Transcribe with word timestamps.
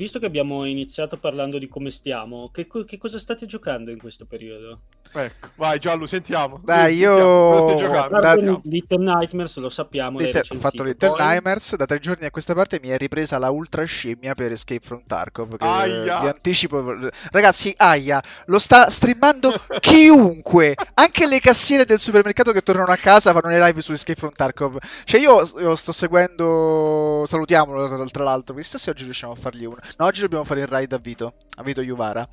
visto 0.00 0.18
che 0.18 0.24
abbiamo 0.24 0.64
iniziato 0.64 1.18
parlando 1.18 1.58
di 1.58 1.68
come 1.68 1.90
stiamo, 1.90 2.48
che, 2.50 2.66
che 2.66 2.96
cosa 2.96 3.18
state 3.18 3.44
giocando 3.44 3.90
in 3.90 3.98
questo 3.98 4.24
periodo? 4.24 4.84
Ecco, 5.12 5.48
vai 5.56 5.80
Giallo, 5.80 6.06
sentiamo. 6.06 6.60
Dai, 6.62 6.96
io... 6.96 8.08
Da... 8.08 8.34
Little 8.34 8.98
Nightmares, 8.98 9.56
lo 9.56 9.68
sappiamo. 9.68 10.18
Little... 10.18 10.42
Ho 10.50 10.54
fatto 10.54 10.84
Little 10.84 11.08
Poi... 11.08 11.20
Nightmares, 11.20 11.74
da 11.74 11.86
tre 11.86 11.98
giorni 11.98 12.26
a 12.26 12.30
questa 12.30 12.54
parte 12.54 12.78
mi 12.80 12.88
è 12.88 12.96
ripresa 12.96 13.38
la 13.38 13.50
ultra 13.50 13.84
scimmia 13.84 14.34
per 14.34 14.52
Escape 14.52 14.80
from 14.84 15.02
Tarkov. 15.04 15.56
Che 15.56 15.64
aia. 15.64 16.20
vi 16.20 16.28
anticipo... 16.28 17.10
Ragazzi, 17.32 17.74
aia, 17.76 18.22
lo 18.46 18.58
sta 18.60 18.88
streamando 18.88 19.52
chiunque! 19.80 20.76
Anche 20.94 21.26
le 21.26 21.40
cassiere 21.40 21.84
del 21.84 21.98
supermercato 21.98 22.52
che 22.52 22.62
tornano 22.62 22.92
a 22.92 22.96
casa 22.96 23.32
fanno 23.32 23.48
le 23.48 23.60
live 23.60 23.80
su 23.80 23.92
Escape 23.92 24.18
from 24.18 24.32
Tarkov. 24.32 24.78
Cioè 25.04 25.20
io, 25.20 25.42
io 25.58 25.74
sto 25.74 25.92
seguendo... 25.92 27.24
Salutiamolo 27.26 28.06
tra 28.10 28.22
l'altro, 28.22 28.54
chissà 28.54 28.78
se 28.78 28.90
oggi 28.90 29.04
riusciamo 29.04 29.32
a 29.32 29.36
fargli 29.36 29.64
uno. 29.64 29.78
No, 29.98 30.06
oggi 30.06 30.20
dobbiamo 30.20 30.44
fare 30.44 30.60
il 30.60 30.66
raid 30.68 30.92
a 30.92 30.98
Vito, 30.98 31.34
a 31.56 31.62
Vito 31.62 31.82
Juvara. 31.82 32.26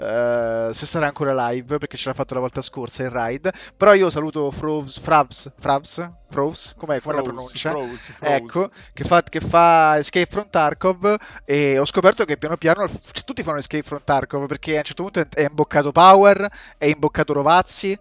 Uh, 0.00 0.72
se 0.72 0.86
sarà 0.86 1.04
ancora 1.04 1.50
live 1.50 1.76
perché 1.76 1.98
ce 1.98 2.08
l'ha 2.08 2.14
fatto 2.14 2.32
la 2.32 2.40
volta 2.40 2.62
scorsa 2.62 3.02
il 3.02 3.10
ride 3.10 3.52
però 3.76 3.92
io 3.92 4.08
saluto 4.08 4.50
Frovs 4.50 4.98
Fravs 4.98 5.52
Fravs 5.58 6.10
Frows 6.30 6.72
com'è 6.74 7.00
Frows, 7.00 7.16
la 7.16 7.22
pronuncia 7.22 7.70
Frows, 7.70 8.10
Frows. 8.12 8.32
ecco 8.32 8.70
che 8.94 9.04
fa, 9.04 9.22
che 9.22 9.40
fa, 9.40 9.98
Escape 9.98 10.24
from 10.24 10.48
Tarkov 10.48 11.16
e 11.44 11.78
ho 11.78 11.84
scoperto 11.84 12.24
che 12.24 12.38
piano 12.38 12.56
piano 12.56 12.88
cioè, 12.88 13.24
tutti 13.24 13.42
fanno 13.42 13.58
Escape 13.58 13.82
from 13.82 14.00
Tarkov 14.02 14.46
perché 14.46 14.76
a 14.76 14.78
un 14.78 14.84
certo 14.84 15.02
punto 15.02 15.20
è 15.34 15.42
imboccato 15.42 15.92
Power 15.92 16.48
è 16.78 16.86
imboccato 16.86 17.34
Rovazzi 17.34 17.98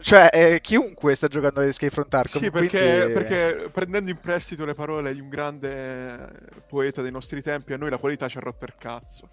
cioè, 0.00 0.28
eh, 0.32 0.60
chiunque 0.60 1.14
sta 1.14 1.28
giocando 1.28 1.60
ad 1.60 1.66
Escape 1.66 1.92
from 1.92 2.08
Tarkov. 2.08 2.42
Sì, 2.42 2.50
perché, 2.50 2.78
quindi... 2.78 3.12
perché, 3.12 3.70
prendendo 3.70 4.10
in 4.10 4.18
prestito 4.18 4.64
le 4.64 4.74
parole 4.74 5.14
di 5.14 5.20
un 5.20 5.28
grande 5.28 6.30
poeta 6.66 7.00
dei 7.00 7.10
nostri 7.10 7.40
tempi, 7.40 7.72
a 7.72 7.78
noi 7.78 7.88
la 7.88 7.96
qualità 7.96 8.28
ci 8.28 8.36
ha 8.36 8.40
rotto 8.40 8.64
il 8.64 8.74
cazzo. 8.76 9.30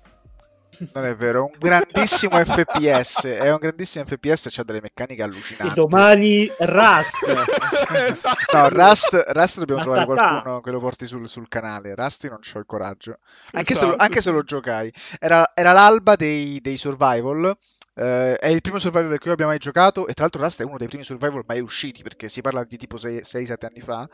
Non 0.93 1.05
è 1.05 1.15
vero, 1.15 1.45
un 1.45 1.51
grandissimo 1.59 2.37
FPS. 2.43 3.25
È 3.25 3.51
un 3.51 3.57
grandissimo 3.59 4.05
FPS, 4.05 4.47
c'ha 4.49 4.63
delle 4.63 4.81
meccaniche 4.81 5.21
allucinanti. 5.21 5.73
E 5.73 5.75
domani 5.75 6.51
Rust. 6.59 7.17
esatto. 8.07 8.57
No, 8.57 8.69
Rust, 8.69 9.25
Rust 9.27 9.59
dobbiamo 9.59 9.81
trovare 9.81 10.05
qualcuno 10.05 10.61
che 10.61 10.71
lo 10.71 10.79
porti 10.79 11.05
sul, 11.05 11.27
sul 11.27 11.47
canale. 11.47 11.93
Rust 11.93 12.27
non 12.29 12.39
ho 12.41 12.59
il 12.59 12.65
coraggio. 12.65 13.19
Anche, 13.51 13.73
esatto. 13.73 13.87
se, 13.87 13.91
lo, 13.91 13.97
anche 13.97 14.21
se 14.21 14.31
lo 14.31 14.43
giocai. 14.43 14.91
Era, 15.19 15.51
era 15.53 15.71
l'alba 15.73 16.15
dei, 16.15 16.59
dei 16.61 16.77
survival. 16.77 17.55
Uh, 17.93 18.35
è 18.39 18.47
il 18.47 18.61
primo 18.61 18.79
survival 18.79 19.17
che 19.17 19.27
io 19.27 19.33
abbia 19.33 19.47
mai 19.47 19.57
giocato 19.57 20.07
e 20.07 20.13
tra 20.13 20.23
l'altro 20.23 20.41
Rust 20.41 20.61
è 20.61 20.63
uno 20.63 20.77
dei 20.77 20.87
primi 20.87 21.03
survival 21.03 21.43
mai 21.45 21.59
usciti 21.59 22.01
perché 22.03 22.29
si 22.29 22.39
parla 22.39 22.63
di 22.63 22.77
tipo 22.77 22.95
6-7 22.95 23.65
anni 23.65 23.81
fa 23.81 24.07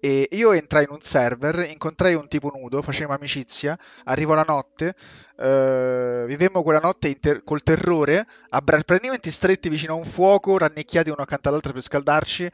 e 0.00 0.28
io 0.32 0.52
entrai 0.52 0.84
in 0.84 0.90
un 0.90 1.00
server, 1.00 1.66
incontrai 1.70 2.14
un 2.14 2.28
tipo 2.28 2.50
nudo, 2.54 2.82
facevamo 2.82 3.14
amicizia, 3.16 3.78
arrivo 4.04 4.34
la 4.34 4.44
notte, 4.46 4.94
uh, 5.36 6.26
vivemmo 6.26 6.62
quella 6.62 6.78
notte 6.80 7.18
ter- 7.18 7.42
col 7.42 7.62
terrore, 7.62 8.26
abbra- 8.50 8.80
praticamente 8.82 9.30
stretti 9.30 9.68
vicino 9.68 9.94
a 9.94 9.96
un 9.96 10.04
fuoco, 10.04 10.58
rannicchiati 10.58 11.10
uno 11.10 11.22
accanto 11.22 11.48
all'altro 11.48 11.72
per 11.72 11.82
scaldarci, 11.82 12.50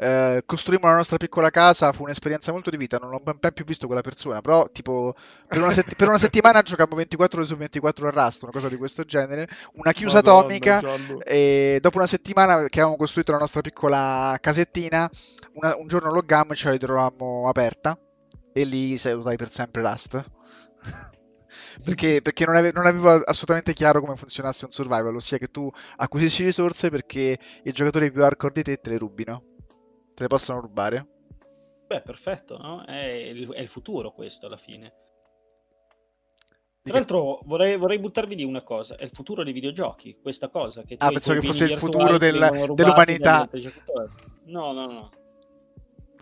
uh, 0.00 0.40
costruimmo 0.44 0.88
la 0.88 0.96
nostra 0.96 1.16
piccola 1.16 1.50
casa, 1.50 1.92
fu 1.92 2.02
un'esperienza 2.02 2.52
molto 2.52 2.70
di 2.70 2.76
vita, 2.76 2.98
non 2.98 3.12
ho 3.12 3.20
mai 3.22 3.52
più 3.52 3.64
visto 3.64 3.86
quella 3.86 4.00
persona, 4.00 4.40
però 4.40 4.68
tipo 4.70 5.14
per 5.46 5.60
una, 5.60 5.70
set- 5.70 5.94
per 5.94 6.08
una 6.08 6.18
settimana 6.18 6.62
giocavamo 6.62 6.96
24 6.96 7.38
ore 7.38 7.48
su 7.48 7.56
24 7.56 8.08
a 8.08 8.10
Rust, 8.10 8.42
una 8.42 8.52
cosa 8.52 8.68
di 8.68 8.76
questo 8.76 9.04
genere, 9.04 9.48
una 9.74 9.92
chiusa 9.92 10.16
Madonna, 10.16 10.38
atomica 10.38 10.80
giallo. 10.80 11.20
e 11.22 11.78
dopo 11.80 11.98
una 11.98 12.06
settimana 12.06 12.56
che 12.64 12.78
avevamo 12.78 12.96
costruito 12.96 13.32
la 13.32 13.38
nostra 13.38 13.60
piccola 13.60 14.36
casettina, 14.40 15.10
una- 15.54 15.76
un 15.76 15.86
giorno 15.86 16.12
loggammo 16.12 16.52
e 16.52 16.56
ce 16.56 16.66
la 16.66 16.72
ritrovammo 16.72 17.48
aperta 17.48 17.98
e 18.52 18.64
lì 18.64 18.96
salutai 18.98 19.36
per 19.36 19.50
sempre 19.50 19.82
Rust. 19.82 20.24
perché, 21.84 22.20
perché 22.22 22.44
non, 22.44 22.56
ave- 22.56 22.72
non, 22.72 22.86
avevo 22.86 23.10
assolutamente 23.10 23.72
chiaro 23.72 24.00
come 24.00 24.16
funzionasse 24.16 24.64
un 24.64 24.70
survival, 24.70 25.14
ossia 25.14 25.38
che 25.38 25.48
tu 25.48 25.70
acquisisci 25.96 26.44
risorse 26.44 26.90
perché 26.90 27.38
i 27.64 27.72
giocatori 27.72 28.10
più 28.10 28.24
hardcore 28.24 28.52
di 28.54 28.62
te 28.62 28.80
te 28.80 28.90
le 28.90 28.98
rubino, 28.98 29.42
te 30.14 30.22
le 30.22 30.28
possono 30.28 30.60
rubare. 30.60 31.06
Beh, 31.86 32.02
perfetto, 32.02 32.56
no? 32.56 32.84
È 32.84 33.04
il, 33.04 33.50
è 33.50 33.60
il 33.60 33.68
futuro 33.68 34.12
questo 34.12 34.46
alla 34.46 34.56
fine. 34.56 34.94
Tra 36.82 36.94
l'altro 36.94 37.40
vorrei, 37.44 37.76
vorrei, 37.76 37.98
buttarvi 37.98 38.34
di 38.34 38.44
una 38.44 38.62
cosa, 38.62 38.96
è 38.96 39.04
il 39.04 39.10
futuro 39.12 39.44
dei 39.44 39.52
videogiochi, 39.52 40.18
questa 40.20 40.48
cosa. 40.48 40.82
Che 40.82 40.94
ah, 40.98 41.08
pensavo 41.08 41.40
che 41.40 41.46
fosse 41.46 41.64
il 41.64 41.76
futuro 41.76 42.16
del, 42.16 42.70
dell'umanità. 42.74 43.48
No, 44.44 44.72
no, 44.72 44.86
no. 44.86 45.10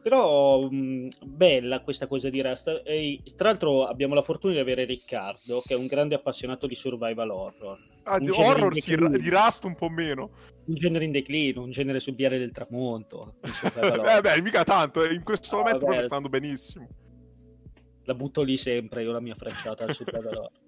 Però 0.02 0.68
mh, 0.68 1.08
bella 1.24 1.80
questa 1.80 2.06
cosa 2.06 2.30
di 2.30 2.40
Rust. 2.40 2.82
E, 2.84 3.22
tra 3.36 3.48
l'altro 3.48 3.86
abbiamo 3.86 4.14
la 4.14 4.22
fortuna 4.22 4.54
di 4.54 4.58
avere 4.58 4.84
Riccardo, 4.84 5.62
che 5.64 5.74
è 5.74 5.76
un 5.76 5.86
grande 5.86 6.14
appassionato 6.14 6.66
di 6.66 6.74
survival 6.74 7.30
horror. 7.30 7.78
Ah, 8.04 8.18
di 8.18 8.30
horror 8.30 8.74
sì, 8.76 8.96
di 8.96 9.28
Rust 9.28 9.64
un 9.64 9.74
po' 9.74 9.88
meno. 9.88 10.30
Un 10.66 10.74
genere 10.74 11.04
in 11.04 11.12
declino, 11.12 11.62
un 11.62 11.70
genere 11.70 12.00
sul 12.00 12.14
viale 12.14 12.38
del 12.38 12.52
tramonto. 12.52 13.36
eh 13.42 14.20
beh, 14.20 14.42
mica 14.42 14.64
tanto, 14.64 15.04
in 15.04 15.22
questo 15.22 15.56
no, 15.56 15.62
momento 15.62 15.84
proprio 15.84 16.02
sta 16.02 16.16
andando 16.16 16.38
benissimo. 16.38 16.88
La 18.04 18.14
butto 18.14 18.42
lì 18.42 18.56
sempre, 18.56 19.02
io 19.02 19.12
la 19.12 19.20
mia 19.20 19.34
frecciata 19.34 19.84
al 19.84 19.94
survival 19.94 20.34
horror. 20.34 20.67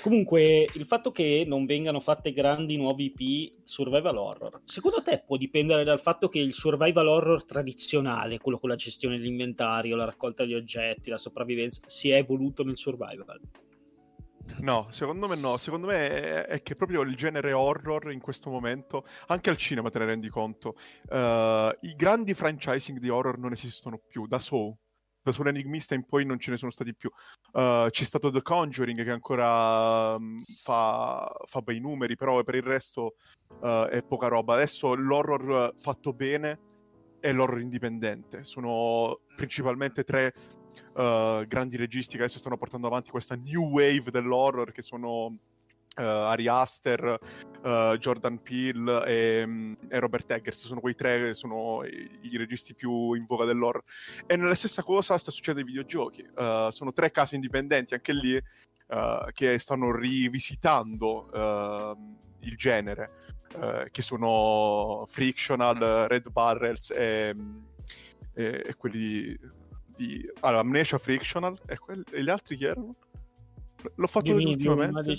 Comunque, 0.00 0.66
il 0.74 0.84
fatto 0.86 1.12
che 1.12 1.44
non 1.46 1.66
vengano 1.66 2.00
fatte 2.00 2.32
grandi 2.32 2.76
nuovi 2.76 3.12
IP 3.16 3.52
survival 3.62 4.16
horror, 4.16 4.60
secondo 4.64 5.02
te 5.02 5.22
può 5.24 5.36
dipendere 5.36 5.84
dal 5.84 6.00
fatto 6.00 6.28
che 6.28 6.38
il 6.38 6.54
survival 6.54 7.08
horror 7.08 7.44
tradizionale, 7.44 8.38
quello 8.38 8.58
con 8.58 8.70
la 8.70 8.74
gestione 8.76 9.16
dell'inventario, 9.16 9.96
la 9.96 10.04
raccolta 10.04 10.44
di 10.44 10.54
oggetti, 10.54 11.10
la 11.10 11.18
sopravvivenza, 11.18 11.82
si 11.86 12.10
è 12.10 12.16
evoluto 12.16 12.64
nel 12.64 12.76
survival? 12.76 13.40
No, 14.60 14.88
secondo 14.90 15.28
me 15.28 15.36
no. 15.36 15.56
Secondo 15.56 15.86
me 15.86 16.46
è, 16.46 16.62
che 16.62 16.74
proprio 16.74 17.02
il 17.02 17.14
genere 17.14 17.52
horror 17.52 18.12
in 18.12 18.20
questo 18.20 18.50
momento, 18.50 19.04
anche 19.28 19.50
al 19.50 19.56
cinema 19.56 19.88
te 19.90 19.98
ne 20.00 20.06
rendi 20.06 20.28
conto, 20.28 20.76
uh, 21.10 21.70
i 21.80 21.94
grandi 21.96 22.34
franchising 22.34 22.98
di 22.98 23.08
horror 23.08 23.38
non 23.38 23.52
esistono 23.52 24.00
più. 24.04 24.26
Da 24.26 24.38
Saw, 24.38 24.76
da 25.22 25.32
sull'enigmista 25.32 25.94
in 25.94 26.04
poi 26.04 26.24
non 26.24 26.38
ce 26.38 26.50
ne 26.50 26.56
sono 26.56 26.70
stati 26.70 26.94
più. 26.94 27.10
Uh, 27.52 27.88
c'è 27.88 28.04
stato 28.04 28.30
The 28.30 28.42
Conjuring 28.42 29.04
che 29.04 29.10
ancora 29.10 30.14
um, 30.14 30.42
fa, 30.56 31.32
fa, 31.46 31.60
bei 31.60 31.80
numeri, 31.80 32.16
però 32.16 32.42
per 32.42 32.56
il 32.56 32.62
resto 32.62 33.14
uh, 33.60 33.84
è 33.84 34.02
poca 34.02 34.28
roba. 34.28 34.54
Adesso 34.54 34.94
l'horror 34.94 35.72
fatto 35.76 36.12
bene 36.12 36.58
è 37.20 37.32
l'horror 37.32 37.60
indipendente. 37.60 38.44
Sono 38.44 39.20
principalmente 39.36 40.02
tre 40.02 40.32
uh, 40.94 41.46
grandi 41.46 41.76
registi 41.76 42.16
che 42.16 42.24
adesso 42.24 42.38
stanno 42.38 42.58
portando 42.58 42.88
avanti 42.88 43.10
questa 43.10 43.36
new 43.36 43.68
wave 43.68 44.10
dell'horror 44.10 44.72
che 44.72 44.82
sono 44.82 45.36
uh, 45.96 46.02
Ari 46.02 46.48
Aster, 46.48 47.18
uh, 47.62 47.96
Jordan 47.96 48.42
Peele 48.42 49.04
e, 49.06 49.42
um, 49.42 49.76
e, 49.88 49.98
Robert 49.98 50.30
Eggers, 50.30 50.66
sono 50.66 50.80
quei 50.80 50.94
tre 50.94 51.18
che 51.18 51.34
sono 51.34 51.84
i, 51.84 52.18
i, 52.22 52.36
registi 52.36 52.74
più 52.74 53.12
in 53.14 53.24
voga 53.24 53.44
dell'horror. 53.44 53.82
E 54.26 54.36
nella 54.36 54.54
stessa 54.54 54.82
cosa 54.82 55.18
sta 55.18 55.30
succedendo 55.30 55.60
ai 55.60 55.66
videogiochi. 55.66 56.26
Uh, 56.34 56.70
sono 56.70 56.92
tre 56.92 57.10
case 57.10 57.34
indipendenti, 57.34 57.94
anche 57.94 58.12
lì, 58.12 58.40
che 59.32 59.58
stanno 59.58 59.90
rivisitando 59.96 61.30
il 62.40 62.56
genere, 62.58 63.10
che 63.90 64.02
sono 64.02 65.06
Frictional, 65.08 66.08
Red 66.08 66.28
Barrels 66.30 66.90
e, 66.90 67.34
e, 68.34 68.64
e 68.66 68.74
quelli 68.76 68.98
di... 68.98 69.40
di 69.96 70.30
allora, 70.40 70.60
Amnesia 70.60 70.98
Frictional 70.98 71.58
e, 71.66 71.78
quelli, 71.78 72.04
e 72.10 72.22
gli 72.22 72.28
altri 72.28 72.54
chi 72.58 72.66
erano? 72.66 72.94
L'ho 73.94 74.06
fatto 74.06 74.32
ultimamente. 74.32 75.16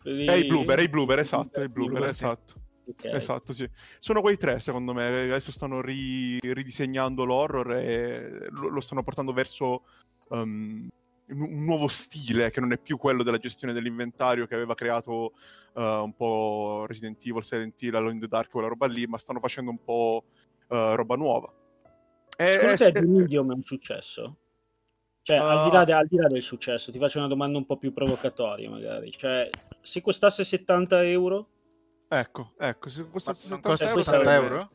Quelli... 0.00 0.26
È 0.26 0.32
i 0.32 0.46
Bloober, 0.46 0.78
è 0.78 0.82
i 0.82 0.88
Bloober, 0.88 1.18
esatto, 1.18 1.60
è 1.60 1.64
i 1.64 1.68
Bloober, 1.68 1.94
Bloober 1.94 2.10
esatto. 2.10 2.54
Okay. 2.88 3.14
Esatto, 3.14 3.52
sì. 3.52 3.68
Sono 3.98 4.22
quei 4.22 4.38
tre, 4.38 4.60
secondo 4.60 4.94
me. 4.94 5.06
Adesso 5.24 5.50
stanno 5.50 5.82
ri- 5.82 6.38
ridisegnando 6.40 7.24
l'horror 7.24 7.74
e 7.74 8.46
lo, 8.48 8.68
lo 8.68 8.80
stanno 8.80 9.02
portando 9.02 9.34
verso 9.34 9.84
um, 10.28 10.88
un 11.26 11.64
nuovo 11.64 11.86
stile 11.88 12.50
che 12.50 12.60
non 12.60 12.72
è 12.72 12.78
più 12.78 12.96
quello 12.96 13.22
della 13.22 13.36
gestione 13.36 13.74
dell'inventario 13.74 14.46
che 14.46 14.54
aveva 14.54 14.74
creato 14.74 15.34
uh, 15.74 15.82
un 15.82 16.14
po' 16.16 16.86
Resident 16.86 17.20
Evil, 17.26 17.44
Silent 17.44 17.82
Hill, 17.82 17.94
Alone 17.94 18.14
in 18.14 18.20
the 18.20 18.28
Dark, 18.28 18.50
quella 18.50 18.68
roba 18.68 18.86
lì, 18.86 19.06
ma 19.06 19.18
stanno 19.18 19.40
facendo 19.40 19.70
un 19.70 19.82
po' 19.84 20.24
uh, 20.68 20.94
roba 20.94 21.16
nuova. 21.16 21.52
Secondo 22.38 22.76
te 22.76 22.92
The 22.92 23.06
Medium 23.06 23.50
è 23.50 23.54
un 23.54 23.64
successo? 23.64 24.36
Cioè, 25.28 25.38
uh... 25.40 25.42
al, 25.42 25.64
di 25.64 25.70
là 25.76 25.84
de- 25.84 25.92
al, 25.92 26.06
di 26.06 26.16
là 26.16 26.26
del 26.26 26.42
successo, 26.42 26.90
ti 26.90 26.98
faccio 26.98 27.18
una 27.18 27.28
domanda 27.28 27.58
un 27.58 27.66
po' 27.66 27.76
più 27.76 27.92
provocatoria, 27.92 28.70
magari. 28.70 29.10
Cioè, 29.10 29.50
se 29.82 30.00
costasse 30.00 30.42
70 30.42 31.04
euro? 31.04 31.48
Ecco, 32.08 32.54
ecco, 32.58 32.88
se 32.88 33.06
costasse 33.10 33.42
70, 33.48 33.68
costa 33.68 33.86
70 33.88 34.34
euro? 34.34 34.70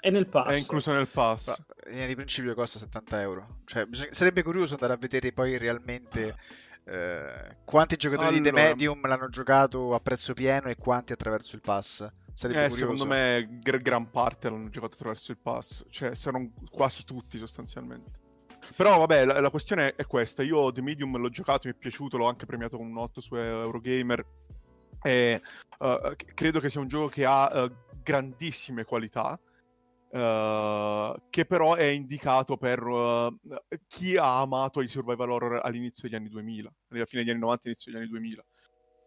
È 0.00 0.08
nel 0.08 0.26
pass. 0.26 0.48
È 0.48 0.54
incluso 0.54 0.94
nel 0.94 1.08
pass. 1.08 1.54
in 1.90 2.14
principio 2.14 2.54
costa 2.54 2.78
70 2.78 3.20
euro. 3.20 3.58
Cioè, 3.66 3.84
bisog- 3.84 4.10
sarebbe 4.12 4.42
curioso 4.42 4.72
andare 4.72 4.94
a 4.94 4.96
vedere 4.96 5.30
poi 5.32 5.58
realmente 5.58 6.34
eh, 6.84 7.58
quanti 7.66 7.96
giocatori 7.96 8.38
allora... 8.38 8.42
di 8.42 8.56
The 8.56 8.62
Medium 8.62 9.06
l'hanno 9.06 9.28
giocato 9.28 9.94
a 9.94 10.00
prezzo 10.00 10.32
pieno 10.32 10.70
e 10.70 10.76
quanti 10.76 11.12
attraverso 11.12 11.56
il 11.56 11.60
pass. 11.60 12.08
Sarebbe 12.32 12.64
eh, 12.64 12.68
curioso. 12.70 12.92
Secondo 12.92 13.14
me 13.14 13.58
gr- 13.60 13.82
gran 13.82 14.10
parte 14.10 14.48
l'hanno 14.48 14.70
giocato 14.70 14.94
attraverso 14.94 15.30
il 15.30 15.36
pass. 15.36 15.84
Cioè, 15.90 16.14
sono 16.14 16.52
quasi 16.70 17.04
tutti 17.04 17.36
sostanzialmente. 17.36 18.24
Però 18.76 18.98
vabbè, 18.98 19.24
la, 19.24 19.40
la, 19.40 19.50
questione 19.50 19.94
è 19.94 20.04
questa. 20.04 20.42
Io 20.42 20.70
The 20.70 20.82
Medium 20.82 21.16
l'ho 21.16 21.30
giocato, 21.30 21.66
mi 21.66 21.72
è 21.72 21.76
piaciuto, 21.76 22.18
l'ho 22.18 22.28
anche 22.28 22.44
premiato 22.44 22.76
con 22.76 22.86
un 22.86 22.98
8 22.98 23.20
su 23.22 23.34
Eurogamer. 23.34 24.24
E 25.02 25.40
uh, 25.78 26.14
credo 26.34 26.60
che 26.60 26.68
sia 26.68 26.80
un 26.80 26.88
gioco 26.88 27.08
che 27.08 27.24
ha 27.24 27.64
uh, 27.64 27.74
grandissime 28.02 28.84
qualità. 28.84 29.40
Uh, 30.08 31.14
che 31.30 31.44
però 31.46 31.74
è 31.74 31.84
indicato 31.84 32.56
per 32.56 32.82
uh, 32.82 33.36
chi 33.88 34.16
ha 34.16 34.40
amato 34.40 34.80
i 34.80 34.88
survival 34.88 35.30
horror 35.30 35.60
all'inizio 35.62 36.08
degli 36.08 36.16
anni 36.16 36.28
2000, 36.28 36.72
alla 36.90 37.04
fine 37.04 37.22
degli 37.22 37.30
anni 37.30 37.40
90 37.40 37.68
inizio 37.68 37.90
degli 37.90 38.00
anni 38.00 38.10
2000. 38.10 38.44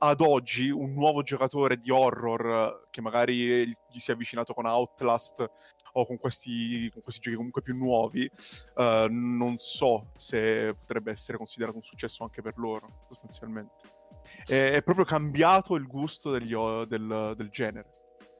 Ad 0.01 0.21
oggi 0.21 0.69
un 0.69 0.93
nuovo 0.93 1.21
giocatore 1.23 1.77
di 1.77 1.91
horror 1.91 2.87
che 2.89 3.01
magari 3.01 3.67
gli 3.67 3.99
si 3.99 4.11
è 4.11 4.13
avvicinato 4.13 4.53
con 4.53 4.65
Outlast 4.65 5.49
o 5.93 6.05
con 6.05 6.17
questi, 6.17 6.89
con 6.91 7.01
questi 7.01 7.21
giochi 7.21 7.35
comunque 7.35 7.61
più 7.61 7.75
nuovi, 7.75 8.29
uh, 8.75 9.07
non 9.09 9.55
so 9.57 10.11
se 10.15 10.75
potrebbe 10.77 11.11
essere 11.11 11.37
considerato 11.37 11.77
un 11.77 11.83
successo 11.83 12.23
anche 12.23 12.41
per 12.41 12.57
loro, 12.57 13.05
sostanzialmente. 13.07 13.97
È, 14.45 14.71
è 14.71 14.83
proprio 14.83 15.05
cambiato 15.05 15.75
il 15.75 15.85
gusto 15.87 16.31
degli, 16.31 16.53
del, 16.87 17.33
del 17.35 17.49
genere 17.49 17.89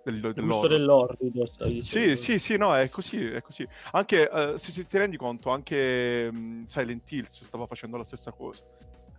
del, 0.03 0.33
del 0.33 0.45
gusto 0.45 0.67
dell'orrido 0.67 1.45
stai 1.45 1.83
sì 1.83 2.15
sì 2.15 2.39
sì 2.39 2.57
no 2.57 2.75
è 2.75 2.89
così 2.89 3.25
è 3.25 3.41
così. 3.41 3.67
Anche 3.91 4.29
uh, 4.31 4.55
se, 4.55 4.71
se, 4.71 4.85
ti 4.85 4.97
rendi 4.97 5.17
conto 5.17 5.49
anche 5.49 6.29
um, 6.31 6.65
Silent 6.65 7.11
Hills 7.11 7.43
stava 7.43 7.65
facendo 7.65 7.97
la 7.97 8.03
stessa 8.03 8.31
cosa 8.31 8.63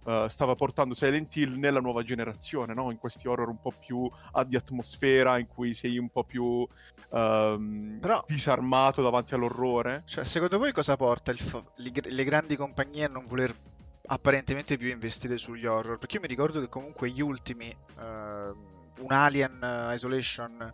uh, 0.05 0.29
stava 0.29 0.55
portando 0.55 0.95
Silent 0.95 1.35
Hill 1.37 1.59
nella 1.59 1.81
nuova 1.81 2.03
generazione 2.03 2.75
no? 2.75 2.91
in 2.91 2.99
questi 2.99 3.29
horror 3.29 3.49
un 3.49 3.61
po' 3.61 3.73
più 3.73 3.99
uh, 3.99 4.45
di 4.45 4.57
atmosfera 4.57 5.39
in 5.39 5.47
cui 5.47 5.75
sei 5.75 5.99
un 5.99 6.09
po' 6.09 6.25
più 6.25 6.67
um, 7.11 7.99
Però... 8.01 8.25
disarmato 8.27 9.03
davanti 9.03 9.35
all'orrore 9.35 10.03
cioè 10.07 10.25
secondo 10.25 10.59
voi 10.59 10.73
cosa 10.73 10.97
porta 10.97 11.33
fa- 11.35 11.63
le, 11.77 11.91
le 12.03 12.25
grandi 12.25 12.57
compagnie 12.57 13.05
a 13.05 13.09
non 13.09 13.25
voler 13.27 13.55
apparentemente 14.07 14.77
più 14.77 14.89
investire 14.89 15.39
sugli 15.39 15.67
horror 15.67 15.99
perché 15.99 16.17
io 16.17 16.23
mi 16.23 16.29
ricordo 16.29 16.61
che 16.61 16.69
comunque 16.69 17.11
gli 17.11 17.21
ultimi 17.21 17.75
uh, 17.97 18.79
un 19.01 19.13
Alien 19.13 19.89
Isolation. 19.93 20.73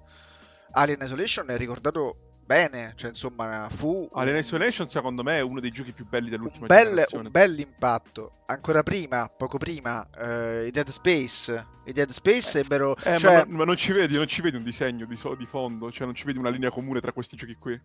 Alien 0.73 1.01
Isolation 1.03 1.51
è 1.51 1.57
ricordato 1.57 2.26
bene, 2.47 2.93
cioè 2.95 3.11
insomma 3.11 3.67
fu... 3.69 4.09
Alien 4.13 4.37
Isolation 4.37 4.89
secondo 4.89 5.23
me 5.23 5.39
è 5.39 5.41
uno 5.41 5.61
dei 5.61 5.71
giochi 5.71 5.93
più 5.93 6.07
belli 6.07 6.31
dell'ultima 6.31 6.67
un 6.69 6.69
bel, 6.69 7.05
un 7.13 7.29
bel 7.31 7.59
impatto. 7.59 8.31
Ancora 8.47 8.85
prima, 8.85 9.29
poco 9.29 9.59
prima, 9.59 10.07
uh, 10.19 10.65
i 10.65 10.71
Dead 10.71 10.89
Space. 10.89 11.67
I 11.85 11.93
Dead 11.93 12.11
Space 12.11 12.61
ebbero... 12.61 12.97
Eh, 13.03 13.19
cioè... 13.19 13.45
ma, 13.49 13.57
ma, 13.59 13.65
non 13.65 13.77
ci 13.77 13.93
vedi, 13.93 14.17
non 14.17 14.29
ci 14.29 14.41
vedi 14.41 14.57
un 14.57 14.63
disegno 14.63 15.05
di, 15.05 15.17
so, 15.17 15.35
di, 15.35 15.47
fondo, 15.47 15.91
cioè 15.91 16.07
non 16.07 16.15
ci 16.15 16.25
vedi 16.25 16.39
una 16.39 16.51
linea 16.51 16.71
comune 16.71 17.01
tra 17.01 17.13
questi 17.13 17.37
giochi 17.37 17.57
qui. 17.57 17.81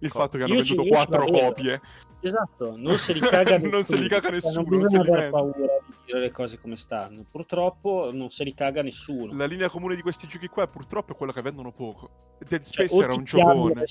Il 0.00 0.10
Co- 0.10 0.18
fatto 0.18 0.38
che 0.38 0.44
hanno 0.44 0.54
venduto 0.54 0.84
quattro 0.84 1.24
copie. 1.24 1.80
Esatto, 2.20 2.74
non 2.76 2.96
se 2.96 3.12
li 3.12 3.20
caga 3.20 3.56
nessuno. 3.56 3.70
non 3.70 3.84
se 3.84 3.96
li 3.96 4.08
caga 4.08 4.30
nessuno. 4.30 4.64
Non 4.66 4.80
bisogna 4.80 5.02
avere 5.02 5.30
paura 5.30 5.66
di 5.86 5.96
dire 6.06 6.20
le 6.20 6.30
cose 6.30 6.58
come 6.58 6.76
stanno. 6.76 7.24
Purtroppo 7.30 8.10
non 8.12 8.30
se 8.30 8.44
li 8.44 8.54
caga 8.54 8.82
nessuno. 8.82 9.34
La 9.36 9.46
linea 9.46 9.68
comune 9.68 9.94
di 9.94 10.02
questi 10.02 10.26
giochi 10.26 10.48
qua 10.48 10.66
purtroppo 10.66 11.12
è 11.12 11.16
quella 11.16 11.32
che 11.32 11.42
vendono 11.42 11.72
poco. 11.72 12.10
Dead 12.46 12.62
Space 12.62 12.94
cioè, 12.94 13.04
era 13.04 13.14
un 13.14 13.24
giocone. 13.24 13.84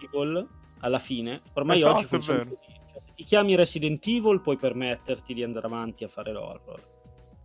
Evil 0.00 0.48
alla 0.80 0.98
fine, 0.98 1.40
ormai 1.54 1.76
esatto, 1.76 1.96
oggi 1.96 2.04
funziona. 2.06 2.44
Cioè, 2.44 2.58
se 2.92 3.12
ti 3.14 3.24
chiami 3.24 3.54
Resident 3.54 4.06
Evil 4.06 4.40
puoi 4.40 4.56
permetterti 4.56 5.34
di 5.34 5.42
andare 5.42 5.66
avanti 5.66 6.04
a 6.04 6.08
fare 6.08 6.32
l'horror. 6.32 6.80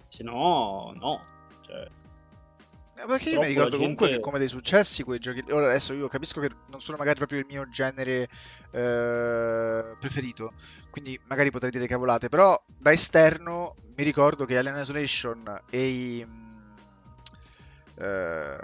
Se 0.08 0.24
no, 0.24 0.94
no. 0.96 1.22
Cioè, 1.62 1.88
perché 3.08 3.30
io 3.30 3.40
mi 3.40 3.48
ricordo 3.48 3.72
gente... 3.72 3.84
comunque 3.84 4.10
che 4.10 4.20
come 4.20 4.40
dei 4.40 4.48
successi 4.48 5.04
quei 5.04 5.20
giochi. 5.20 5.44
Ora 5.52 5.68
adesso 5.68 5.94
io 5.94 6.08
capisco 6.08 6.42
che 6.42 6.50
non 6.68 6.82
sono 6.82 6.98
magari 6.98 7.18
proprio 7.18 7.40
il 7.40 7.46
mio 7.48 7.68
genere 7.70 8.30
eh, 8.72 9.96
preferito, 10.00 10.54
quindi 10.90 11.20
magari 11.28 11.52
potrei 11.52 11.72
dire 11.72 11.88
cavolate, 11.88 12.30
però 12.30 12.62
da 12.68 12.92
esterno 12.92 13.76
mi 13.96 14.04
ricordo 14.04 14.46
che 14.46 14.58
Alien 14.58 14.78
Isolation 14.78 15.62
e 15.70 15.88
i, 15.88 16.28
eh, 17.98 18.58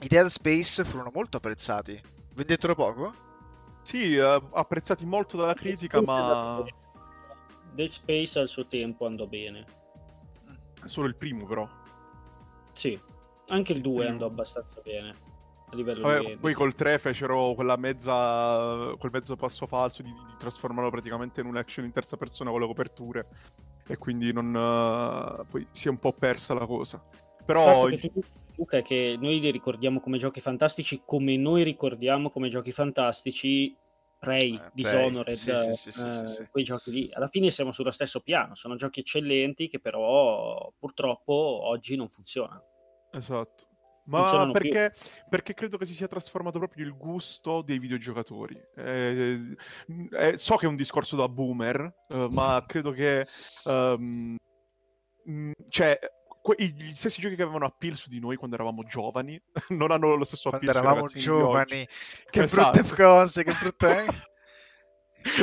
i 0.00 0.08
Dead 0.08 0.26
Space 0.26 0.84
furono 0.84 1.10
molto 1.12 1.38
apprezzati. 1.38 2.00
Vendettero 2.34 2.74
poco? 2.74 3.12
Sì, 3.82 4.16
uh, 4.16 4.42
apprezzati 4.52 5.04
molto 5.04 5.36
dalla 5.36 5.54
critica, 5.54 6.00
ma... 6.00 6.62
Dead 7.72 7.90
Space 7.90 8.38
al 8.38 8.48
suo 8.48 8.66
tempo 8.66 9.06
andò 9.06 9.26
bene. 9.26 9.64
Solo 10.84 11.06
il 11.06 11.16
primo 11.16 11.46
però. 11.46 11.68
Sì, 12.80 12.98
anche 13.48 13.74
il 13.74 13.82
2 13.82 14.06
andò 14.06 14.24
abbastanza 14.24 14.80
bene. 14.82 15.14
A 15.70 15.76
livello 15.76 16.00
Vabbè, 16.00 16.28
di... 16.28 16.36
Poi 16.36 16.54
col 16.54 16.74
3 16.74 16.98
fecero 16.98 17.52
quella 17.52 17.76
mezza, 17.76 18.94
quel 18.98 19.10
mezzo 19.12 19.36
passo 19.36 19.66
falso 19.66 20.00
di, 20.00 20.10
di 20.10 20.34
trasformarlo 20.38 20.88
praticamente 20.88 21.42
in 21.42 21.46
un 21.46 21.58
action 21.58 21.84
in 21.84 21.92
terza 21.92 22.16
persona 22.16 22.48
con 22.50 22.58
le 22.58 22.66
coperture. 22.66 23.28
E 23.86 23.98
quindi 23.98 24.32
non, 24.32 24.54
uh, 24.54 25.44
poi 25.46 25.66
si 25.72 25.88
è 25.88 25.90
un 25.90 25.98
po' 25.98 26.14
persa 26.14 26.54
la 26.54 26.64
cosa. 26.64 27.02
Però... 27.44 27.86
Luca 28.56 28.78
è 28.78 28.82
che 28.82 29.18
noi 29.20 29.40
li 29.40 29.50
ricordiamo 29.50 30.00
come 30.00 30.16
giochi 30.16 30.40
fantastici 30.40 31.02
come 31.04 31.36
noi 31.36 31.62
ricordiamo 31.62 32.30
come 32.30 32.48
giochi 32.48 32.72
fantastici 32.72 33.76
Prey, 34.20 34.54
eh, 34.54 34.70
Dishonored, 34.74 35.30
sì, 35.30 35.54
sì, 35.72 35.90
sì, 35.90 36.42
eh, 36.42 36.48
quei 36.50 36.62
giochi 36.62 36.90
lì. 36.90 37.10
Alla 37.10 37.28
fine 37.28 37.50
siamo 37.50 37.72
sullo 37.72 37.90
stesso 37.90 38.20
piano, 38.20 38.54
sono 38.54 38.76
giochi 38.76 39.00
eccellenti 39.00 39.68
che 39.68 39.80
però 39.80 40.70
purtroppo 40.78 41.32
oggi 41.32 41.96
non 41.96 42.10
funzionano. 42.10 42.69
Esatto. 43.12 43.68
Ma 44.04 44.50
perché, 44.50 44.92
perché, 45.28 45.54
credo 45.54 45.76
che 45.76 45.84
si 45.84 45.94
sia 45.94 46.08
trasformato 46.08 46.58
proprio 46.58 46.84
il 46.84 46.96
gusto 46.96 47.62
dei 47.62 47.78
videogiocatori. 47.78 48.60
Eh, 48.74 49.56
eh, 50.10 50.36
so 50.36 50.56
che 50.56 50.66
è 50.66 50.68
un 50.68 50.74
discorso 50.74 51.14
da 51.14 51.28
boomer, 51.28 52.06
eh, 52.08 52.28
ma 52.30 52.64
credo 52.66 52.90
che... 52.90 53.26
Um, 53.64 54.36
cioè, 55.68 55.98
que- 56.42 56.56
gli 56.56 56.94
stessi 56.94 57.20
giochi 57.20 57.36
che 57.36 57.42
avevano 57.42 57.66
appeal 57.66 57.96
su 57.96 58.08
di 58.08 58.18
noi 58.18 58.36
quando 58.36 58.56
eravamo 58.56 58.82
giovani 58.84 59.40
non 59.70 59.90
hanno 59.90 60.14
lo 60.14 60.24
stesso 60.24 60.48
appeal 60.48 60.72
quando 60.72 60.88
eravamo 60.88 61.06
giovani 61.08 61.86
che 62.30 62.42
esatto. 62.42 62.80
brutte 62.80 62.94
cose 62.96 63.44
che 63.44 63.52
brutte 63.60 64.06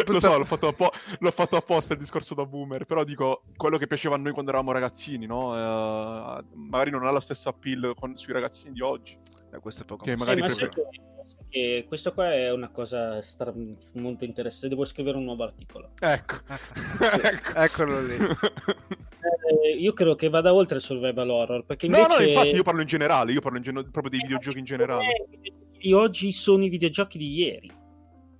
lo 0.08 0.20
so, 0.20 0.38
l'ho 0.38 0.46
fatto, 0.46 0.74
po- 0.74 0.92
l'ho 1.20 1.32
fatto, 1.32 1.56
apposta 1.56 1.94
il 1.94 2.00
discorso 2.00 2.34
da 2.34 2.46
boomer, 2.46 2.86
però 2.86 3.04
dico 3.04 3.44
quello 3.56 3.78
che 3.78 3.88
piaceva 3.88 4.16
a 4.16 4.18
noi 4.18 4.32
quando 4.32 4.52
eravamo 4.52 4.72
ragazzini, 4.72 5.26
no? 5.26 5.52
Uh, 5.52 6.44
magari 6.54 6.92
non 6.92 7.06
ha 7.06 7.12
lo 7.12 7.20
stesso 7.20 7.50
appeal 7.50 7.94
con- 7.96 8.18
sui 8.18 8.34
ragazzini 8.34 8.72
di 8.74 8.82
oggi. 8.82 9.18
Eh, 9.54 9.60
questo 9.60 9.84
è 9.84 9.86
poco 9.86 10.04
che 10.04 10.16
magari 10.18 10.42
sì, 10.50 10.66
prefer- 10.68 11.06
che 11.50 11.86
questo 11.88 12.14
qua 12.14 12.34
è 12.34 12.52
una 12.52 12.70
cosa 12.70 13.22
stra- 13.22 13.54
molto 13.94 14.26
interessante. 14.26 14.70
Devo 14.70 14.86
scrivere 14.86 15.18
un 15.18 15.24
nuovo 15.24 15.44
articolo. 15.44 15.92
Ecco, 16.00 16.36
ecco. 17.24 17.54
eccolo 17.56 18.02
lì. 18.02 18.16
Eh, 18.16 19.78
io 19.78 19.94
credo 19.94 20.16
che 20.16 20.30
vada 20.30 20.54
oltre 20.54 20.78
il 20.78 20.82
survival 20.82 21.30
horror. 21.30 21.66
Perché 21.66 21.86
invece... 21.86 22.08
No, 22.08 22.16
no, 22.16 22.22
infatti 22.22 22.56
io 22.56 22.64
parlo 22.64 22.82
in 22.82 22.88
generale. 22.88 23.32
Io 23.32 23.40
parlo 23.40 23.58
in 23.58 23.64
gen- 23.64 23.90
proprio 23.92 24.10
dei 24.10 24.20
videogiochi 24.20 24.60
in 24.60 24.66
generale. 24.66 25.06
I 25.06 25.26
videogiochi 25.30 25.78
di 25.80 25.94
oggi 25.94 26.32
sono 26.34 26.64
i 26.64 26.70
videogiochi 26.70 27.18
di 27.18 27.34
ieri. 27.34 27.72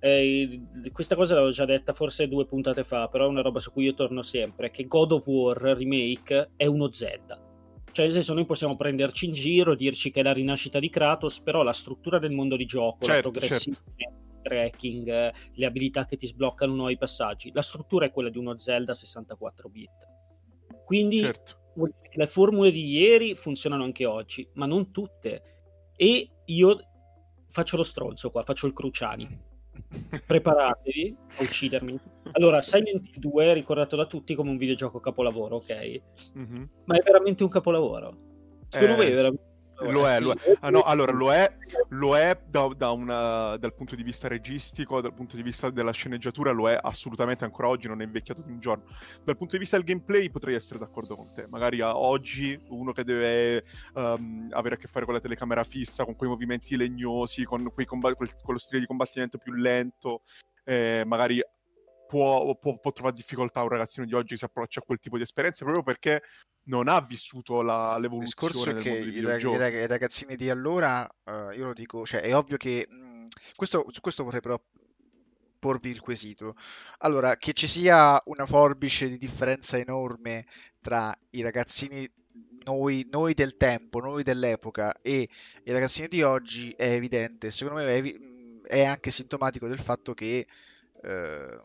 Eh, 0.00 0.60
questa 0.92 1.14
cosa 1.16 1.34
l'avevo 1.34 1.52
già 1.52 1.64
detta 1.64 1.92
forse 1.92 2.28
due 2.28 2.46
puntate 2.46 2.84
fa, 2.84 3.08
però 3.08 3.24
è 3.24 3.28
una 3.28 3.42
roba 3.42 3.60
su 3.60 3.72
cui 3.72 3.84
io 3.84 3.94
torno 3.94 4.22
sempre. 4.22 4.70
Che 4.70 4.86
God 4.86 5.12
of 5.12 5.26
War 5.26 5.56
Remake 5.56 6.50
è 6.56 6.66
uno 6.66 6.92
Zelda 6.92 7.46
cioè, 7.98 8.06
nel 8.06 8.14
senso, 8.14 8.34
noi 8.34 8.46
possiamo 8.46 8.76
prenderci 8.76 9.26
in 9.26 9.32
giro, 9.32 9.74
dirci 9.74 10.12
che 10.12 10.20
è 10.20 10.22
la 10.22 10.32
rinascita 10.32 10.78
di 10.78 10.88
Kratos, 10.88 11.40
però 11.40 11.64
la 11.64 11.72
struttura 11.72 12.20
del 12.20 12.30
mondo 12.30 12.54
di 12.54 12.64
gioco, 12.64 13.04
certo, 13.04 13.30
la 13.30 13.38
progressività, 13.38 13.82
certo. 13.96 14.40
tracking, 14.42 15.32
le 15.54 15.66
abilità 15.66 16.04
che 16.04 16.16
ti 16.16 16.28
sbloccano 16.28 16.74
nuovi 16.74 16.96
passaggi, 16.96 17.50
la 17.52 17.60
struttura 17.60 18.06
è 18.06 18.12
quella 18.12 18.28
di 18.28 18.38
uno 18.38 18.56
Zelda 18.56 18.94
64 18.94 19.68
bit. 19.68 20.08
Quindi 20.84 21.18
certo. 21.18 21.72
le 22.14 22.26
formule 22.28 22.70
di 22.70 22.86
ieri 22.86 23.34
funzionano 23.34 23.82
anche 23.82 24.06
oggi, 24.06 24.48
ma 24.54 24.66
non 24.66 24.92
tutte. 24.92 25.42
E 25.96 26.30
io 26.44 26.78
faccio 27.48 27.76
lo 27.76 27.82
stronzo 27.82 28.30
qua, 28.30 28.42
faccio 28.42 28.66
il 28.66 28.74
Cruciani 28.74 29.46
preparatevi 30.26 31.16
a 31.38 31.42
uccidermi. 31.42 31.98
Allora, 32.32 32.62
Silent 32.62 33.06
Hill 33.06 33.20
2 33.20 33.44
è 33.46 33.54
ricordato 33.54 33.96
da 33.96 34.06
tutti 34.06 34.34
come 34.34 34.50
un 34.50 34.56
videogioco 34.56 35.00
capolavoro, 35.00 35.56
ok? 35.56 36.00
Mm-hmm. 36.38 36.64
Ma 36.84 36.96
è 36.96 37.02
veramente 37.02 37.42
un 37.42 37.48
capolavoro. 37.48 38.16
Secondo 38.68 38.94
eh, 38.94 38.96
voi 38.96 39.06
è 39.06 39.14
veramente 39.14 39.47
lo 39.80 40.08
è, 40.08 40.20
lo 40.20 40.32
è. 40.32 40.56
Ah, 40.60 40.70
no, 40.70 40.82
allora 40.82 41.12
lo 41.12 41.32
è, 41.32 41.52
lo 41.90 42.16
è 42.16 42.38
da, 42.46 42.68
da 42.76 42.90
una, 42.90 43.56
dal 43.56 43.74
punto 43.74 43.94
di 43.94 44.02
vista 44.02 44.28
registico, 44.28 45.00
dal 45.00 45.14
punto 45.14 45.36
di 45.36 45.42
vista 45.42 45.70
della 45.70 45.92
sceneggiatura, 45.92 46.50
lo 46.50 46.68
è 46.68 46.78
assolutamente 46.80 47.44
ancora 47.44 47.68
oggi, 47.68 47.88
non 47.88 48.00
è 48.00 48.04
invecchiato 48.04 48.42
di 48.42 48.50
un 48.50 48.60
giorno. 48.60 48.84
Dal 49.22 49.36
punto 49.36 49.52
di 49.52 49.58
vista 49.58 49.76
del 49.76 49.86
gameplay 49.86 50.30
potrei 50.30 50.54
essere 50.54 50.78
d'accordo 50.78 51.14
con 51.14 51.26
te. 51.34 51.46
Magari 51.48 51.80
a 51.80 51.96
oggi 51.96 52.60
uno 52.68 52.92
che 52.92 53.04
deve 53.04 53.64
um, 53.94 54.48
avere 54.50 54.74
a 54.74 54.78
che 54.78 54.88
fare 54.88 55.04
con 55.04 55.14
la 55.14 55.20
telecamera 55.20 55.64
fissa, 55.64 56.04
con 56.04 56.16
quei 56.16 56.28
movimenti 56.28 56.76
legnosi, 56.76 57.44
con 57.44 57.70
comb- 57.86 58.14
quel, 58.14 58.30
quello 58.42 58.58
stile 58.58 58.80
di 58.80 58.86
combattimento 58.86 59.38
più 59.38 59.52
lento, 59.52 60.22
eh, 60.64 61.02
magari 61.06 61.40
può, 62.08 62.56
può, 62.56 62.78
può, 62.78 62.90
trovare 62.90 63.14
difficoltà 63.14 63.62
un 63.62 63.68
ragazzino 63.68 64.06
di 64.06 64.14
oggi 64.14 64.28
che 64.28 64.36
si 64.36 64.44
approccia 64.44 64.80
a 64.80 64.82
quel 64.82 64.98
tipo 64.98 65.16
di 65.16 65.22
esperienze 65.22 65.64
proprio 65.64 65.84
perché 65.84 66.22
non 66.64 66.88
ha 66.88 67.00
vissuto 67.00 67.60
la, 67.62 67.98
l'evoluzione 67.98 68.48
Il 68.48 68.54
discorso 68.54 68.78
è 68.78 68.82
che 68.82 68.98
i, 68.98 69.20
rag- 69.22 69.74
i, 69.74 69.86
ragazzini 69.86 70.34
di 70.34 70.48
allora, 70.48 71.06
uh, 71.24 71.50
io 71.50 71.66
lo 71.66 71.72
dico, 71.74 72.04
cioè 72.06 72.20
è 72.20 72.34
ovvio 72.34 72.56
che 72.56 72.86
mh, 72.88 73.24
questo, 73.54 73.86
su 73.90 74.00
questo 74.00 74.24
vorrei 74.24 74.40
però 74.40 74.58
porvi 75.58 75.90
il 75.90 76.00
quesito. 76.00 76.54
Allora, 76.98 77.36
che 77.36 77.52
ci 77.52 77.66
sia 77.66 78.20
una 78.24 78.46
forbice 78.46 79.08
di 79.08 79.18
differenza 79.18 79.76
enorme 79.76 80.46
tra 80.80 81.14
i 81.30 81.42
ragazzini 81.42 82.10
noi, 82.64 83.06
noi, 83.10 83.34
del 83.34 83.56
tempo, 83.56 84.00
noi 84.00 84.22
dell'epoca 84.22 84.94
e 85.02 85.28
i 85.64 85.72
ragazzini 85.72 86.08
di 86.08 86.22
oggi 86.22 86.70
è 86.70 86.90
evidente. 86.90 87.50
Secondo 87.50 87.82
me 87.82 87.94
è, 87.96 88.78
è 88.80 88.84
anche 88.84 89.10
sintomatico 89.10 89.66
del 89.66 89.78
fatto 89.78 90.14
che 90.14 90.46
eh, 91.02 91.60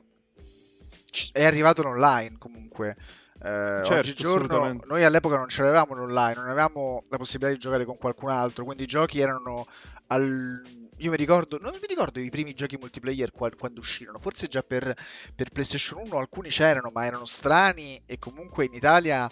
è 1.31 1.43
arrivato 1.45 1.83
l'online 1.83 2.35
comunque. 2.37 2.95
Eh, 3.45 3.81
certo, 3.83 3.93
oggigiorno 3.95 4.79
noi 4.85 5.03
all'epoca 5.03 5.37
non 5.37 5.49
ce 5.49 5.61
l'avevamo 5.63 5.93
l'online, 5.95 6.35
non 6.35 6.49
avevamo 6.49 7.03
la 7.09 7.17
possibilità 7.17 7.51
di 7.53 7.59
giocare 7.59 7.85
con 7.85 7.97
qualcun 7.97 8.29
altro, 8.29 8.63
quindi 8.63 8.83
i 8.83 8.87
giochi 8.87 9.19
erano 9.19 9.67
al... 10.07 10.61
Io 10.97 11.09
mi 11.09 11.17
ricordo, 11.17 11.57
non 11.59 11.73
mi 11.73 11.87
ricordo 11.87 12.19
i 12.21 12.29
primi 12.29 12.53
giochi 12.53 12.77
multiplayer 12.77 13.31
quando 13.31 13.79
uscirono, 13.79 14.17
forse 14.19 14.47
già 14.47 14.61
per, 14.61 14.93
per 15.35 15.49
PlayStation 15.49 16.05
1 16.05 16.17
alcuni 16.17 16.49
c'erano, 16.49 16.91
ma 16.93 17.05
erano 17.05 17.25
strani 17.25 18.01
e 18.05 18.17
comunque 18.19 18.65
in 18.65 18.73
Italia 18.73 19.29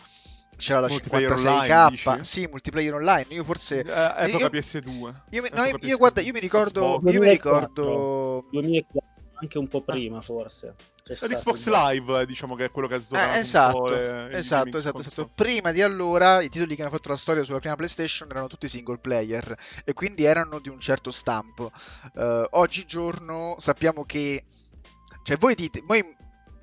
c'era 0.57 0.81
la 0.81 0.87
56k 0.87 2.05
online, 2.05 2.23
sì 2.23 2.45
multiplayer 2.45 2.93
online 2.93 3.25
io 3.29 3.43
forse 3.43 3.79
eh, 3.79 4.25
epoca 4.27 4.43
io, 4.43 4.49
PS2 4.49 5.13
io, 5.31 5.43
no, 5.53 5.63
io, 5.63 5.77
io, 5.79 5.97
guarda 5.97 6.21
io 6.21 6.31
mi 6.33 6.39
ricordo 6.39 7.01
io 7.03 7.19
mi 7.19 7.27
ricordo 7.27 8.45
2004 8.51 9.10
anche 9.41 9.57
un 9.57 9.67
po' 9.67 9.81
prima 9.81 10.17
ah. 10.17 10.21
forse 10.21 10.75
l'Xbox 11.03 11.67
Live 11.67 12.25
diciamo 12.25 12.55
che 12.55 12.65
è 12.65 12.71
quello 12.71 12.87
che 12.87 12.95
ha 12.95 12.99
sdonato 12.99 13.35
eh, 13.35 13.39
esatto 13.39 13.93
esatto 14.29 14.77
esatto, 14.77 14.99
esatto. 14.99 15.31
prima 15.33 15.71
di 15.71 15.81
allora 15.81 16.41
i 16.41 16.49
titoli 16.49 16.75
che 16.75 16.81
hanno 16.81 16.91
fatto 16.91 17.09
la 17.09 17.17
storia 17.17 17.43
sulla 17.43 17.59
prima 17.59 17.75
PlayStation 17.75 18.29
erano 18.29 18.47
tutti 18.47 18.67
single 18.67 18.99
player 18.99 19.57
e 19.83 19.93
quindi 19.93 20.23
erano 20.23 20.59
di 20.59 20.69
un 20.69 20.79
certo 20.79 21.11
stampo 21.11 21.71
uh, 22.13 22.45
oggigiorno 22.51 23.55
sappiamo 23.57 24.05
che 24.05 24.45
cioè 25.23 25.37
voi 25.37 25.55
dite 25.55 25.81
voi 25.85 26.03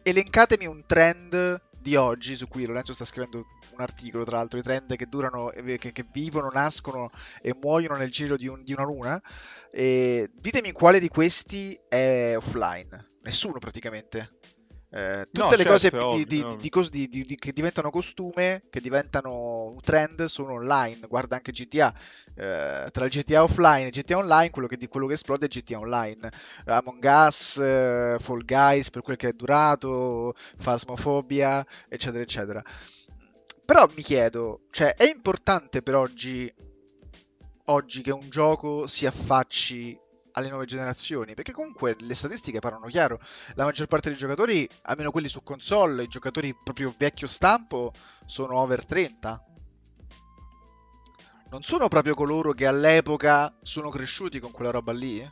elencatemi 0.02 0.66
un 0.66 0.84
trend 0.86 1.66
di 1.88 1.96
oggi, 1.96 2.34
su 2.34 2.48
cui 2.48 2.66
Lorenzo 2.66 2.92
sta 2.92 3.04
scrivendo 3.04 3.46
un 3.78 3.82
articolo, 3.82 4.24
tra 4.24 4.36
l'altro, 4.36 4.58
i 4.58 4.62
trend 4.62 4.96
che 4.96 5.06
durano, 5.06 5.48
che, 5.48 5.78
che 5.78 6.06
vivono, 6.12 6.50
nascono 6.52 7.10
e 7.40 7.54
muoiono 7.58 7.96
nel 7.96 8.10
giro 8.10 8.36
di, 8.36 8.48
un, 8.48 8.62
di 8.62 8.72
una 8.72 8.84
luna. 8.84 9.22
E 9.70 10.30
ditemi 10.34 10.72
quale 10.72 10.98
di 10.98 11.08
questi 11.08 11.78
è 11.88 12.34
offline. 12.36 13.16
Nessuno 13.22 13.58
praticamente. 13.58 14.36
Eh, 14.90 15.28
tutte 15.30 15.42
no, 15.42 15.50
le 15.50 15.56
certo, 15.78 15.98
cose 15.98 16.24
di, 16.24 16.40
ovvio, 16.40 16.88
di, 16.88 17.08
di, 17.26 17.34
che 17.34 17.52
diventano 17.52 17.90
costume, 17.90 18.62
che 18.70 18.80
diventano 18.80 19.76
trend, 19.82 20.24
sono 20.24 20.54
online. 20.54 21.06
Guarda 21.06 21.36
anche 21.36 21.52
GTA. 21.52 21.94
Eh, 22.34 22.88
tra 22.90 23.04
il 23.04 23.10
GTA 23.10 23.42
offline 23.42 23.86
e 23.86 23.90
GTA 23.90 24.16
online, 24.16 24.50
quello 24.50 24.66
che, 24.66 24.78
quello 24.88 25.06
che 25.06 25.12
esplode 25.14 25.46
è 25.46 25.48
GTA 25.48 25.78
online. 25.78 26.30
Among 26.66 27.04
Us, 27.04 27.58
eh, 27.58 28.16
Fall 28.18 28.44
Guys 28.44 28.90
per 28.90 29.02
quel 29.02 29.16
che 29.16 29.28
è 29.28 29.32
durato, 29.32 30.34
Phasmophobia, 30.62 31.64
eccetera, 31.88 32.22
eccetera. 32.22 32.64
Però 33.68 33.86
mi 33.94 34.00
chiedo, 34.00 34.62
cioè, 34.70 34.94
è 34.94 35.04
importante 35.04 35.82
per 35.82 35.94
oggi, 35.94 36.50
oggi 37.66 38.00
che 38.00 38.10
un 38.10 38.30
gioco 38.30 38.86
si 38.86 39.04
affacci 39.04 39.94
alle 40.32 40.48
nuove 40.48 40.64
generazioni, 40.64 41.34
perché 41.34 41.52
comunque 41.52 41.94
le 41.98 42.14
statistiche 42.14 42.60
parlano 42.60 42.86
chiaro, 42.86 43.20
la 43.56 43.66
maggior 43.66 43.86
parte 43.86 44.08
dei 44.08 44.16
giocatori, 44.16 44.66
almeno 44.84 45.10
quelli 45.10 45.28
su 45.28 45.42
console, 45.42 46.04
i 46.04 46.08
giocatori 46.08 46.56
proprio 46.64 46.94
vecchio 46.96 47.26
stampo, 47.26 47.92
sono 48.24 48.56
over 48.56 48.86
30. 48.86 49.44
Non 51.50 51.60
sono 51.60 51.88
proprio 51.88 52.14
coloro 52.14 52.52
che 52.52 52.66
all'epoca 52.66 53.54
sono 53.60 53.90
cresciuti 53.90 54.40
con 54.40 54.50
quella 54.50 54.70
roba 54.70 54.92
lì? 54.92 55.30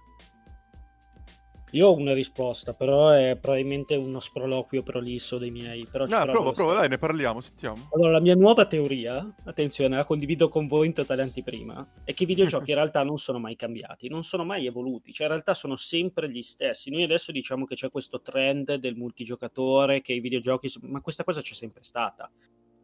Io 1.73 1.88
ho 1.88 1.96
una 1.96 2.14
risposta, 2.14 2.75
però 2.75 3.11
è 3.11 3.37
probabilmente 3.40 3.96
uno 3.96 4.20
sproloquio 4.20 4.82
prolisso 4.82 5.37
dei 5.37 5.50
miei. 5.50 5.87
Però 5.90 6.06
no, 6.06 6.25
prova, 6.25 6.52
prova, 6.52 6.75
dai, 6.75 6.88
ne 6.88 6.99
parliamo, 6.99 7.40
sentiamo. 7.40 7.88
Allora, 7.92 8.12
la 8.12 8.20
mia 8.20 8.37
nuova 8.37 8.66
teoria, 8.66 9.35
attenzione, 9.44 9.96
la 9.96 10.04
condivido 10.04 10.49
con 10.49 10.68
voi 10.68 10.87
in 10.87 10.92
totale 10.92 11.23
anteprima, 11.23 11.87
è 12.04 12.14
che 12.14 12.23
i 12.23 12.26
videogiochi 12.26 12.70
in 12.70 12.76
realtà 12.76 13.02
non 13.02 13.18
sono 13.18 13.38
mai 13.38 13.56
cambiati, 13.56 14.08
non 14.08 14.23
sono 14.23 14.44
mai 14.44 14.66
evoluti, 14.66 15.12
cioè 15.12 15.26
in 15.26 15.32
realtà 15.32 15.54
sono 15.54 15.76
sempre 15.76 16.30
gli 16.30 16.42
stessi. 16.42 16.90
Noi 16.90 17.02
adesso 17.02 17.32
diciamo 17.32 17.64
che 17.64 17.75
c'è 17.75 17.90
questo 17.90 18.20
trend 18.20 18.75
del 18.76 18.94
multigiocatore, 18.94 20.00
che 20.02 20.12
i 20.12 20.20
videogiochi... 20.20 20.73
ma 20.82 21.00
questa 21.00 21.25
cosa 21.25 21.40
c'è 21.40 21.54
sempre 21.54 21.82
stata. 21.82 22.30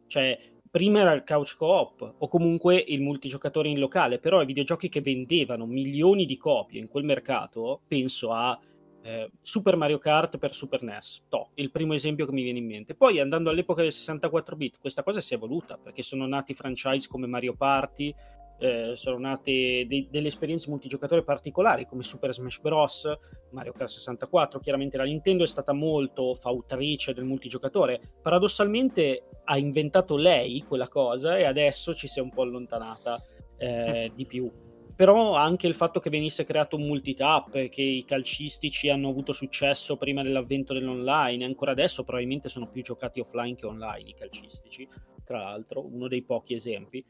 Cioè, 0.07 0.37
prima 0.69 0.99
era 0.99 1.13
il 1.13 1.23
couch 1.23 1.55
co-op 1.55 2.15
o 2.17 2.27
comunque 2.27 2.75
il 2.75 2.99
multigiocatore 2.99 3.69
in 3.69 3.79
locale, 3.79 4.19
però 4.19 4.41
i 4.41 4.45
videogiochi 4.45 4.89
che 4.89 5.01
vendevano 5.01 5.65
milioni 5.65 6.25
di 6.25 6.35
copie 6.35 6.79
in 6.79 6.89
quel 6.89 7.05
mercato, 7.05 7.81
penso 7.87 8.31
a 8.31 8.59
eh, 9.03 9.29
Super 9.41 9.75
Mario 9.75 9.99
Kart 9.99 10.37
per 10.37 10.53
Super 10.53 10.81
NES, 10.81 11.23
to, 11.29 11.51
il 11.55 11.71
primo 11.71 11.93
esempio 11.93 12.25
che 12.25 12.31
mi 12.31 12.43
viene 12.43 12.59
in 12.59 12.65
mente. 12.65 12.95
Poi 12.95 13.19
andando 13.19 13.49
all'epoca 13.49 13.81
del 13.81 13.91
64 13.91 14.55
bit, 14.55 14.77
questa 14.79 15.03
cosa 15.03 15.19
si 15.21 15.33
è 15.33 15.37
evoluta 15.37 15.77
perché 15.77 16.01
sono 16.03 16.25
nati 16.25 16.53
franchise 16.53 17.07
come 17.07 17.27
Mario 17.27 17.53
Party, 17.55 18.13
eh, 18.59 18.93
sono 18.95 19.17
nate 19.19 19.85
de- 19.87 20.07
delle 20.09 20.27
esperienze 20.29 20.69
multigiocatore 20.69 21.23
particolari 21.23 21.85
come 21.85 22.03
Super 22.03 22.33
Smash 22.33 22.61
Bros, 22.61 23.11
Mario 23.51 23.73
Kart 23.73 23.89
64. 23.89 24.59
Chiaramente 24.59 24.95
la 24.95 25.03
Nintendo 25.03 25.43
è 25.43 25.47
stata 25.47 25.73
molto 25.73 26.33
fautrice 26.33 27.13
del 27.13 27.25
multigiocatore. 27.25 27.99
Paradossalmente 28.21 29.25
ha 29.43 29.57
inventato 29.57 30.15
lei 30.15 30.63
quella 30.65 30.87
cosa 30.87 31.37
e 31.37 31.43
adesso 31.43 31.93
ci 31.93 32.07
si 32.07 32.19
è 32.19 32.21
un 32.21 32.29
po' 32.29 32.43
allontanata 32.43 33.21
eh, 33.57 34.11
di 34.15 34.25
più 34.25 34.49
però 34.95 35.33
anche 35.35 35.67
il 35.67 35.73
fatto 35.73 35.99
che 35.99 36.09
venisse 36.09 36.43
creato 36.43 36.75
un 36.75 36.83
multitap, 36.83 37.69
che 37.69 37.81
i 37.81 38.05
calcistici 38.05 38.89
hanno 38.89 39.09
avuto 39.09 39.33
successo 39.33 39.97
prima 39.97 40.23
dell'avvento 40.23 40.73
dell'online, 40.73 41.45
ancora 41.45 41.71
adesso 41.71 42.03
probabilmente 42.03 42.49
sono 42.49 42.67
più 42.67 42.81
giocati 42.83 43.19
offline 43.19 43.55
che 43.55 43.65
online 43.65 44.09
i 44.09 44.13
calcistici, 44.13 44.87
tra 45.23 45.39
l'altro, 45.39 45.85
uno 45.85 46.07
dei 46.07 46.21
pochi 46.23 46.53
esempi, 46.53 47.03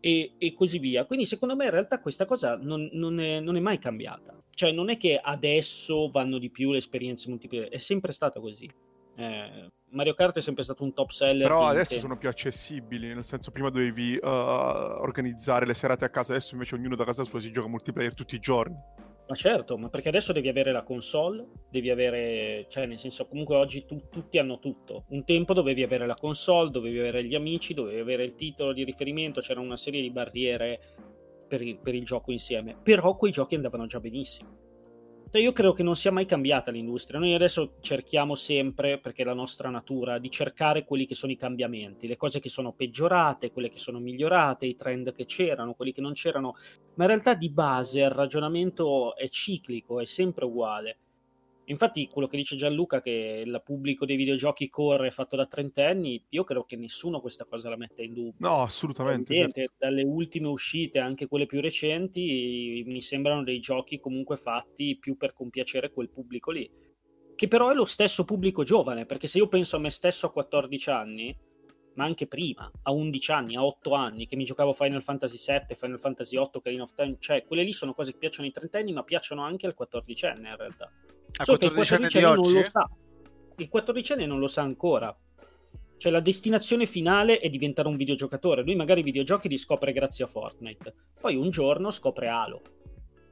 e, 0.00 0.32
e 0.38 0.52
così 0.54 0.78
via. 0.78 1.04
Quindi 1.04 1.26
secondo 1.26 1.54
me 1.54 1.66
in 1.66 1.70
realtà 1.70 2.00
questa 2.00 2.24
cosa 2.24 2.56
non, 2.56 2.88
non, 2.92 3.20
è, 3.20 3.40
non, 3.40 3.56
è, 3.56 3.60
mai 3.60 3.78
cambiata, 3.78 4.36
cioè 4.54 4.72
non 4.72 4.88
è 4.88 4.96
che 4.96 5.18
adesso 5.18 6.10
vanno 6.10 6.38
di 6.38 6.50
più 6.50 6.72
le 6.72 6.78
esperienze 6.78 7.28
multiplayer, 7.28 7.68
è 7.68 7.78
sempre 7.78 8.12
stata 8.12 8.40
così. 8.40 8.68
Eh, 9.16 9.68
Mario 9.92 10.14
Kart 10.14 10.36
è 10.36 10.40
sempre 10.40 10.62
stato 10.62 10.84
un 10.84 10.92
top 10.92 11.10
seller. 11.10 11.46
Però 11.46 11.66
adesso 11.66 11.98
sono 11.98 12.16
più 12.16 12.28
accessibili, 12.28 13.12
nel 13.12 13.24
senso 13.24 13.50
prima 13.50 13.70
dovevi 13.70 14.18
uh, 14.20 14.26
organizzare 14.26 15.66
le 15.66 15.74
serate 15.74 16.04
a 16.04 16.10
casa, 16.10 16.32
adesso 16.32 16.54
invece 16.54 16.74
ognuno 16.76 16.96
da 16.96 17.04
casa 17.04 17.24
sua 17.24 17.40
si 17.40 17.50
gioca 17.50 17.68
multiplayer 17.68 18.14
tutti 18.14 18.36
i 18.36 18.38
giorni. 18.38 18.76
Ma 19.28 19.34
certo, 19.36 19.78
ma 19.78 19.88
perché 19.88 20.08
adesso 20.08 20.32
devi 20.32 20.48
avere 20.48 20.72
la 20.72 20.82
console, 20.82 21.46
devi 21.70 21.88
avere, 21.90 22.66
cioè 22.68 22.86
nel 22.86 22.98
senso 22.98 23.26
comunque 23.26 23.54
oggi 23.54 23.84
tu, 23.84 24.08
tutti 24.10 24.38
hanno 24.38 24.58
tutto. 24.58 25.04
Un 25.10 25.24
tempo 25.24 25.54
dovevi 25.54 25.84
avere 25.84 26.04
la 26.04 26.14
console, 26.14 26.70
dovevi 26.70 26.98
avere 26.98 27.24
gli 27.24 27.36
amici, 27.36 27.74
dovevi 27.74 28.00
avere 28.00 28.24
il 28.24 28.34
titolo 28.34 28.72
di 28.72 28.82
riferimento, 28.82 29.40
c'era 29.40 29.60
una 29.60 29.76
serie 29.76 30.00
di 30.00 30.10
barriere 30.10 30.80
per 31.46 31.62
il, 31.62 31.78
per 31.78 31.94
il 31.94 32.04
gioco 32.04 32.32
insieme. 32.32 32.76
Però 32.82 33.14
quei 33.14 33.30
giochi 33.30 33.54
andavano 33.54 33.86
già 33.86 34.00
benissimo 34.00 34.68
io 35.38 35.52
credo 35.52 35.72
che 35.72 35.84
non 35.84 35.94
sia 35.94 36.10
mai 36.10 36.26
cambiata 36.26 36.72
l'industria. 36.72 37.20
Noi 37.20 37.34
adesso 37.34 37.74
cerchiamo 37.80 38.34
sempre, 38.34 38.98
perché 38.98 39.22
è 39.22 39.24
la 39.24 39.32
nostra 39.32 39.70
natura, 39.70 40.18
di 40.18 40.30
cercare 40.30 40.84
quelli 40.84 41.06
che 41.06 41.14
sono 41.14 41.30
i 41.30 41.36
cambiamenti, 41.36 42.08
le 42.08 42.16
cose 42.16 42.40
che 42.40 42.48
sono 42.48 42.72
peggiorate, 42.72 43.52
quelle 43.52 43.70
che 43.70 43.78
sono 43.78 44.00
migliorate, 44.00 44.66
i 44.66 44.76
trend 44.76 45.12
che 45.12 45.26
c'erano, 45.26 45.74
quelli 45.74 45.92
che 45.92 46.00
non 46.00 46.14
c'erano. 46.14 46.56
Ma 46.94 47.04
in 47.04 47.10
realtà 47.10 47.34
di 47.34 47.48
base 47.48 48.00
il 48.00 48.10
ragionamento 48.10 49.14
è 49.14 49.28
ciclico, 49.28 50.00
è 50.00 50.04
sempre 50.04 50.46
uguale. 50.46 50.96
Infatti, 51.70 52.08
quello 52.08 52.26
che 52.26 52.36
dice 52.36 52.56
Gianluca, 52.56 53.00
che 53.00 53.42
il 53.46 53.62
pubblico 53.64 54.04
dei 54.04 54.16
videogiochi 54.16 54.68
corre 54.68 55.12
fatto 55.12 55.36
da 55.36 55.46
trentenni, 55.46 56.24
io 56.30 56.42
credo 56.42 56.64
che 56.64 56.74
nessuno 56.74 57.20
questa 57.20 57.44
cosa 57.44 57.68
la 57.68 57.76
metta 57.76 58.02
in 58.02 58.12
dubbio. 58.12 58.48
No, 58.48 58.62
assolutamente. 58.62 59.34
Certo. 59.34 59.74
Dalle 59.78 60.02
ultime 60.02 60.48
uscite, 60.48 60.98
anche 60.98 61.28
quelle 61.28 61.46
più 61.46 61.60
recenti, 61.60 62.82
mi 62.86 63.00
sembrano 63.00 63.44
dei 63.44 63.60
giochi 63.60 64.00
comunque 64.00 64.36
fatti 64.36 64.98
più 64.98 65.16
per 65.16 65.32
compiacere 65.32 65.92
quel 65.92 66.10
pubblico 66.10 66.50
lì. 66.50 66.68
Che 67.36 67.48
però 67.48 67.70
è 67.70 67.74
lo 67.74 67.84
stesso 67.84 68.24
pubblico 68.24 68.64
giovane, 68.64 69.06
perché 69.06 69.28
se 69.28 69.38
io 69.38 69.46
penso 69.46 69.76
a 69.76 69.78
me 69.78 69.90
stesso 69.90 70.26
a 70.26 70.32
14 70.32 70.90
anni, 70.90 71.34
ma 71.94 72.04
anche 72.04 72.26
prima, 72.26 72.68
a 72.82 72.90
11 72.90 73.30
anni, 73.30 73.54
a 73.54 73.64
8 73.64 73.92
anni, 73.92 74.26
che 74.26 74.34
mi 74.34 74.44
giocavo 74.44 74.72
Final 74.72 75.04
Fantasy 75.04 75.38
VII, 75.46 75.76
Final 75.76 76.00
Fantasy 76.00 76.36
VIII, 76.36 76.50
Ocarina 76.52 76.82
of 76.82 76.94
Time, 76.94 77.16
cioè 77.20 77.44
quelle 77.44 77.62
lì 77.62 77.72
sono 77.72 77.94
cose 77.94 78.10
che 78.10 78.18
piacciono 78.18 78.48
ai 78.48 78.52
trentenni, 78.52 78.92
ma 78.92 79.04
piacciono 79.04 79.42
anche 79.42 79.66
al 79.66 79.76
14enne 79.78 80.48
in 80.48 80.56
realtà. 80.56 80.90
A 81.38 81.44
so 81.44 81.56
14 81.56 81.94
anni 81.94 82.08
di 82.08 82.22
oggi? 82.22 82.52
Non 82.52 82.62
lo 82.62 82.68
sa. 82.68 82.90
Il 83.56 83.68
14enne 83.72 84.26
non 84.26 84.38
lo 84.38 84.48
sa 84.48 84.62
ancora. 84.62 85.14
Cioè 86.00 86.10
la 86.10 86.20
destinazione 86.20 86.86
finale 86.86 87.40
è 87.40 87.50
diventare 87.50 87.86
un 87.86 87.96
videogiocatore. 87.96 88.62
Lui 88.62 88.74
magari 88.74 89.00
i 89.00 89.02
videogiochi 89.04 89.48
li 89.48 89.58
scopre 89.58 89.92
grazie 89.92 90.24
a 90.24 90.28
Fortnite. 90.28 90.94
Poi 91.20 91.36
un 91.36 91.50
giorno 91.50 91.90
scopre 91.90 92.28
Halo. 92.28 92.62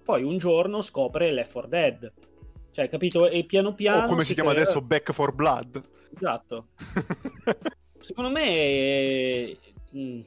Poi 0.04 0.22
un 0.22 0.36
giorno 0.36 0.82
scopre 0.82 1.32
Left 1.32 1.52
4 1.52 1.70
Dead. 1.70 2.12
Cioè, 2.70 2.88
capito? 2.90 3.26
E 3.26 3.44
piano 3.44 3.74
piano... 3.74 4.04
O 4.04 4.06
come 4.06 4.22
si, 4.22 4.28
si 4.28 4.34
chiama 4.34 4.50
crea... 4.50 4.62
adesso 4.62 4.82
Back 4.82 5.14
4 5.14 5.34
Blood. 5.34 5.82
Esatto. 6.14 6.68
Secondo 8.00 8.30
me... 8.30 9.56
Mm, 9.96 10.20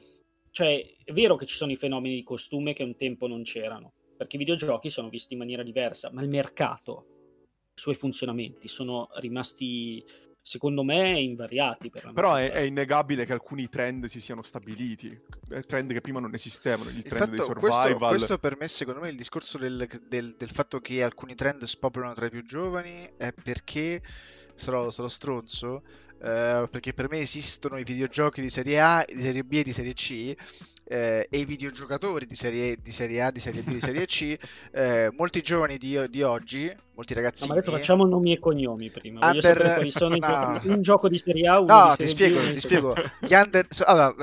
cioè, 0.50 0.84
è 1.04 1.12
vero 1.12 1.36
che 1.36 1.46
ci 1.46 1.54
sono 1.54 1.70
i 1.70 1.76
fenomeni 1.76 2.16
di 2.16 2.24
costume 2.24 2.72
che 2.72 2.82
un 2.82 2.96
tempo 2.96 3.28
non 3.28 3.44
c'erano. 3.44 3.92
Perché 4.16 4.34
i 4.34 4.40
videogiochi 4.40 4.90
sono 4.90 5.08
visti 5.08 5.34
in 5.34 5.38
maniera 5.38 5.62
diversa. 5.62 6.10
Ma 6.12 6.22
il 6.22 6.28
mercato 6.28 7.11
suoi 7.74 7.94
funzionamenti, 7.94 8.68
sono 8.68 9.08
rimasti 9.16 10.04
secondo 10.42 10.82
me 10.82 11.20
invariati. 11.20 11.88
Per 11.88 12.12
Però 12.12 12.34
è, 12.34 12.50
è, 12.50 12.60
innegabile 12.60 13.24
che 13.24 13.32
alcuni 13.32 13.68
trend 13.68 14.06
si 14.06 14.20
siano 14.20 14.42
stabiliti, 14.42 15.18
eh, 15.50 15.62
trend 15.62 15.92
che 15.92 16.00
prima 16.00 16.20
non 16.20 16.34
esistevano, 16.34 16.90
il, 16.90 16.96
il 16.96 17.02
trend 17.04 17.18
fatto, 17.20 17.30
dei 17.30 17.40
survival. 17.40 17.70
Questo, 17.70 18.08
questo, 18.08 18.38
per 18.38 18.56
me, 18.58 18.68
secondo 18.68 19.00
me, 19.00 19.08
il 19.10 19.16
discorso 19.16 19.56
del, 19.58 19.88
del, 20.08 20.34
del, 20.36 20.50
fatto 20.50 20.80
che 20.80 21.02
alcuni 21.02 21.34
trend 21.34 21.62
spopolano 21.64 22.12
tra 22.14 22.26
i 22.26 22.30
più 22.30 22.44
giovani 22.44 23.08
è 23.16 23.32
perché, 23.32 24.02
sarò, 24.54 24.90
sarò 24.90 25.08
stronzo, 25.08 25.82
Uh, 26.22 26.68
perché 26.70 26.92
per 26.92 27.08
me 27.08 27.18
esistono 27.18 27.78
i 27.78 27.82
videogiochi 27.82 28.40
di 28.40 28.48
serie 28.48 28.80
A, 28.80 29.04
di 29.04 29.20
serie 29.20 29.42
B 29.42 29.54
e 29.54 29.64
di 29.64 29.72
serie 29.72 29.92
C 29.92 30.32
uh, 30.36 30.94
e 30.94 31.26
i 31.28 31.44
videogiocatori 31.44 32.26
di 32.26 32.36
serie, 32.36 32.76
di 32.80 32.92
serie 32.92 33.22
A, 33.22 33.32
di 33.32 33.40
serie 33.40 33.62
B 33.62 33.70
e 33.70 33.72
di 33.72 33.80
serie 33.80 34.06
C. 34.06 34.38
Uh, 34.72 35.12
molti 35.18 35.42
giovani 35.42 35.78
di, 35.78 35.98
di, 36.08 36.22
oggi, 36.22 36.72
molti 36.94 37.14
ragazzini. 37.14 37.48
No, 37.48 37.54
ma 37.54 37.60
adesso 37.60 37.76
facciamo 37.76 38.04
nomi 38.06 38.34
e 38.34 38.38
cognomi 38.38 38.88
prima. 38.90 39.18
Under... 39.28 39.74
quali 39.74 39.90
sono 39.90 40.14
no. 40.16 40.60
un 40.72 40.82
gioco 40.82 41.08
di 41.08 41.18
serie 41.18 41.48
A, 41.48 41.58
uno 41.58 41.88
no, 41.88 41.94
ti 41.96 42.06
spiego, 42.06 42.38
B, 42.38 42.52
ti 42.52 42.60
spiego. 42.60 42.94
Gli 43.18 43.34
under... 43.34 43.66
allora, 43.86 44.14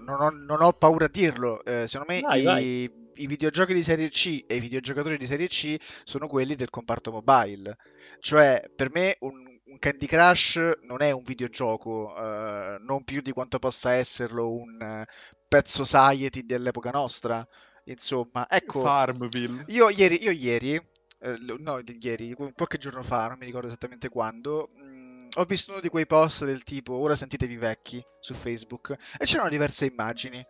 non, 0.00 0.20
ho, 0.22 0.30
non, 0.30 0.62
ho, 0.62 0.72
paura 0.72 1.04
a 1.04 1.10
dirlo. 1.12 1.60
secondo 1.84 2.06
me 2.10 2.20
vai, 2.20 2.40
i... 2.40 2.44
vai 2.44 3.02
i 3.16 3.26
videogiochi 3.26 3.74
di 3.74 3.82
serie 3.82 4.08
C 4.08 4.44
e 4.46 4.56
i 4.56 4.60
videogiocatori 4.60 5.16
di 5.16 5.26
serie 5.26 5.46
C 5.46 5.76
sono 6.04 6.26
quelli 6.26 6.54
del 6.54 6.70
comparto 6.70 7.12
mobile. 7.12 7.76
Cioè, 8.18 8.70
per 8.74 8.90
me 8.90 9.16
un 9.20 9.53
Candy 9.78 10.06
Crush 10.06 10.56
non 10.82 11.02
è 11.02 11.10
un 11.10 11.22
videogioco, 11.22 12.14
uh, 12.16 12.82
non 12.82 13.04
più 13.04 13.20
di 13.20 13.32
quanto 13.32 13.58
possa 13.58 13.92
esserlo 13.92 14.50
un 14.50 14.78
uh, 14.80 15.04
Pet 15.48 15.66
Society 15.66 16.44
dell'epoca 16.44 16.90
nostra. 16.90 17.46
Insomma, 17.84 18.48
ecco. 18.48 18.80
Farmville. 18.80 19.64
Io 19.68 19.90
ieri, 19.90 20.22
io 20.22 20.30
ieri 20.30 20.80
eh, 21.24 21.36
no, 21.58 21.80
ieri, 22.00 22.34
qualche 22.54 22.76
giorno 22.76 23.02
fa, 23.02 23.28
non 23.28 23.38
mi 23.38 23.46
ricordo 23.46 23.66
esattamente 23.66 24.10
quando, 24.10 24.70
mh, 24.74 24.86
mm, 24.86 25.18
ho 25.36 25.44
visto 25.44 25.72
uno 25.72 25.80
di 25.80 25.88
quei 25.88 26.06
post 26.06 26.44
del 26.44 26.62
tipo 26.62 26.94
ora 26.94 27.16
sentitevi 27.16 27.56
vecchi 27.56 28.04
su 28.20 28.34
Facebook 28.34 28.94
e 29.18 29.24
c'erano 29.24 29.48
diverse 29.48 29.86
immagini. 29.86 30.44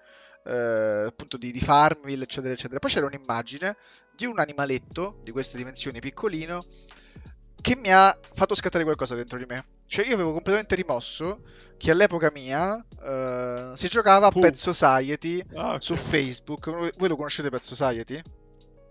Eh, 0.47 1.04
appunto 1.07 1.38
di, 1.38 1.50
di 1.52 1.61
Farmville 1.61 2.25
eccetera 2.25 2.52
eccetera 2.52 2.78
poi 2.78 2.90
c'era 2.90 3.07
un'immagine 3.07 3.78
di 4.14 4.26
un 4.26 4.38
animaletto 4.38 5.23
di 5.25 5.31
queste 5.31 5.57
dimensioni 5.57 6.00
piccolino 6.00 6.62
che 7.64 7.76
mi 7.76 7.90
ha 7.90 8.14
fatto 8.35 8.54
scattare 8.54 8.85
qualcosa 8.85 9.14
dentro 9.14 9.38
di 9.38 9.47
me. 9.49 9.64
Cioè, 9.87 10.06
io 10.06 10.12
avevo 10.12 10.33
completamente 10.33 10.75
rimosso 10.75 11.44
che 11.78 11.90
all'epoca 11.90 12.30
mia 12.30 12.75
uh, 12.75 13.75
si 13.75 13.88
giocava 13.88 14.26
a 14.26 14.30
Puh. 14.30 14.40
Pet 14.40 14.54
Society 14.54 15.42
ah, 15.54 15.68
okay. 15.68 15.80
su 15.80 15.97
Facebook. 15.97 16.68
Voi 16.99 17.09
lo 17.09 17.16
conoscete 17.16 17.49
Pet 17.49 17.62
Society? 17.62 18.21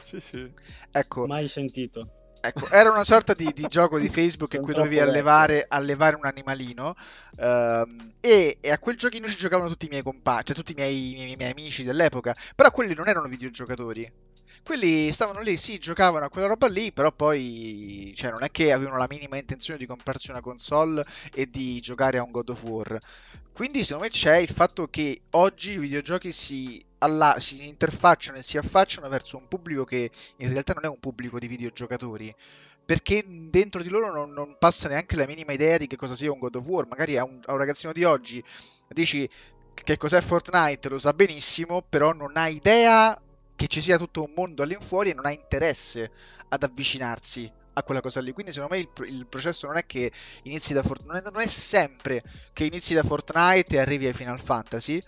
Sì, 0.02 0.20
sì. 0.20 0.52
Ecco. 0.90 1.28
Mai 1.28 1.48
sentito. 1.48 2.08
Ecco, 2.42 2.68
era 2.72 2.90
una 2.90 3.04
sorta 3.04 3.36
di, 3.36 3.48
di 3.54 3.68
gioco 3.68 4.00
di 4.00 4.10
Facebook 4.10 4.56
in 4.56 4.64
cui 4.64 4.74
dovevi 4.74 5.00
allevare, 5.00 5.68
allevare, 5.70 6.16
un 6.16 6.26
animalino 6.26 6.96
uh, 7.38 8.12
e, 8.20 8.58
e, 8.60 8.72
a 8.72 8.80
quel 8.80 8.96
giochino 8.96 9.28
ci 9.28 9.38
giocavano 9.38 9.70
tutti 9.70 9.86
i 9.86 9.90
miei 9.90 10.02
compagni, 10.02 10.46
cioè 10.46 10.56
tutti 10.56 10.72
i 10.72 10.76
miei, 10.76 11.12
i 11.12 11.14
miei, 11.14 11.32
i 11.34 11.36
miei 11.36 11.52
amici 11.52 11.84
dell'epoca, 11.84 12.36
però 12.56 12.72
quelli 12.72 12.96
non 12.96 13.08
erano 13.08 13.28
videogiocatori, 13.28 14.12
quelli 14.64 15.12
stavano 15.12 15.42
lì, 15.42 15.58
sì, 15.58 15.78
giocavano 15.78 16.26
a 16.26 16.30
quella 16.30 16.48
roba 16.48 16.68
lì, 16.68 16.92
però 16.92 17.12
poi 17.12 18.14
cioè, 18.16 18.32
non 18.32 18.44
è 18.44 18.52
che 18.52 18.72
avevano 18.72 18.98
la 18.98 19.08
minima 19.10 19.38
intenzione 19.38 19.80
di 19.80 19.86
comprarsi 19.86 20.32
una 20.32 20.42
console 20.42 21.06
e 21.34 21.50
di 21.50 21.80
giocare 21.80 22.18
a 22.18 22.24
un 22.24 22.32
God 22.32 22.50
of 22.50 22.64
War. 22.64 22.98
Quindi 23.54 23.84
secondo 23.84 24.04
me 24.04 24.10
c'è 24.10 24.38
il 24.38 24.50
fatto 24.50 24.88
che 24.88 25.22
oggi 25.32 25.72
i 25.74 25.78
videogiochi 25.78 26.32
si, 26.32 26.84
alla, 27.00 27.36
si 27.40 27.68
interfacciano 27.68 28.38
e 28.38 28.42
si 28.42 28.58
affacciano 28.58 29.08
verso 29.10 29.38
un 29.38 29.48
pubblico 29.48 29.84
che 29.84 30.10
in 30.38 30.52
realtà 30.52 30.74
non 30.74 30.86
è 30.86 30.88
un 30.88 31.00
pubblico 31.00 31.40
di 31.40 31.48
videogiocatori 31.48 32.34
perché 32.86 33.24
dentro 33.50 33.82
di 33.82 33.90
loro 33.90 34.12
non, 34.12 34.32
non, 34.34 34.58
passa 34.60 34.90
neanche 34.90 35.16
la 35.16 35.26
minima 35.26 35.54
idea 35.54 35.78
di 35.78 35.88
che 35.88 35.96
cosa 35.96 36.16
sia 36.16 36.32
un 36.32 36.40
God 36.40 36.56
of 36.56 36.66
War. 36.66 36.86
Magari 36.88 37.18
a 37.18 37.24
un, 37.24 37.40
a 37.46 37.54
un, 37.54 37.58
ragazzino 37.58 37.94
di 37.94 38.04
oggi 38.04 38.44
dici 38.90 39.30
che 39.74 39.98
cos'è 39.98 40.22
Fortnite, 40.22 40.90
lo 40.90 41.00
sa 41.00 41.14
benissimo, 41.14 41.82
però 41.82 42.14
non 42.14 42.34
ha 42.36 42.48
idea 42.48 43.20
che 43.64 43.70
ci 43.70 43.82
sia 43.82 43.98
tutto 43.98 44.24
un 44.24 44.34
mondo 44.36 44.62
all'infuori 44.62 45.12
e 45.12 45.14
non 45.14 45.26
ha 45.26 45.32
interesse 45.32 46.12
ad 46.50 46.64
avvicinarsi 46.64 47.50
a 47.76 47.84
quella 47.84 48.02
cosa 48.02 48.20
lì. 48.20 48.34
Quindi 48.34 48.52
secondo 48.52 48.76
me 48.76 48.82
il, 48.82 48.90
il 49.14 49.26
processo 49.26 49.68
non 49.68 49.78
è 49.78 49.86
che 49.86 50.12
inizi 50.44 50.74
da 50.74 50.84
Fortnite, 50.84 51.30
non, 51.32 51.42
è 51.42 51.48
sempre 51.48 52.22
che 52.52 52.66
inizi 52.66 52.94
da 52.94 53.04
Fortnite 53.04 53.76
e 53.76 53.80
arrivi 53.80 54.06
ai 54.06 54.14
Final 54.14 54.40
Fantasy, 54.40 55.02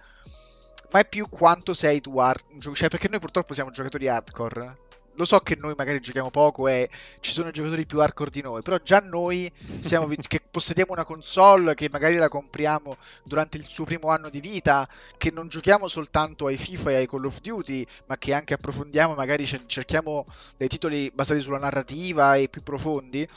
ma 0.91 0.99
è 0.99 1.05
più 1.07 1.27
quanto 1.27 1.73
sei 1.73 1.99
tu 1.99 2.17
hard, 2.17 2.73
cioè 2.73 2.87
perché 2.87 3.09
noi 3.09 3.19
purtroppo 3.19 3.53
siamo 3.53 3.71
giocatori 3.71 4.07
hardcore 4.07 4.77
lo 5.15 5.25
so 5.25 5.39
che 5.39 5.55
noi 5.55 5.73
magari 5.77 5.99
giochiamo 5.99 6.29
poco 6.29 6.67
e 6.67 6.89
ci 7.19 7.31
sono 7.31 7.51
giocatori 7.51 7.85
più 7.85 7.99
hardcore 7.99 8.29
di 8.29 8.41
noi, 8.41 8.61
però 8.61 8.77
già 8.77 8.99
noi 8.99 9.51
siamo, 9.79 10.07
che 10.27 10.41
possediamo 10.49 10.93
una 10.93 11.05
console 11.05 11.73
che 11.73 11.89
magari 11.91 12.15
la 12.15 12.29
compriamo 12.29 12.97
durante 13.23 13.57
il 13.57 13.65
suo 13.65 13.85
primo 13.85 14.09
anno 14.09 14.29
di 14.29 14.39
vita, 14.39 14.87
che 15.17 15.31
non 15.31 15.47
giochiamo 15.47 15.87
soltanto 15.87 16.47
ai 16.47 16.57
FIFA 16.57 16.91
e 16.91 16.95
ai 16.95 17.07
Call 17.07 17.25
of 17.25 17.41
Duty, 17.41 17.85
ma 18.07 18.17
che 18.17 18.33
anche 18.33 18.53
approfondiamo, 18.53 19.13
magari 19.13 19.45
cerchiamo 19.45 20.25
dei 20.57 20.67
titoli 20.67 21.11
basati 21.13 21.39
sulla 21.39 21.59
narrativa 21.59 22.35
e 22.35 22.49
più 22.49 22.61
profondi. 22.63 23.27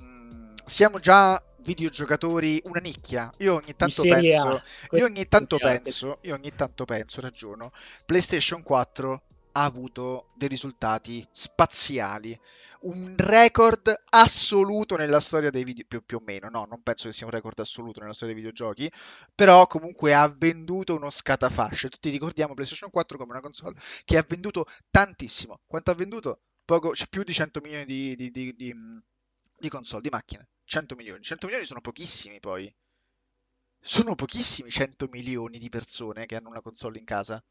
Mm, 0.00 0.52
siamo 0.64 0.98
già 0.98 1.42
videogiocatori 1.62 2.60
una 2.64 2.80
nicchia. 2.80 3.30
Io 3.38 3.54
ogni 3.54 3.74
tanto 3.76 4.02
penso, 4.02 4.62
io 4.92 5.04
ogni 5.04 5.28
tanto 5.28 5.56
penso, 5.58 6.18
io 6.22 6.34
ogni 6.34 6.52
tanto 6.54 6.84
penso, 6.84 7.20
ragiono, 7.20 7.72
PlayStation 8.06 8.62
4 8.62 9.22
ha 9.52 9.64
avuto 9.64 10.30
dei 10.34 10.48
risultati 10.48 11.26
spaziali. 11.30 12.38
Un 12.80 13.14
record 13.18 14.04
assoluto 14.08 14.96
nella 14.96 15.20
storia 15.20 15.50
dei 15.50 15.64
video, 15.64 15.84
più, 15.86 16.02
più, 16.04 16.16
o 16.16 16.22
meno, 16.24 16.48
no, 16.48 16.66
non 16.68 16.82
penso 16.82 17.08
che 17.08 17.14
sia 17.14 17.26
un 17.26 17.32
record 17.32 17.58
assoluto 17.58 18.00
nella 18.00 18.14
storia 18.14 18.34
dei 18.34 18.42
videogiochi, 18.42 18.90
però 19.34 19.66
comunque 19.66 20.14
ha 20.14 20.26
venduto 20.28 20.94
uno 20.94 21.10
scatafascio. 21.10 21.88
Tutti 21.88 22.08
ricordiamo 22.08 22.54
PlayStation 22.54 22.90
4 22.90 23.18
come 23.18 23.32
una 23.32 23.40
console 23.40 23.76
che 24.04 24.16
ha 24.16 24.24
venduto 24.26 24.66
tantissimo. 24.90 25.60
Quanto 25.66 25.90
ha 25.90 25.94
venduto? 25.94 26.40
Poco, 26.64 26.90
c'è 26.90 27.06
più 27.08 27.22
di 27.22 27.32
100 27.32 27.60
milioni 27.60 27.84
di, 27.84 28.16
di, 28.16 28.30
di, 28.30 28.74
di 29.58 29.68
console, 29.68 30.02
di 30.02 30.08
macchine. 30.10 30.48
100 30.64 30.94
milioni. 30.94 31.22
100 31.22 31.46
milioni 31.46 31.66
sono 31.66 31.80
pochissimi 31.80 32.38
poi. 32.38 32.72
Sono 33.80 34.14
pochissimi 34.14 34.70
100 34.70 35.08
milioni 35.10 35.58
di 35.58 35.68
persone 35.68 36.26
che 36.26 36.36
hanno 36.36 36.48
una 36.48 36.60
console 36.60 36.98
in 36.98 37.04
casa. 37.04 37.42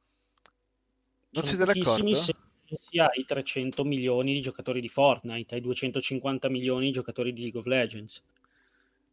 Non 1.32 1.44
siete 1.44 1.65
d'accordo? 1.65 2.15
Se 2.15 2.34
si 2.80 3.00
ha 3.00 3.10
i 3.13 3.26
300 3.26 3.84
milioni 3.84 4.34
di 4.34 4.42
giocatori 4.42 4.80
di 4.80 4.89
Fortnite, 4.89 5.56
ai 5.56 5.62
250 5.62 6.50
milioni 6.50 6.86
di 6.86 6.92
giocatori 6.92 7.34
di 7.34 7.42
League 7.42 7.60
of 7.60 7.65
Legends. 7.65 8.22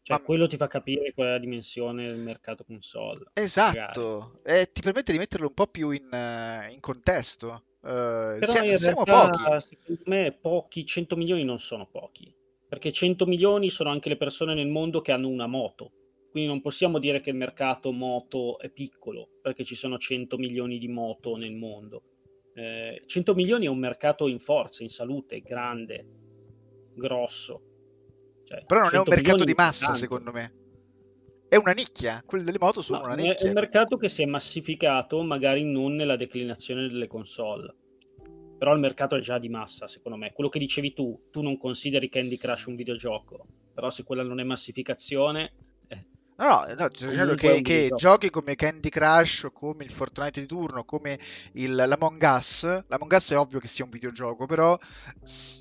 Cioè, 0.02 0.18
Ma... 0.18 0.22
quello 0.22 0.46
ti 0.46 0.57
fa 0.57 0.66
capire 0.66 1.12
qual 1.12 1.29
è 1.29 1.31
la 1.33 1.38
dimensione 1.38 2.07
del 2.07 2.18
mercato 2.18 2.64
console. 2.64 3.31
Esatto, 3.33 4.40
e 4.44 4.70
ti 4.70 4.81
permette 4.81 5.12
di 5.12 5.18
metterlo 5.18 5.48
un 5.48 5.55
po' 5.55 5.66
più 5.66 5.90
in, 5.90 6.09
uh, 6.11 6.70
in 6.70 6.81
contesto. 6.81 7.64
Uh, 7.81 8.38
Però 8.38 8.46
siamo, 8.46 8.70
in 8.70 8.76
siamo 8.76 9.05
pochi. 9.05 9.42
Secondo 9.61 10.02
me 10.05 10.33
pochi, 10.33 10.85
100 10.85 11.16
milioni 11.16 11.44
non 11.44 11.59
sono 11.59 11.87
pochi. 11.87 12.33
Perché 12.68 12.92
100 12.92 13.26
milioni 13.26 13.70
sono 13.70 13.90
anche 13.90 14.09
le 14.09 14.16
persone 14.16 14.55
nel 14.55 14.68
mondo 14.68 15.00
che 15.00 15.12
hanno 15.12 15.29
una 15.29 15.46
moto. 15.46 15.90
Quindi 16.37 16.53
non 16.53 16.61
possiamo 16.61 16.99
dire 16.99 17.22
che 17.22 17.31
il 17.31 17.37
mercato 17.37 17.92
moto 17.92 18.59
è 18.59 18.68
piccolo, 18.68 19.38
perché 19.40 19.64
ci 19.64 19.75
sono 19.75 19.96
100 19.96 20.37
milioni 20.37 20.77
di 20.77 20.87
moto 20.87 21.35
nel 21.37 21.55
mondo. 21.55 22.03
Eh, 22.53 23.05
100 23.07 23.35
milioni 23.35 23.64
è 23.64 23.70
un 23.70 23.79
mercato 23.79 24.29
in 24.29 24.38
forza, 24.38 24.83
in 24.83 24.90
salute, 24.90 25.40
grande, 25.40 26.07
grosso. 26.94 27.62
Cioè, 28.44 28.66
Però 28.66 28.83
non 28.83 28.90
è 28.92 28.99
un 28.99 29.05
mercato 29.09 29.44
di 29.44 29.55
massa, 29.55 29.94
secondo 29.94 30.31
me. 30.31 30.53
È 31.49 31.57
una 31.57 31.72
nicchia, 31.72 32.22
quelle 32.27 32.44
delle 32.44 32.59
moto 32.61 32.83
sono 32.83 32.99
no, 32.99 33.05
una 33.07 33.14
nicchia. 33.14 33.46
È 33.46 33.49
un 33.49 33.55
mercato 33.55 33.96
che 33.96 34.11
si 34.11 34.20
è 34.20 34.27
massificato, 34.27 35.22
magari 35.22 35.64
non 35.64 35.94
nella 35.94 36.16
declinazione 36.16 36.87
delle 36.87 37.07
console. 37.07 37.75
Però 38.59 38.75
il 38.75 38.81
mercato 38.81 39.16
è 39.16 39.20
già 39.20 39.38
di 39.38 39.49
massa, 39.49 39.88
secondo 39.88 40.18
me. 40.18 40.35
Quello 40.35 40.51
che 40.51 40.59
dicevi 40.59 40.92
tu, 40.92 41.29
tu 41.31 41.40
non 41.40 41.57
consideri 41.57 42.11
Candy 42.11 42.37
Crush 42.37 42.66
un 42.66 42.75
videogioco, 42.75 43.46
però 43.72 43.88
se 43.88 44.05
quella 44.05 44.22
non 44.22 44.38
è 44.38 44.44
massificazione, 44.44 45.65
No, 46.38 46.64
no, 46.66 46.75
no 46.77 46.88
sto 46.92 47.09
dicendo 47.09 47.35
che, 47.35 47.62
che 47.62 47.90
giochi 47.96 48.29
come 48.29 48.57
Candy 48.57 48.90
Crush 48.90 49.44
o 49.44 49.51
come 49.53 49.85
il 49.85 49.90
Fortnite 49.90 50.40
di 50.40 50.46
turno, 50.46 50.85
come 50.85 51.18
il, 51.53 51.75
l'Among 51.75 52.22
Us, 52.22 52.85
l'Among 52.87 53.12
Us 53.12 53.31
è 53.31 53.38
ovvio 53.38 53.59
che 53.59 53.66
sia 53.66 53.85
un 53.85 53.90
videogioco, 53.90 54.44
però 54.44 54.79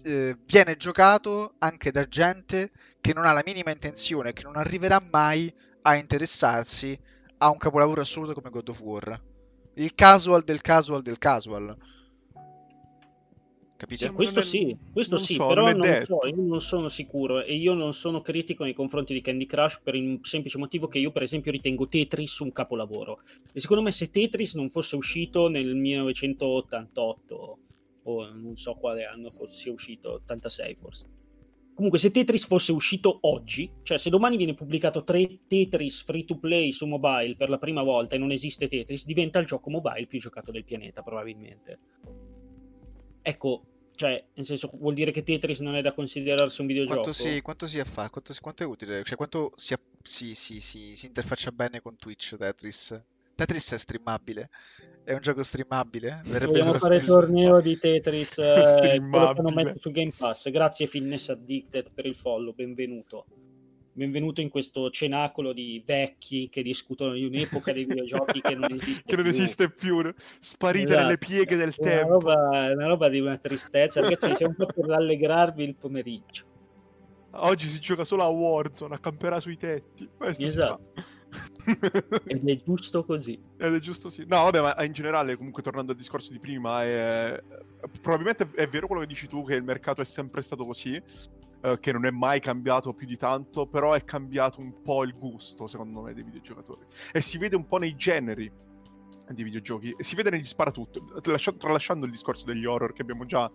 eh, 0.03 0.37
viene 0.45 0.75
giocato 0.75 1.53
anche 1.59 1.91
da 1.91 2.05
gente 2.05 2.71
che 2.99 3.13
non 3.13 3.25
ha 3.25 3.31
la 3.31 3.43
minima 3.45 3.71
intenzione, 3.71 4.33
che 4.33 4.43
non 4.43 4.57
arriverà 4.57 5.01
mai 5.11 5.53
a 5.83 5.95
interessarsi 5.95 6.99
a 7.37 7.49
un 7.49 7.57
capolavoro 7.57 8.01
assoluto 8.01 8.33
come 8.33 8.49
God 8.49 8.67
of 8.67 8.81
War. 8.81 9.21
Il 9.75 9.93
casual 9.95 10.43
del 10.43 10.59
casual 10.59 11.01
del 11.01 11.17
casual. 11.17 11.75
Capite? 13.77 14.05
Sì, 14.05 14.11
questo 14.11 14.39
sì, 14.39 14.77
questo 14.93 15.17
sì, 15.17 15.33
so, 15.33 15.47
però 15.47 15.69
non, 15.73 16.03
so, 16.05 16.25
io 16.25 16.41
non 16.41 16.61
sono 16.61 16.87
sicuro 16.87 17.43
e 17.43 17.55
io 17.55 17.73
non 17.73 17.93
sono 17.93 18.21
critico 18.21 18.63
nei 18.63 18.73
confronti 18.73 19.13
di 19.13 19.19
Candy 19.19 19.45
Crush 19.45 19.81
per 19.83 19.95
il 19.95 20.19
semplice 20.21 20.57
motivo 20.57 20.87
che 20.87 20.99
io 20.99 21.11
per 21.11 21.23
esempio 21.23 21.51
ritengo 21.51 21.89
Tetris 21.89 22.39
un 22.39 22.53
capolavoro. 22.53 23.19
E 23.53 23.59
secondo 23.59 23.83
me 23.83 23.91
se 23.91 24.09
Tetris 24.09 24.55
non 24.55 24.69
fosse 24.69 24.95
uscito 24.95 25.49
nel 25.49 25.75
1988 25.75 27.59
o 28.03 28.29
non 28.29 28.55
so 28.55 28.75
quale 28.75 29.05
anno 29.05 29.29
fosse 29.29 29.69
uscito, 29.69 30.13
86 30.13 30.75
forse. 30.75 31.05
Comunque, 31.75 31.99
se 31.99 32.09
Tetris 32.09 32.47
fosse 32.47 32.71
uscito 32.71 33.17
oggi, 33.23 33.69
cioè 33.83 33.97
se 33.97 34.09
domani 34.09 34.37
viene 34.37 34.53
pubblicato 34.53 35.03
tre 35.03 35.39
Tetris 35.45 36.03
free 36.03 36.23
to 36.23 36.37
play 36.37 36.71
su 36.71 36.85
mobile 36.85 37.35
per 37.35 37.49
la 37.49 37.57
prima 37.57 37.83
volta 37.83 38.15
e 38.15 38.17
non 38.17 38.31
esiste 38.31 38.69
Tetris, 38.69 39.05
diventa 39.05 39.39
il 39.39 39.45
gioco 39.45 39.69
mobile 39.69 40.07
più 40.07 40.17
giocato 40.17 40.51
del 40.51 40.63
pianeta, 40.63 41.01
probabilmente. 41.01 41.77
Ecco, 43.27 43.63
cioè, 43.95 44.23
nel 44.35 44.45
senso, 44.45 44.69
vuol 44.75 44.93
dire 44.93 45.09
che 45.09 45.23
Tetris 45.23 45.59
non 45.61 45.75
è 45.75 45.81
da 45.81 45.93
considerarsi 45.93 46.61
un 46.61 46.67
videogioco? 46.67 47.01
Quanto 47.01 47.17
si, 47.17 47.41
quanto 47.41 47.65
si 47.65 47.81
fa? 47.83 48.07
Quanto, 48.11 48.33
quanto, 48.39 48.61
è 48.61 48.65
utile? 48.67 49.03
Cioè, 49.03 49.17
quanto 49.17 49.51
si, 49.55 49.75
si, 50.03 50.35
si, 50.35 50.59
si 50.95 51.05
interfaccia 51.07 51.51
bene 51.51 51.81
con 51.81 51.95
Twitch 51.95 52.35
Tetris? 52.37 53.01
Tetris 53.33 53.73
è 53.73 53.77
streamabile? 53.79 54.49
È 55.03 55.13
un 55.13 55.21
gioco 55.21 55.41
streamabile? 55.41 56.21
Verrebbe 56.25 56.51
Vogliamo 56.51 56.77
fare 56.77 56.97
il 56.97 57.05
torneo 57.05 57.59
di 57.61 57.79
Tetris 57.79 58.37
eh, 58.37 58.99
non 58.99 59.53
metto 59.55 59.79
su 59.79 59.89
Game 59.89 60.13
Pass. 60.15 60.51
Grazie 60.51 60.85
Fitness 60.85 61.29
Addicted 61.29 61.93
per 61.95 62.05
il 62.05 62.15
follow, 62.15 62.53
benvenuto. 62.53 63.25
Benvenuto 63.97 64.41
in 64.41 64.49
questo 64.49 64.89
cenacolo 64.89 65.53
di 65.53 65.81
vecchi 65.85 66.49
che 66.51 66.61
discutono 66.61 67.13
di 67.13 67.23
un'epoca 67.23 67.71
dei 67.71 67.85
videogiochi 67.85 68.41
che 68.41 68.53
non 68.53 68.69
esiste 68.75 69.03
che 69.05 69.15
non 69.15 69.23
più. 69.23 69.31
esiste 69.31 69.69
più, 69.69 70.13
sparite 70.37 70.87
esatto. 70.87 71.01
nelle 71.01 71.17
pieghe 71.17 71.55
del 71.55 71.73
una 71.77 71.89
tempo. 71.89 72.11
Roba, 72.11 72.71
una 72.73 72.87
roba 72.87 73.07
di 73.07 73.21
una 73.21 73.37
tristezza, 73.37 74.01
ragazzi, 74.01 74.35
siamo 74.35 74.53
un 74.57 74.65
po' 74.65 74.73
per 74.73 74.85
rallegrarvi 74.85 75.63
il 75.63 75.75
pomeriggio. 75.75 76.43
Oggi 77.35 77.67
si 77.67 77.79
gioca 77.79 78.03
solo 78.03 78.23
a 78.23 78.27
Warzone, 78.27 78.95
a 78.95 78.99
camperà 78.99 79.39
sui 79.39 79.55
tetti. 79.55 80.09
Questo 80.17 80.43
esatto. 80.43 80.91
Ed 82.25 82.49
è 82.49 82.55
giusto 82.57 83.05
così. 83.05 83.39
Ed 83.57 83.75
è 83.75 83.79
giusto 83.79 84.09
così. 84.09 84.25
No, 84.27 84.43
vabbè, 84.43 84.59
ma 84.59 84.83
in 84.83 84.91
generale, 84.91 85.37
comunque, 85.37 85.63
tornando 85.63 85.93
al 85.93 85.97
discorso 85.97 86.33
di 86.33 86.39
prima, 86.39 86.83
è... 86.83 87.41
probabilmente 88.01 88.49
è 88.55 88.67
vero 88.67 88.87
quello 88.87 89.03
che 89.03 89.07
dici 89.07 89.27
tu, 89.27 89.45
che 89.45 89.55
il 89.55 89.63
mercato 89.63 90.01
è 90.01 90.05
sempre 90.05 90.41
stato 90.41 90.65
così, 90.65 91.01
eh, 91.65 91.79
che 91.79 91.91
non 91.91 92.05
è 92.05 92.11
mai 92.11 92.39
cambiato 92.39 92.93
più 92.93 93.07
di 93.07 93.17
tanto, 93.17 93.65
però 93.65 93.93
è 93.93 94.03
cambiato 94.03 94.61
un 94.61 94.81
po' 94.81 95.03
il 95.03 95.17
gusto, 95.17 95.65
secondo 95.65 96.01
me, 96.01 96.13
dei 96.13 96.23
videogiocatori. 96.23 96.85
E 97.11 97.21
si 97.21 97.37
vede 97.37 97.55
un 97.55 97.65
po' 97.65 97.77
nei 97.77 97.95
generi 97.95 98.51
di 99.27 99.43
videogiochi, 99.43 99.95
e 99.97 100.03
si 100.03 100.15
vede 100.15 100.29
negli 100.29 100.43
sparatutto, 100.43 101.19
tralasciando 101.57 102.05
il 102.05 102.11
discorso 102.11 102.45
degli 102.45 102.65
horror 102.65 102.93
che 102.93 103.01
abbiamo 103.01 103.25
già 103.25 103.51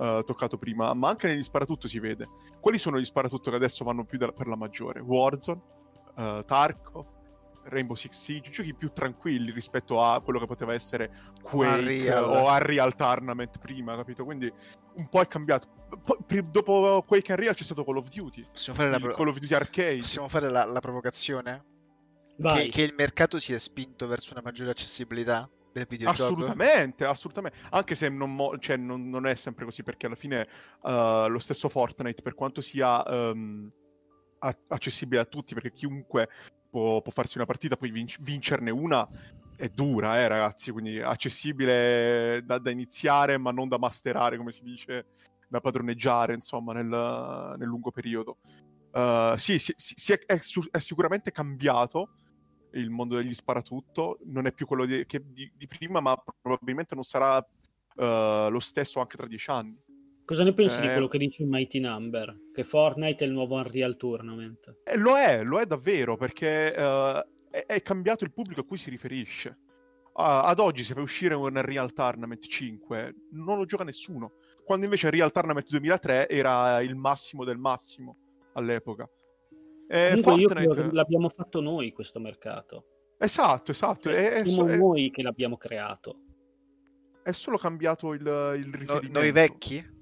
Uh, 0.00 0.22
toccato 0.22 0.56
prima, 0.56 0.94
ma 0.94 1.10
anche 1.10 1.26
negli 1.26 1.42
sparatutto 1.42 1.86
si 1.86 1.98
vede. 1.98 2.26
Quali 2.58 2.78
sono 2.78 2.98
gli 2.98 3.04
sparatutto 3.04 3.50
che 3.50 3.56
adesso 3.56 3.84
vanno 3.84 4.06
più 4.06 4.16
da- 4.16 4.32
per 4.32 4.46
la 4.46 4.56
maggiore? 4.56 4.98
Warzone, 5.00 5.60
uh, 6.16 6.42
Tarkov, 6.42 7.04
Rainbow 7.64 7.94
Six 7.94 8.12
Siege, 8.12 8.50
giochi 8.50 8.74
più 8.74 8.90
tranquilli 8.90 9.50
rispetto 9.50 10.02
a 10.02 10.20
quello 10.20 10.38
che 10.38 10.46
poteva 10.46 10.74
essere 10.74 11.10
Quake 11.42 11.80
Unreal. 11.80 12.24
o 12.24 12.50
Unreal 12.50 12.94
Tournament 12.94 13.58
prima, 13.58 13.96
capito? 13.96 14.24
Quindi 14.24 14.52
un 14.94 15.08
po' 15.08 15.20
è 15.20 15.26
cambiato. 15.26 15.68
Poi, 16.02 16.48
dopo 16.48 17.04
Quake 17.06 17.30
e 17.30 17.34
Unreal 17.34 17.54
c'è 17.54 17.64
stato 17.64 17.84
Call 17.84 17.96
of 17.96 18.08
Duty. 18.08 18.46
Possiamo 18.50 18.78
fare 18.78 18.90
la 18.90 18.98
pro- 18.98 19.14
Call 19.14 19.28
of 19.28 19.38
Duty 19.38 19.54
Arcade. 19.54 19.98
Possiamo 19.98 20.28
fare 20.28 20.48
la, 20.48 20.64
la 20.64 20.80
provocazione? 20.80 21.64
Che, 22.40 22.68
che, 22.70 22.82
il 22.82 22.94
mercato 22.96 23.38
si 23.38 23.52
è 23.52 23.58
spinto 23.58 24.06
verso 24.06 24.32
una 24.32 24.40
maggiore 24.42 24.70
accessibilità 24.70 25.48
del 25.72 25.86
videogioco? 25.86 26.32
Assolutamente, 26.32 27.04
assolutamente. 27.04 27.58
Anche 27.70 27.94
se 27.94 28.08
non, 28.08 28.34
mo- 28.34 28.58
cioè, 28.58 28.76
non, 28.76 29.10
non 29.10 29.26
è 29.26 29.34
sempre 29.34 29.66
così, 29.66 29.82
perché 29.82 30.06
alla 30.06 30.14
fine 30.14 30.48
uh, 30.82 31.26
lo 31.28 31.38
stesso 31.38 31.68
Fortnite, 31.68 32.22
per 32.22 32.34
quanto 32.34 32.60
sia... 32.60 33.02
Um, 33.06 33.70
accessibile 34.68 35.20
a 35.20 35.24
tutti 35.26 35.52
perché 35.52 35.70
chiunque 35.70 36.28
può, 36.70 37.02
può 37.02 37.12
farsi 37.12 37.36
una 37.36 37.46
partita, 37.46 37.76
poi 37.76 37.90
vinc- 37.90 38.20
vincerne 38.20 38.70
una 38.70 39.06
è 39.56 39.68
dura, 39.68 40.18
eh, 40.18 40.28
ragazzi. 40.28 40.70
Quindi 40.70 41.00
accessibile 41.00 42.42
da, 42.44 42.58
da, 42.58 42.70
iniziare, 42.70 43.36
ma 43.36 43.50
non 43.50 43.68
da 43.68 43.78
masterare, 43.78 44.38
come 44.38 44.52
si 44.52 44.64
dice, 44.64 45.06
da 45.48 45.60
padroneggiare, 45.60 46.34
insomma, 46.34 46.72
nel, 46.72 46.86
nel 47.58 47.68
lungo 47.68 47.90
periodo. 47.90 48.38
Uh, 48.92 49.36
sì, 49.36 49.58
sì, 49.58 49.72
sì 49.76 50.12
è, 50.12 50.18
è, 50.26 50.40
è, 50.70 50.78
sicuramente 50.80 51.30
cambiato 51.30 52.10
il 52.72 52.90
mondo 52.90 53.16
degli 53.16 53.34
sparatutto. 53.34 54.18
Non 54.24 54.46
è 54.46 54.52
più 54.52 54.66
quello 54.66 54.86
di, 54.86 55.04
di, 55.06 55.52
di 55.54 55.66
prima, 55.66 56.00
ma 56.00 56.16
probabilmente 56.40 56.94
non 56.94 57.04
sarà 57.04 57.36
uh, 57.36 58.48
lo 58.48 58.60
stesso 58.60 59.00
anche 59.00 59.16
tra 59.16 59.26
dieci 59.26 59.50
anni. 59.50 59.78
Cosa 60.30 60.44
ne 60.44 60.52
pensi 60.52 60.78
eh, 60.78 60.82
di 60.82 60.86
quello 60.86 61.08
che 61.08 61.18
dice 61.18 61.44
Mighty 61.44 61.80
Number? 61.80 62.50
Che 62.52 62.62
Fortnite 62.62 63.24
è 63.24 63.26
il 63.26 63.32
nuovo 63.32 63.56
Unreal 63.56 63.96
Tournament? 63.96 64.76
Eh, 64.84 64.96
lo 64.96 65.18
è, 65.18 65.42
lo 65.42 65.58
è 65.58 65.66
davvero, 65.66 66.16
perché 66.16 66.72
uh, 66.72 67.50
è, 67.50 67.64
è, 67.66 67.82
cambiato 67.82 68.22
il 68.22 68.32
pubblico 68.32 68.60
a 68.60 68.64
cui 68.64 68.78
si 68.78 68.90
riferisce. 68.90 69.58
Uh, 70.04 70.46
ad 70.46 70.60
oggi, 70.60 70.84
se 70.84 70.94
fai 70.94 71.02
uscire 71.02 71.34
un 71.34 71.56
Unreal 71.56 71.92
Tournament 71.92 72.46
5, 72.46 73.14
non 73.32 73.58
lo 73.58 73.64
gioca 73.64 73.82
nessuno. 73.82 74.34
Quando 74.64 74.84
invece 74.84 75.08
Unreal 75.08 75.32
Tournament 75.32 75.68
2003 75.68 76.28
era 76.28 76.80
il 76.80 76.94
massimo 76.94 77.42
del 77.42 77.58
massimo 77.58 78.16
all'epoca. 78.52 79.10
Eh, 79.88 80.16
Fortnite... 80.22 80.92
l'abbiamo 80.92 81.28
fatto 81.28 81.60
noi 81.60 81.90
questo 81.90 82.20
mercato. 82.20 82.84
Esatto, 83.18 83.72
esatto. 83.72 84.08
È, 84.08 84.42
Siamo 84.44 84.68
è, 84.68 84.76
noi 84.76 85.10
che 85.10 85.22
l'abbiamo 85.22 85.56
creato. 85.56 86.20
È 87.20 87.32
solo 87.32 87.58
cambiato 87.58 88.12
il, 88.12 88.20
il 88.20 88.72
riferimento. 88.72 89.08
No, 89.08 89.18
noi 89.18 89.32
vecchi? 89.32 89.98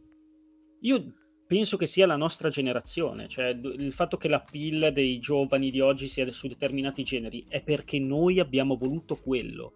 Io 0.80 1.12
penso 1.48 1.78
che 1.78 1.86
sia 1.86 2.06
la 2.06 2.16
nostra 2.16 2.50
generazione, 2.50 3.26
cioè 3.26 3.48
il 3.48 3.92
fatto 3.92 4.18
che 4.18 4.28
la 4.28 4.40
pill 4.40 4.88
dei 4.88 5.18
giovani 5.18 5.70
di 5.70 5.80
oggi 5.80 6.06
sia 6.06 6.30
su 6.30 6.46
determinati 6.46 7.02
generi 7.02 7.44
è 7.48 7.62
perché 7.62 7.98
noi 7.98 8.38
abbiamo 8.38 8.76
voluto 8.76 9.16
quello. 9.16 9.72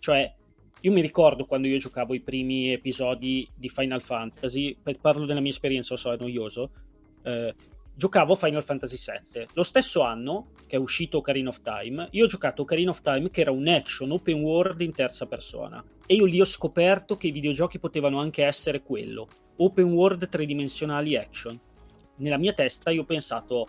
Cioè, 0.00 0.34
io 0.80 0.90
mi 0.90 1.00
ricordo 1.00 1.46
quando 1.46 1.68
io 1.68 1.78
giocavo 1.78 2.12
i 2.12 2.20
primi 2.20 2.72
episodi 2.72 3.48
di 3.54 3.68
Final 3.68 4.02
Fantasy, 4.02 4.76
parlo 5.00 5.24
della 5.24 5.40
mia 5.40 5.52
esperienza, 5.52 5.96
so, 5.96 6.12
è 6.12 6.16
noioso, 6.18 6.70
eh, 7.22 7.54
giocavo 7.94 8.34
Final 8.34 8.64
Fantasy 8.64 8.96
VII. 8.96 9.46
Lo 9.52 9.62
stesso 9.62 10.00
anno 10.00 10.48
che 10.66 10.74
è 10.74 10.80
uscito 10.80 11.18
Ocarina 11.18 11.50
of 11.50 11.60
Time, 11.60 12.08
io 12.10 12.24
ho 12.24 12.28
giocato 12.28 12.62
Ocarina 12.62 12.90
of 12.90 13.00
Time 13.00 13.30
che 13.30 13.42
era 13.42 13.52
un 13.52 13.68
action 13.68 14.10
open 14.10 14.40
world 14.40 14.80
in 14.80 14.92
terza 14.92 15.26
persona. 15.26 15.84
E 16.04 16.14
io 16.14 16.24
lì 16.24 16.40
ho 16.40 16.44
scoperto 16.44 17.16
che 17.16 17.28
i 17.28 17.32
videogiochi 17.32 17.78
potevano 17.78 18.18
anche 18.18 18.42
essere 18.42 18.82
quello 18.82 19.28
open 19.64 19.92
world 19.92 20.28
tridimensionali 20.28 21.16
action. 21.16 21.58
Nella 22.16 22.38
mia 22.38 22.52
testa 22.52 22.90
io 22.90 23.02
ho 23.02 23.04
pensato 23.04 23.68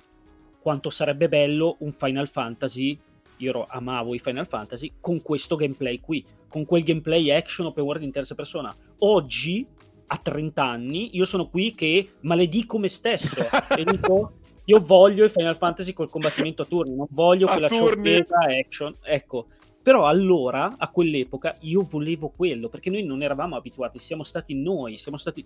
quanto 0.59 0.89
sarebbe 0.89 1.27
bello 1.27 1.75
un 1.79 1.91
Final 1.91 2.27
Fantasy, 2.27 2.97
io 3.37 3.49
ero, 3.49 3.65
amavo 3.67 4.13
i 4.13 4.19
Final 4.19 4.47
Fantasy, 4.47 4.93
con 4.99 5.21
questo 5.21 5.55
gameplay 5.55 5.99
qui, 5.99 6.23
con 6.47 6.65
quel 6.65 6.83
gameplay 6.83 7.31
action 7.31 7.67
open 7.67 7.83
world 7.83 8.03
in 8.03 8.11
terza 8.11 8.35
persona. 8.35 8.75
Oggi, 8.99 9.65
a 10.07 10.17
30 10.17 10.63
anni, 10.63 11.15
io 11.15 11.25
sono 11.25 11.49
qui 11.49 11.73
che 11.73 12.13
maledico 12.21 12.77
me 12.77 12.89
stesso 12.89 13.41
e 13.77 13.83
dico 13.83 14.39
io 14.65 14.79
voglio 14.79 15.25
i 15.25 15.29
Final 15.29 15.57
Fantasy 15.57 15.91
col 15.91 16.09
combattimento 16.09 16.61
a 16.61 16.65
turni, 16.65 16.95
non 16.95 17.07
voglio 17.09 17.47
a 17.47 17.51
quella 17.51 17.67
ciofeca 17.67 18.37
action. 18.59 18.95
Ecco, 19.03 19.47
però 19.83 20.07
allora, 20.07 20.75
a 20.77 20.89
quell'epoca, 20.89 21.57
io 21.61 21.85
volevo 21.89 22.29
quello, 22.29 22.69
perché 22.69 22.89
noi 22.89 23.03
non 23.03 23.21
eravamo 23.21 23.57
abituati, 23.57 23.99
siamo 23.99 24.23
stati 24.23 24.55
noi, 24.55 24.97
siamo 24.97 25.17
stati... 25.17 25.43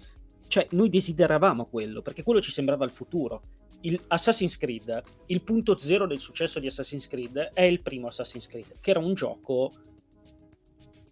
Cioè, 0.48 0.68
noi 0.72 0.90
desideravamo 0.90 1.66
quello, 1.66 2.02
perché 2.02 2.24
quello 2.24 2.42
ci 2.42 2.52
sembrava 2.52 2.86
il 2.86 2.92
futuro. 2.92 3.42
Il 3.82 4.00
Assassin's 4.08 4.58
Creed, 4.58 5.04
il 5.28 5.42
punto 5.44 5.78
zero 5.78 6.08
del 6.08 6.20
successo 6.20 6.60
di 6.60 6.68
Assassin's 6.68 7.08
Creed 7.08 7.52
è 7.54 7.62
il 7.62 7.82
primo 7.82 8.08
Assassin's 8.08 8.48
Creed, 8.48 8.80
che 8.80 8.90
era 8.90 9.00
un 9.00 9.14
gioco 9.14 9.72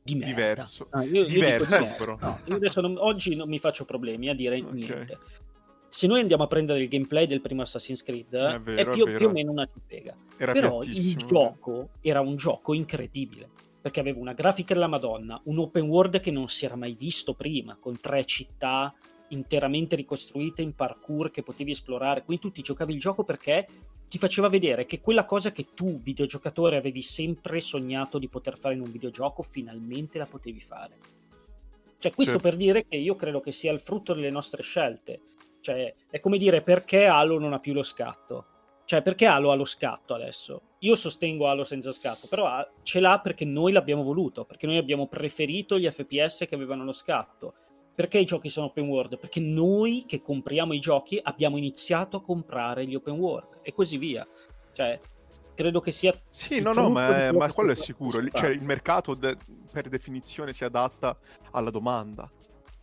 di 0.01 0.15
merda. 0.15 0.33
Diverso. 0.33 0.89
No, 0.91 1.01
io, 1.03 1.25
Diverso, 1.25 1.75
io 1.75 1.95
però. 1.97 2.17
No, 2.19 2.39
io 2.45 2.55
adesso 2.55 2.81
non, 2.81 2.97
oggi 2.97 3.35
non 3.35 3.49
mi 3.49 3.59
faccio 3.59 3.85
problemi 3.85 4.29
a 4.29 4.35
dire 4.35 4.57
okay. 4.57 4.73
niente 4.73 5.17
se 5.95 6.07
noi 6.07 6.19
andiamo 6.19 6.43
a 6.43 6.47
prendere 6.47 6.81
il 6.81 6.89
gameplay 6.89 7.25
del 7.25 7.39
primo 7.39 7.61
Assassin's 7.61 8.03
Creed, 8.03 8.35
è, 8.35 8.59
vero, 8.59 8.91
è, 8.91 8.93
più, 8.93 9.05
è 9.05 9.15
più, 9.15 9.27
o 9.27 9.31
meno 9.31 9.51
una 9.51 9.65
cittega. 9.65 10.13
Però 10.35 10.83
il 10.83 11.15
gioco 11.15 11.91
era 12.01 12.19
un 12.19 12.35
gioco 12.35 12.73
incredibile, 12.73 13.47
perché 13.79 14.01
aveva 14.01 14.19
una 14.19 14.33
grafica 14.33 14.73
della 14.73 14.87
Madonna, 14.87 15.39
un 15.45 15.57
open 15.57 15.87
world 15.87 16.19
che 16.19 16.31
non 16.31 16.49
si 16.49 16.65
era 16.65 16.75
mai 16.75 16.95
visto 16.95 17.33
prima, 17.33 17.77
con 17.79 17.97
tre 18.01 18.25
città 18.25 18.93
interamente 19.29 19.95
ricostruite 19.95 20.61
in 20.61 20.75
parkour 20.75 21.31
che 21.31 21.43
potevi 21.43 21.71
esplorare. 21.71 22.23
Quindi 22.23 22.43
tu 22.43 22.51
ti 22.51 22.61
giocavi 22.61 22.93
il 22.93 22.99
gioco 22.99 23.23
perché 23.23 23.67
ti 24.07 24.17
faceva 24.17 24.47
vedere 24.47 24.85
che 24.85 25.01
quella 25.01 25.25
cosa 25.25 25.51
che 25.51 25.67
tu, 25.73 25.93
videogiocatore, 25.93 26.77
avevi 26.77 27.01
sempre 27.01 27.61
sognato 27.61 28.17
di 28.17 28.29
poter 28.29 28.57
fare 28.57 28.75
in 28.75 28.81
un 28.81 28.91
videogioco, 28.91 29.41
finalmente 29.41 30.17
la 30.17 30.25
potevi 30.25 30.59
fare. 30.59 30.95
Cioè, 31.97 32.13
questo 32.13 32.33
certo. 32.33 32.49
per 32.49 32.57
dire 32.57 32.85
che 32.87 32.97
io 32.97 33.15
credo 33.15 33.39
che 33.39 33.51
sia 33.51 33.71
il 33.71 33.79
frutto 33.79 34.13
delle 34.13 34.29
nostre 34.29 34.61
scelte 34.61 35.21
cioè, 35.65 35.91
è 36.11 36.19
come 36.19 36.37
dire 36.37 36.61
perché 36.61 37.07
Halo 37.07 37.39
non 37.39 37.53
ha 37.53 37.59
più 37.59 37.73
lo 37.73 37.81
scatto. 37.81 38.45
Cioè, 38.85 39.01
perché 39.01 39.25
Halo 39.25 39.49
ha 39.49 39.55
lo 39.55 39.65
scatto 39.65 40.13
adesso? 40.13 40.61
Io 40.81 40.95
sostengo 40.95 41.47
Halo 41.47 41.63
senza 41.63 41.91
scatto, 41.91 42.27
però 42.27 42.63
ce 42.83 42.99
l'ha 42.99 43.19
perché 43.19 43.45
noi 43.45 43.71
l'abbiamo 43.71 44.03
voluto, 44.03 44.45
perché 44.45 44.67
noi 44.67 44.77
abbiamo 44.77 45.07
preferito 45.07 45.79
gli 45.79 45.89
FPS 45.89 46.45
che 46.47 46.53
avevano 46.53 46.83
lo 46.83 46.93
scatto. 46.93 47.55
Perché 47.95 48.19
i 48.19 48.25
giochi 48.25 48.49
sono 48.49 48.67
open 48.67 48.87
world? 48.87 49.17
Perché 49.17 49.39
noi 49.39 50.03
che 50.05 50.21
compriamo 50.21 50.73
i 50.73 50.79
giochi 50.79 51.19
abbiamo 51.21 51.57
iniziato 51.57 52.17
a 52.17 52.21
comprare 52.21 52.85
gli 52.85 52.95
open 52.95 53.15
world 53.15 53.59
e 53.61 53.71
così 53.71 53.97
via. 53.97 54.27
Cioè, 54.73 54.99
credo 55.55 55.79
che 55.79 55.91
sia... 55.91 56.13
Sì, 56.29 56.59
no, 56.59 56.73
no, 56.73 56.89
ma, 56.89 57.31
ma 57.31 57.51
quello 57.53 57.71
è 57.71 57.75
sicuro. 57.75 58.21
Cioè, 58.29 58.49
il 58.49 58.63
mercato 58.63 59.13
de- 59.13 59.37
per 59.71 59.87
definizione 59.87 60.51
si 60.51 60.65
adatta 60.65 61.17
alla 61.51 61.69
domanda 61.69 62.29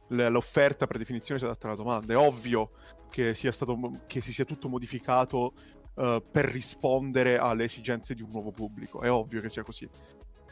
l'offerta 0.08 0.86
per 0.86 0.98
definizione 0.98 1.40
si 1.40 1.46
adatta 1.46 1.66
alla 1.66 1.76
domanda. 1.76 2.12
È 2.12 2.16
ovvio 2.16 2.70
che, 3.10 3.34
sia 3.34 3.52
stato, 3.52 3.78
che 4.06 4.20
si 4.20 4.32
sia 4.32 4.44
tutto 4.44 4.68
modificato 4.68 5.52
uh, 5.94 6.22
per 6.30 6.46
rispondere 6.46 7.38
alle 7.38 7.64
esigenze 7.64 8.14
di 8.14 8.22
un 8.22 8.30
nuovo 8.30 8.50
pubblico. 8.50 9.00
È 9.00 9.10
ovvio 9.10 9.40
che 9.40 9.48
sia 9.48 9.62
così. 9.62 9.88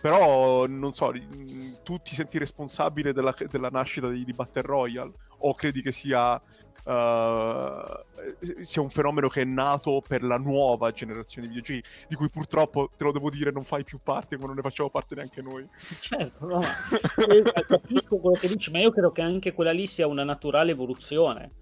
Però, 0.00 0.66
non 0.66 0.92
so, 0.92 1.12
tu 1.82 1.98
ti 1.98 2.14
senti 2.14 2.38
responsabile 2.38 3.12
della, 3.12 3.34
della 3.50 3.68
nascita 3.68 4.08
di, 4.08 4.24
di 4.24 4.32
Battle 4.32 4.62
Royale? 4.62 5.12
O 5.38 5.54
credi 5.54 5.82
che 5.82 5.92
sia 5.92 6.40
Uh, 6.82 8.02
sia 8.62 8.80
un 8.80 8.88
fenomeno 8.88 9.28
che 9.28 9.42
è 9.42 9.44
nato 9.44 10.02
per 10.04 10.22
la 10.22 10.38
nuova 10.38 10.90
generazione 10.92 11.46
di 11.46 11.54
videogiochi, 11.54 12.06
di 12.08 12.16
cui 12.16 12.30
purtroppo, 12.30 12.90
te 12.96 13.04
lo 13.04 13.12
devo 13.12 13.28
dire, 13.28 13.52
non 13.52 13.64
fai 13.64 13.84
più 13.84 14.00
parte, 14.02 14.36
come 14.36 14.48
non 14.48 14.56
ne 14.56 14.62
facciamo 14.62 14.88
parte 14.88 15.14
neanche 15.14 15.42
noi. 15.42 15.68
Certo, 16.00 16.46
no, 16.46 16.60
eh, 16.60 17.42
capisco 17.66 18.16
quello 18.16 18.36
che 18.36 18.48
dici, 18.48 18.70
ma 18.70 18.78
io 18.78 18.90
credo 18.90 19.12
che 19.12 19.20
anche 19.20 19.52
quella 19.52 19.72
lì 19.72 19.86
sia 19.86 20.06
una 20.06 20.24
naturale 20.24 20.70
evoluzione. 20.70 21.52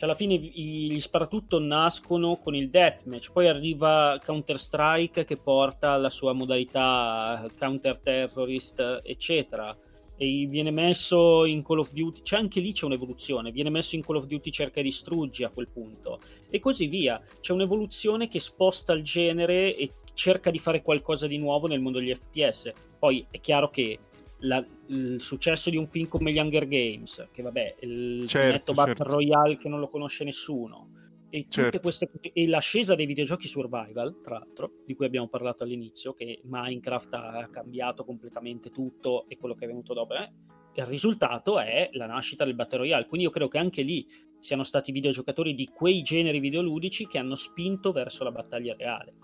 Cioè, 0.00 0.08
alla 0.08 0.16
fine 0.16 0.36
gli 0.36 0.98
sparatutto 0.98 1.58
nascono 1.58 2.36
con 2.36 2.54
il 2.54 2.70
deathmatch, 2.70 3.32
poi 3.32 3.48
arriva 3.48 4.18
Counter-Strike 4.24 5.26
che 5.26 5.36
porta 5.36 5.90
alla 5.90 6.08
sua 6.08 6.32
modalità 6.32 7.46
counter-terrorist, 7.58 9.02
eccetera 9.04 9.76
e 10.16 10.46
viene 10.48 10.70
messo 10.70 11.44
in 11.44 11.62
Call 11.62 11.80
of 11.80 11.92
Duty, 11.92 12.22
c'è 12.22 12.36
anche 12.36 12.60
lì 12.60 12.72
c'è 12.72 12.86
un'evoluzione, 12.86 13.52
viene 13.52 13.68
messo 13.68 13.94
in 13.94 14.02
Call 14.02 14.16
of 14.16 14.24
Duty 14.24 14.50
cerca 14.50 14.80
di 14.80 14.88
distruggi 14.88 15.44
a 15.44 15.50
quel 15.50 15.68
punto 15.68 16.20
e 16.48 16.58
così 16.60 16.86
via, 16.86 17.20
c'è 17.40 17.52
un'evoluzione 17.52 18.28
che 18.28 18.40
sposta 18.40 18.94
il 18.94 19.02
genere 19.02 19.76
e 19.76 19.92
cerca 20.14 20.50
di 20.50 20.58
fare 20.58 20.80
qualcosa 20.80 21.26
di 21.26 21.36
nuovo 21.36 21.66
nel 21.66 21.80
mondo 21.80 21.98
degli 21.98 22.14
FPS. 22.14 22.72
Poi 22.98 23.26
è 23.30 23.40
chiaro 23.40 23.68
che 23.68 23.98
la, 24.40 24.64
il 24.86 25.20
successo 25.20 25.70
di 25.70 25.76
un 25.76 25.86
film 25.86 26.08
come 26.08 26.32
gli 26.32 26.38
Hunger 26.38 26.66
Games, 26.66 27.28
che 27.32 27.42
vabbè, 27.42 27.76
il 27.80 28.26
certo, 28.26 28.72
Battle 28.72 28.94
certo. 28.94 29.12
Royale 29.12 29.56
che 29.56 29.68
non 29.68 29.80
lo 29.80 29.88
conosce 29.88 30.24
nessuno, 30.24 30.90
e, 31.30 31.46
certo. 31.48 31.78
queste, 31.78 32.10
e 32.32 32.48
l'ascesa 32.48 32.94
dei 32.94 33.06
videogiochi 33.06 33.46
survival, 33.46 34.20
tra 34.20 34.38
l'altro, 34.38 34.72
di 34.84 34.94
cui 34.94 35.06
abbiamo 35.06 35.28
parlato 35.28 35.62
all'inizio, 35.62 36.12
che 36.12 36.40
Minecraft 36.42 37.14
ha 37.14 37.48
cambiato 37.50 38.04
completamente 38.04 38.70
tutto 38.70 39.26
e 39.28 39.36
quello 39.38 39.54
che 39.54 39.64
è 39.64 39.68
venuto 39.68 39.94
dopo, 39.94 40.14
eh, 40.14 40.32
il 40.74 40.86
risultato 40.86 41.58
è 41.60 41.90
la 41.92 42.06
nascita 42.06 42.44
del 42.44 42.54
Battle 42.54 42.78
Royale. 42.78 43.06
Quindi 43.06 43.26
io 43.26 43.32
credo 43.32 43.48
che 43.48 43.58
anche 43.58 43.82
lì 43.82 44.06
siano 44.38 44.64
stati 44.64 44.92
videogiocatori 44.92 45.54
di 45.54 45.68
quei 45.68 46.02
generi 46.02 46.40
videoludici 46.40 47.06
che 47.06 47.18
hanno 47.18 47.34
spinto 47.34 47.92
verso 47.92 48.24
la 48.24 48.32
battaglia 48.32 48.74
reale. 48.76 49.14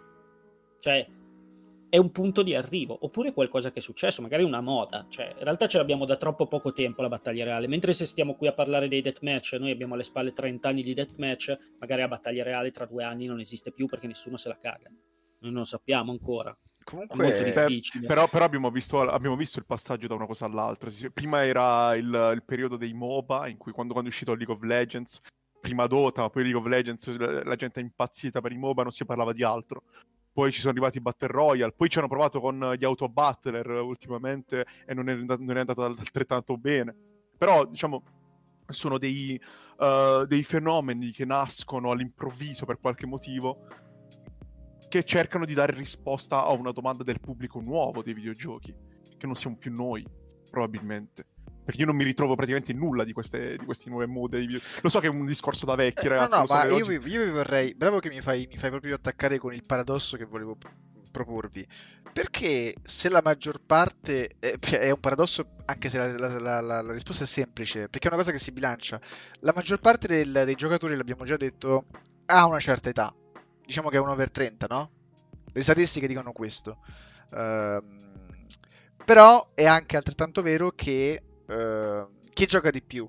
Cioè, 0.81 1.09
è 1.89 1.99
un 1.99 2.11
punto 2.11 2.43
di 2.43 2.55
arrivo, 2.55 2.97
oppure 3.01 3.33
qualcosa 3.33 3.71
che 3.71 3.79
è 3.79 3.83
successo, 3.83 4.23
magari 4.23 4.43
una 4.43 4.61
moda. 4.61 5.07
Cioè, 5.09 5.35
in 5.39 5.45
realtà 5.45 5.67
ce 5.69 5.79
l'abbiamo 5.79 6.05
da 6.05 6.17
troppo 6.17 6.47
poco 6.47 6.73
tempo 6.73 7.03
la 7.03 7.09
battaglia 7.09 7.45
reale, 7.45 7.67
mentre 7.67 7.95
se 7.95 8.07
stiamo 8.07 8.35
qui 8.35 8.47
a 8.47 8.53
parlare 8.53 8.89
dei 8.89 9.03
deathmatch, 9.03 9.57
noi 9.59 9.71
abbiamo 9.71 9.95
alle 9.95 10.03
spalle 10.03 10.33
30 10.33 10.69
anni 10.69 10.83
di 10.83 10.95
deathmatch, 10.95 11.77
magari 11.79 12.01
la 12.01 12.09
battaglia 12.09 12.43
reale 12.43 12.71
tra 12.71 12.87
due 12.87 13.05
anni 13.05 13.27
non 13.27 13.41
esiste 13.41 13.73
più 13.73 13.87
perché 13.87 14.07
nessuno 14.07 14.37
se 14.37 14.49
la 14.49 14.59
caga. 14.59 14.89
Noi 14.89 15.53
non 15.53 15.61
lo 15.61 15.65
sappiamo 15.65 16.11
ancora. 16.11 16.57
Comunque, 16.83 17.53
però, 18.07 18.29
però 18.29 18.45
abbiamo, 18.45 18.71
visto, 18.71 19.01
abbiamo, 19.01 19.35
visto, 19.35 19.59
il 19.59 19.67
passaggio 19.67 20.07
da 20.07 20.15
una 20.15 20.27
cosa 20.27 20.45
all'altra. 20.45 20.89
Prima 21.13 21.45
era 21.45 21.97
il, 21.97 22.31
il 22.33 22.45
periodo 22.45 22.77
dei 22.77 22.93
MOBA, 22.93 23.49
in 23.49 23.57
cui 23.57 23.73
quando, 23.73 23.93
quando 23.93 24.09
è 24.09 24.13
uscito 24.13 24.35
League 24.35 24.55
of 24.55 24.63
Legends, 24.63 25.21
prima 25.61 25.89
Dota, 25.89 26.31
poi 26.31 26.45
League 26.45 26.61
of 26.61 26.67
Legends, 26.67 27.17
la, 27.17 27.43
la 27.43 27.57
gente 27.57 27.81
è 27.81 27.83
impazzita 27.83 28.41
per 28.41 28.53
i 28.53 28.57
MOBA, 28.57 28.83
non 28.85 28.93
si 28.93 29.05
parlava 29.05 29.33
di 29.33 29.43
altro 29.43 29.83
poi 30.37 30.53
ci 30.53 30.61
sono 30.61 30.73
arrivati 30.73 30.99
i 30.99 31.01
Battle 31.01 31.29
Royale, 31.29 31.73
poi 31.73 31.89
ci 31.89 31.97
hanno 31.97 32.09
provato 32.09 32.43
con 32.43 32.75
gli 32.77 32.85
Auto 32.85 33.09
Battler 33.09 33.67
ultimamente 33.81 34.67
e 34.85 34.93
non 34.93 35.09
è, 35.09 35.15
non 35.15 35.57
è 35.57 35.61
andato 35.61 35.83
altrettanto 35.83 36.59
bene. 36.59 36.95
Però, 37.39 37.65
diciamo, 37.65 38.03
sono 38.69 38.99
dei, 38.99 39.41
uh, 39.79 40.27
dei 40.27 40.45
fenomeni 40.45 41.11
che 41.11 41.25
nascono 41.25 41.91
all'improvviso 41.91 42.67
per 42.67 42.79
qualche 42.81 43.07
motivo 43.07 43.67
che 44.91 45.05
cercano 45.05 45.47
di 45.47 45.55
dare 45.55 45.73
risposta 45.73 46.45
a 46.45 46.51
una 46.51 46.73
domanda 46.73 47.03
del 47.03 47.19
pubblico 47.19 47.61
nuovo 47.61 48.03
dei 48.03 48.13
videogiochi, 48.13 48.77
che 49.17 49.25
non 49.25 49.37
siamo 49.37 49.57
più 49.57 49.73
noi, 49.73 50.07
probabilmente 50.51 51.29
perché 51.67 51.81
io 51.81 51.87
non 51.87 51.97
mi 51.97 52.05
ritrovo 52.05 52.37
praticamente 52.37 52.71
in 52.71 52.79
nulla 52.79 53.03
di 53.03 53.13
queste, 53.13 53.57
di 53.57 53.65
queste 53.65 53.91
nuove 53.91 54.07
mode. 54.07 54.41
Lo 54.83 54.89
so 54.89 55.01
che 55.01 55.09
è 55.09 55.11
un 55.11 55.27
discorso 55.27 55.67
da 55.67 55.75
vecchi, 55.75 56.07
ragazzi. 56.07 56.35
Eh, 56.35 56.37
no, 56.37 56.41
no, 56.43 56.47
so 56.47 56.55
ma 56.55 56.65
io, 56.67 56.85
oggi... 56.85 56.99
vi, 56.99 57.11
io, 57.11 57.25
vi, 57.25 57.31
vorrei. 57.31 57.75
Bravo 57.75 57.99
che 57.99 58.09
mi 58.09 58.21
fai, 58.21 58.47
mi 58.49 58.57
fai 58.57 58.71
proprio 58.71 58.95
attaccare 58.95 59.39
con 59.39 59.53
il 59.53 59.65
paradosso 59.67 60.17
che 60.17 60.27
volevo 60.27 60.57
proporvi. 61.11 61.67
Perché 62.13 62.73
se 62.85 63.09
la 63.09 63.21
maggior 63.21 63.61
parte. 63.61 64.37
Eh, 64.39 64.59
è 64.61 64.91
un 64.91 65.01
paradosso, 65.01 65.57
anche 65.65 65.89
se 65.89 65.99
la, 65.99 66.29
la, 66.39 66.61
la, 66.61 66.83
la, 66.83 66.93
risposta 66.93 67.25
è 67.25 67.27
semplice, 67.27 67.89
perché 67.89 68.07
è 68.07 68.13
una 68.13 68.21
cosa 68.21 68.31
che 68.31 68.39
si 68.39 68.53
bilancia. 68.53 69.01
La 69.41 69.53
maggior 69.53 69.81
parte 69.81 70.07
del, 70.07 70.43
dei 70.45 70.55
giocatori, 70.55 70.95
l'abbiamo 70.95 71.25
già 71.25 71.37
detto, 71.37 71.87
ha 72.27 72.47
una 72.47 72.61
certa 72.61 72.91
età. 72.91 73.13
Diciamo 73.65 73.89
che 73.89 73.97
è 73.97 74.01
un 74.01 74.09
over 74.09 74.31
30, 74.31 74.67
no? 74.71 74.91
Le 75.53 75.63
statistiche 75.63 76.07
dicono 76.07 76.31
questo. 76.31 76.79
Uh, 77.29 78.05
però 79.07 79.51
è 79.55 79.65
anche 79.67 79.97
altrettanto 79.97 80.43
vero 80.43 80.71
che 80.71 81.23
uh, 81.47 82.09
chi 82.33 82.47
gioca 82.47 82.71
di 82.71 82.83
più? 82.83 83.09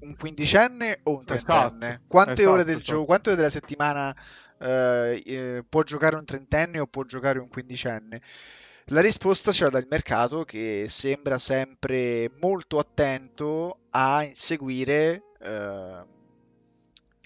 Un 0.00 0.16
quindicenne 0.16 1.00
o 1.04 1.18
un 1.18 1.24
trentenne? 1.24 1.86
Esatto, 1.86 2.02
quante 2.06 2.32
esatto, 2.32 2.50
ore 2.50 2.64
del 2.64 2.76
esatto. 2.76 2.92
gioco, 2.92 3.04
quante 3.04 3.28
ore 3.30 3.36
della 3.38 3.50
settimana 3.50 4.08
uh, 4.08 4.64
eh, 4.64 5.64
può 5.68 5.82
giocare 5.82 6.16
un 6.16 6.24
trentenne 6.24 6.80
o 6.80 6.86
può 6.86 7.04
giocare 7.04 7.38
un 7.38 7.48
quindicenne? 7.48 8.20
La 8.86 9.00
risposta 9.00 9.52
ce 9.52 9.64
l'ha 9.64 9.70
dal 9.70 9.86
mercato 9.88 10.44
che 10.44 10.86
sembra 10.88 11.38
sempre 11.38 12.30
molto 12.40 12.78
attento 12.78 13.84
a 13.90 14.24
inseguire 14.24 15.22
uh, 15.40 16.04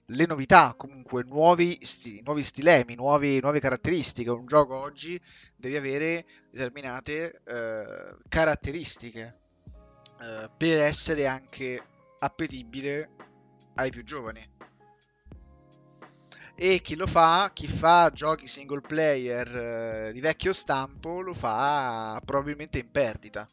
le 0.09 0.27
novità, 0.27 0.75
comunque 0.77 1.25
nuovi, 1.25 1.79
sti- 1.81 2.23
nuovi 2.25 2.43
stilemi, 2.43 2.95
nuovi, 2.95 3.41
nuove 3.41 3.59
caratteristiche. 3.59 4.31
Un 4.31 4.47
gioco 4.47 4.77
oggi 4.77 5.21
deve 5.57 5.79
avere 5.79 6.27
determinate 6.51 7.41
uh, 7.47 8.19
caratteristiche 8.29 9.41
eh, 10.21 10.51
per 10.57 10.79
essere 10.79 11.27
anche 11.27 11.83
appetibile 12.19 13.11
ai 13.75 13.91
più 13.91 14.05
giovani. 14.05 14.55
E 16.59 16.81
chi 16.81 16.97
lo 16.97 17.07
fa, 17.07 17.51
chi 17.53 17.67
fa 17.67 18.11
giochi 18.15 18.47
single 18.47 18.81
player 18.81 19.57
eh, 20.09 20.13
di 20.13 20.21
vecchio 20.21 20.55
stampo, 20.55 21.21
lo 21.21 21.35
fa 21.35 22.21
probabilmente 22.25 22.79
in 22.79 22.91
perdita. 22.91 23.47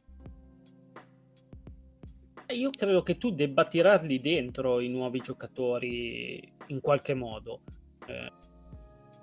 Eh, 2.45 2.55
io 2.55 2.69
credo 2.69 3.03
che 3.03 3.17
tu 3.17 3.33
debba 3.33 3.65
tirarli 3.65 4.19
dentro 4.19 4.79
i 4.79 4.87
nuovi 4.87 5.19
giocatori 5.19 6.53
in 6.67 6.79
qualche 6.79 7.13
modo. 7.13 7.59
Eh, 8.07 8.31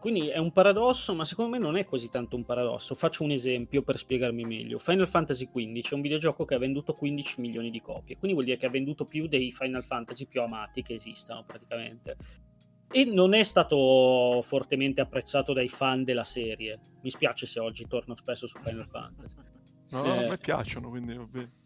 quindi 0.01 0.29
è 0.29 0.39
un 0.39 0.51
paradosso, 0.51 1.15
ma 1.15 1.25
secondo 1.27 1.51
me 1.51 1.59
non 1.59 1.77
è 1.77 1.85
così 1.85 2.09
tanto 2.09 2.35
un 2.35 2.45
paradosso. 2.45 2.95
Faccio 2.95 3.23
un 3.23 3.31
esempio 3.31 3.83
per 3.83 3.99
spiegarmi 3.99 4.45
meglio. 4.45 4.79
Final 4.79 5.07
Fantasy 5.07 5.49
XV 5.49 5.91
è 5.91 5.95
un 5.95 6.01
videogioco 6.01 6.47
che 6.47 6.55
ha 6.55 6.59
venduto 6.59 6.95
15 6.95 7.41
milioni 7.41 7.71
di 7.71 7.83
copie, 7.83 8.17
quindi 8.17 8.33
vuol 8.33 8.47
dire 8.47 8.57
che 8.57 8.67
ha 8.67 8.71
venduto 8.71 9.05
più 9.05 9.29
dei 9.29 9.53
Final 9.53 9.85
Fantasy 9.85 10.27
più 10.27 10.41
amati 10.41 10.83
che 10.83 10.95
esistano 10.95 11.45
praticamente. 11.45 12.17
E 12.91 13.05
non 13.05 13.35
è 13.35 13.43
stato 13.45 14.41
fortemente 14.43 15.01
apprezzato 15.01 15.53
dai 15.53 15.69
fan 15.69 16.03
della 16.03 16.25
serie. 16.25 16.81
Mi 17.03 17.11
spiace 17.11 17.47
se 17.47 17.61
oggi 17.61 17.87
torno 17.87 18.17
spesso 18.17 18.47
su 18.47 18.59
Final 18.59 18.87
Fantasy. 18.87 19.37
No, 19.91 20.05
eh, 20.05 20.25
a 20.25 20.29
me 20.31 20.39
piacciono, 20.39 20.89
quindi 20.89 21.15
va 21.15 21.27
bene 21.27 21.60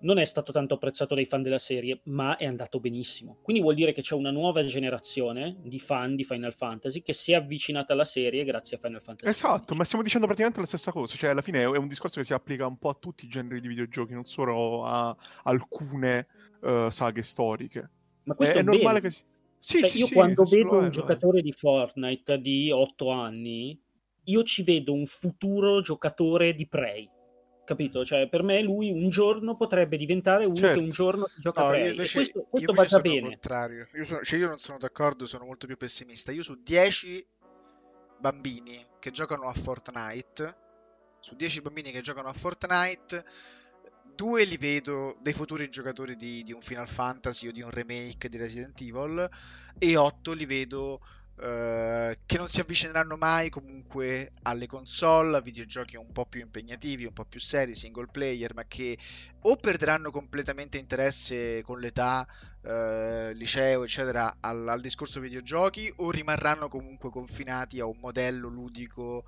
non 0.00 0.18
è 0.18 0.24
stato 0.24 0.52
tanto 0.52 0.74
apprezzato 0.74 1.14
dai 1.14 1.24
fan 1.24 1.42
della 1.42 1.58
serie, 1.58 2.00
ma 2.04 2.36
è 2.36 2.46
andato 2.46 2.78
benissimo. 2.80 3.38
Quindi 3.42 3.62
vuol 3.62 3.74
dire 3.74 3.92
che 3.92 4.02
c'è 4.02 4.14
una 4.14 4.30
nuova 4.30 4.64
generazione 4.64 5.56
di 5.62 5.78
fan 5.80 6.14
di 6.14 6.24
Final 6.24 6.54
Fantasy 6.54 7.02
che 7.02 7.12
si 7.12 7.32
è 7.32 7.34
avvicinata 7.34 7.92
alla 7.92 8.04
serie 8.04 8.44
grazie 8.44 8.76
a 8.76 8.80
Final 8.80 9.02
Fantasy. 9.02 9.30
Esatto, 9.30 9.74
15. 9.74 9.76
ma 9.76 9.84
stiamo 9.84 10.04
dicendo 10.04 10.26
praticamente 10.26 10.60
la 10.60 10.66
stessa 10.66 10.92
cosa. 10.92 11.16
Cioè, 11.16 11.30
alla 11.30 11.42
fine 11.42 11.62
è 11.62 11.76
un 11.76 11.88
discorso 11.88 12.20
che 12.20 12.24
si 12.24 12.32
applica 12.32 12.66
un 12.66 12.78
po' 12.78 12.90
a 12.90 12.96
tutti 12.98 13.24
i 13.24 13.28
generi 13.28 13.60
di 13.60 13.68
videogiochi, 13.68 14.12
non 14.12 14.24
solo 14.24 14.84
a 14.84 15.16
alcune 15.44 16.26
uh, 16.60 16.90
saghe 16.90 17.22
storiche. 17.22 17.90
Ma 18.24 18.34
questo 18.34 18.56
è, 18.56 18.60
è 18.60 18.62
normale 18.62 19.00
che 19.00 19.10
si. 19.10 19.22
Sì, 19.60 19.80
cioè, 19.80 19.88
sì, 19.88 19.98
io 19.98 20.06
sì, 20.06 20.14
quando 20.14 20.44
vedo 20.44 20.78
un 20.78 20.90
giocatore 20.90 21.42
di 21.42 21.50
Fortnite 21.50 22.40
di 22.40 22.70
8 22.70 23.10
anni, 23.10 23.76
io 24.24 24.42
ci 24.44 24.62
vedo 24.62 24.92
un 24.92 25.04
futuro 25.04 25.80
giocatore 25.80 26.54
di 26.54 26.68
Prey 26.68 27.10
capito? 27.68 28.02
Cioè, 28.02 28.30
per 28.30 28.42
me 28.42 28.62
lui 28.62 28.90
un 28.90 29.10
giorno 29.10 29.54
potrebbe 29.54 29.98
diventare 29.98 30.46
uno 30.46 30.54
certo. 30.54 30.78
che 30.78 30.84
un 30.84 30.88
giorno 30.88 31.28
gioca 31.36 31.64
no, 31.64 31.68
Prey. 31.68 31.90
Invece, 31.90 32.14
questo, 32.14 32.46
questo 32.48 32.72
va 32.72 32.84
già 32.86 33.00
bene. 33.00 33.28
Contrario. 33.28 33.88
Io, 33.92 34.04
sono, 34.04 34.22
cioè 34.22 34.38
io 34.38 34.48
non 34.48 34.58
sono 34.58 34.78
d'accordo, 34.78 35.26
sono 35.26 35.44
molto 35.44 35.66
più 35.66 35.76
pessimista. 35.76 36.32
Io 36.32 36.42
su 36.42 36.62
10 36.62 37.26
bambini 38.20 38.82
che 38.98 39.10
giocano 39.10 39.48
a 39.48 39.52
Fortnite, 39.52 40.56
su 41.20 41.36
10 41.36 41.60
bambini 41.60 41.90
che 41.90 42.00
giocano 42.00 42.28
a 42.28 42.32
Fortnite, 42.32 43.22
due 44.14 44.44
li 44.44 44.56
vedo 44.56 45.18
dei 45.20 45.34
futuri 45.34 45.68
giocatori 45.68 46.16
di, 46.16 46.42
di 46.44 46.54
un 46.54 46.62
Final 46.62 46.88
Fantasy 46.88 47.48
o 47.48 47.52
di 47.52 47.60
un 47.60 47.70
remake 47.70 48.30
di 48.30 48.38
Resident 48.38 48.80
Evil 48.80 49.28
e 49.78 49.96
8 49.96 50.32
li 50.32 50.46
vedo 50.46 51.00
eh, 51.40 52.18
che 52.26 52.36
non 52.36 52.48
si 52.48 52.60
avvicineranno 52.60 53.16
mai 53.16 53.48
comunque 53.48 54.32
alle 54.42 54.66
console, 54.66 55.36
a 55.36 55.40
videogiochi 55.40 55.96
un 55.96 56.10
po' 56.10 56.26
più 56.26 56.40
impegnativi, 56.40 57.04
un 57.04 57.12
po' 57.12 57.24
più 57.24 57.38
seri, 57.38 57.74
single 57.74 58.08
player, 58.10 58.54
ma 58.54 58.64
che 58.64 58.98
o 59.42 59.56
perderanno 59.56 60.10
completamente 60.10 60.78
interesse 60.78 61.62
con 61.62 61.78
l'età, 61.78 62.26
eh, 62.62 63.32
liceo, 63.34 63.84
eccetera, 63.84 64.38
al, 64.40 64.66
al 64.68 64.80
discorso 64.80 65.20
videogiochi, 65.20 65.92
o 65.96 66.10
rimarranno 66.10 66.68
comunque 66.68 67.10
confinati 67.10 67.78
a 67.78 67.86
un 67.86 67.98
modello 67.98 68.48
ludico 68.48 69.24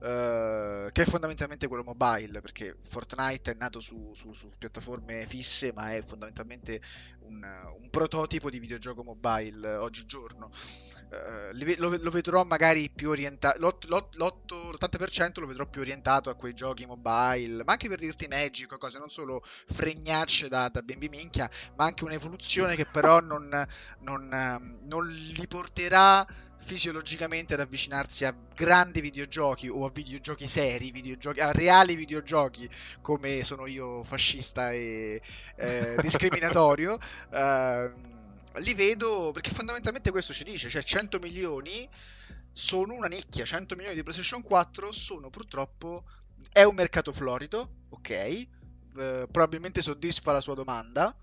Uh, 0.00 0.92
che 0.92 1.02
è 1.02 1.04
fondamentalmente 1.04 1.66
quello 1.66 1.82
mobile, 1.82 2.40
perché 2.40 2.76
Fortnite 2.80 3.50
è 3.50 3.56
nato 3.58 3.80
su, 3.80 4.12
su, 4.14 4.32
su 4.32 4.48
piattaforme 4.56 5.26
fisse, 5.26 5.72
ma 5.72 5.92
è 5.92 6.02
fondamentalmente 6.02 6.80
un, 7.28 7.42
un, 7.80 7.90
prototipo 7.90 8.50
di 8.50 8.58
videogioco 8.58 9.02
mobile 9.04 9.74
oggigiorno. 9.76 10.50
Uh, 11.10 11.56
lo, 11.78 11.96
lo, 12.02 12.10
vedrò 12.10 12.44
magari 12.44 12.90
più 12.90 13.08
orientato, 13.08 13.58
l'80% 13.58 15.40
lo 15.40 15.46
vedrò 15.46 15.66
più 15.66 15.80
orientato 15.80 16.28
a 16.28 16.34
quei 16.34 16.52
giochi 16.52 16.84
mobile, 16.84 17.64
ma 17.64 17.72
anche 17.72 17.88
per 17.88 17.98
dirti 17.98 18.28
Magic 18.28 18.76
cose, 18.76 18.98
non 18.98 19.08
solo 19.08 19.40
fregnacce 19.42 20.48
da, 20.48 20.68
da 20.68 20.82
bimbi 20.82 21.08
minchia, 21.08 21.48
ma 21.76 21.84
anche 21.84 22.04
un'evoluzione 22.04 22.76
che 22.76 22.84
però 22.84 23.20
non, 23.20 23.66
non, 24.00 24.78
non 24.82 25.06
li 25.06 25.46
porterà 25.46 26.26
fisiologicamente 26.58 27.54
ad 27.54 27.60
avvicinarsi 27.60 28.24
a 28.24 28.34
grandi 28.54 29.00
videogiochi 29.00 29.68
o 29.68 29.86
a 29.86 29.90
videogiochi 29.90 30.46
seri, 30.48 30.90
videogiochi, 30.90 31.40
a 31.40 31.52
reali 31.52 31.94
videogiochi 31.94 32.68
come 33.00 33.44
sono 33.44 33.66
io 33.66 34.02
fascista 34.02 34.72
e 34.72 35.22
eh, 35.56 35.96
discriminatorio, 36.02 36.98
eh, 37.30 37.90
li 38.60 38.74
vedo 38.74 39.30
perché 39.32 39.50
fondamentalmente 39.50 40.10
questo 40.10 40.32
ci 40.32 40.44
dice, 40.44 40.68
cioè 40.68 40.82
100 40.82 41.18
milioni 41.18 41.88
sono 42.52 42.94
una 42.94 43.08
nicchia, 43.08 43.44
100 43.44 43.76
milioni 43.76 43.96
di 43.96 44.02
PlayStation 44.02 44.42
4 44.42 44.92
sono 44.92 45.30
purtroppo 45.30 46.04
è 46.52 46.62
un 46.62 46.74
mercato 46.74 47.12
florido, 47.12 47.84
ok, 47.90 48.10
eh, 48.10 48.48
probabilmente 49.30 49.82
soddisfa 49.82 50.32
la 50.32 50.40
sua 50.40 50.54
domanda, 50.54 51.14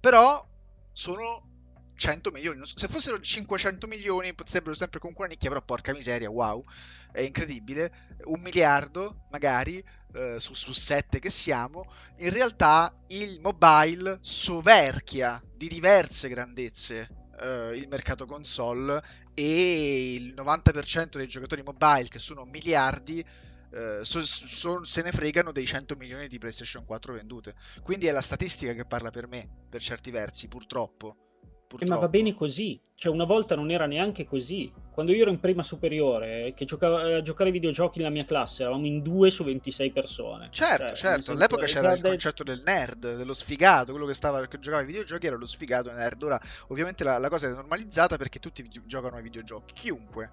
però 0.00 0.46
sono 0.92 1.50
100 1.94 2.30
milioni. 2.30 2.60
Se 2.64 2.88
fossero 2.88 3.20
500 3.20 3.86
milioni 3.86 4.34
sarebbero 4.44 4.74
sempre 4.74 4.98
comunque 4.98 5.24
una 5.24 5.34
nicchia, 5.34 5.50
però 5.50 5.62
porca 5.62 5.92
miseria, 5.92 6.30
wow, 6.30 6.64
è 7.12 7.20
incredibile. 7.20 7.92
Un 8.24 8.40
miliardo 8.40 9.26
magari 9.30 9.82
eh, 10.14 10.38
su, 10.38 10.54
su 10.54 10.72
7 10.72 11.18
che 11.18 11.30
siamo. 11.30 11.84
In 12.18 12.30
realtà 12.30 12.94
il 13.08 13.38
mobile 13.40 14.18
soverchia 14.20 15.42
di 15.56 15.68
diverse 15.68 16.28
grandezze 16.28 17.08
eh, 17.40 17.72
il 17.74 17.88
mercato 17.88 18.26
console 18.26 19.02
e 19.34 20.14
il 20.14 20.34
90% 20.34 21.16
dei 21.16 21.26
giocatori 21.26 21.62
mobile, 21.62 22.08
che 22.08 22.18
sono 22.18 22.44
miliardi, 22.44 23.24
Uh, 23.72 24.02
so, 24.02 24.22
so, 24.22 24.84
se 24.84 25.00
ne 25.00 25.12
fregano 25.12 25.50
dei 25.50 25.64
100 25.64 25.96
milioni 25.96 26.28
di 26.28 26.36
PlayStation 26.36 26.84
4 26.84 27.14
vendute. 27.14 27.54
Quindi 27.82 28.06
è 28.06 28.10
la 28.10 28.20
statistica 28.20 28.74
che 28.74 28.84
parla 28.84 29.08
per 29.08 29.26
me, 29.28 29.48
per 29.66 29.80
certi 29.80 30.10
versi, 30.10 30.46
purtroppo. 30.46 31.31
Eh, 31.78 31.86
ma 31.86 31.96
va 31.96 32.08
bene 32.08 32.34
così, 32.34 32.80
cioè 32.94 33.12
una 33.12 33.24
volta 33.24 33.54
non 33.54 33.70
era 33.70 33.86
neanche 33.86 34.24
così. 34.24 34.72
Quando 34.92 35.12
io 35.12 35.22
ero 35.22 35.30
in 35.30 35.40
prima 35.40 35.62
superiore, 35.62 36.52
che 36.54 36.64
giocavo 36.64 36.96
a 36.96 37.08
eh, 37.08 37.22
giocare 37.22 37.46
ai 37.46 37.52
videogiochi 37.52 37.98
nella 37.98 38.10
mia 38.10 38.24
classe, 38.24 38.62
eravamo 38.62 38.86
in 38.86 39.02
2 39.02 39.30
su 39.30 39.44
26 39.44 39.90
persone. 39.90 40.46
Certo, 40.50 40.86
cioè, 40.88 40.94
certo, 40.94 41.32
all'epoca 41.32 41.66
c'era 41.66 41.92
il 41.92 42.02
concetto 42.02 42.42
del 42.42 42.62
nerd, 42.64 43.16
dello 43.16 43.34
sfigato, 43.34 43.92
quello 43.92 44.06
che, 44.06 44.14
stava, 44.14 44.46
che 44.46 44.58
giocava 44.58 44.82
ai 44.82 44.86
videogiochi 44.86 45.26
era 45.26 45.36
lo 45.36 45.46
sfigato 45.46 45.90
nerd. 45.92 46.22
Ora, 46.22 46.40
ovviamente 46.68 47.04
la, 47.04 47.18
la 47.18 47.28
cosa 47.28 47.46
è 47.46 47.50
normalizzata 47.50 48.16
perché 48.16 48.38
tutti 48.38 48.62
gi- 48.64 48.82
giocano 48.84 49.16
ai 49.16 49.22
videogiochi, 49.22 49.72
chiunque, 49.72 50.30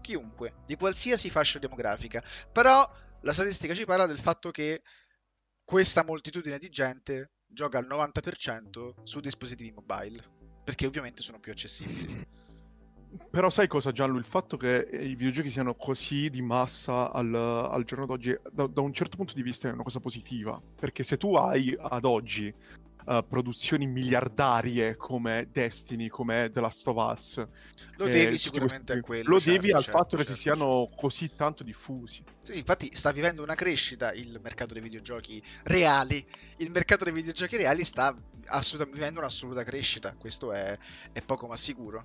chiunque, 0.00 0.54
di 0.66 0.76
qualsiasi 0.76 1.30
fascia 1.30 1.58
demografica. 1.58 2.22
Però 2.52 2.88
la 3.22 3.32
statistica 3.32 3.74
ci 3.74 3.84
parla 3.84 4.06
del 4.06 4.18
fatto 4.18 4.50
che 4.50 4.82
questa 5.64 6.04
moltitudine 6.04 6.58
di 6.58 6.68
gente 6.68 7.32
gioca 7.44 7.78
al 7.78 7.86
90% 7.86 9.02
su 9.02 9.20
dispositivi 9.20 9.72
mobile 9.72 10.35
perché 10.66 10.84
ovviamente 10.84 11.22
sono 11.22 11.38
più 11.38 11.52
accessibili. 11.52 12.26
Però 13.30 13.48
sai 13.50 13.68
cosa 13.68 13.92
Gianlu? 13.92 14.18
Il 14.18 14.24
fatto 14.24 14.56
che 14.56 14.88
i 14.90 15.14
videogiochi 15.14 15.48
siano 15.48 15.76
così 15.76 16.28
di 16.28 16.42
massa 16.42 17.12
al, 17.12 17.32
al 17.32 17.84
giorno 17.84 18.04
d'oggi, 18.04 18.36
da, 18.50 18.66
da, 18.66 18.80
un 18.80 18.92
certo 18.92 19.16
punto 19.16 19.32
di 19.32 19.42
vista 19.42 19.68
è 19.68 19.72
una 19.72 19.84
cosa 19.84 20.00
positiva, 20.00 20.60
perché 20.74 21.04
se 21.04 21.16
tu 21.18 21.36
hai 21.36 21.72
ad 21.78 22.04
oggi 22.04 22.52
uh, 23.06 23.26
produzioni 23.26 23.86
miliardarie 23.86 24.96
come 24.96 25.48
Destiny, 25.50 26.08
come 26.08 26.50
The 26.50 26.60
Last 26.60 26.86
of 26.88 26.96
Us, 26.96 27.46
lo 27.96 28.06
devi 28.06 28.36
sicuramente 28.36 28.92
questi, 28.92 28.92
a 28.92 29.00
quello. 29.00 29.30
Lo 29.30 29.40
certo, 29.40 29.60
devi 29.60 29.72
al 29.72 29.82
certo, 29.82 29.98
fatto 29.98 30.16
certo, 30.16 30.32
che 30.32 30.36
si 30.36 30.42
certo, 30.42 30.58
siano 30.58 30.88
così 30.94 31.34
tanto 31.34 31.62
diffusi. 31.62 32.22
Sì, 32.40 32.58
infatti 32.58 32.90
sta 32.94 33.10
vivendo 33.10 33.42
una 33.42 33.54
crescita 33.54 34.12
il 34.12 34.38
mercato 34.42 34.74
dei 34.74 34.82
videogiochi 34.82 35.42
reali. 35.64 36.24
Il 36.58 36.70
mercato 36.70 37.04
dei 37.04 37.12
videogiochi 37.12 37.56
reali 37.56 37.84
sta 37.84 38.14
vivendo 38.92 39.20
un'assoluta 39.20 39.64
crescita. 39.64 40.14
Questo 40.14 40.52
è, 40.52 40.78
è, 41.12 41.22
poco 41.22 41.46
ma 41.46 41.56
sicuro. 41.56 42.04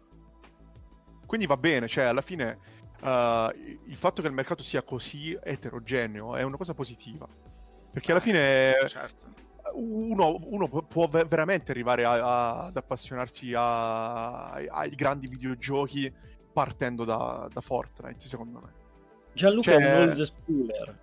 Quindi 1.25 1.45
va 1.45 1.57
bene, 1.57 1.87
cioè 1.87 2.05
alla 2.05 2.21
fine 2.21 2.57
uh, 3.01 3.49
il 3.87 3.95
fatto 3.95 4.21
che 4.21 4.27
il 4.27 4.33
mercato 4.33 4.63
sia 4.63 4.81
così 4.83 5.37
eterogeneo 5.41 6.35
è 6.35 6.43
una 6.43 6.57
cosa 6.57 6.73
positiva. 6.73 7.27
Perché 7.91 8.11
alla 8.11 8.21
fine... 8.21 8.75
Certo 8.85 9.49
uno, 9.73 10.39
uno, 10.43 10.67
può 10.67 11.07
veramente 11.07 11.71
arrivare 11.71 12.05
a, 12.05 12.13
a, 12.13 12.65
ad 12.65 12.75
appassionarsi 12.75 13.53
a, 13.55 14.51
ai 14.51 14.89
grandi 14.91 15.27
videogiochi 15.27 16.11
partendo 16.51 17.05
da, 17.05 17.47
da, 17.51 17.61
Fortnite, 17.61 18.25
secondo 18.25 18.59
me. 18.59 18.73
Gianluca 19.33 19.71
cioè... 19.71 19.81
è 19.81 20.03
un 20.03 20.09
old 20.09 20.21
schooler. 20.21 20.99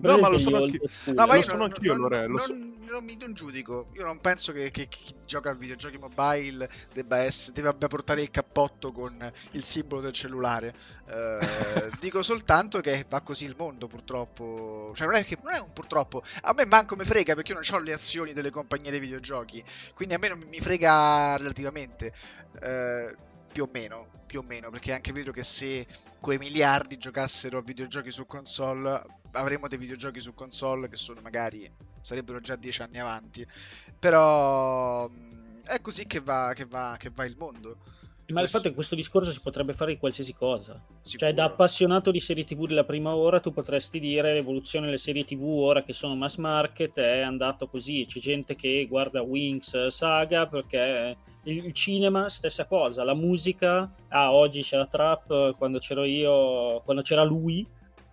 No, 0.00 0.18
ma 0.18 0.28
lo 0.28 0.38
sono 0.38 0.58
anch'io. 0.58 0.80
No, 1.14 1.26
ma 1.26 1.36
io 1.36 1.42
sono 1.42 1.64
anch'io, 1.64 1.92
non, 1.92 2.00
Lore, 2.02 2.26
non, 2.26 2.78
non, 2.88 3.04
mi 3.04 3.16
non 3.18 3.32
giudico. 3.32 3.88
Io 3.94 4.04
non 4.04 4.20
penso 4.20 4.52
che, 4.52 4.70
che, 4.70 4.88
chi 4.88 5.14
gioca 5.24 5.50
a 5.50 5.54
videogiochi 5.54 5.98
mobile 5.98 6.68
debba, 6.92 7.18
essere, 7.18 7.60
debba 7.60 7.86
portare 7.86 8.22
il 8.22 8.30
cappotto 8.30 8.92
con 8.92 9.32
il 9.52 9.64
simbolo 9.64 10.00
del 10.00 10.12
cellulare. 10.12 10.74
Uh, 11.08 11.90
dico 12.00 12.22
soltanto 12.22 12.80
che 12.80 13.04
va 13.08 13.20
così 13.20 13.44
il 13.44 13.54
mondo, 13.56 13.86
purtroppo. 13.86 14.92
Cioè, 14.94 15.06
non 15.06 15.16
è 15.16 15.24
che 15.24 15.38
non 15.42 15.52
è 15.52 15.60
un 15.60 15.72
purtroppo. 15.72 16.22
A 16.42 16.52
me 16.54 16.64
manco 16.66 16.96
mi 16.96 17.04
frega 17.04 17.34
perché 17.34 17.52
io 17.52 17.60
non 17.60 17.80
ho 17.80 17.82
le 17.82 17.92
azioni 17.92 18.32
delle 18.32 18.50
compagnie 18.50 18.90
dei 18.90 19.00
videogiochi. 19.00 19.62
Quindi 19.94 20.14
a 20.14 20.18
me 20.18 20.28
non 20.28 20.42
mi 20.48 20.60
frega 20.60 21.36
relativamente. 21.36 22.12
Uh, 22.60 23.28
più 23.52 23.64
o 23.64 23.68
meno, 23.72 24.08
più 24.26 24.40
o 24.40 24.42
meno, 24.42 24.70
perché 24.70 24.90
è 24.90 24.94
anche 24.94 25.12
vero 25.12 25.32
che 25.32 25.42
se 25.42 25.86
quei 26.20 26.38
miliardi 26.38 26.96
giocassero 26.96 27.58
a 27.58 27.62
videogiochi 27.62 28.10
su 28.10 28.26
console, 28.26 29.02
avremmo 29.32 29.68
dei 29.68 29.78
videogiochi 29.78 30.20
su 30.20 30.34
console 30.34 30.88
che 30.88 30.96
sono 30.96 31.20
magari 31.20 31.70
sarebbero 32.00 32.40
già 32.40 32.56
dieci 32.56 32.82
anni 32.82 32.98
avanti. 32.98 33.46
Però 33.98 35.08
è 35.64 35.80
così 35.80 36.06
che 36.06 36.20
va, 36.20 36.52
che 36.54 36.64
va, 36.64 36.96
che 36.98 37.10
va 37.10 37.24
il 37.24 37.36
mondo. 37.36 37.78
Ma 38.32 38.42
il 38.42 38.48
fatto 38.48 38.66
è 38.66 38.68
che 38.68 38.74
questo 38.74 38.94
discorso 38.94 39.32
si 39.32 39.40
potrebbe 39.40 39.72
fare 39.72 39.92
di 39.92 39.98
qualsiasi 39.98 40.34
cosa. 40.34 40.80
Sicuro. 41.00 41.26
Cioè, 41.26 41.34
da 41.34 41.44
appassionato 41.44 42.10
di 42.10 42.20
serie 42.20 42.44
TV 42.44 42.66
della 42.66 42.84
prima 42.84 43.14
ora, 43.14 43.40
tu 43.40 43.52
potresti 43.52 43.98
dire 43.98 44.34
l'evoluzione 44.34 44.86
delle 44.86 44.98
serie 44.98 45.24
TV 45.24 45.42
ora 45.42 45.82
che 45.82 45.92
sono 45.92 46.14
mass 46.14 46.36
market 46.36 46.98
è 46.98 47.20
andato 47.20 47.66
così. 47.66 48.06
C'è 48.06 48.20
gente 48.20 48.54
che 48.54 48.86
guarda 48.88 49.22
Wings 49.22 49.88
Saga 49.88 50.46
perché 50.46 51.16
il 51.44 51.72
cinema, 51.72 52.28
stessa 52.28 52.66
cosa. 52.66 53.04
La 53.04 53.14
musica, 53.14 53.92
ah, 54.08 54.32
oggi 54.32 54.62
c'è 54.62 54.76
la 54.76 54.86
trap, 54.86 55.56
quando 55.56 55.78
c'ero 55.78 56.04
io, 56.04 56.80
quando 56.84 57.02
c'era 57.02 57.24
lui. 57.24 57.66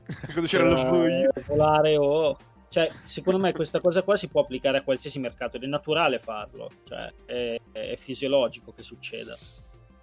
quando 0.32 0.48
c'era 0.48 0.64
uh, 0.64 0.94
lui. 0.94 1.28
Volare 1.46 1.98
o... 1.98 2.38
Cioè, 2.70 2.90
secondo 3.06 3.40
me 3.40 3.54
questa 3.54 3.80
cosa 3.80 4.04
qua 4.04 4.18
si 4.18 4.28
può 4.28 4.42
applicare 4.42 4.80
a 4.80 4.84
qualsiasi 4.84 5.20
mercato 5.20 5.56
ed 5.56 5.64
è 5.64 5.68
naturale 5.68 6.20
farlo, 6.20 6.70
cioè, 6.84 7.10
è, 7.26 7.62
è 7.72 7.96
fisiologico 7.96 8.74
che 8.74 8.84
succeda. 8.84 9.34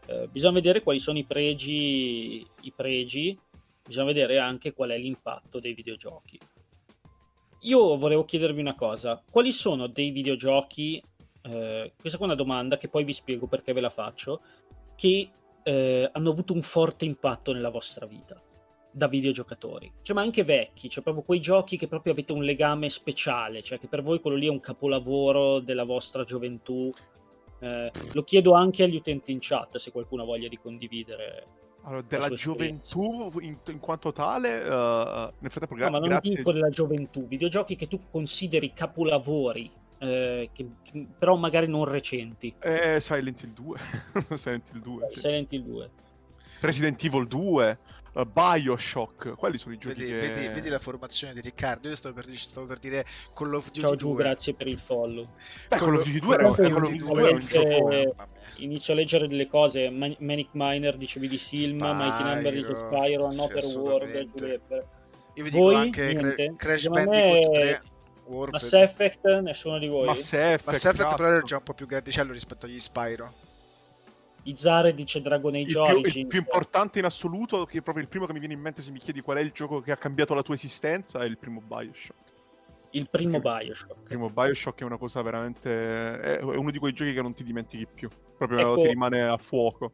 Eh, 0.06 0.28
bisogna 0.28 0.54
vedere 0.54 0.82
quali 0.82 0.98
sono 0.98 1.18
i 1.18 1.24
pregi, 1.24 2.46
i 2.62 2.72
pregi, 2.74 3.38
bisogna 3.84 4.06
vedere 4.06 4.38
anche 4.38 4.72
qual 4.72 4.90
è 4.90 4.98
l'impatto 4.98 5.60
dei 5.60 5.74
videogiochi. 5.74 6.38
Io 7.60 7.96
volevo 7.96 8.24
chiedervi 8.24 8.60
una 8.60 8.74
cosa, 8.74 9.22
quali 9.30 9.50
sono 9.50 9.86
dei 9.86 10.10
videogiochi, 10.10 11.02
eh, 11.42 11.92
questa 11.98 12.18
è 12.18 12.22
una 12.22 12.35
domanda 12.35 12.76
che 12.76 12.88
poi 12.88 13.04
vi 13.04 13.14
spiego 13.14 13.46
perché 13.46 13.72
ve 13.72 13.81
la 13.81 13.88
faccio, 13.88 14.42
che 14.96 15.31
eh, 15.62 16.08
hanno 16.12 16.31
avuto 16.31 16.52
un 16.52 16.60
forte 16.60 17.06
impatto 17.06 17.52
nella 17.52 17.70
vostra 17.70 18.04
vita 18.04 18.40
da 18.90 19.08
videogiocatori, 19.08 19.90
cioè, 20.02 20.14
ma 20.14 20.22
anche 20.22 20.44
vecchi, 20.44 20.88
cioè 20.88 21.02
proprio 21.02 21.24
quei 21.24 21.40
giochi 21.40 21.76
che 21.76 21.88
proprio 21.88 22.12
avete 22.12 22.33
un 22.33 22.44
legame 22.44 22.88
speciale, 22.90 23.62
cioè 23.62 23.79
che 23.79 23.88
per 23.88 24.02
voi 24.02 24.20
quello 24.20 24.37
lì 24.37 24.46
è 24.46 24.50
un 24.50 24.60
capolavoro 24.60 25.58
della 25.58 25.85
vostra 25.85 26.22
gioventù 26.22 26.92
eh, 27.65 27.90
lo 28.12 28.23
chiedo 28.25 28.52
anche 28.52 28.83
agli 28.83 28.96
utenti 28.96 29.33
in 29.33 29.38
chat 29.40 29.79
se 29.79 29.90
qualcuno 29.90 30.23
ha 30.23 30.27
voglia 30.27 30.48
di 30.48 30.58
condividere. 30.58 31.46
Allora, 31.85 32.02
della 32.02 32.29
gioventù 32.31 33.31
in, 33.40 33.58
in, 33.67 33.79
quanto 33.79 34.12
tale, 34.12 34.58
uh, 34.62 35.33
nel 35.38 35.50
frattempo, 35.50 35.75
gra- 35.75 35.87
no, 35.87 35.92
ma 35.92 35.98
non 35.98 36.08
grazie... 36.08 36.37
dico 36.37 36.52
della 36.52 36.71
gioventù, 36.71 37.27
videogiochi 37.27 37.77
che 37.77 37.88
tu 37.88 37.98
consideri 38.10 38.73
capolavori, 38.73 39.71
eh, 39.98 40.50
che, 40.52 40.67
che, 40.83 41.06
però 41.19 41.37
magari 41.37 41.67
non 41.67 41.85
recenti. 41.85 42.54
Eh, 42.58 43.00
Silent 43.00 43.42
Hill 43.42 43.52
2. 43.52 43.79
Silent 44.35 44.71
Hill 44.73 44.81
2. 44.81 45.06
Sì. 45.10 45.19
Silent 45.21 45.52
Hill 45.52 45.62
2. 45.62 45.90
Resident 46.65 47.02
Evil 47.04 47.27
2, 47.27 47.79
uh, 48.15 48.25
Bioshock, 48.25 49.35
quelli 49.37 49.58
sono 49.58 49.75
i 49.75 49.79
giochi 49.79 50.04
vedi, 50.04 50.10
che... 50.10 50.19
vedi, 50.19 50.48
vedi, 50.48 50.69
la 50.69 50.79
formazione 50.79 51.35
di 51.35 51.40
Riccardo, 51.40 51.88
io 51.88 51.96
stavo 51.96 52.15
per, 52.15 52.27
stavo 52.37 52.67
per 52.67 52.79
dire 52.79 53.04
Call 53.35 53.54
of 53.54 53.67
Duty 53.67 53.81
Ciao 53.81 53.94
2. 53.94 53.96
Giù, 53.96 54.15
grazie 54.15 54.54
per 54.54 54.67
il 54.67 54.79
follow. 54.79 55.29
Beh, 55.69 55.77
Call 55.77 55.94
of 55.94 56.04
Duty 56.04 56.19
2 56.19 56.35
era, 56.35 56.42
Call 56.42 56.50
of 56.50 56.58
Duty 56.58 56.96
Duty 56.96 56.96
2 56.96 57.23
era 57.23 57.35
un 57.35 57.40
giocone. 57.40 58.15
Inizio 58.56 58.92
a 58.92 58.96
leggere 58.96 59.29
delle 59.29 59.48
cose, 59.48 59.90
Man- 59.90 60.17
Manic 60.19 60.48
Miner 60.52 60.96
dicevi 60.96 61.29
di 61.29 61.38
Silma, 61.38 61.92
Mighty 61.92 62.23
Number 62.23 62.52
di 62.52 62.62
Spyro, 62.62 63.31
sì, 63.31 63.38
Another 63.38 63.65
World. 63.77 64.31
Giuseppe. 64.33 64.87
Io 65.35 65.44
vi 65.44 65.50
dico 65.50 65.62
Voi, 65.62 65.75
anche 65.75 66.12
niente? 66.12 66.35
Cra- 66.35 66.56
Crash 66.56 66.87
Bandicoot 66.88 67.48
me 67.48 67.54
3, 67.54 67.83
Warped. 68.27 68.52
Mass 68.52 68.73
Effect, 68.73 69.40
nessuno 69.40 69.79
di 69.79 69.88
voi. 69.88 70.06
Mass 70.06 70.33
Effect, 70.33 70.67
Mass 70.67 70.85
Effect 70.85 71.17
però 71.17 71.29
era 71.29 71.42
già 71.42 71.56
un 71.56 71.62
po' 71.62 71.75
più 71.75 71.87
grandicello 71.87 72.33
rispetto 72.33 72.67
agli 72.67 72.79
Spyro. 72.79 73.52
Izare 74.44 74.94
dice 74.94 75.20
Dragon 75.20 75.54
Age 75.54 75.60
il 75.62 75.72
più, 75.72 75.80
Origins. 75.80 76.14
il 76.16 76.26
più 76.26 76.38
importante 76.38 76.98
in 76.98 77.04
assoluto, 77.04 77.64
che 77.64 77.78
è 77.78 77.82
proprio 77.82 78.04
il 78.04 78.10
primo 78.10 78.26
che 78.26 78.32
mi 78.32 78.38
viene 78.38 78.54
in 78.54 78.60
mente 78.60 78.82
se 78.82 78.90
mi 78.90 78.98
chiedi 78.98 79.20
qual 79.20 79.38
è 79.38 79.40
il 79.40 79.52
gioco 79.52 79.80
che 79.80 79.92
ha 79.92 79.96
cambiato 79.96 80.34
la 80.34 80.42
tua 80.42 80.54
esistenza, 80.54 81.20
è 81.20 81.24
il 81.24 81.38
primo 81.38 81.60
Bioshock. 81.60 82.32
Il 82.90 83.08
primo 83.08 83.40
Bioshock. 83.40 83.96
Il 83.96 84.02
primo 84.04 84.30
Bioshock 84.30 84.80
è 84.80 84.84
una 84.84 84.98
cosa 84.98 85.20
veramente... 85.22 86.20
è 86.20 86.42
uno 86.42 86.70
di 86.70 86.78
quei 86.78 86.92
giochi 86.92 87.12
che 87.12 87.22
non 87.22 87.32
ti 87.32 87.42
dimentichi 87.42 87.86
più. 87.86 88.08
Proprio 88.36 88.58
Ecco. 88.60 88.80
ti 88.80 88.88
rimane 88.88 89.22
a 89.22 89.36
fuoco. 89.36 89.92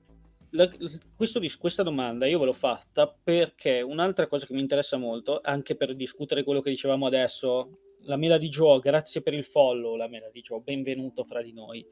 La- 0.51 0.69
questo 1.15 1.41
questa 1.59 1.83
domanda 1.85 2.27
io 2.27 2.41
ve 2.41 2.47
l'ho 2.47 2.53
fatta 2.53 3.07
perché 3.09 3.83
un'altra 3.83 4.27
cosa 4.27 4.47
che 4.47 4.53
mi 4.53 4.61
interessa 4.61 4.97
molto, 4.97 5.41
anche 5.43 5.77
per 5.77 5.95
discutere 5.95 6.43
quello 6.43 6.61
che 6.61 6.71
dicevamo 6.71 7.07
adesso, 7.07 7.79
la 8.03 8.17
mela 8.17 8.37
di 8.37 8.49
Joe, 8.49 8.81
grazie 8.81 9.23
per 9.23 9.33
il 9.33 9.45
follow, 9.45 9.95
la 9.95 10.09
mela 10.09 10.29
di 10.31 10.41
Joe, 10.41 10.61
benvenuto 10.61 11.23
fra 11.23 11.41
di 11.41 11.53
noi, 11.53 11.87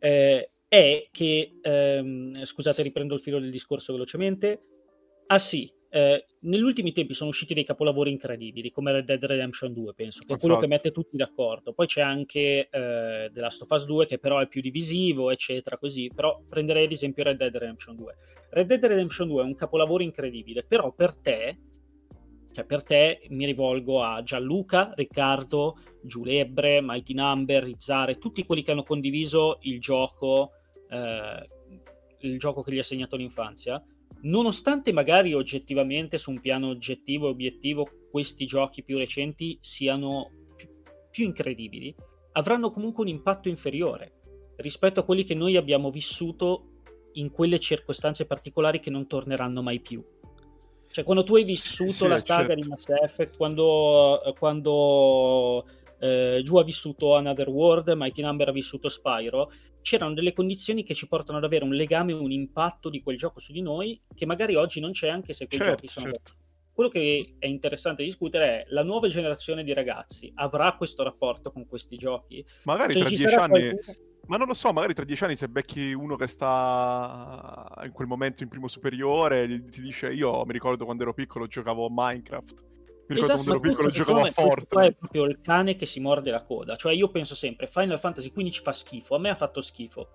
eh, 0.00 0.50
è 0.72 1.08
che, 1.10 1.58
ehm, 1.60 2.44
scusate 2.44 2.80
riprendo 2.80 3.12
il 3.12 3.20
filo 3.20 3.38
del 3.38 3.50
discorso 3.50 3.92
velocemente, 3.92 4.62
ah 5.26 5.38
sì, 5.38 5.70
eh, 5.90 6.24
negli 6.40 6.62
ultimi 6.62 6.92
tempi 6.92 7.12
sono 7.12 7.28
usciti 7.28 7.52
dei 7.52 7.64
capolavori 7.64 8.10
incredibili 8.10 8.70
come 8.70 8.90
Red 8.90 9.04
Dead 9.04 9.22
Redemption 9.22 9.74
2 9.74 9.92
penso 9.92 10.24
che 10.24 10.32
è 10.32 10.38
quello 10.38 10.54
che 10.54 10.64
Esatto. 10.64 10.82
mette 10.82 10.90
tutti 10.90 11.18
d'accordo. 11.18 11.74
Poi 11.74 11.86
c'è 11.86 12.00
anche 12.00 12.70
eh, 12.70 13.30
The 13.30 13.40
Last 13.40 13.60
of 13.60 13.68
Us 13.68 13.84
2 13.84 14.06
che 14.06 14.18
però 14.18 14.38
è 14.38 14.48
più 14.48 14.62
divisivo 14.62 15.30
eccetera 15.30 15.76
così 15.76 16.10
però 16.14 16.40
prenderei 16.48 16.86
ad 16.86 16.92
esempio 16.92 17.22
Red 17.22 17.36
Dead 17.36 17.54
Redemption 17.54 17.94
2 17.94 18.16
Red 18.48 18.66
Dead 18.66 18.82
Redemption 18.82 19.28
2 19.28 19.42
è 19.42 19.44
un 19.44 19.54
capolavoro 19.54 20.02
incredibile 20.02 20.64
però 20.64 20.90
per 20.92 21.14
te 21.16 21.58
cioè 22.50 22.64
per 22.64 22.82
te 22.82 23.26
mi 23.28 23.44
rivolgo 23.44 24.02
a 24.02 24.22
Gianluca, 24.22 24.92
Riccardo, 24.94 25.76
Giulebre, 26.02 26.80
Mighty 26.80 27.12
Number, 27.12 27.66
Izzare, 27.66 28.16
tutti 28.16 28.44
quelli 28.44 28.62
che 28.62 28.70
hanno 28.70 28.82
condiviso 28.82 29.58
il 29.62 29.78
gioco 29.78 30.52
eh, 30.92 31.48
il 32.20 32.38
gioco 32.38 32.62
che 32.62 32.72
gli 32.72 32.78
ha 32.78 32.82
segnato 32.84 33.16
l'infanzia 33.16 33.82
nonostante 34.22 34.92
magari 34.92 35.32
oggettivamente 35.32 36.18
su 36.18 36.30
un 36.30 36.40
piano 36.40 36.68
oggettivo 36.68 37.26
e 37.26 37.30
obiettivo 37.30 37.88
questi 38.10 38.44
giochi 38.44 38.82
più 38.82 38.98
recenti 38.98 39.58
siano 39.60 40.30
più, 40.54 40.68
più 41.10 41.24
incredibili, 41.24 41.94
avranno 42.32 42.70
comunque 42.70 43.02
un 43.02 43.08
impatto 43.08 43.48
inferiore 43.48 44.20
rispetto 44.56 45.00
a 45.00 45.04
quelli 45.04 45.24
che 45.24 45.34
noi 45.34 45.56
abbiamo 45.56 45.90
vissuto 45.90 46.66
in 47.14 47.30
quelle 47.30 47.58
circostanze 47.58 48.26
particolari 48.26 48.80
che 48.80 48.90
non 48.90 49.06
torneranno 49.06 49.62
mai 49.62 49.80
più. 49.80 50.00
Cioè, 50.90 51.04
quando 51.04 51.24
tu 51.24 51.36
hai 51.36 51.44
vissuto 51.44 51.90
Sì, 51.90 52.06
la 52.06 52.18
saga 52.18 52.48
certo. 52.48 52.54
di 52.60 52.68
Mass 52.68 52.88
Effect, 52.88 53.36
quando, 53.36 54.20
quando 54.38 55.64
eh, 56.02 56.40
Giù 56.42 56.56
ha 56.56 56.64
vissuto 56.64 57.14
Another 57.14 57.48
World, 57.48 57.92
Mighty 57.94 58.22
Number 58.22 58.48
ha 58.48 58.52
vissuto 58.52 58.88
Spyro, 58.88 59.52
c'erano 59.80 60.14
delle 60.14 60.32
condizioni 60.32 60.82
che 60.82 60.94
ci 60.94 61.06
portano 61.06 61.38
ad 61.38 61.44
avere 61.44 61.64
un 61.64 61.74
legame, 61.74 62.12
un 62.12 62.32
impatto 62.32 62.90
di 62.90 63.00
quel 63.02 63.16
gioco 63.16 63.38
su 63.38 63.52
di 63.52 63.62
noi 63.62 64.00
che 64.12 64.26
magari 64.26 64.56
oggi 64.56 64.80
non 64.80 64.90
c'è 64.90 65.08
anche 65.08 65.32
se 65.32 65.46
quei 65.46 65.60
Certo, 65.60 65.74
giochi 65.74 65.88
sono 65.88 66.06
certo. 66.06 66.32
quello 66.72 66.90
che 66.90 67.36
è 67.38 67.46
interessante 67.46 68.02
discutere 68.02 68.46
è 68.46 68.64
la 68.70 68.82
nuova 68.82 69.06
generazione 69.08 69.62
di 69.62 69.72
ragazzi 69.72 70.30
avrà 70.34 70.74
questo 70.76 71.02
rapporto 71.04 71.52
con 71.52 71.66
questi 71.66 71.96
giochi? 71.96 72.44
Magari 72.64 72.94
Cioè, 72.94 73.02
tra 73.02 73.10
ci 73.10 73.16
dieci 73.16 73.34
anni... 73.34 73.60
qualcuno- 73.70 74.10
Ma 74.26 74.36
non 74.36 74.46
lo 74.46 74.54
so, 74.54 74.72
magari 74.72 74.94
tra 74.94 75.04
dieci 75.04 75.24
anni 75.24 75.36
se 75.36 75.48
becchi 75.48 75.92
uno 75.92 76.16
che 76.16 76.28
sta 76.28 77.68
in 77.84 77.90
quel 77.92 78.06
momento 78.06 78.42
in 78.42 78.48
primo 78.48 78.68
superiore, 78.68 79.46
ti 79.64 79.82
dice 79.82 80.12
io 80.12 80.44
mi 80.44 80.52
ricordo 80.52 80.84
quando 80.84 81.02
ero 81.02 81.12
piccolo 81.14 81.46
giocavo 81.46 81.86
a 81.86 81.88
Minecraft. 81.90 82.70
Mi 83.12 83.20
ricordo 83.20 83.34
Esatto, 83.34 83.58
quando 83.58 83.64
ero 83.64 83.74
piccolo 83.74 83.90
giocavo 83.90 84.18
a 84.18 84.20
qua 84.20 84.28
è 84.28 84.32
Fortnite. 84.32 84.96
proprio 84.98 85.24
il 85.24 85.40
cane 85.40 85.76
che 85.76 85.86
si 85.86 86.00
morde 86.00 86.30
la 86.30 86.42
coda. 86.42 86.76
Cioè, 86.76 86.92
io 86.92 87.08
penso 87.10 87.34
sempre: 87.34 87.66
Final 87.66 87.98
Fantasy 87.98 88.32
XV 88.32 88.62
fa 88.62 88.72
schifo. 88.72 89.14
A 89.14 89.18
me 89.18 89.30
ha 89.30 89.34
fatto 89.34 89.60
schifo. 89.60 90.08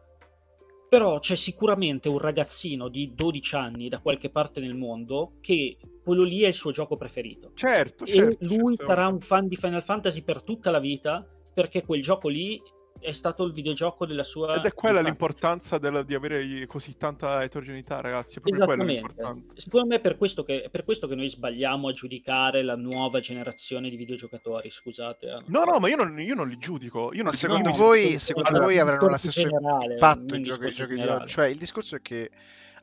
Però 0.90 1.20
c'è 1.20 1.36
sicuramente 1.36 2.08
un 2.08 2.18
ragazzino 2.18 2.88
di 2.88 3.14
12 3.14 3.56
anni 3.56 3.90
da 3.90 4.00
qualche 4.00 4.30
parte 4.30 4.62
nel 4.62 4.76
mondo 4.76 5.34
che 5.42 5.78
quello 6.02 6.24
lì 6.24 6.44
è 6.44 6.48
il 6.48 6.54
suo 6.54 6.72
gioco 6.72 6.96
preferito. 6.96 7.52
Certo, 7.56 8.06
e 8.06 8.12
certo. 8.12 8.46
lui 8.46 8.76
certo. 8.78 8.92
sarà 8.92 9.08
un 9.08 9.20
fan 9.20 9.48
di 9.48 9.58
Final 9.58 9.84
Fantasy 9.84 10.22
per 10.22 10.42
tutta 10.44 10.72
la 10.72 10.80
vita 10.80 11.28
perché 11.54 11.84
quel 11.84 12.02
gioco 12.02 12.30
lì 12.30 12.62
è 13.00 13.12
stato 13.12 13.44
il 13.44 13.52
videogioco 13.54 14.06
della 14.06 14.24
sua 14.24 14.56
Ed 14.56 14.66
è 14.66 14.74
quella 14.74 15.00
infanzia. 15.00 15.04
l'importanza 15.04 15.78
del- 15.78 16.06
di 16.06 16.14
avere 16.14 16.66
così 16.68 16.96
tanta 16.98 17.44
eterogeneità, 17.44 18.02
ragazzi. 18.02 18.38
È 18.38 18.42
proprio 18.42 18.66
quello 18.66 18.84
l'importante. 18.84 19.60
Secondo 19.60 19.88
me 19.88 19.96
è 19.96 20.02
per 20.02 20.18
questo, 20.18 20.44
che, 20.44 20.64
è 20.64 20.70
per 20.70 20.84
questo 20.84 21.08
che 21.08 21.16
noi 21.16 21.30
sbagliamo 21.30 21.88
a 21.88 21.92
giudicare 21.92 22.64
la 22.64 22.76
nuova 22.76 23.20
generazione 23.20 23.90
di 23.90 23.96
videogiocatori. 23.96 24.70
Scusate. 24.70 25.28
eh. 25.28 25.44
No, 25.48 25.64
no, 25.64 25.80
ma 25.80 25.88
io 25.90 25.96
non, 25.96 26.20
io 26.20 26.36
non 26.36 26.48
li 26.48 26.58
giudico. 26.58 27.12
Io 27.14 27.24
non 27.24 27.34
secondo 27.34 27.70
giudico. 27.70 27.84
voi, 27.86 28.12
no, 28.14 28.20
secondo 28.20 28.60
voi 28.60 28.80
avranno 28.80 29.08
lo 29.08 29.18
stesso 29.18 29.42
generale, 29.42 29.94
impatto 29.94 30.36
i 30.36 30.42
giochi, 30.42 30.70
giochi 30.70 30.96
di 30.96 31.02
oggi? 31.08 31.28
Cioè, 31.28 31.48
il 31.48 31.58
discorso 31.58 31.96
è 31.96 32.02
che 32.02 32.30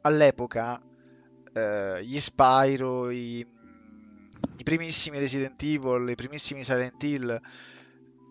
all'epoca 0.03 0.81
eh, 1.53 2.05
gli 2.05 2.19
Spyro, 2.19 3.11
i, 3.11 3.39
i 3.39 4.63
primissimi 4.63 5.19
Resident 5.19 5.63
Evil, 5.63 6.09
i 6.09 6.15
primissimi 6.15 6.63
Silent 6.65 7.03
Hill 7.03 7.41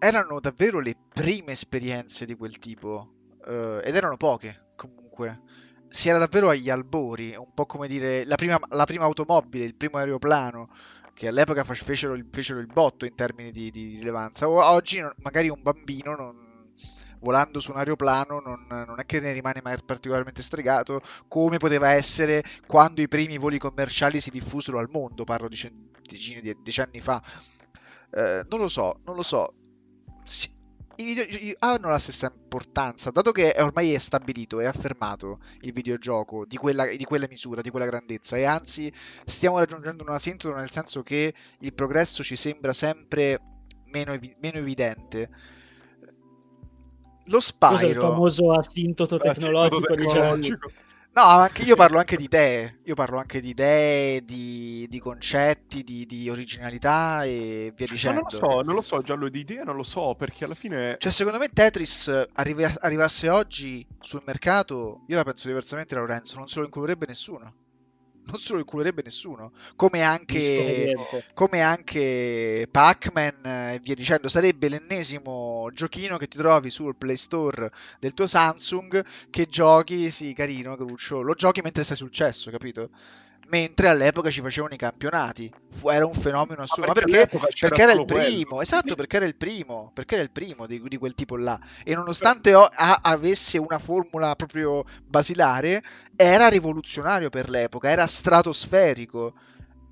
erano 0.03 0.39
davvero 0.39 0.79
le 0.79 0.95
prime 1.13 1.51
esperienze 1.53 2.25
di 2.25 2.35
quel 2.35 2.57
tipo 2.59 3.13
eh, 3.47 3.81
ed 3.83 3.95
erano 3.95 4.17
poche 4.17 4.67
comunque. 4.75 5.41
Si 5.87 6.09
era 6.09 6.17
davvero 6.17 6.49
agli 6.49 6.69
albori, 6.69 7.35
un 7.37 7.53
po' 7.53 7.65
come 7.65 7.87
dire 7.87 8.25
la 8.25 8.35
prima, 8.35 8.59
la 8.69 8.85
prima 8.85 9.05
automobile, 9.05 9.65
il 9.65 9.75
primo 9.75 9.97
aeroplano 9.97 10.69
che 11.13 11.27
all'epoca 11.27 11.63
fecero, 11.63 12.15
il- 12.15 12.27
fecero 12.31 12.59
il 12.59 12.65
botto 12.67 13.05
in 13.05 13.13
termini 13.15 13.51
di, 13.51 13.69
di 13.69 13.95
rilevanza. 13.97 14.49
O- 14.49 14.63
oggi 14.65 14.99
non- 14.99 15.13
magari 15.17 15.49
un 15.49 15.61
bambino 15.61 16.15
non- 16.15 16.71
volando 17.19 17.59
su 17.59 17.71
un 17.71 17.77
aeroplano 17.77 18.39
non, 18.39 18.65
non 18.67 18.99
è 18.99 19.05
che 19.05 19.19
ne 19.19 19.31
rimane 19.31 19.61
mai 19.63 19.77
particolarmente 19.85 20.41
stregato 20.41 21.01
come 21.27 21.57
poteva 21.57 21.91
essere 21.91 22.43
quando 22.67 23.01
i 23.01 23.07
primi 23.07 23.37
voli 23.37 23.57
commerciali 23.57 24.19
si 24.19 24.29
diffusero 24.29 24.79
al 24.79 24.89
mondo, 24.91 25.23
parlo 25.23 25.47
di 25.47 25.55
cen- 25.55 25.89
decine 26.01 26.41
di 26.41 26.55
dieci 26.61 26.81
anni 26.81 26.99
fa. 26.99 27.21
Eh, 28.11 28.45
non 28.49 28.59
lo 28.59 28.67
so, 28.67 28.99
non 29.05 29.15
lo 29.15 29.23
so. 29.23 29.53
Si- 30.23 30.49
i 30.95 31.03
videogiochi 31.03 31.55
hanno 31.59 31.89
la 31.89 31.97
stessa 31.99 32.31
importanza, 32.33 33.09
dato 33.11 33.31
che 33.31 33.53
è 33.53 33.63
ormai 33.63 33.93
è 33.93 33.97
stabilito 33.97 34.59
e 34.59 34.65
affermato 34.65 35.39
il 35.61 35.71
videogioco 35.73 36.45
di 36.45 36.55
quella, 36.57 36.85
di 36.87 37.03
quella 37.03 37.27
misura, 37.27 37.61
di 37.61 37.69
quella 37.71 37.85
grandezza, 37.87 38.37
e 38.37 38.43
anzi 38.45 38.91
stiamo 39.25 39.57
raggiungendo 39.57 40.03
una 40.03 40.19
sintesi 40.19 40.53
nel 40.53 40.69
senso 40.69 41.01
che 41.03 41.33
il 41.59 41.73
progresso 41.73 42.23
ci 42.23 42.35
sembra 42.35 42.73
sempre 42.73 43.39
meno, 43.85 44.13
evi- 44.13 44.35
meno 44.39 44.57
evidente. 44.59 45.29
Lo 47.25 47.39
Cos'è 47.65 47.87
il 47.87 47.95
Spyro, 47.95 48.01
famoso 48.01 48.51
asintoto 48.53 49.17
tecnologico? 49.17 49.95
di 49.95 50.03
tecnologico. 50.03 50.71
No, 51.13 51.21
anche, 51.21 51.63
io 51.63 51.75
parlo 51.75 51.97
anche 51.99 52.15
di 52.17 52.23
idee, 52.25 52.79
io 52.83 52.95
parlo 52.95 53.17
anche 53.17 53.39
di 53.39 53.49
idee, 53.49 54.23
di, 54.25 54.87
di 54.89 54.99
concetti, 54.99 55.83
di, 55.83 56.05
di 56.05 56.29
originalità 56.29 57.23
e 57.23 57.71
via 57.75 57.85
Ma 57.87 57.93
dicendo. 57.93 58.21
non 58.21 58.29
lo 58.29 58.37
so, 58.37 58.61
non 58.61 58.75
lo 58.75 58.81
so, 58.81 59.01
Giallo, 59.01 59.29
di 59.29 59.39
idea 59.39 59.63
non 59.63 59.75
lo 59.75 59.83
so, 59.83 60.15
perché 60.15 60.45
alla 60.45 60.55
fine... 60.55 60.95
Cioè, 60.99 61.11
secondo 61.11 61.39
me 61.39 61.49
Tetris 61.49 62.27
arrivi- 62.33 62.63
arrivasse 62.63 63.29
oggi 63.29 63.85
sul 63.99 64.23
mercato, 64.25 65.03
io 65.07 65.15
la 65.15 65.23
penso 65.23 65.47
diversamente, 65.47 65.95
Lorenzo, 65.95 66.37
non 66.37 66.47
se 66.47 66.59
lo 66.59 66.65
includerebbe 66.65 67.05
nessuno. 67.07 67.53
Non 68.25 68.39
se 68.39 68.53
lo 68.53 68.59
includerebbe 68.59 69.01
nessuno. 69.03 69.51
Come 69.75 70.01
anche, 70.01 70.93
come 71.33 71.61
anche 71.61 72.67
Pac-Man 72.69 73.45
e 73.45 73.79
via 73.81 73.95
dicendo. 73.95 74.29
Sarebbe 74.29 74.69
l'ennesimo 74.69 75.69
giochino 75.73 76.17
che 76.17 76.27
ti 76.27 76.37
trovi 76.37 76.69
sul 76.69 76.95
Play 76.95 77.17
Store 77.17 77.71
del 77.99 78.13
tuo 78.13 78.27
Samsung 78.27 79.05
che 79.29 79.47
giochi, 79.47 80.09
sì, 80.09 80.33
carino, 80.33 80.75
Cruccio, 80.75 81.21
lo 81.21 81.33
giochi 81.33 81.61
mentre 81.61 81.83
stai 81.83 81.97
sul 81.97 82.11
cesso, 82.11 82.49
capito? 82.49 82.89
Mentre 83.47 83.87
all'epoca 83.89 84.29
ci 84.29 84.41
facevano 84.41 84.73
i 84.73 84.77
campionati. 84.77 85.51
Fu- 85.71 85.89
era 85.89 86.05
un 86.05 86.13
fenomeno 86.13 86.61
assurdo. 86.63 86.87
Ma 86.87 86.93
perché 86.93 87.27
perché? 87.27 87.37
Perché 87.59 87.81
era 87.81 87.91
il 87.91 87.97
solo 87.97 88.05
quello. 88.05 88.23
primo, 88.23 88.61
esatto, 88.61 88.95
perché 88.95 89.15
era 89.17 89.25
il 89.25 89.35
primo, 89.35 89.91
perché 89.93 90.15
era 90.15 90.23
il 90.23 90.31
primo 90.31 90.65
di, 90.65 90.81
di 90.87 90.97
quel 90.97 91.13
tipo 91.13 91.35
là. 91.35 91.59
E 91.83 91.93
nonostante 91.93 92.53
o- 92.55 92.63
a- 92.73 92.99
avesse 93.03 93.57
una 93.57 93.79
formula 93.79 94.35
proprio 94.35 94.83
basilare, 95.05 95.83
era 96.15 96.47
rivoluzionario 96.47 97.29
per 97.29 97.49
l'epoca, 97.49 97.89
era 97.89 98.07
stratosferico, 98.07 99.33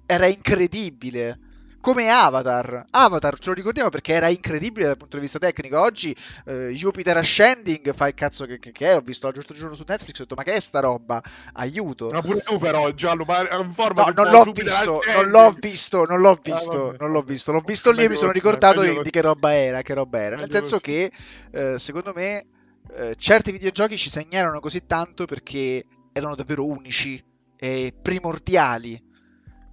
era 0.05 0.27
incredibile. 0.27 1.39
Come 1.81 2.09
Avatar. 2.09 2.85
Avatar 2.91 3.37
ce 3.37 3.49
lo 3.49 3.55
ricordiamo 3.55 3.89
perché 3.89 4.13
era 4.13 4.29
incredibile 4.29 4.85
dal 4.85 4.97
punto 4.97 5.17
di 5.17 5.23
vista 5.23 5.39
tecnico. 5.39 5.81
Oggi 5.81 6.15
eh, 6.45 6.69
Jupiter 6.69 7.17
Ascending 7.17 7.93
fa 7.93 8.07
il 8.07 8.13
cazzo 8.13 8.45
che, 8.45 8.59
che, 8.59 8.71
che 8.71 8.87
è. 8.87 8.95
Ho 8.95 9.01
visto 9.01 9.29
l'altro 9.29 9.55
giorno 9.55 9.75
su 9.75 9.83
Netflix 9.85 10.19
ho 10.19 10.21
detto 10.21 10.35
ma 10.35 10.43
che 10.43 10.53
è 10.53 10.59
sta 10.59 10.79
roba? 10.79 11.21
Aiuto. 11.53 12.09
Ma 12.11 12.21
pure 12.21 12.41
tu 12.41 12.57
però 12.57 12.89
Giallo, 12.91 13.25
ma 13.25 13.41
informa 13.57 14.05
No, 14.05 14.23
non 14.23 14.31
l'ho 14.31 14.51
visto, 14.51 15.01
non 15.13 15.29
l'ho 15.29 15.51
visto, 15.59 16.05
non 16.05 16.21
l'ho 16.21 16.39
visto, 16.41 16.89
ah, 16.89 16.95
non 16.99 17.11
l'ho 17.11 17.21
visto. 17.21 17.51
L'ho 17.51 17.63
visto 17.65 17.91
lì 17.91 18.03
e 18.03 18.09
mi 18.09 18.15
sono 18.15 18.31
ricordato 18.31 18.81
di, 18.81 18.99
di, 19.01 19.09
che 19.09 19.21
roba 19.21 19.53
era, 19.53 19.81
che 19.81 19.93
roba 19.93 20.19
era. 20.19 20.35
Nel 20.35 20.51
senso 20.51 20.79
che 20.79 21.11
eh, 21.51 21.79
secondo 21.79 22.13
me 22.13 22.45
eh, 22.93 23.15
certi 23.17 23.51
videogiochi 23.51 23.97
ci 23.97 24.09
segnarono 24.09 24.59
così 24.59 24.85
tanto 24.85 25.25
perché 25.25 25.85
erano 26.13 26.35
davvero 26.35 26.65
unici 26.65 27.23
e 27.57 27.93
primordiali 27.99 29.09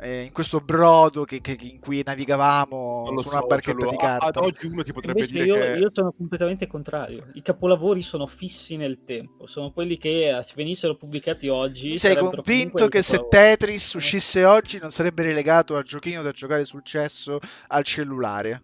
eh, 0.01 0.23
in 0.23 0.33
questo 0.33 0.61
brodo 0.61 1.25
che, 1.25 1.41
che, 1.41 1.57
in 1.61 1.81
cui 1.81 2.03
navigavamo 2.05 3.07
su 3.19 3.29
so, 3.29 3.37
una 3.37 3.47
barchetta 3.47 3.81
cioè, 3.81 3.91
di 3.91 3.97
carta. 3.97 4.27
Ad 4.27 4.37
oggi 4.37 4.67
uno 4.67 4.83
ti 4.83 4.93
potrebbe 4.93 5.21
Invece 5.21 5.45
dire 5.45 5.47
io, 5.47 5.55
che... 5.55 5.79
io 5.81 5.91
sono 5.93 6.13
completamente 6.13 6.67
contrario. 6.67 7.31
I 7.35 7.43
capolavori 7.43 8.03
sono 8.03 8.27
fissi 8.27 8.77
nel 8.77 9.03
tempo, 9.05 9.47
sono 9.47 9.73
quelli 9.73 9.99
che 9.99 10.37
eh, 10.37 10.43
se 10.43 10.53
venissero 10.57 10.97
pubblicati 10.97 11.49
oggi... 11.49 11.99
Sei 11.99 12.17
convinto 12.17 12.89
che 12.89 13.03
se 13.03 13.27
Tetris 13.29 13.95
uscisse 13.95 14.45
oggi 14.45 14.79
non 14.79 14.91
sarebbe 14.91 15.25
relegato 15.25 15.77
al 15.77 15.83
giochino 15.85 16.23
da 16.23 16.31
giocare 16.31 16.65
sul 16.65 16.85
cesso 16.85 17.41
al 17.69 17.83
cellulare? 17.83 18.63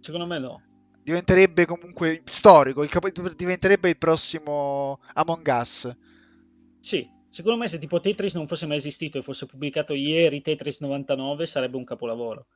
Secondo 0.00 0.26
me 0.26 0.38
no. 0.38 0.62
Diventerebbe 1.02 1.66
comunque 1.66 2.22
storico, 2.24 2.82
il 2.82 2.88
capo... 2.88 3.08
diventerebbe 3.36 3.88
il 3.88 3.98
prossimo 3.98 4.98
Among 5.14 5.46
Us. 5.46 5.96
Sì, 6.80 7.08
Secondo 7.36 7.58
me 7.58 7.68
se 7.68 7.76
tipo 7.76 8.00
Tetris 8.00 8.34
non 8.34 8.46
fosse 8.46 8.64
mai 8.64 8.78
esistito 8.78 9.18
e 9.18 9.22
fosse 9.22 9.44
pubblicato 9.44 9.92
ieri 9.92 10.40
Tetris 10.40 10.80
99 10.80 11.44
sarebbe 11.44 11.76
un 11.76 11.84
capolavoro. 11.84 12.46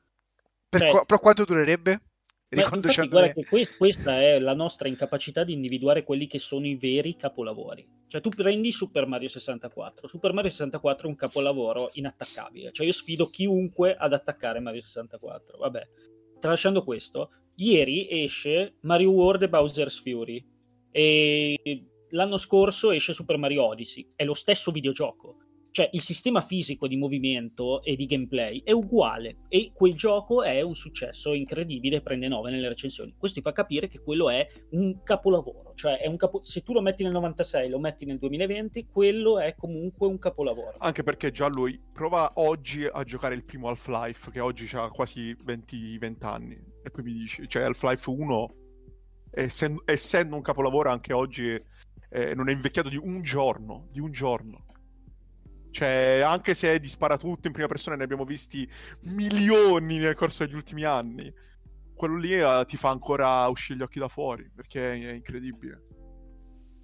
Per 0.67 0.79
cioè, 0.79 0.89
qu- 0.89 1.05
però 1.05 1.19
quanto 1.19 1.45
durerebbe? 1.45 2.01
Infatti, 2.49 3.07
guarda 3.07 3.31
che 3.31 3.45
que- 3.45 3.67
questa 3.77 4.19
è 4.19 4.39
la 4.39 4.55
nostra 4.55 4.87
incapacità 4.87 5.43
di 5.43 5.53
individuare 5.53 6.03
quelli 6.03 6.25
che 6.25 6.39
sono 6.39 6.65
i 6.65 6.73
veri 6.77 7.15
capolavori. 7.15 7.87
Cioè 8.07 8.21
tu 8.21 8.29
prendi 8.29 8.71
Super 8.71 9.05
Mario 9.05 9.29
64. 9.29 10.07
Super 10.07 10.33
Mario 10.33 10.49
64 10.49 11.05
è 11.05 11.09
un 11.11 11.15
capolavoro 11.15 11.91
inattaccabile. 11.93 12.71
Cioè 12.71 12.87
io 12.87 12.91
sfido 12.91 13.27
chiunque 13.27 13.95
ad 13.95 14.13
attaccare 14.13 14.59
Mario 14.59 14.81
64. 14.81 15.59
Vabbè, 15.59 15.87
tralasciando 16.39 16.83
questo, 16.83 17.29
ieri 17.57 18.07
esce 18.09 18.77
Mario 18.81 19.11
World 19.11 19.43
e 19.43 19.49
Bowser's 19.49 20.01
Fury. 20.01 20.43
E 20.89 21.85
l'anno 22.11 22.37
scorso 22.37 22.91
esce 22.91 23.13
Super 23.13 23.37
Mario 23.37 23.65
Odyssey, 23.65 24.13
è 24.15 24.23
lo 24.23 24.33
stesso 24.33 24.71
videogioco. 24.71 25.37
Cioè 25.71 25.89
il 25.93 26.01
sistema 26.01 26.41
fisico 26.41 26.85
di 26.85 26.97
movimento 26.97 27.81
e 27.81 27.95
di 27.95 28.05
gameplay 28.05 28.61
è 28.61 28.73
uguale 28.73 29.37
e 29.47 29.71
quel 29.73 29.93
gioco 29.93 30.43
è 30.43 30.59
un 30.59 30.75
successo 30.75 31.31
incredibile, 31.31 32.01
prende 32.01 32.27
9 32.27 32.51
nelle 32.51 32.67
recensioni. 32.67 33.15
Questo 33.17 33.39
ti 33.39 33.45
fa 33.47 33.53
capire 33.53 33.87
che 33.87 34.01
quello 34.01 34.29
è 34.29 34.45
un 34.71 35.01
capolavoro, 35.01 35.71
cioè 35.75 36.05
un 36.07 36.17
capo... 36.17 36.43
se 36.43 36.61
tu 36.61 36.73
lo 36.73 36.81
metti 36.81 37.03
nel 37.03 37.13
96, 37.13 37.69
lo 37.69 37.79
metti 37.79 38.03
nel 38.03 38.17
2020, 38.17 38.87
quello 38.91 39.39
è 39.39 39.55
comunque 39.55 40.07
un 40.07 40.19
capolavoro. 40.19 40.75
Anche 40.79 41.03
perché 41.03 41.31
già 41.31 41.47
lui 41.47 41.81
prova 41.93 42.33
oggi 42.35 42.83
a 42.83 43.03
giocare 43.05 43.33
il 43.33 43.45
primo 43.45 43.69
Half-Life 43.69 44.29
che 44.29 44.41
oggi 44.41 44.69
ha 44.75 44.89
quasi 44.89 45.33
20, 45.41 45.97
20 45.97 46.25
anni 46.25 46.61
e 46.83 46.89
poi 46.89 47.03
mi 47.03 47.13
dici, 47.13 47.47
cioè 47.47 47.63
Half-Life 47.63 48.09
1 48.09 48.55
essendo, 49.31 49.83
essendo 49.85 50.35
un 50.35 50.41
capolavoro 50.41 50.89
anche 50.89 51.13
oggi 51.13 51.57
eh, 52.11 52.35
non 52.35 52.49
è 52.49 52.51
invecchiato 52.51 52.89
di 52.89 52.97
un 52.97 53.21
giorno, 53.21 53.87
di 53.91 53.99
un 53.99 54.11
giorno. 54.11 54.65
Cioè, 55.71 56.21
anche 56.23 56.53
se 56.53 56.73
è 56.73 56.79
di 56.79 56.89
sparatutto 56.89 57.47
in 57.47 57.53
prima 57.53 57.69
persona, 57.69 57.95
ne 57.95 58.03
abbiamo 58.03 58.25
visti 58.25 58.67
milioni 59.03 59.97
nel 59.97 60.15
corso 60.15 60.45
degli 60.45 60.55
ultimi 60.55 60.83
anni. 60.83 61.33
Quello 61.95 62.17
lì 62.17 62.33
eh, 62.33 62.63
ti 62.67 62.75
fa 62.75 62.89
ancora 62.89 63.47
uscire 63.47 63.79
gli 63.79 63.81
occhi 63.81 63.99
da 63.99 64.09
fuori, 64.09 64.51
perché 64.53 64.91
è, 64.93 65.13
incredibile. 65.13 65.85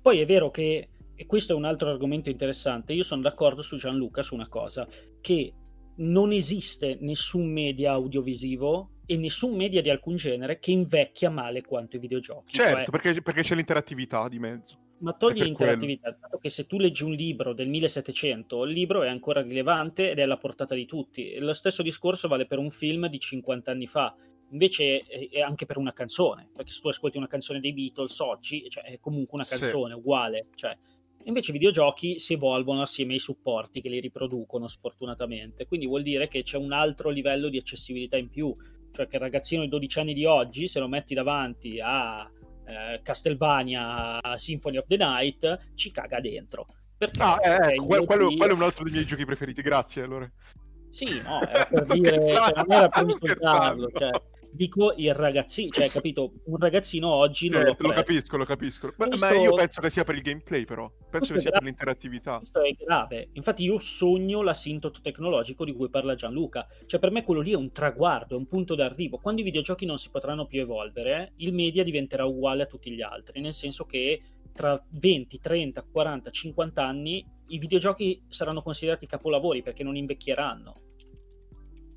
Poi 0.01 0.19
è 0.21 0.25
vero 0.25 0.49
che, 0.49 0.89
e 1.13 1.25
questo 1.25 1.51
è 1.51 1.55
un 1.55 1.65
altro 1.65 1.89
argomento 1.89 2.30
interessante, 2.30 2.93
io 2.93 3.03
sono 3.03 3.21
d'accordo 3.21 3.61
su 3.61 3.75
Gianluca 3.75 4.21
su 4.21 4.36
una 4.36 4.47
cosa, 4.47 4.88
che 5.19 5.53
non 5.97 6.32
esiste 6.32 6.97
nessun 7.01 7.51
media 7.51 7.91
audiovisivo 7.91 8.91
e 9.05 9.17
nessun 9.17 9.55
media 9.55 9.82
di 9.82 9.89
alcun 9.89 10.15
genere 10.15 10.59
che 10.59 10.71
invecchia 10.71 11.30
male 11.30 11.61
quanto 11.61 11.97
i 11.97 11.99
videogiochi. 11.99 12.53
Certo, 12.53 12.75
cioè... 12.75 13.01
perché, 13.01 13.21
perché 13.21 13.41
c'è 13.41 13.55
l'interattività 13.55 14.30
di 14.30 14.39
mezzo. 14.39 14.86
Ma 14.99 15.13
togli 15.13 15.43
l'interattività, 15.43 16.09
il 16.09 16.15
fatto 16.19 16.39
che 16.39 16.49
se 16.49 16.65
tu 16.65 16.77
leggi 16.77 17.03
un 17.03 17.11
libro 17.11 17.53
del 17.53 17.67
1700, 17.67 18.65
il 18.65 18.73
libro 18.73 19.03
è 19.03 19.09
ancora 19.09 19.41
rilevante 19.41 20.09
ed 20.09 20.17
è 20.17 20.23
alla 20.23 20.37
portata 20.37 20.73
di 20.73 20.85
tutti. 20.85 21.31
E 21.31 21.39
lo 21.39 21.53
stesso 21.53 21.83
discorso 21.83 22.27
vale 22.27 22.47
per 22.47 22.57
un 22.57 22.71
film 22.71 23.07
di 23.07 23.19
50 23.19 23.71
anni 23.71 23.85
fa. 23.85 24.15
Invece 24.51 25.03
è 25.03 25.41
anche 25.41 25.65
per 25.65 25.77
una 25.77 25.93
canzone, 25.93 26.49
perché 26.53 26.71
se 26.71 26.79
tu 26.81 26.87
ascolti 26.87 27.17
una 27.17 27.27
canzone 27.27 27.59
dei 27.59 27.73
Beatles 27.73 28.17
oggi, 28.19 28.67
cioè, 28.69 28.83
è 28.85 28.99
comunque 28.99 29.37
una 29.37 29.47
canzone 29.47 29.93
sì. 29.93 29.99
uguale. 29.99 30.47
Cioè, 30.55 30.75
invece 31.25 31.51
i 31.51 31.53
videogiochi 31.53 32.17
si 32.17 32.33
evolvono 32.33 32.81
assieme 32.81 33.13
ai 33.13 33.19
supporti 33.19 33.81
che 33.81 33.89
li 33.89 33.99
riproducono, 33.99 34.67
sfortunatamente. 34.67 35.67
Quindi 35.67 35.85
vuol 35.85 36.01
dire 36.01 36.27
che 36.27 36.41
c'è 36.41 36.57
un 36.57 36.71
altro 36.71 37.09
livello 37.09 37.49
di 37.49 37.57
accessibilità 37.57 38.17
in 38.17 38.29
più. 38.29 38.55
Cioè 38.93 39.05
che 39.05 39.17
il 39.17 39.21
ragazzino 39.21 39.61
di 39.61 39.67
12 39.67 39.99
anni 39.99 40.13
di 40.15 40.25
oggi, 40.25 40.65
se 40.65 40.79
lo 40.79 40.87
metti 40.87 41.13
davanti 41.13 41.79
a 41.79 42.27
eh, 42.68 43.01
Castlevania 43.01 44.20
Symphony 44.36 44.78
of 44.78 44.86
the 44.88 44.97
Night 44.97 45.74
ci 45.74 45.91
caga 45.91 46.20
dentro. 46.20 46.68
Perché, 46.97 47.22
ah, 47.22 47.38
eh, 47.41 47.74
ecco, 47.74 47.86
quello, 47.86 48.05
quello, 48.05 48.36
quello, 48.36 48.53
è 48.53 48.55
un 48.55 48.63
altro 48.63 48.84
dei 48.84 48.91
miei 48.93 49.05
giochi 49.05 49.26
preferiti, 49.26 49.61
grazie 49.61 50.03
allora. 50.03 50.30
Sì, 50.89 51.22
no, 51.22 51.41
era 51.47 51.65
per 51.65 51.86
dire, 51.86 52.28
cioè, 52.28 52.53
non 52.55 52.72
era 52.72 52.89
per 52.89 53.03
insultarlo, 53.03 53.91
cioè, 53.95 54.09
dico 54.51 54.93
il 54.95 55.13
ragazzino, 55.13 55.69
cioè, 55.71 55.89
capito? 55.89 56.33
Un 56.45 56.57
ragazzino 56.57 57.09
oggi 57.09 57.49
non 57.49 57.61
certo, 57.61 57.83
lo, 57.83 57.89
lo 57.89 57.95
capisco, 57.95 58.37
lo 58.37 58.45
capisco. 58.45 58.93
Questo... 58.95 59.17
Ma 59.17 59.31
io 59.33 59.53
penso 59.53 59.81
che 59.81 59.89
sia 59.89 60.03
per 60.03 60.15
il 60.15 60.21
gameplay, 60.21 60.65
però. 60.65 60.91
Penso 61.09 61.33
che 61.33 61.39
sia 61.39 61.51
per 61.51 61.63
l'interattività. 61.63 62.37
Questo 62.37 62.61
è 62.61 62.71
grave. 62.71 63.29
Infatti, 63.33 63.63
io 63.63 63.79
sogno 63.79 64.41
l'asintoto 64.41 64.99
tecnologico 65.01 65.65
di 65.65 65.73
cui 65.73 65.89
parla 65.89 66.15
Gianluca. 66.15 66.67
Cioè, 66.85 66.99
per 66.99 67.11
me 67.11 67.23
quello 67.23 67.41
lì 67.41 67.51
è 67.51 67.55
un 67.55 67.71
traguardo, 67.71 68.35
è 68.35 68.37
un 68.37 68.47
punto 68.47 68.75
d'arrivo. 68.75 69.17
Quando 69.17 69.41
i 69.41 69.43
videogiochi 69.43 69.85
non 69.85 69.97
si 69.97 70.09
potranno 70.09 70.45
più 70.45 70.61
evolvere, 70.61 71.33
il 71.37 71.53
media 71.53 71.83
diventerà 71.83 72.25
uguale 72.25 72.63
a 72.63 72.67
tutti 72.67 72.91
gli 72.91 73.01
altri, 73.01 73.41
nel 73.41 73.53
senso 73.53 73.85
che 73.85 74.21
tra 74.53 74.83
20, 74.89 75.39
30, 75.39 75.85
40, 75.91 76.31
50 76.31 76.83
anni 76.83 77.25
i 77.49 77.59
videogiochi 77.59 78.23
saranno 78.27 78.63
considerati 78.63 79.05
capolavori 79.05 79.61
perché 79.61 79.83
non 79.83 79.95
invecchieranno 79.95 80.73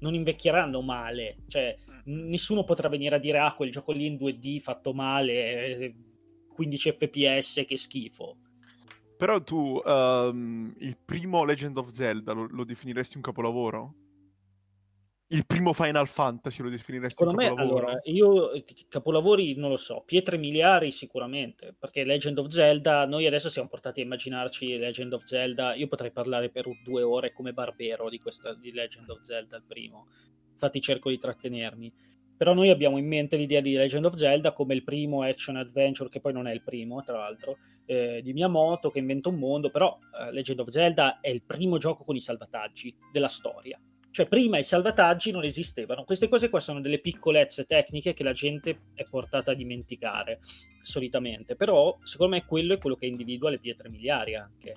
non 0.01 0.14
invecchieranno 0.14 0.82
male. 0.82 1.38
Cioè, 1.46 1.76
nessuno 2.05 2.64
potrà 2.64 2.88
venire 2.88 3.16
a 3.16 3.18
dire: 3.18 3.38
Ah, 3.38 3.55
quel 3.55 3.70
gioco 3.70 3.92
lì 3.92 4.07
in 4.07 4.16
2D 4.16 4.59
fatto 4.59 4.92
male, 4.92 5.94
15 6.53 6.88
eh, 6.88 6.92
fps, 6.92 7.64
che 7.66 7.76
schifo. 7.76 8.36
Però 9.16 9.42
tu 9.42 9.80
um, 9.84 10.74
il 10.78 10.96
primo 10.96 11.44
Legend 11.44 11.76
of 11.76 11.90
Zelda 11.90 12.32
lo, 12.32 12.46
lo 12.51 12.64
definiresti 12.64 13.16
un 13.16 13.22
capolavoro? 13.22 13.94
Il 15.33 15.47
primo 15.47 15.72
Final 15.72 16.09
Fantasy 16.09 16.62
lo 16.62 16.70
definiresti 16.70 17.18
Secondo 17.24 17.41
me, 17.41 17.49
allora, 17.49 18.01
io 18.05 18.51
capolavori 18.89 19.55
non 19.55 19.70
lo 19.70 19.76
so, 19.76 20.03
pietre 20.05 20.37
miliari 20.37 20.91
sicuramente, 20.91 21.74
perché 21.78 22.05
Legend 22.05 22.39
of 22.39 22.49
Zelda, 22.49 23.07
noi 23.07 23.26
adesso 23.26 23.49
siamo 23.49 23.68
portati 23.68 24.01
a 24.01 24.05
immaginarci 24.05 24.76
Legend 24.76 25.12
of 25.12 25.22
Zelda, 25.24 25.74
io 25.74 25.87
potrei 25.87 26.11
parlare 26.11 26.51
per 26.51 26.66
due 26.83 27.03
ore 27.03 27.33
come 27.33 27.53
barbero 27.53 28.09
di, 28.09 28.18
questa, 28.18 28.55
di 28.55 28.72
Legend 28.72 29.09
of 29.09 29.20
Zelda, 29.20 29.57
il 29.57 29.64
primo, 29.66 30.09
infatti 30.51 30.81
cerco 30.81 31.11
di 31.11 31.18
trattenermi, 31.18 31.93
però 32.37 32.53
noi 32.53 32.70
abbiamo 32.70 32.99
in 32.99 33.07
mente 33.07 33.37
l'idea 33.37 33.61
di 33.61 33.74
Legend 33.74 34.07
of 34.07 34.16
Zelda 34.16 34.53
come 34.53 34.74
il 34.74 34.83
primo 34.83 35.22
action 35.22 35.57
adventure, 35.57 36.09
che 36.09 36.20
poi 36.20 36.33
non 36.33 36.49
è 36.49 36.53
il 36.53 36.62
primo, 36.62 37.05
tra 37.05 37.18
l'altro, 37.18 37.59
eh, 37.87 38.20
di 38.20 38.33
Miyamoto 38.33 38.91
che 38.91 38.99
inventa 38.99 39.28
un 39.28 39.37
mondo, 39.37 39.70
però 39.70 39.97
eh, 40.20 40.33
Legend 40.33 40.59
of 40.59 40.70
Zelda 40.70 41.20
è 41.20 41.28
il 41.28 41.43
primo 41.43 41.78
gioco 41.78 42.03
con 42.03 42.16
i 42.16 42.20
salvataggi 42.20 42.93
della 43.12 43.28
storia 43.28 43.81
cioè, 44.13 44.27
prima 44.27 44.59
i 44.59 44.65
salvataggi 44.65 45.31
non 45.31 45.45
esistevano. 45.45 46.05
Queste 46.05 46.29
cose 46.29 46.49
qua 46.49 46.59
sono 46.59 46.81
delle 46.81 46.99
piccolezze 46.99 47.65
tecniche 47.65 48.13
che 48.13 48.25
la 48.25 48.33
gente 48.33 48.81
è 48.95 49.05
portata 49.05 49.53
a 49.53 49.55
dimenticare 49.55 50.41
solitamente. 50.83 51.55
Però, 51.55 51.97
secondo 52.03 52.35
me, 52.35 52.45
quello 52.45 52.75
è 52.75 52.79
quello 52.79 52.97
che 52.97 53.07
individua 53.07 53.51
le 53.51 53.61
pietre 53.61 53.89
miliari 53.89 54.35
anche. 54.35 54.75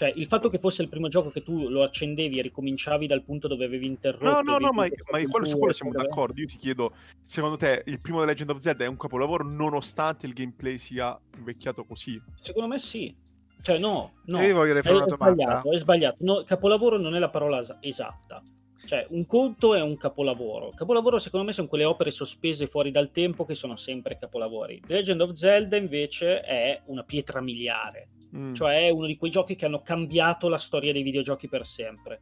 Cioè, 0.00 0.10
il 0.16 0.26
fatto 0.26 0.48
che 0.48 0.56
fosse 0.56 0.80
il 0.80 0.88
primo 0.88 1.08
gioco 1.08 1.28
che 1.28 1.42
tu 1.42 1.68
lo 1.68 1.82
accendevi 1.82 2.38
e 2.38 2.42
ricominciavi 2.42 3.06
dal 3.06 3.22
punto 3.22 3.48
dove 3.48 3.66
avevi 3.66 3.84
interrotto. 3.84 4.40
No, 4.42 4.52
no, 4.52 4.56
no, 4.56 4.72
ma, 4.72 4.88
ma 5.10 5.22
quello, 5.24 5.44
su 5.44 5.58
quello 5.58 5.74
siamo 5.74 5.92
d'accordo. 5.92 6.40
Io 6.40 6.46
ti 6.46 6.56
chiedo, 6.56 6.94
secondo 7.26 7.56
te, 7.56 7.82
il 7.84 8.00
primo 8.00 8.20
The 8.20 8.26
Legend 8.26 8.48
of 8.48 8.60
Zelda 8.60 8.84
è 8.84 8.88
un 8.88 8.96
capolavoro 8.96 9.44
nonostante 9.44 10.24
il 10.24 10.32
gameplay 10.32 10.78
sia 10.78 11.20
invecchiato 11.36 11.84
così? 11.84 12.18
Secondo 12.40 12.68
me 12.68 12.78
sì. 12.78 13.14
Cioè, 13.60 13.78
no, 13.78 14.12
no. 14.24 14.40
Io 14.40 14.54
voglio 14.54 14.80
fare 14.80 14.96
una 14.96 15.04
domanda. 15.04 15.44
Sbagliato, 15.44 15.72
è 15.72 15.76
sbagliato. 15.76 16.16
No, 16.20 16.44
capolavoro 16.44 16.96
non 16.96 17.14
è 17.14 17.18
la 17.18 17.28
parola 17.28 17.62
esatta. 17.80 18.42
Cioè, 18.84 19.06
un 19.10 19.26
conto 19.26 19.74
è 19.74 19.82
un 19.82 19.96
capolavoro. 19.96 20.72
Capolavoro, 20.74 21.18
secondo 21.18 21.46
me, 21.46 21.52
sono 21.52 21.68
quelle 21.68 21.84
opere 21.84 22.10
sospese 22.10 22.66
fuori 22.66 22.90
dal 22.90 23.10
tempo 23.10 23.44
che 23.44 23.54
sono 23.54 23.76
sempre 23.76 24.18
capolavori. 24.18 24.80
The 24.86 24.94
Legend 24.94 25.20
of 25.20 25.32
Zelda, 25.32 25.76
invece, 25.76 26.40
è 26.40 26.80
una 26.86 27.04
pietra 27.04 27.40
miliare. 27.40 28.08
Mm. 28.36 28.54
Cioè, 28.54 28.86
è 28.86 28.90
uno 28.90 29.06
di 29.06 29.16
quei 29.16 29.30
giochi 29.30 29.54
che 29.54 29.66
hanno 29.66 29.82
cambiato 29.82 30.48
la 30.48 30.58
storia 30.58 30.92
dei 30.92 31.02
videogiochi 31.02 31.48
per 31.48 31.66
sempre. 31.66 32.20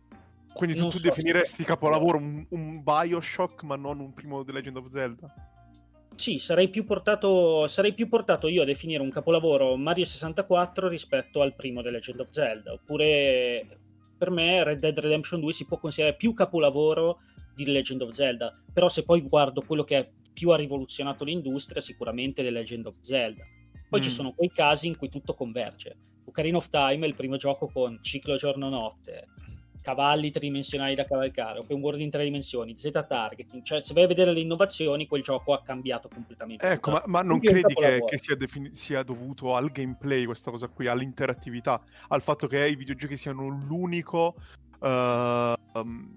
Quindi 0.52 0.76
tu, 0.76 0.88
tu 0.88 0.98
so 0.98 1.02
definiresti 1.02 1.62
se... 1.62 1.64
capolavoro 1.64 2.18
un, 2.18 2.44
un 2.50 2.82
Bioshock, 2.82 3.62
ma 3.62 3.76
non 3.76 4.00
un 4.00 4.12
primo 4.12 4.44
The 4.44 4.52
Legend 4.52 4.76
of 4.76 4.88
Zelda? 4.88 5.32
Sì, 6.14 6.40
sarei 6.40 6.68
più, 6.68 6.84
portato, 6.84 7.68
sarei 7.68 7.94
più 7.94 8.08
portato 8.08 8.48
io 8.48 8.62
a 8.62 8.64
definire 8.64 9.00
un 9.00 9.10
capolavoro 9.10 9.76
Mario 9.76 10.04
64 10.04 10.88
rispetto 10.88 11.42
al 11.42 11.54
primo 11.54 11.80
The 11.80 11.90
Legend 11.90 12.18
of 12.18 12.30
Zelda. 12.30 12.72
Oppure 12.72 13.78
per 14.18 14.30
me 14.30 14.64
Red 14.64 14.80
Dead 14.80 14.98
Redemption 14.98 15.40
2 15.40 15.52
si 15.52 15.64
può 15.64 15.78
considerare 15.78 16.16
più 16.16 16.34
capolavoro 16.34 17.20
di 17.54 17.64
The 17.64 17.70
Legend 17.70 18.02
of 18.02 18.10
Zelda. 18.10 18.60
Però 18.72 18.88
se 18.88 19.04
poi 19.04 19.22
guardo 19.22 19.62
quello 19.62 19.84
che 19.84 20.12
più 20.32 20.50
ha 20.50 20.56
rivoluzionato 20.56 21.24
l'industria, 21.24 21.80
sicuramente 21.80 22.42
The 22.42 22.50
Legend 22.50 22.86
of 22.86 22.98
Zelda. 23.00 23.44
Poi 23.88 24.00
mm. 24.00 24.02
ci 24.02 24.10
sono 24.10 24.32
quei 24.34 24.50
casi 24.50 24.86
in 24.88 24.96
cui 24.96 25.08
tutto 25.08 25.34
converge. 25.34 25.96
Ocarina 26.24 26.58
of 26.58 26.68
Time 26.68 27.06
è 27.06 27.08
il 27.08 27.14
primo 27.14 27.36
gioco 27.36 27.68
con 27.68 28.00
ciclo 28.02 28.36
giorno-notte, 28.36 29.28
cavalli 29.80 30.30
tridimensionali 30.30 30.94
da 30.94 31.04
cavalcare, 31.04 31.58
open 31.60 31.80
world 31.80 32.00
in 32.00 32.10
tre 32.10 32.24
dimensioni, 32.24 32.76
Z-targeting, 32.76 33.62
cioè 33.62 33.80
se 33.80 33.94
vai 33.94 34.04
a 34.04 34.06
vedere 34.06 34.32
le 34.32 34.40
innovazioni 34.40 35.06
quel 35.06 35.22
gioco 35.22 35.52
ha 35.52 35.62
cambiato 35.62 36.08
completamente. 36.08 36.68
Ecco, 36.68 36.90
ma, 36.90 37.02
ma, 37.06 37.22
non 37.22 37.40
credi 37.40 37.74
che, 37.74 38.02
che 38.04 38.18
sia, 38.18 38.36
defini- 38.36 38.74
sia, 38.74 39.02
dovuto 39.02 39.54
al 39.54 39.70
gameplay 39.70 40.24
questa 40.24 40.50
cosa 40.50 40.68
qui, 40.68 40.86
all'interattività, 40.86 41.80
al 42.08 42.22
fatto 42.22 42.46
che 42.46 42.68
i 42.68 42.76
videogiochi 42.76 43.16
siano 43.16 43.48
l'unico, 43.48 44.36
uh, 44.80 45.52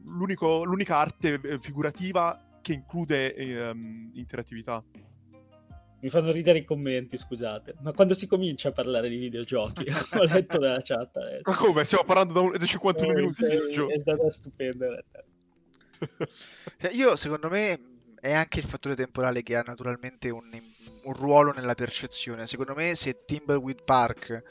l'unico 0.05 0.64
l'unica 0.64 0.97
arte 0.97 1.39
eh, 1.43 1.59
figurativa 1.59 2.59
che 2.62 2.74
include 2.74 3.34
um, 3.72 4.12
interattività? 4.14 4.84
Mi 6.02 6.10
fanno 6.10 6.32
ridere 6.32 6.60
i 6.60 6.66
commenti, 6.66 7.16
scusate. 7.16 7.76
Ma 7.82 7.93
quando 7.93 8.16
si 8.16 8.26
comincia 8.26 8.70
a 8.70 8.72
parlare 8.72 9.08
di 9.08 9.18
videogiochi? 9.18 9.86
Ho 10.18 10.24
letto 10.24 10.58
dalla 10.58 10.82
chat 10.82 11.16
adesso. 11.18 11.43
Ma 11.45 11.56
come? 11.56 11.84
Stiamo 11.84 12.04
parlando 12.04 12.34
da, 12.34 12.39
un, 12.39 12.52
da 12.58 12.66
51 12.66 13.12
eh, 13.12 13.16
minuti 13.16 13.43
di 13.43 13.49
videogiochi. 13.49 13.93
È 13.93 13.99
stata 13.99 14.30
stupenda. 14.30 15.04
cioè, 16.78 16.91
io, 16.93 17.16
secondo 17.16 17.49
me, 17.49 17.80
è 18.20 18.34
anche 18.34 18.60
il 18.60 18.66
fattore 18.66 18.95
temporale 18.95 19.43
che 19.43 19.56
ha 19.56 19.64
naturalmente 19.64 20.32
un, 20.32 20.49
un 21.04 21.14
ruolo 21.14 21.52
nella 21.54 21.76
percezione. 21.76 22.47
Secondo 22.47 22.74
me, 22.74 22.95
se 22.95 23.24
Timberweed 23.24 23.84
Park 23.84 24.43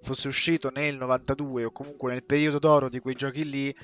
fosse 0.00 0.28
uscito 0.28 0.70
nel 0.70 0.96
92 0.96 1.64
o 1.64 1.70
comunque 1.70 2.12
nel 2.12 2.24
periodo 2.24 2.58
d'oro 2.58 2.88
di 2.88 3.00
quei 3.00 3.14
giochi 3.14 3.48
lì, 3.48 3.74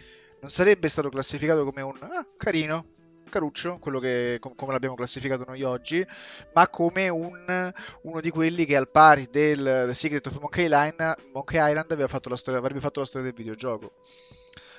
non 0.41 0.51
sarebbe 0.51 0.89
stato 0.89 1.11
classificato 1.11 1.65
come 1.65 1.83
un 1.83 1.99
ah, 2.01 2.27
carino, 2.37 2.95
Caruccio, 3.31 3.79
quello 3.79 3.99
che 3.99 4.39
come 4.41 4.73
l'abbiamo 4.73 4.95
classificato 4.95 5.45
noi 5.47 5.63
oggi, 5.63 6.07
ma 6.53 6.69
come 6.69 7.09
un, 7.09 7.73
uno 8.03 8.21
di 8.21 8.31
quelli 8.31 8.67
che 8.67 8.77
al 8.77 8.91
pari 8.91 9.29
del 9.31 9.85
The 9.87 9.95
Secret 9.95 10.27
of 10.27 10.39
Monkey 10.39 10.67
Island, 10.67 11.15
Monkey 11.33 11.59
Island 11.59 11.91
aveva 11.91 12.09
fatto 12.09 12.29
storia, 12.37 12.61
avrebbe 12.61 12.81
fatto 12.81 13.01
la 13.01 13.07
storia 13.07 13.29
del 13.29 13.37
videogioco. 13.37 13.93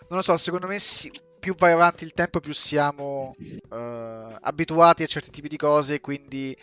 Non 0.10 0.20
lo 0.20 0.22
so, 0.22 0.38
secondo 0.38 0.68
me 0.68 0.78
si, 0.78 1.12
più 1.40 1.56
vai 1.56 1.72
avanti 1.72 2.04
il 2.04 2.14
tempo 2.14 2.40
più 2.40 2.54
siamo 2.54 3.36
uh, 3.38 3.76
abituati 4.42 5.02
a 5.04 5.08
certi 5.08 5.32
tipi 5.32 5.48
di 5.48 5.58
cose 5.58 6.00
quindi 6.00 6.56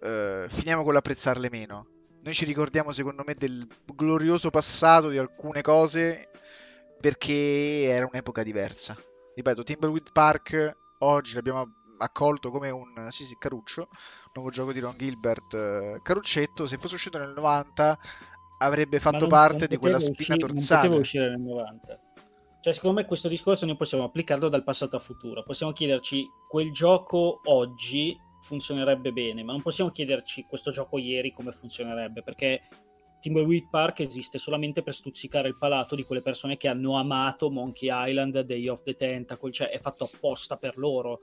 uh, 0.00 0.48
finiamo 0.48 0.84
con 0.84 0.92
l'apprezzarle 0.92 1.50
meno. 1.50 1.86
Noi 2.22 2.34
ci 2.34 2.44
ricordiamo 2.44 2.92
secondo 2.92 3.24
me 3.26 3.34
del 3.34 3.66
glorioso 3.84 4.50
passato 4.50 5.08
di 5.08 5.18
alcune 5.18 5.60
cose 5.60 6.28
perché 7.00 7.86
era 7.88 8.06
un'epoca 8.06 8.44
diversa. 8.44 8.96
Ripeto, 9.34 9.64
Timberwood 9.64 10.12
Park 10.12 10.76
oggi 11.04 11.34
l'abbiamo 11.34 11.70
accolto 11.98 12.50
come 12.50 12.70
un 12.70 13.08
sì 13.10 13.24
sì 13.24 13.36
Caruccio, 13.38 13.88
nuovo 14.34 14.50
gioco 14.50 14.72
di 14.72 14.80
Ron 14.80 14.96
Gilbert 14.96 15.54
eh, 15.54 16.00
Caruccetto, 16.02 16.66
se 16.66 16.78
fosse 16.78 16.94
uscito 16.94 17.18
nel 17.18 17.32
90 17.32 17.98
avrebbe 18.58 19.00
fatto 19.00 19.18
non, 19.18 19.28
parte 19.28 19.58
non 19.58 19.68
di 19.68 19.76
quella 19.76 19.98
spina 19.98 20.34
uscire, 20.34 20.38
dorsale. 20.38 20.88
Non 20.88 20.98
poteva 20.98 21.00
uscire 21.00 21.28
nel 21.30 21.40
90. 21.40 22.00
Cioè, 22.60 22.72
secondo 22.72 23.00
me 23.00 23.06
questo 23.06 23.28
discorso 23.28 23.66
noi 23.66 23.76
possiamo 23.76 24.04
applicarlo 24.04 24.48
dal 24.48 24.62
passato 24.62 24.94
a 24.94 25.00
futuro. 25.00 25.42
Possiamo 25.42 25.72
chiederci 25.72 26.24
quel 26.48 26.72
gioco 26.72 27.40
oggi 27.44 28.16
funzionerebbe 28.40 29.12
bene, 29.12 29.42
ma 29.42 29.52
non 29.52 29.62
possiamo 29.62 29.90
chiederci 29.90 30.46
questo 30.48 30.70
gioco 30.70 30.98
ieri 30.98 31.32
come 31.32 31.50
funzionerebbe, 31.50 32.22
perché 32.22 32.62
Timberweed 33.22 33.68
Park 33.70 34.00
esiste 34.00 34.36
solamente 34.36 34.82
per 34.82 34.94
stuzzicare 34.94 35.46
il 35.46 35.56
palato 35.56 35.94
di 35.94 36.02
quelle 36.02 36.22
persone 36.22 36.56
che 36.56 36.66
hanno 36.66 36.98
amato 36.98 37.50
Monkey 37.50 37.88
Island, 37.92 38.40
Day 38.40 38.66
of 38.66 38.82
the 38.82 38.96
Tentacle, 38.96 39.52
cioè 39.52 39.70
è 39.70 39.78
fatto 39.78 40.10
apposta 40.12 40.56
per 40.56 40.76
loro. 40.76 41.20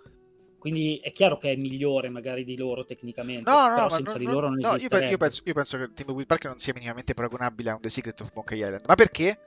Quindi 0.57 0.99
è 1.03 1.11
chiaro 1.11 1.37
che 1.37 1.51
è 1.51 1.55
migliore 1.57 2.09
magari 2.09 2.45
di 2.45 2.55
loro 2.55 2.83
tecnicamente, 2.83 3.51
no, 3.51 3.67
no, 3.67 3.75
però 3.75 3.89
senza 3.89 4.13
no, 4.13 4.17
di 4.17 4.25
loro 4.25 4.47
non 4.47 4.59
no, 4.59 4.75
io, 4.75 4.87
io, 5.09 5.17
penso, 5.17 5.41
io 5.43 5.53
penso 5.53 5.77
che 5.77 5.93
Timberweed 5.93 6.25
Park 6.25 6.45
non 6.45 6.57
sia 6.57 6.73
minimamente 6.73 7.13
paragonabile 7.13 7.69
a 7.69 7.75
un 7.75 7.81
The 7.81 7.89
Secret 7.89 8.21
of 8.21 8.31
Monkey 8.33 8.57
Island. 8.57 8.83
Ma 8.85 8.95
perché? 8.95 9.37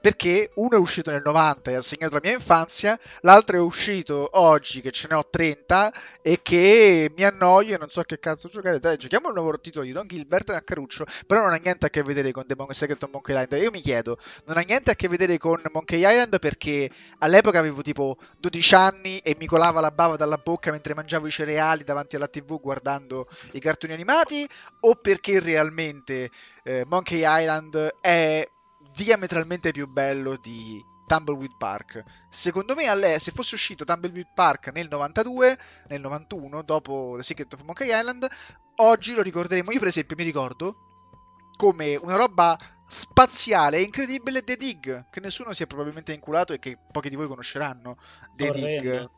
Perché 0.00 0.50
uno 0.54 0.76
è 0.76 0.78
uscito 0.78 1.10
nel 1.10 1.22
90 1.24 1.70
e 1.70 1.74
ha 1.74 1.82
segnato 1.82 2.14
la 2.14 2.20
mia 2.22 2.32
infanzia, 2.32 2.98
l'altro 3.20 3.56
è 3.56 3.60
uscito 3.60 4.28
oggi 4.32 4.80
che 4.80 4.90
ce 4.90 5.08
ne 5.08 5.16
ho 5.16 5.26
30 5.28 5.92
e 6.22 6.40
che 6.42 7.12
mi 7.14 7.24
annoio 7.24 7.74
e 7.74 7.78
non 7.78 7.88
so 7.88 8.02
che 8.02 8.18
cazzo 8.18 8.48
giocare. 8.48 8.78
Dai, 8.78 8.96
giochiamo 8.96 9.28
un 9.28 9.34
nuovo 9.34 9.58
titolo 9.60 9.84
di 9.84 9.92
Don 9.92 10.06
Gilbert 10.06 10.50
a 10.50 10.60
Caruccio, 10.62 11.04
però 11.26 11.42
non 11.42 11.52
ha 11.52 11.56
niente 11.56 11.86
a 11.86 11.90
che 11.90 12.02
vedere 12.02 12.32
con 12.32 12.46
The 12.46 12.54
Monkey 12.56 12.74
Secret 12.74 13.02
of 13.02 13.10
Monkey 13.10 13.40
Island. 13.40 13.62
Io 13.62 13.70
mi 13.70 13.80
chiedo, 13.80 14.18
non 14.46 14.56
ha 14.56 14.62
niente 14.62 14.90
a 14.90 14.94
che 14.94 15.08
vedere 15.08 15.36
con 15.38 15.60
Monkey 15.72 15.98
Island 15.98 16.38
perché 16.38 16.90
all'epoca 17.18 17.58
avevo 17.58 17.82
tipo 17.82 18.16
12 18.38 18.74
anni 18.74 19.18
e 19.18 19.36
mi 19.38 19.46
colava 19.46 19.80
la 19.80 19.90
bava 19.90 20.16
dalla 20.16 20.38
bocca 20.38 20.70
mentre 20.70 20.94
mangiavo 20.94 21.26
i 21.26 21.30
cereali 21.30 21.84
davanti 21.84 22.16
alla 22.16 22.28
TV 22.28 22.60
guardando 22.60 23.28
i 23.52 23.60
cartoni 23.60 23.92
animati 23.92 24.48
o 24.80 24.94
perché 24.94 25.40
realmente 25.40 26.30
eh, 26.62 26.84
Monkey 26.86 27.22
Island 27.24 27.96
è 28.00 28.48
diametralmente 29.04 29.70
più 29.70 29.88
bello 29.88 30.36
di 30.36 30.84
Tumbleweed 31.06 31.56
Park. 31.56 32.04
Secondo 32.28 32.74
me, 32.74 32.84
se 33.18 33.32
fosse 33.32 33.54
uscito 33.54 33.84
Tumbleweed 33.84 34.28
Park 34.34 34.68
nel 34.74 34.88
92, 34.88 35.58
nel 35.88 36.00
91, 36.00 36.62
dopo 36.62 37.14
The 37.16 37.22
Secret 37.22 37.54
of 37.54 37.62
Monkey 37.62 37.88
Island, 37.88 38.28
oggi 38.76 39.14
lo 39.14 39.22
ricorderemo. 39.22 39.70
Io, 39.72 39.78
per 39.78 39.88
esempio, 39.88 40.16
mi 40.16 40.24
ricordo 40.24 40.76
come 41.56 41.96
una 41.96 42.16
roba 42.16 42.58
spaziale 42.86 43.78
e 43.78 43.82
incredibile 43.82 44.44
The 44.44 44.56
Dig, 44.56 45.08
che 45.10 45.20
nessuno 45.20 45.54
si 45.54 45.62
è 45.62 45.66
probabilmente 45.66 46.12
inculato 46.12 46.52
e 46.52 46.58
che 46.58 46.76
pochi 46.92 47.08
di 47.08 47.16
voi 47.16 47.26
conosceranno. 47.26 47.96
The 48.36 48.48
Orrendo. 48.48 48.90
Dig. 48.90 49.10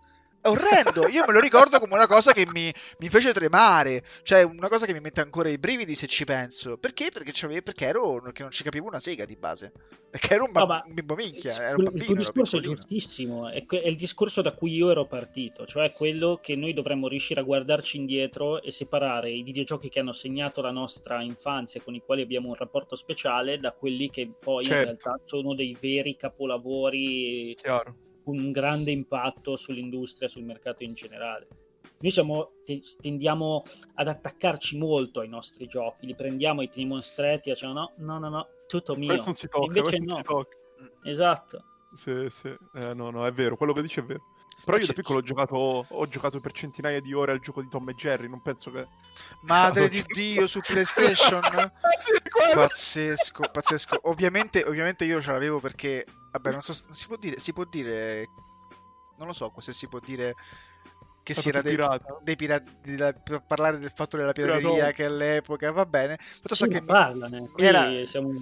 È 0.42 0.48
orrendo, 0.48 1.06
io 1.06 1.22
me 1.24 1.32
lo 1.32 1.38
ricordo 1.38 1.78
come 1.78 1.94
una 1.94 2.08
cosa 2.08 2.32
che 2.32 2.44
mi, 2.50 2.68
mi, 2.98 3.08
fece 3.08 3.32
tremare, 3.32 4.02
cioè 4.24 4.42
una 4.42 4.68
cosa 4.68 4.86
che 4.86 4.92
mi 4.92 4.98
mette 4.98 5.20
ancora 5.20 5.48
i 5.48 5.56
brividi 5.56 5.94
se 5.94 6.08
ci 6.08 6.24
penso. 6.24 6.78
Perché? 6.78 7.10
Perché, 7.12 7.62
perché 7.62 7.86
ero 7.86 8.20
perché 8.20 8.42
non 8.42 8.50
ci 8.50 8.64
capivo 8.64 8.88
una 8.88 8.98
sega 8.98 9.24
di 9.24 9.36
base. 9.36 9.70
Perché 10.10 10.34
ero 10.34 10.46
un, 10.46 10.50
ba- 10.50 10.64
no, 10.64 10.82
un 10.84 10.94
bimbo 10.94 11.14
minchia, 11.14 11.52
ero 11.52 11.78
un 11.78 11.84
bambino, 11.84 12.00
Il 12.00 12.04
tuo 12.06 12.14
discorso 12.16 12.56
è 12.58 12.60
giustissimo, 12.60 13.50
è, 13.50 13.64
è, 13.64 13.86
il 13.86 13.94
discorso 13.94 14.42
da 14.42 14.50
cui 14.52 14.74
io 14.74 14.90
ero 14.90 15.06
partito, 15.06 15.64
cioè 15.64 15.92
quello 15.92 16.40
che 16.42 16.56
noi 16.56 16.74
dovremmo 16.74 17.06
riuscire 17.06 17.38
a 17.38 17.44
guardarci 17.44 17.98
indietro 17.98 18.60
e 18.62 18.72
separare 18.72 19.30
i 19.30 19.44
videogiochi 19.44 19.88
che 19.88 20.00
hanno 20.00 20.12
segnato 20.12 20.60
la 20.60 20.72
nostra 20.72 21.22
infanzia 21.22 21.78
e 21.78 21.84
con 21.84 21.94
i 21.94 22.02
quali 22.04 22.20
abbiamo 22.20 22.48
un 22.48 22.56
rapporto 22.56 22.96
speciale 22.96 23.60
da 23.60 23.70
quelli 23.70 24.10
che 24.10 24.28
poi 24.40 24.64
certo. 24.64 24.78
in 24.80 24.84
realtà 24.86 25.22
sono 25.24 25.54
dei 25.54 25.76
veri 25.80 26.16
capolavori. 26.16 27.54
Chiaro 27.54 28.10
un 28.24 28.50
grande 28.52 28.90
impatto 28.90 29.56
sull'industria, 29.56 30.28
sul 30.28 30.44
mercato 30.44 30.82
in 30.82 30.94
generale. 30.94 31.48
Noi 32.00 32.10
siamo, 32.10 32.52
tendiamo 33.00 33.62
ad 33.94 34.08
attaccarci 34.08 34.76
molto 34.76 35.20
ai 35.20 35.28
nostri 35.28 35.66
giochi, 35.68 36.06
li 36.06 36.16
prendiamo 36.16 36.60
e 36.60 36.68
teniamo 36.68 37.00
stretti 37.00 37.50
e 37.50 37.52
diciamo 37.52 37.72
no, 37.72 37.92
no, 37.98 38.18
no, 38.18 38.28
no, 38.28 38.48
tutto 38.66 38.96
mio. 38.96 39.08
Questo 39.08 39.26
non 39.26 39.36
si 39.36 39.48
tocca, 39.48 39.66
Invece 39.66 39.82
questo 39.82 40.04
no. 40.04 40.16
si 40.16 40.22
tocca. 40.22 40.56
Esatto. 41.04 41.64
Sì, 41.92 42.26
sì, 42.28 42.48
eh, 42.74 42.94
no, 42.94 43.10
no, 43.10 43.24
è 43.26 43.30
vero, 43.30 43.56
quello 43.56 43.72
che 43.72 43.82
dici 43.82 44.00
è 44.00 44.02
vero. 44.02 44.22
Però 44.64 44.76
io 44.76 44.86
da 44.86 44.92
piccolo 44.92 45.18
ho 45.18 45.22
giocato, 45.22 45.86
ho 45.88 46.06
giocato 46.06 46.38
per 46.38 46.52
centinaia 46.52 47.00
di 47.00 47.12
ore 47.12 47.32
al 47.32 47.40
gioco 47.40 47.60
di 47.60 47.68
Tom 47.68 47.88
e 47.88 47.94
Jerry, 47.94 48.28
non 48.28 48.42
penso 48.42 48.70
che... 48.70 48.86
Madre 49.42 49.88
di 49.88 50.04
Dio, 50.06 50.46
su 50.46 50.60
PlayStation? 50.60 51.40
pazzesco, 52.54 53.48
pazzesco. 53.50 53.98
Ovviamente, 54.02 54.62
ovviamente 54.64 55.04
io 55.04 55.20
ce 55.20 55.32
l'avevo 55.32 55.58
perché... 55.58 56.06
Vabbè, 56.32 56.50
non 56.50 56.60
so, 56.60 56.76
non 56.86 56.96
si 56.96 57.06
può 57.06 57.16
dire... 57.16 57.38
Si 57.38 57.52
può 57.52 57.64
dire... 57.64 58.28
Non 59.18 59.26
lo 59.28 59.32
so 59.32 59.52
se 59.58 59.72
si 59.72 59.86
può 59.86 60.00
dire 60.00 60.34
che 61.22 61.34
si 61.34 61.48
era 61.48 61.62
dei, 61.62 61.78
dei 62.22 62.36
pirati 62.36 62.72
per 63.22 63.44
parlare 63.46 63.78
del 63.78 63.92
fatto 63.94 64.16
della 64.16 64.32
pirateria 64.32 64.90
che 64.90 65.04
all'epoca 65.04 65.70
va 65.70 65.86
bene. 65.86 66.18
Tutto 66.40 66.54
sì, 66.54 66.66
che 66.66 66.82
parlane 66.82 67.40
mi 67.40 67.50
era... 67.56 67.88
siamo 68.06 68.32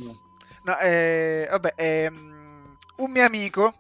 no, 0.63 0.79
eh, 0.79 1.47
vabbè 1.51 1.75
ehm, 1.77 2.77
un 2.97 3.11
mio 3.11 3.25
amico 3.25 3.75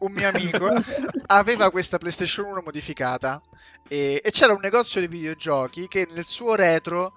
un 0.00 0.12
mio 0.12 0.28
amico 0.28 0.70
aveva 1.28 1.70
questa 1.70 1.98
PlayStation 1.98 2.46
1 2.46 2.62
modificata 2.64 3.40
e, 3.86 4.20
e, 4.24 4.30
c'era 4.30 4.52
un 4.52 4.60
negozio 4.60 5.00
di 5.00 5.08
videogiochi 5.08 5.88
che 5.88 6.06
nel 6.12 6.24
suo 6.24 6.54
retro 6.54 7.12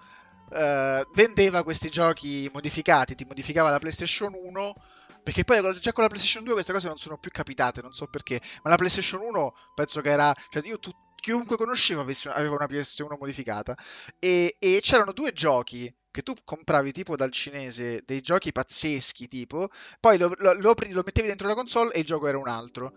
uh, 0.50 1.06
vendeva 1.14 1.64
questi 1.64 1.90
giochi 1.90 2.50
modificati, 2.52 3.16
ti 3.16 3.26
modificava 3.26 3.70
la 3.70 3.80
PlayStation 3.80 4.34
1 4.34 4.76
perché 5.24 5.44
poi 5.44 5.80
già 5.80 5.94
con 5.94 6.04
la 6.04 6.10
PlayStation 6.10 6.44
2 6.44 6.54
queste 6.54 6.74
cose 6.74 6.88
non 6.88 6.98
sono 6.98 7.18
più 7.18 7.32
capitate, 7.32 7.82
non 7.82 7.94
so 7.94 8.08
perché, 8.08 8.42
ma 8.64 8.70
la 8.70 8.76
PlayStation 8.76 9.22
1 9.22 9.54
penso 9.74 10.02
che 10.02 10.10
era, 10.10 10.36
cioè 10.50 10.62
io 10.66 10.78
tu, 10.78 10.92
chiunque 11.16 11.56
conoscevo 11.56 12.02
aveva 12.02 12.56
una 12.56 12.66
PS1 12.66 13.18
modificata 13.18 13.78
e, 14.20 14.56
e 14.60 14.80
c'erano 14.82 15.14
due 15.14 15.32
giochi 15.32 15.94
che 16.12 16.22
tu 16.22 16.34
compravi 16.44 16.92
tipo 16.92 17.16
dal 17.16 17.32
cinese 17.32 18.04
dei 18.06 18.22
giochi 18.22 18.52
pazzeschi, 18.52 19.28
tipo, 19.28 19.70
poi 20.00 20.18
lo, 20.20 20.32
lo, 20.38 20.54
lo, 20.54 20.76
lo 20.78 21.02
mettevi 21.04 21.28
dentro 21.28 21.48
la 21.48 21.56
console 21.56 21.92
e 21.94 22.00
il 22.00 22.06
gioco 22.06 22.28
era 22.28 22.38
un 22.38 22.48
altro. 22.48 22.94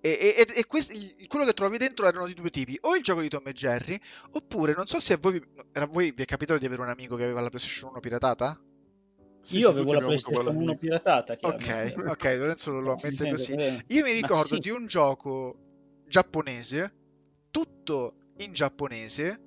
E, 0.00 0.34
e, 0.36 0.46
e 0.54 0.66
questi, 0.66 1.26
quello 1.26 1.44
che 1.44 1.54
trovavi 1.54 1.78
dentro 1.78 2.06
erano 2.06 2.26
di 2.26 2.34
due 2.34 2.50
tipi, 2.50 2.78
o 2.82 2.94
il 2.94 3.02
gioco 3.02 3.20
di 3.20 3.28
Tom 3.28 3.46
e 3.46 3.52
Jerry, 3.52 4.00
oppure 4.32 4.74
non 4.74 4.86
so 4.86 5.00
se 5.00 5.14
a 5.14 5.16
voi, 5.16 5.42
a 5.72 5.86
voi 5.86 6.12
vi 6.12 6.22
è 6.22 6.26
capitato 6.26 6.60
di 6.60 6.66
avere 6.66 6.82
un 6.82 6.88
amico 6.88 7.16
che 7.16 7.24
aveva 7.24 7.40
la 7.40 7.48
PlayStation 7.48 7.90
1 7.90 8.00
piratata? 8.00 8.60
Sì, 9.42 9.58
Io 9.58 9.70
sì, 9.70 9.74
avevo 9.76 9.92
la 9.92 9.98
PlayStation 9.98 10.56
1 10.56 10.76
piratata. 10.76 11.36
Ok, 11.40 11.94
ok, 12.06 12.24
Lorenzo 12.38 12.70
lo 12.72 12.96
ammette 12.98 13.28
così. 13.28 13.52
Io 13.88 14.02
mi 14.02 14.12
ricordo 14.12 14.54
sì. 14.54 14.60
di 14.60 14.70
un 14.70 14.86
gioco 14.86 15.56
giapponese, 16.06 16.94
tutto 17.50 18.14
in 18.38 18.52
giapponese, 18.52 19.40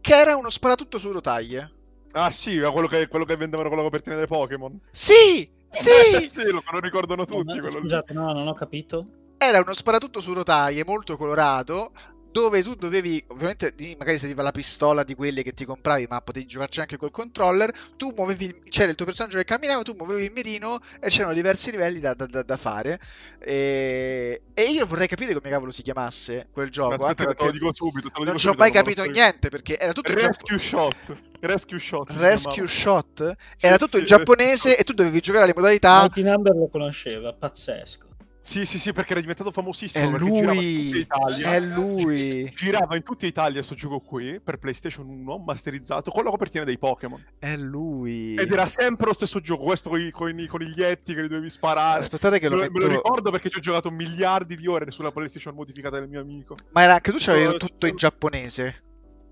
che 0.00 0.14
era 0.14 0.36
uno 0.36 0.50
sparatutto 0.50 0.98
su 0.98 1.10
rotaie. 1.10 1.76
Ah 2.12 2.30
sì, 2.30 2.58
quello 2.58 2.86
che, 2.86 3.08
quello 3.08 3.24
che 3.24 3.36
vendevano 3.36 3.68
con 3.68 3.78
la 3.78 3.84
copertina 3.84 4.16
dei 4.16 4.26
Pokémon. 4.26 4.78
Sì, 4.90 5.50
sì! 5.70 6.28
sì, 6.28 6.44
lo, 6.50 6.62
lo 6.70 6.80
ricordano 6.80 7.24
tutti. 7.24 7.58
No, 7.58 7.70
scusate, 7.70 8.12
no, 8.12 8.32
non 8.32 8.48
ho 8.48 8.54
capito. 8.54 9.04
Era 9.38 9.60
uno 9.60 9.72
sparatutto 9.72 10.20
su 10.20 10.32
rotaie 10.32 10.84
molto 10.84 11.16
colorato, 11.16 11.92
dove 12.40 12.62
tu 12.62 12.74
dovevi, 12.74 13.22
ovviamente 13.28 13.74
magari 13.98 14.18
serviva 14.18 14.42
la 14.42 14.50
pistola 14.50 15.02
di 15.02 15.14
quelle 15.14 15.42
che 15.42 15.52
ti 15.52 15.64
compravi, 15.64 16.06
ma 16.08 16.20
potevi 16.20 16.46
giocarci 16.46 16.80
anche 16.80 16.96
col 16.96 17.10
controller, 17.10 17.72
tu 17.96 18.12
muovevi, 18.14 18.62
c'era 18.68 18.90
il 18.90 18.96
tuo 18.96 19.04
personaggio 19.04 19.38
che 19.38 19.44
camminava, 19.44 19.82
tu 19.82 19.94
muovevi 19.96 20.24
il 20.24 20.32
mirino 20.32 20.78
e 21.00 21.08
c'erano 21.08 21.34
diversi 21.34 21.70
livelli 21.70 22.00
da, 22.00 22.14
da, 22.14 22.26
da 22.26 22.56
fare. 22.56 23.00
E... 23.40 24.42
e, 24.54 24.62
io 24.62 24.86
vorrei 24.86 25.08
capire 25.08 25.34
come 25.34 25.50
cavolo 25.50 25.70
si 25.70 25.82
chiamasse 25.82 26.48
quel 26.52 26.70
gioco. 26.70 26.94
Aspetta, 26.94 27.28
anche 27.28 27.34
te 27.34 27.44
lo 27.44 27.50
dico 27.50 27.74
subito. 27.74 28.10
Te 28.10 28.18
lo 28.18 28.24
non 28.24 28.36
ci 28.36 28.48
ho 28.48 28.54
mai 28.54 28.70
capito 28.70 29.02
niente 29.04 29.48
perché 29.48 29.78
era 29.78 29.92
tutto 29.92 30.12
Rescue 30.12 30.54
in 30.54 30.60
Shot. 30.60 31.16
Rescue 31.40 31.78
Shot. 31.78 32.10
Rescue 32.16 32.66
Shot? 32.66 33.36
Sì, 33.54 33.66
era 33.66 33.76
tutto 33.76 33.96
sì, 33.96 33.98
in 33.98 34.06
giapponese 34.06 34.76
e 34.76 34.84
tu 34.84 34.92
dovevi 34.92 35.20
giocare 35.20 35.44
alle 35.44 35.54
modalità. 35.54 36.02
Mighty 36.02 36.22
Number 36.22 36.54
lo 36.54 36.68
conosceva, 36.68 37.32
pazzesco. 37.32 38.07
Sì, 38.48 38.64
sì, 38.64 38.78
sì, 38.78 38.94
perché 38.94 39.10
era 39.10 39.20
diventato 39.20 39.50
famosissimo. 39.50 40.16
È 40.16 40.18
lui, 40.18 41.06
è 41.42 41.60
lui. 41.60 42.50
Girava 42.54 42.96
in 42.96 43.02
tutta 43.02 43.26
Italia 43.26 43.56
questo 43.56 43.74
gioco 43.74 44.00
qui, 44.00 44.40
per 44.40 44.56
PlayStation 44.56 45.06
1, 45.06 45.36
masterizzato, 45.36 46.10
con 46.10 46.24
la 46.24 46.30
copertina 46.30 46.64
dei 46.64 46.78
Pokémon. 46.78 47.22
È 47.38 47.54
lui. 47.58 48.36
Ed 48.36 48.50
era 48.50 48.66
sempre 48.66 49.08
lo 49.08 49.12
stesso 49.12 49.42
gioco, 49.42 49.64
questo 49.64 49.90
con 49.90 50.00
i, 50.00 50.10
con 50.10 50.40
i 50.40 50.46
coniglietti 50.46 51.12
che 51.12 51.20
li 51.20 51.28
dovevi 51.28 51.50
sparare. 51.50 52.00
Aspettate 52.00 52.38
che 52.38 52.48
lo 52.48 52.56
me, 52.56 52.62
metto... 52.62 52.72
me 52.72 52.84
lo 52.84 52.88
ricordo 52.88 53.30
perché 53.30 53.50
ci 53.50 53.58
ho 53.58 53.60
giocato 53.60 53.90
miliardi 53.90 54.56
di 54.56 54.66
ore 54.66 54.90
sulla 54.92 55.12
PlayStation 55.12 55.54
modificata 55.54 55.98
del 55.98 56.08
mio 56.08 56.22
amico. 56.22 56.54
Ma 56.70 56.84
era 56.84 56.94
anche 56.94 57.10
tu 57.10 57.18
c'avevi 57.20 57.58
tutto 57.58 57.86
in 57.86 57.96
giapponese. 57.96 58.82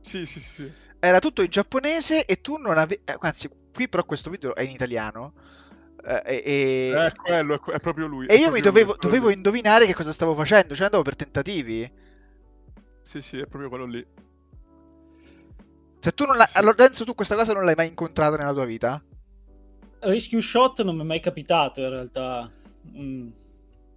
Sì, 0.00 0.26
sì, 0.26 0.40
sì, 0.40 0.50
sì. 0.50 0.72
Era 0.98 1.20
tutto 1.20 1.40
in 1.40 1.48
giapponese 1.48 2.26
e 2.26 2.42
tu 2.42 2.58
non 2.58 2.76
avevi... 2.76 3.00
Eh, 3.06 3.16
anzi, 3.18 3.48
qui 3.72 3.88
però 3.88 4.04
questo 4.04 4.28
video 4.28 4.54
è 4.54 4.60
in 4.60 4.72
italiano 4.72 5.32
eh, 6.06 6.42
e, 6.44 6.92
è 6.94 7.12
quello, 7.12 7.60
è, 7.72 7.80
proprio 7.80 8.06
lui. 8.06 8.26
E 8.26 8.36
io 8.36 8.50
mi 8.52 8.60
dovevo, 8.60 8.92
lui, 8.92 8.98
dovevo 9.00 9.30
indovinare 9.30 9.86
che 9.86 9.94
cosa 9.94 10.12
stavo 10.12 10.34
facendo, 10.34 10.74
cioè 10.74 10.86
andavo 10.86 11.02
per 11.02 11.16
tentativi. 11.16 11.90
Sì, 13.02 13.20
sì, 13.20 13.38
è 13.38 13.46
proprio 13.46 13.68
quello 13.68 13.86
lì. 13.86 14.06
Se 15.98 16.12
tu 16.12 16.24
non 16.24 16.36
l'hai... 16.36 16.46
Sì. 16.46 16.58
Allora, 16.58 16.74
Denso, 16.74 17.04
tu 17.04 17.14
questa 17.14 17.34
cosa 17.34 17.52
non 17.52 17.64
l'hai 17.64 17.74
mai 17.76 17.88
incontrata 17.88 18.36
nella 18.36 18.52
tua 18.52 18.64
vita? 18.64 19.02
Rescue 20.00 20.40
Shot 20.40 20.82
non 20.82 20.94
mi 20.94 21.02
è 21.02 21.04
mai 21.04 21.20
capitato 21.20 21.80
in 21.80 21.88
realtà. 21.88 22.50
Mm. 22.96 23.28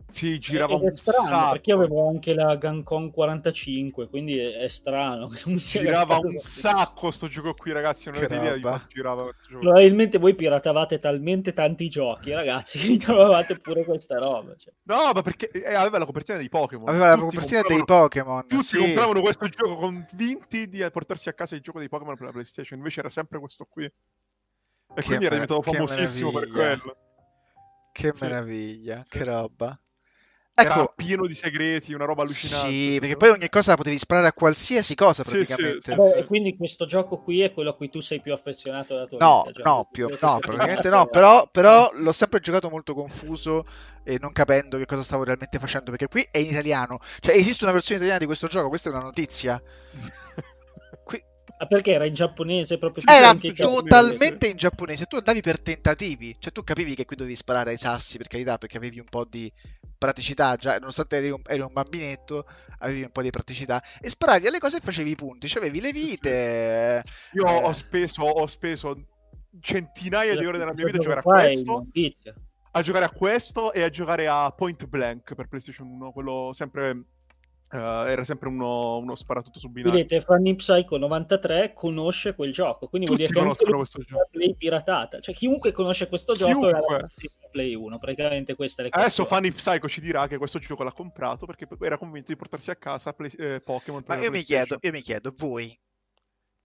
Sì, 0.10 0.40
girava 0.40 0.76
un 0.76 0.96
strano, 0.96 1.26
sacco. 1.26 1.52
Perché 1.52 1.70
io 1.70 1.76
avevo 1.78 2.10
anche 2.10 2.34
la 2.34 2.56
Gancon 2.56 3.12
45, 3.12 4.10
quindi 4.10 4.38
è, 4.38 4.58
è 4.58 4.68
strano. 4.68 5.30
Girava 5.46 6.18
un 6.18 6.38
sacco 6.38 7.12
sto 7.12 7.28
gioco 7.28 7.54
qui, 7.54 7.72
ragazzi. 7.72 8.10
Non 8.10 8.18
avete 8.18 8.36
idea 8.36 8.54
di 8.56 8.62
quanto 8.62 8.88
girava 8.90 9.24
questo 9.24 9.48
gioco. 9.50 9.62
Probabilmente 9.62 10.18
voi 10.18 10.36
piratavate 10.36 11.00
talmente 11.00 11.54
tanti 11.54 11.90
giochi, 11.90 12.32
ragazzi, 12.32 12.80
che 12.98 12.98
trovavate 12.98 13.58
pure 13.60 13.86
questa 13.86 14.18
roba. 14.18 14.56
Cioè. 14.56 14.74
No, 14.84 15.12
ma 15.14 15.22
perché 15.22 15.50
eh, 15.52 15.74
aveva 15.74 16.00
la 16.00 16.06
copertina 16.06 16.38
dei 16.38 16.50
Pokémon. 16.50 16.90
Aveva 16.90 17.16
tutti 17.16 17.36
la 17.36 17.42
copertina 17.42 17.62
dei 17.68 17.86
Pokémon. 17.86 18.48
Tutti 18.48 18.64
sì. 18.64 18.78
compravano 18.80 19.22
questo 19.22 19.48
gioco 19.48 19.76
convinti 19.76 20.68
di 20.68 20.86
portarsi 20.92 21.30
a 21.30 21.34
casa 21.34 21.56
il 21.56 21.62
gioco 21.62 21.80
dei 21.80 21.88
Pokémon 21.88 22.16
per 22.16 22.26
la 22.26 22.32
PlayStation. 22.32 22.80
Invece 22.80 23.00
era 23.02 23.10
sempre 23.10 23.40
questo 23.40 23.66
qui. 23.70 23.86
E 23.86 23.94
che 24.96 25.04
quindi 25.04 25.26
era 25.26 25.36
diventato 25.36 25.62
famosissimo 25.62 26.32
per 26.32 26.50
quello. 26.50 26.98
Che 27.92 28.14
sì. 28.14 28.24
meraviglia, 28.24 29.04
sì. 29.04 29.10
che 29.12 29.24
roba. 29.24 29.80
Ecco, 30.62 30.74
era 30.74 30.94
pieno 30.96 31.26
di 31.26 31.34
segreti, 31.34 31.94
una 31.94 32.06
roba 32.06 32.24
allucinante. 32.24 32.70
Sì, 32.70 32.98
perché 33.00 33.18
poi 33.18 33.30
ogni 33.30 33.50
cosa 33.50 33.76
potevi 33.76 33.98
sparare 33.98 34.28
a 34.28 34.34
qualsiasi 34.34 34.96
cosa 34.96 35.24
praticamente. 35.24 35.94
Sì, 35.94 36.00
sì, 36.00 36.08
sì, 36.08 36.20
e 36.20 36.26
quindi 36.26 36.56
questo 36.58 36.86
gioco 36.86 37.22
qui 37.22 37.42
è 37.42 37.54
quello 37.54 37.70
a 37.72 37.76
cui 37.76 37.90
tu 37.90 38.00
sei 38.00 38.22
più 38.22 38.34
affezionato 38.34 38.94
della 38.94 39.08
tua 39.08 39.18
no, 39.20 39.44
vita. 39.48 39.62
No, 39.64 39.88
più, 39.92 40.08
no, 40.08 40.40
praticamente 40.40 40.90
no, 40.90 41.08
però, 41.08 41.48
però 41.50 41.90
l'ho 41.94 42.12
sempre 42.12 42.40
giocato 42.40 42.70
molto 42.70 42.94
confuso 42.94 43.66
e 44.04 44.18
non 44.20 44.32
capendo 44.32 44.78
che 44.78 44.86
cosa 44.86 45.02
stavo 45.02 45.24
realmente 45.24 45.60
facendo, 45.60 45.92
perché 45.92 46.08
qui 46.08 46.28
è 46.30 46.38
in 46.40 46.52
italiano. 46.52 47.00
Cioè 47.20 47.36
esiste 47.36 47.64
una 47.64 47.74
versione 47.74 47.98
italiana 47.98 48.20
di 48.20 48.26
questo 48.26 48.48
gioco, 48.48 48.70
questa 48.70 48.90
è 48.90 48.92
una 48.94 49.02
notizia. 49.02 49.62
Ah, 51.62 51.68
perché 51.68 51.92
era 51.92 52.06
in 52.06 52.14
giapponese 52.14 52.78
proprio? 52.78 53.04
Era 53.06 53.36
totalmente 53.36 54.48
in 54.48 54.56
giapponese. 54.56 55.08
Tu 55.08 55.18
andavi 55.18 55.42
per 55.42 55.60
tentativi, 55.60 56.34
cioè 56.40 56.54
tu 56.54 56.64
capivi 56.64 56.96
che 56.96 57.04
qui 57.04 57.18
dovevi 57.18 57.36
sparare 57.36 57.72
ai 57.72 57.78
sassi 57.78 58.18
per 58.18 58.28
carità, 58.28 58.58
perché 58.58 58.78
avevi 58.78 59.00
un 59.00 59.10
po' 59.10 59.26
di 59.26 59.52
praticità, 59.98 60.56
già 60.56 60.78
nonostante 60.78 61.18
eri 61.18 61.32
un, 61.32 61.42
eri 61.46 61.60
un 61.60 61.74
bambinetto, 61.74 62.46
avevi 62.78 63.02
un 63.02 63.12
po' 63.12 63.22
di 63.22 63.30
praticità 63.30 63.84
e 64.00 64.10
sparavi 64.10 64.48
alle 64.48 64.60
cose 64.60 64.78
e 64.78 64.80
facevi 64.80 65.12
i 65.12 65.16
punti, 65.16 65.50
cioè 65.50 65.62
avevi 65.62 65.82
le 65.82 65.92
vite. 65.92 67.04
Sì, 67.04 67.12
sì. 67.32 67.38
Io 67.40 67.46
eh... 67.46 67.64
ho 67.64 67.74
speso, 67.74 68.24
ho 68.24 68.48
speso 68.48 69.06
centinaia 69.60 70.38
di 70.38 70.46
ore 70.46 70.60
della 70.60 70.74
mia 70.74 70.86
vita 70.86 70.98
a 70.98 71.02
giocare 71.02 71.20
a 71.20 71.24
questo. 71.24 71.88
A 72.72 72.82
giocare 72.82 73.04
a 73.04 73.12
questo 73.12 73.74
e 73.74 73.82
a 73.82 73.90
giocare 73.90 74.28
a 74.30 74.50
Point 74.52 74.86
Blank 74.86 75.36
per 75.36 75.48
PlayStation 75.48 75.90
1, 75.90 76.12
quello 76.14 76.52
sempre 76.54 77.04
Uh, 77.72 78.08
era 78.08 78.24
sempre 78.24 78.50
uno, 78.50 78.98
uno 78.98 79.16
sparatutto 79.16 79.60
su 79.60 79.70
binario. 79.70 80.00
Vedete, 80.00 80.22
Fanny 80.22 80.56
Psycho 80.56 80.98
93 80.98 81.74
conosce 81.74 82.34
quel 82.34 82.52
gioco, 82.52 82.88
quindi 82.88 83.08
Tutti 83.08 83.32
vuol 83.32 83.46
dire 83.48 83.66
che 83.66 83.74
questo 83.76 84.02
gioco. 84.02 84.28
Play 84.32 84.56
piratata. 84.56 85.20
Cioè, 85.20 85.36
chiunque 85.36 85.72
conosce 85.72 86.08
questo 86.08 86.34
chiunque. 86.34 86.72
gioco 86.72 86.96
era 86.96 87.08
Play 87.52 87.76
1, 87.76 88.00
praticamente 88.00 88.56
questa 88.56 88.84
è 88.84 88.88
Adesso 88.90 89.24
Fanny 89.26 89.52
Psycho 89.52 89.88
ci 89.88 90.02
dirà 90.02 90.28
che 90.28 90.38
questo 90.38 90.58
gioco 90.58 90.84
l'ha 90.84 90.92
comprato 90.92 91.46
perché 91.46 91.68
era 91.82 91.98
convinto 91.98 92.32
di 92.32 92.38
portarsi 92.38 92.72
a 92.72 92.76
casa 92.76 93.14
play, 93.14 93.32
eh, 93.38 93.62
Pokémon. 93.62 94.04
Ma 94.08 94.18
io 94.18 94.32
mi, 94.32 94.42
chiedo, 94.42 94.78
io 94.80 94.92
mi 94.92 95.02
chiedo, 95.02 95.32
voi 95.38 95.78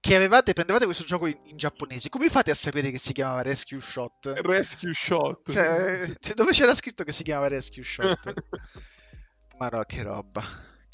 che 0.00 0.16
avevate, 0.16 0.52
prendevate 0.52 0.84
questo 0.84 1.04
gioco 1.04 1.26
in, 1.26 1.38
in, 1.44 1.56
giapponese, 1.56 2.10
come 2.10 2.28
fate 2.28 2.50
a 2.50 2.54
sapere 2.54 2.90
che 2.90 2.98
si 2.98 3.14
chiamava 3.14 3.40
Rescue 3.40 3.80
Shot? 3.80 4.40
Rescue 4.42 4.92
Shot. 4.92 5.50
Cioè, 5.50 6.12
cioè 6.20 6.34
dove 6.34 6.52
c'era 6.52 6.74
scritto 6.74 7.04
che 7.04 7.12
si 7.12 7.22
chiamava 7.22 7.48
Rescue 7.48 7.82
Shot? 7.82 8.34
Ma 9.58 9.68
no, 9.68 9.82
che 9.84 10.02
roba. 10.02 10.42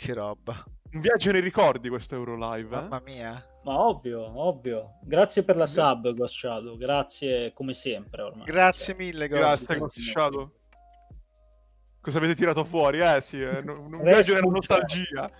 Che 0.00 0.14
roba. 0.14 0.64
Un 0.92 1.00
viaggio 1.00 1.30
nei 1.30 1.42
ricordi 1.42 1.90
questo 1.90 2.14
Eurolive. 2.14 2.74
Eh? 2.74 2.80
Mamma 2.80 3.02
mia. 3.04 3.46
Ma 3.64 3.80
ovvio, 3.80 4.32
ovvio. 4.34 4.98
Grazie 5.02 5.42
per 5.42 5.56
la 5.56 5.66
sub, 5.66 6.14
Ghost 6.14 6.36
Shadow. 6.36 6.78
Grazie 6.78 7.52
come 7.52 7.74
sempre 7.74 8.22
ormai. 8.22 8.46
Grazie 8.46 8.94
mille, 8.94 9.28
Ghost. 9.28 9.66
Grazie, 9.66 9.76
Ghost 9.76 9.98
Shadow. 10.00 10.52
Cosa 12.00 12.16
avete 12.16 12.34
tirato 12.34 12.64
fuori? 12.64 13.00
Eh 13.00 13.20
sì, 13.20 13.42
eh, 13.42 13.58
un, 13.58 13.92
un 13.92 14.02
viaggio 14.02 14.32
nella 14.32 14.46
nostalgia. 14.50 15.30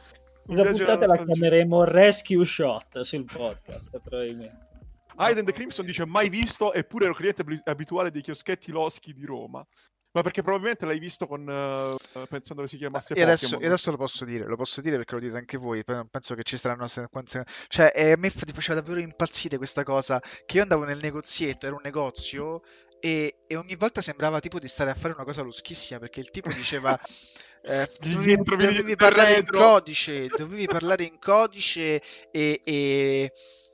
Questa 0.44 0.64
puntata 0.68 1.06
la 1.06 1.24
chiameremo 1.24 1.84
Rescue 1.84 2.44
Shot 2.44 3.00
sul 3.00 3.24
podcast, 3.24 3.98
probabilmente. 3.98 4.68
Aiden 5.16 5.46
The 5.46 5.52
Crimson 5.52 5.86
dice 5.86 6.04
mai 6.04 6.28
visto, 6.28 6.74
eppure 6.74 7.06
ero 7.06 7.14
cliente 7.14 7.62
abituale 7.64 8.10
dei 8.10 8.20
chioschetti 8.20 8.72
loschi 8.72 9.14
di 9.14 9.24
Roma. 9.24 9.66
Ma 10.12 10.22
perché 10.22 10.42
probabilmente 10.42 10.86
l'hai 10.86 10.98
visto 10.98 11.28
con, 11.28 11.46
uh, 11.46 12.26
pensando 12.28 12.62
che 12.62 12.68
si 12.68 12.76
chiamasse 12.76 13.14
e 13.14 13.22
adesso, 13.22 13.60
e 13.60 13.66
adesso, 13.66 13.92
lo 13.92 13.96
posso 13.96 14.24
dire, 14.24 14.44
lo 14.46 14.56
posso 14.56 14.80
dire 14.80 14.96
perché 14.96 15.14
lo 15.14 15.20
dite 15.20 15.36
anche 15.36 15.56
voi, 15.56 15.84
penso 15.84 16.34
che 16.34 16.42
ci 16.42 16.56
saranno. 16.56 16.88
Cioè, 16.88 17.92
eh, 17.94 18.12
a 18.12 18.16
me 18.16 18.30
ti 18.30 18.52
faceva 18.52 18.80
davvero 18.80 18.98
impazzire 18.98 19.56
questa 19.56 19.84
cosa, 19.84 20.20
che 20.44 20.56
io 20.56 20.62
andavo 20.62 20.84
nel 20.84 20.98
negozietto, 21.00 21.66
era 21.66 21.76
un 21.76 21.82
negozio, 21.84 22.62
e, 22.98 23.42
e 23.46 23.56
ogni 23.56 23.76
volta 23.76 24.02
sembrava 24.02 24.40
tipo 24.40 24.58
di 24.58 24.66
stare 24.66 24.90
a 24.90 24.94
fare 24.94 25.14
una 25.14 25.24
cosa 25.24 25.42
luschissima, 25.42 26.00
perché 26.00 26.20
il 26.20 26.30
tipo 26.30 26.48
diceva... 26.50 26.98
Eh, 27.62 27.86
dovevi, 28.00 28.36
dovevi 28.36 28.96
parlare 28.96 29.36
in 29.36 29.44
codice, 29.44 30.28
dovevi 30.28 30.64
parlare 30.64 31.04
in 31.04 31.18
codice 31.18 32.00
e, 32.30 32.62
e 32.64 33.30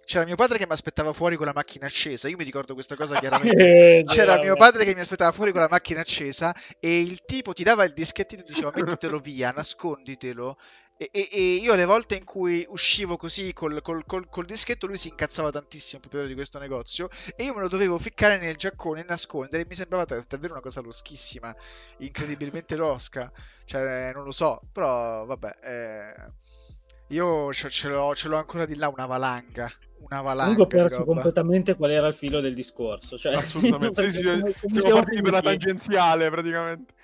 c'era 0.06 0.24
mio 0.24 0.36
padre 0.36 0.56
che 0.56 0.66
mi 0.66 0.72
aspettava 0.72 1.12
fuori 1.12 1.34
con 1.34 1.46
la 1.46 1.52
macchina 1.52 1.86
accesa. 1.86 2.28
Io 2.28 2.36
mi 2.36 2.44
ricordo 2.44 2.74
questa 2.74 2.94
cosa 2.94 3.18
chiaramente. 3.20 4.04
C'era 4.06 4.38
mio 4.38 4.54
padre 4.54 4.84
che 4.84 4.94
mi 4.94 5.00
aspettava 5.00 5.32
fuori 5.32 5.50
con 5.50 5.60
la 5.60 5.68
macchina 5.68 6.00
accesa 6.00 6.54
e 6.78 7.00
il 7.00 7.24
tipo 7.26 7.52
ti 7.52 7.64
dava 7.64 7.82
il 7.84 7.92
dischettino 7.92 8.42
e 8.42 8.44
diceva 8.46 8.70
mettitelo 8.72 9.18
via, 9.18 9.50
nasconditelo. 9.50 10.58
E, 10.96 11.10
e, 11.12 11.28
e, 11.30 11.40
io 11.56 11.74
le 11.74 11.84
volte 11.84 12.14
in 12.14 12.24
cui 12.24 12.64
uscivo 12.68 13.16
così 13.16 13.52
col, 13.52 13.82
col, 13.82 14.06
col, 14.06 14.28
col, 14.30 14.46
dischetto 14.46 14.86
lui 14.86 14.96
si 14.96 15.08
incazzava 15.08 15.50
tantissimo 15.50 16.00
proprio 16.00 16.24
di 16.26 16.32
questo 16.32 16.58
negozio 16.58 17.10
e 17.34 17.44
io 17.44 17.52
me 17.52 17.60
lo 17.60 17.68
dovevo 17.68 17.98
ficcare 17.98 18.38
nel 18.38 18.56
giaccone 18.56 19.02
e 19.02 19.04
nascondere 19.06 19.64
e 19.64 19.66
mi 19.68 19.74
sembrava 19.74 20.06
davvero 20.06 20.54
una 20.54 20.62
cosa 20.62 20.80
loschissima, 20.80 21.54
incredibilmente 21.98 22.76
losca, 22.76 23.30
cioè 23.64 24.12
non 24.14 24.22
lo 24.22 24.32
so, 24.32 24.62
però 24.72 25.26
vabbè... 25.26 25.50
Eh 25.62 26.14
Io 27.10 27.52
ce 27.52 27.88
l'ho, 27.88 28.14
ce 28.16 28.28
l'ho 28.28 28.36
ancora 28.36 28.64
di 28.66 28.74
là 28.74 28.88
una 28.88 29.06
valanga. 29.06 29.70
Una 30.08 30.20
valanga. 30.20 30.54
Comunque 30.54 30.62
ho 30.80 30.88
perso 30.88 31.04
completamente 31.04 31.74
qual 31.74 31.90
era 31.90 32.06
il 32.06 32.14
filo 32.14 32.40
del 32.40 32.54
discorso. 32.54 33.18
Cioè, 33.18 33.34
Assolutamente. 33.36 34.02
sì, 34.02 34.10
sì, 34.12 34.22
come, 34.22 34.40
come 34.40 34.54
siamo, 34.54 34.80
siamo 34.80 34.94
partiti 34.96 35.22
per 35.22 35.32
la 35.32 35.40
tangenziale 35.40 36.30
praticamente. 36.30 36.94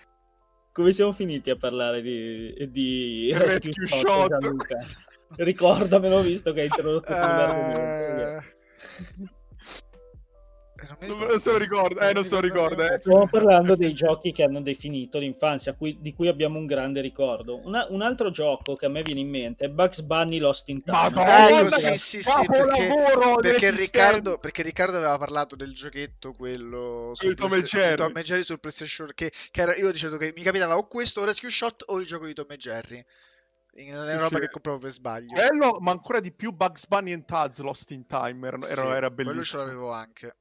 Come 0.72 0.92
siamo 0.92 1.12
finiti 1.12 1.50
a 1.50 1.56
parlare 1.56 2.00
di, 2.00 2.54
di 2.70 3.30
Rescue, 3.36 3.72
Rescue 3.76 3.86
Shot? 3.86 4.38
Shot. 4.38 5.36
Ricordamelo 5.36 6.20
visto 6.20 6.52
che 6.52 6.60
hai 6.60 6.66
introdotto 6.66 7.12
uh... 7.12 7.16
l'argomento. 7.16 8.50
Non, 11.06 11.18
non 11.18 11.38
se 11.38 11.50
lo 11.50 11.58
ricorda, 11.58 12.08
eh, 12.08 12.12
non 12.12 12.24
se 12.24 12.34
lo 12.34 12.40
ricorda. 12.40 12.94
Eh. 12.94 12.98
Stiamo 12.98 13.28
parlando 13.28 13.76
dei 13.76 13.92
giochi 13.92 14.32
che 14.32 14.42
hanno 14.42 14.60
definito 14.60 15.18
l'infanzia, 15.18 15.74
cui, 15.74 15.96
di 16.00 16.12
cui 16.14 16.28
abbiamo 16.28 16.58
un 16.58 16.66
grande 16.66 17.00
ricordo. 17.00 17.60
Una, 17.64 17.86
un 17.90 18.02
altro 18.02 18.30
gioco 18.30 18.76
che 18.76 18.86
a 18.86 18.88
me 18.88 19.02
viene 19.02 19.20
in 19.20 19.28
mente 19.28 19.66
è 19.66 19.68
Bugs 19.68 20.02
Bunny 20.02 20.38
Lost 20.38 20.68
in 20.68 20.82
Time. 20.82 20.96
Madonna, 20.96 21.48
ecco, 21.48 21.70
sì, 21.70 21.96
sì, 21.96 22.22
sì, 22.22 22.46
perché, 22.46 22.94
perché, 23.40 23.70
Riccardo, 23.70 24.38
perché, 24.38 24.62
Riccardo, 24.62 24.96
aveva 24.96 25.18
parlato 25.18 25.56
del 25.56 25.72
giochetto, 25.72 26.32
quello 26.32 27.12
sul 27.14 27.34
Tom, 27.34 27.54
e 27.54 27.62
Jerry. 27.62 27.96
Tom 27.96 28.16
e 28.16 28.22
Jerry 28.22 28.42
sul 28.42 28.60
PlayStation, 28.60 29.10
che, 29.14 29.32
che 29.50 29.60
era, 29.60 29.74
io 29.76 29.90
dicevo 29.92 30.16
che 30.16 30.32
mi 30.34 30.42
capitava 30.42 30.76
o 30.76 30.86
questo, 30.86 31.20
o 31.20 31.24
Rescue 31.24 31.50
Shot, 31.50 31.84
o 31.86 32.00
il 32.00 32.06
gioco 32.06 32.26
di 32.26 32.34
Tom 32.34 32.46
e 32.50 32.56
Jerry. 32.56 33.04
Non 33.74 34.06
è 34.06 34.12
una 34.12 34.24
roba 34.24 34.34
sì. 34.34 34.40
che 34.42 34.50
compravo 34.50 34.78
per 34.78 34.90
sbaglio. 34.90 35.32
Bello, 35.32 35.78
ma 35.80 35.92
ancora 35.92 36.20
di 36.20 36.30
più 36.30 36.52
Bugs 36.52 36.86
Bunny 36.86 37.14
and 37.14 37.24
Taz 37.24 37.58
Lost 37.60 37.90
in 37.92 38.06
Time. 38.06 38.46
Era, 38.46 38.60
sì, 38.60 38.84
era 38.84 39.08
bellissimo. 39.10 39.24
Quello 39.24 39.44
ce 39.44 39.56
l'avevo 39.56 39.92
anche. 39.92 40.36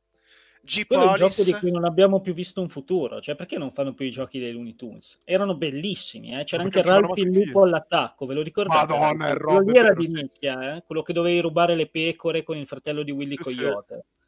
Quello 0.88 1.03
è 1.03 1.07
un 1.07 1.16
gioco 1.16 1.43
di 1.43 1.53
cui 1.53 1.72
non 1.72 1.86
abbiamo 1.86 2.22
più 2.22 2.34
visto 2.34 2.62
un 2.62 2.70
futuro, 2.70 3.20
cioè 3.20 3.36
perché 3.36 3.57
non 3.57 3.72
fanno 3.72 3.93
più 3.93 4.05
i 4.05 4.12
giochi 4.12 4.39
dei 4.39 4.51
Looney 4.51 4.76
Tunes? 4.76 5.22
Erano 5.24 5.55
bellissimi, 5.55 6.39
eh? 6.39 6.43
c'era 6.43 6.64
anche 6.64 6.82
Ralph 6.84 7.18
il 7.18 7.32
lupo 7.32 7.64
all'attacco, 7.64 8.26
ve 8.26 8.36
lo 8.36 8.41
ricordate? 8.41 8.93
Madonna, 8.93 9.36
quello 9.36 9.59
lì 9.59 9.78
era 9.78 9.93
di 9.93 10.07
nicchia, 10.07 10.76
eh? 10.76 10.84
quello 10.84 11.01
che 11.01 11.14
dovevi 11.14 11.39
rubare 11.39 11.76
le 11.76 11.88
pecore 11.88 12.43
con 12.43 12.57
il 12.57 12.68
fratello 12.68 13.01
di 13.01 13.12
Willy 13.12 13.36
sì, 13.41 13.55
Coyote. 13.55 13.95
Sì. 13.95 14.20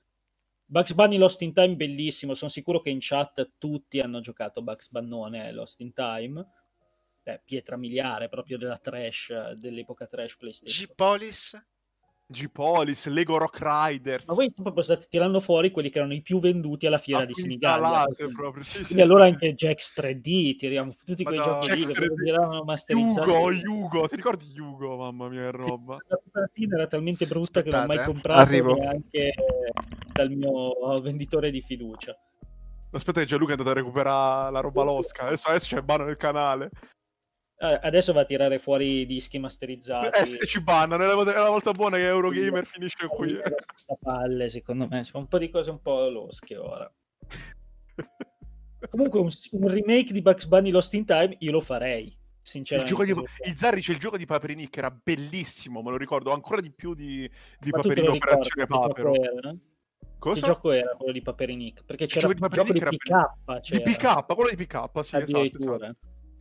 Bugs 0.66 0.94
Bunny 0.94 1.18
Lost 1.18 1.42
in 1.42 1.54
Time 1.54 1.76
bellissimo, 1.76 2.34
sono 2.34 2.50
sicuro 2.50 2.82
che 2.82 2.90
in 2.90 2.98
chat 3.00 3.52
tutti 3.60 4.00
hanno 4.00 4.20
giocato 4.20 4.64
Bugs 4.64 4.90
Bannone 4.90 5.52
Lost 5.52 5.82
in 5.82 5.94
Time. 5.94 6.44
Beh, 7.22 7.42
pietra 7.46 7.78
miliare 7.78 8.28
proprio 8.28 8.58
della 8.58 8.78
trash, 8.80 9.52
dell'epoca 9.52 10.08
trash 10.08 10.36
PlayStation. 10.36 10.88
G-Police? 10.88 11.68
G-Police, 12.26 13.10
Lego 13.10 13.38
Rock 13.38 13.60
Riders. 13.62 14.28
Ma 14.28 14.34
voi 14.34 14.52
proprio 14.54 14.84
state 14.84 15.06
tirando 15.10 15.40
fuori 15.40 15.72
quelli 15.72 15.90
che 15.90 16.00
erano 16.00 16.14
i 16.14 16.22
più 16.22 16.40
venduti 16.40 16.88
alla 16.88 16.98
fiera 16.98 17.26
di 17.26 17.34
Senigallia. 17.34 18.06
Proprio, 18.34 18.64
sì, 18.64 18.84
sì, 18.84 19.02
allora 19.02 19.26
sì. 19.26 19.32
anche 19.32 19.54
Jax 19.54 20.00
3D, 20.00 20.58
tiriamo 20.58 20.94
tutti 21.06 21.24
quei 21.24 21.38
Madonna, 21.38 21.62
giochi 21.62 21.86
lì 21.86 21.94
che 21.94 22.30
erano 22.30 22.64
masterizzati. 22.64 23.30
Yugo, 23.30 23.52
Yugo, 23.52 24.08
ti 24.08 24.16
ricordi 24.16 24.46
Yugo? 24.52 24.98
Mamma 24.98 25.28
mia, 25.28 25.52
roba. 25.52 25.98
La 26.08 26.20
copertina 26.24 26.76
era 26.76 26.88
talmente 26.88 27.26
brutta 27.26 27.60
Aspettate, 27.60 27.70
che 27.70 27.76
non 27.76 27.84
ho 27.84 27.94
mai 27.94 28.04
eh. 28.04 28.06
comprato 28.06 28.40
Arrivo. 28.40 28.74
neanche 28.76 29.34
dal 30.12 30.30
mio 30.32 31.02
venditore 31.02 31.52
di 31.52 31.62
fiducia. 31.62 32.18
Aspetta 32.92 33.20
che 33.22 33.26
Gianluca 33.26 33.54
è 33.54 33.58
andato 33.58 33.72
a 33.72 33.80
recuperare 33.80 34.52
la 34.52 34.60
roba 34.60 34.84
losca, 34.84 35.26
adesso, 35.26 35.50
adesso 35.50 35.76
c'è 35.76 35.82
banno 35.82 36.06
nel 36.06 36.18
canale. 36.18 36.70
Eh, 37.58 37.80
adesso 37.82 38.12
va 38.14 38.22
a 38.22 38.26
tirare 38.26 38.60
fuori 38.60 39.02
i 39.02 39.06
dischi 39.06 39.40
masterizzati. 39.40 40.22
Eh, 40.22 40.26
se 40.26 40.46
ci 40.46 40.62
bannano, 40.62 41.04
è 41.04 41.08
la, 41.08 41.42
la 41.42 41.50
volta 41.50 41.72
buona 41.72 41.98
che 41.98 42.08
Eurogamer 42.08 42.66
finisce 42.66 43.08
qui. 43.08 43.38
A 43.38 43.98
palle, 44.00 44.50
secondo 44.50 44.88
me. 44.88 45.02
C'è 45.02 45.16
un 45.18 45.28
po' 45.28 45.38
di 45.38 45.50
cose 45.50 45.70
un 45.70 45.82
po' 45.82 46.10
losche 46.10 46.58
ora. 46.58 46.92
Comunque 48.90 49.20
un, 49.20 49.30
un, 49.52 49.68
remake 49.70 50.12
di 50.12 50.22
Bugs 50.22 50.46
Bunny 50.46 50.72
Lost 50.72 50.94
in 50.94 51.06
Time 51.06 51.36
io 51.40 51.52
lo 51.52 51.62
farei. 51.62 52.16
Sinceramente. 52.42 52.94
Il, 52.94 53.06
gioco 53.06 53.22
di, 53.22 53.56
Zarri 53.56 53.80
c'è 53.80 53.94
il 53.94 54.00
gioco 54.00 54.18
di 54.18 54.26
Paperini 54.26 54.70
che 54.70 54.80
era 54.80 54.92
bellissimo, 54.92 55.82
me 55.82 55.92
lo 55.92 55.98
ricordo 55.98 56.34
ancora 56.34 56.60
di 56.60 56.72
più 56.72 56.94
di, 56.94 57.30
di 57.60 57.70
Paperini 57.72 58.08
Operazione 58.08 58.68
Papero. 58.68 59.14
Cosa? 60.20 60.42
Che 60.42 60.48
gioco 60.54 60.72
era 60.72 60.96
quello 60.96 61.14
di 61.14 61.22
Paperinic? 61.22 61.84
Perché 61.86 62.06
c'era 62.08 62.28
il 62.28 62.36
gioco 62.36 62.48
di, 62.50 62.56
gioco 62.56 62.74
di 62.74 62.98
PK. 62.98 63.72
Di 63.72 63.82
PK, 63.82 64.26
quello 64.26 64.50
di 64.50 64.56
PK, 64.58 65.04
sì, 65.04 65.18
esatto, 65.18 65.58
esatto. 65.58 65.96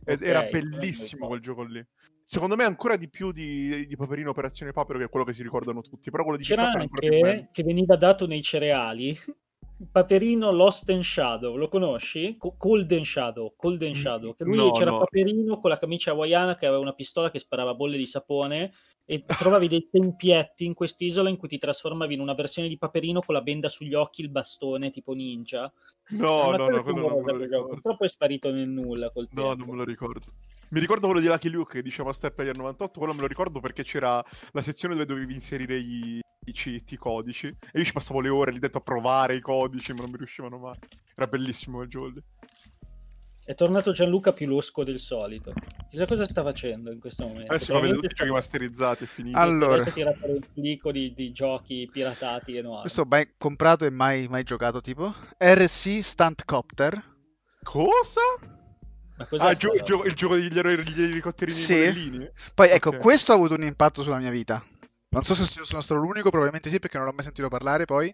Ed 0.05 0.17
okay, 0.17 0.27
era 0.27 0.43
bellissimo 0.43 1.27
quel 1.27 1.41
gioco 1.41 1.63
lì. 1.63 1.85
Secondo 2.23 2.55
me 2.55 2.63
ancora 2.63 2.95
di 2.95 3.09
più 3.09 3.31
di, 3.31 3.85
di 3.85 3.95
Paperino 3.97 4.29
Operazione 4.29 4.71
Papero, 4.71 4.97
che 4.97 5.05
è 5.05 5.09
quello 5.09 5.25
che 5.25 5.33
si 5.33 5.43
ricordano 5.43 5.81
tutti. 5.81 6.09
Però 6.09 6.23
quello 6.23 6.37
di 6.37 6.43
C'era 6.43 6.71
anche 6.71 7.49
che 7.51 7.63
veniva 7.63 7.95
dato 7.95 8.25
nei 8.27 8.41
cereali. 8.41 9.17
Paperino 9.91 10.51
Lost 10.51 10.89
and 10.91 11.03
Shadow, 11.03 11.55
lo 11.55 11.67
conosci? 11.67 12.37
Cold 12.37 12.91
and 12.91 13.03
Shadow, 13.03 13.53
Cold 13.57 13.81
and 13.83 13.95
Shadow. 13.95 14.33
Che 14.33 14.45
lui 14.45 14.55
no, 14.55 14.71
c'era 14.71 14.91
no. 14.91 14.99
Paperino 14.99 15.57
con 15.57 15.69
la 15.69 15.77
camicia 15.77 16.11
hawaiana 16.11 16.55
che 16.55 16.65
aveva 16.65 16.81
una 16.81 16.93
pistola 16.93 17.29
che 17.29 17.39
sparava 17.39 17.73
bolle 17.73 17.97
di 17.97 18.05
sapone 18.05 18.71
e 19.05 19.25
trovavi 19.25 19.67
dei 19.67 19.89
tempietti 19.91 20.65
in 20.65 20.73
quest'isola 20.73 21.29
in 21.29 21.37
cui 21.37 21.47
ti 21.47 21.57
trasformavi 21.57 22.13
in 22.13 22.21
una 22.21 22.33
versione 22.33 22.67
di 22.67 22.77
Paperino 22.77 23.21
con 23.21 23.35
la 23.35 23.41
benda 23.41 23.69
sugli 23.69 23.93
occhi, 23.93 24.21
il 24.21 24.29
bastone 24.29 24.91
tipo 24.91 25.13
ninja. 25.13 25.71
No, 26.09 26.51
no, 26.51 26.69
no, 26.69 26.83
quello 26.83 27.09
non 27.09 27.21
me 27.21 27.31
lo 27.33 27.37
ricordo. 27.37 27.67
Purtroppo 27.67 28.05
è 28.05 28.07
sparito 28.07 28.51
nel 28.51 28.67
nulla 28.67 29.11
col 29.11 29.27
no, 29.31 29.47
tempo. 29.47 29.65
non 29.65 29.69
me 29.69 29.75
lo 29.77 29.83
ricordo. 29.83 30.25
Mi 30.69 30.79
ricordo 30.79 31.05
quello 31.05 31.21
di 31.21 31.27
Lucky 31.27 31.49
Luke 31.49 31.73
che 31.73 31.81
diceva 31.83 32.05
Master 32.05 32.33
Player 32.33 32.57
98, 32.57 32.97
quello 32.97 33.13
me 33.13 33.21
lo 33.21 33.27
ricordo 33.27 33.59
perché 33.59 33.83
c'era 33.83 34.23
la 34.51 34.61
sezione 34.61 34.95
dove 34.95 35.05
dovevi 35.05 35.33
inserire 35.33 35.77
i, 35.77 36.19
i 36.45 36.97
codici, 36.97 37.47
e 37.47 37.79
io 37.79 37.83
ci 37.83 37.91
passavo 37.91 38.21
le 38.21 38.29
ore 38.29 38.51
lì 38.51 38.57
dentro 38.57 38.79
a 38.79 38.83
provare 38.83 39.35
i 39.35 39.39
codici, 39.39 39.93
ma 39.93 40.01
non 40.01 40.09
mi 40.09 40.17
riuscivano 40.17 40.57
mai. 40.57 40.73
Era 41.15 41.27
bellissimo 41.27 41.77
quel 41.77 41.89
gioco 41.89 42.11
È 43.45 43.55
tornato 43.55 43.91
Gianluca 43.91 44.31
più 44.31 44.47
losco 44.47 44.85
del 44.85 44.99
solito. 44.99 45.53
Chissà 45.89 46.05
cosa 46.05 46.23
sta 46.23 46.43
facendo 46.43 46.91
in 46.91 46.99
questo 47.01 47.27
momento. 47.27 47.51
Adesso 47.51 47.73
fa 47.73 47.79
vedere 47.79 47.99
tutti 47.99 48.13
i 48.13 48.15
giochi 48.15 48.31
masterizzati 48.31 49.03
e 49.03 49.07
finiti. 49.07 49.35
Allora, 49.35 49.75
adesso 49.75 49.91
tirato 49.91 50.31
un 50.31 50.39
plico 50.53 50.93
di, 50.93 51.13
di, 51.13 51.33
giochi 51.33 51.89
piratati 51.91 52.55
enormi. 52.55 52.81
Questo 52.81 53.03
mai 53.03 53.33
comprato 53.37 53.83
e 53.83 53.89
mai, 53.89 54.29
mai 54.29 54.43
giocato 54.43 54.79
tipo? 54.79 55.13
RC 55.37 56.01
Stunt 56.01 56.45
Copter. 56.45 57.11
Cosa? 57.63 58.21
Ah, 59.17 59.51
il, 59.51 59.57
gio- 59.57 59.75
gio- 59.83 60.03
il 60.05 60.13
gioco 60.13 60.35
degli 60.35 60.57
elicotterini 60.57 61.57
sì. 61.57 61.73
modellini? 61.73 62.29
Poi 62.55 62.69
ecco, 62.69 62.89
okay. 62.89 62.99
questo 63.01 63.33
ha 63.33 63.35
avuto 63.35 63.55
un 63.55 63.63
impatto 63.63 64.03
sulla 64.03 64.19
mia 64.19 64.31
vita. 64.31 64.63
Non 65.09 65.23
so 65.23 65.33
se 65.33 65.43
sono 65.43 65.81
stato 65.81 65.99
l'unico, 65.99 66.29
probabilmente 66.29 66.69
sì, 66.69 66.79
perché 66.79 66.97
non 66.97 67.07
l'ho 67.07 67.13
mai 67.13 67.25
sentito 67.25 67.49
parlare 67.49 67.83
poi. 67.83 68.13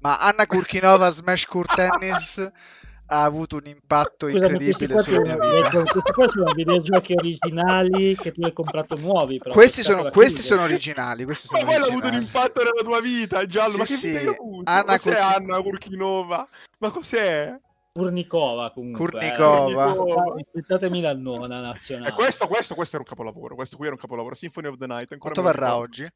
Ma 0.00 0.18
Anna 0.20 0.46
Kurkinova 0.46 1.10
Smash 1.10 1.44
Court 1.44 1.74
Tennis 1.74 2.50
ha 3.14 3.24
avuto 3.24 3.56
un 3.56 3.66
impatto 3.66 4.28
Scusami, 4.28 4.52
incredibile 4.52 4.98
sulla 4.98 5.20
mia 5.20 5.36
vita. 5.36 5.70
Questi 5.70 6.12
qua 6.12 6.28
sono 6.28 6.52
videogiochi 6.52 7.14
originali 7.14 8.16
che 8.16 8.32
tu 8.32 8.42
hai 8.42 8.52
comprato 8.52 8.96
nuovi. 8.96 9.38
Però, 9.38 9.54
questi 9.54 9.82
sono, 9.82 10.10
questi 10.10 10.42
sono 10.42 10.62
originali. 10.62 11.24
Questi 11.24 11.46
sono 11.46 11.62
ma 11.62 11.66
quello 11.68 11.84
ha 11.84 11.88
avuto 11.88 12.08
un 12.08 12.14
impatto 12.14 12.62
nella 12.62 12.82
tua 12.82 13.00
vita, 13.00 13.46
Giallo. 13.46 13.70
Sì, 13.72 13.78
ma 13.78 13.84
che 13.84 13.92
sì. 13.94 14.08
vita 14.08 14.18
hai 14.18 14.26
avuto? 14.26 14.70
Anna 14.70 14.82
cos'è 14.84 15.10
Kurkin... 15.10 15.34
Anna 15.34 15.62
Kurkinova? 15.62 16.48
Ma 16.78 16.90
cos'è? 16.90 17.60
Kurnikova 17.92 18.72
comunque. 18.72 19.06
Kurnikova. 19.06 19.94
Eh. 20.36 20.44
Aspettatemi 20.46 21.00
la 21.00 21.14
nona 21.14 21.60
nazionale. 21.60 22.10
Eh, 22.10 22.12
questo, 22.12 22.48
questo, 22.48 22.74
questo, 22.74 22.96
era 22.96 23.04
un 23.06 23.16
capolavoro. 23.16 23.54
Questo 23.54 23.76
qui 23.76 23.86
era 23.86 23.94
un 23.94 24.00
capolavoro. 24.00 24.34
Symphony 24.34 24.66
of 24.66 24.78
the 24.78 24.86
Night. 24.86 25.12
Ancora 25.12 25.32
Quanto 25.34 25.42
varrà 25.42 25.76
oggi? 25.76 26.10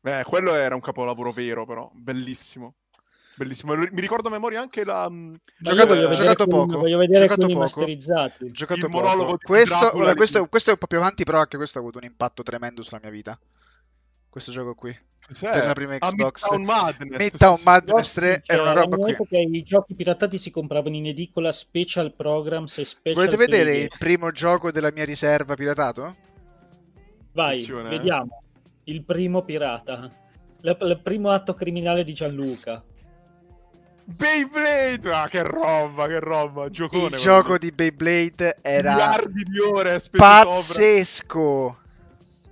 Beh, 0.00 0.24
quello 0.24 0.54
era 0.54 0.74
un 0.74 0.80
capolavoro 0.80 1.30
vero, 1.30 1.64
però. 1.64 1.88
Bellissimo. 1.94 2.74
Bellissimo. 3.38 3.76
Mi 3.76 4.00
ricordo 4.00 4.26
a 4.28 4.30
memoria 4.32 4.60
anche 4.60 4.84
la. 4.84 5.08
Mm, 5.08 5.32
giocato, 5.58 5.94
io, 5.94 6.10
giocato 6.10 6.46
poco. 6.48 6.78
Voglio 6.78 6.98
vedere 6.98 7.28
giocato 7.28 7.46
poco. 7.46 7.58
masterizzati. 7.60 8.50
Giocato 8.50 8.86
Il 8.86 8.90
poco. 8.90 9.38
Questo, 9.40 9.92
vabbè, 9.94 10.16
questo, 10.16 10.46
questo, 10.48 10.70
è 10.70 10.72
un 10.72 10.78
po' 10.80 10.88
più 10.88 10.98
avanti, 10.98 11.22
però 11.22 11.38
anche 11.38 11.56
questo 11.56 11.78
ha 11.78 11.80
avuto 11.80 11.98
un 11.98 12.04
impatto 12.04 12.42
tremendo 12.42 12.82
sulla 12.82 12.98
mia 13.00 13.10
vita. 13.10 13.38
Questo 14.28 14.50
gioco 14.50 14.74
qui. 14.74 14.96
Cos'è? 15.24 15.50
Per 15.50 15.66
la 15.66 15.72
prima 15.72 15.98
Xbox. 15.98 16.50
Midtown 16.50 16.62
Madness. 16.64 17.18
Midtown 17.18 17.60
Madness 17.62 18.12
3 18.14 18.42
era 18.44 18.62
una 18.62 18.72
roba 18.72 18.96
qui. 18.96 19.14
Che 19.14 19.38
i 19.38 19.62
giochi 19.62 19.94
piratati 19.94 20.36
si 20.36 20.50
compravano 20.50 20.96
in 20.96 21.06
edicola 21.06 21.52
special 21.52 22.14
programs 22.14 22.78
e 22.78 22.84
special 22.84 23.14
Volete 23.14 23.36
vedere 23.36 23.76
il 23.76 23.90
primo 23.96 24.32
gioco 24.32 24.72
della 24.72 24.90
mia 24.90 25.04
riserva 25.04 25.54
piratato? 25.54 26.16
Vai, 27.32 27.54
Attenzione, 27.54 27.86
eh. 27.86 27.98
vediamo. 27.98 28.42
Eh? 28.42 28.90
Il 28.90 29.04
primo 29.04 29.44
pirata. 29.44 30.10
Il 30.60 31.00
primo 31.04 31.30
atto 31.30 31.54
criminale 31.54 32.02
di 32.02 32.14
Gianluca. 32.14 32.82
Beyblade! 34.10 35.12
Ah, 35.12 35.28
che 35.28 35.42
roba, 35.42 36.06
che 36.06 36.18
roba! 36.18 36.70
Giocone, 36.70 37.08
il 37.08 37.16
gioco 37.16 37.58
di 37.58 37.70
Beyblade 37.70 38.56
era 38.62 39.20
di 39.26 39.60
ore 39.60 40.00
pazzesco. 40.10 41.78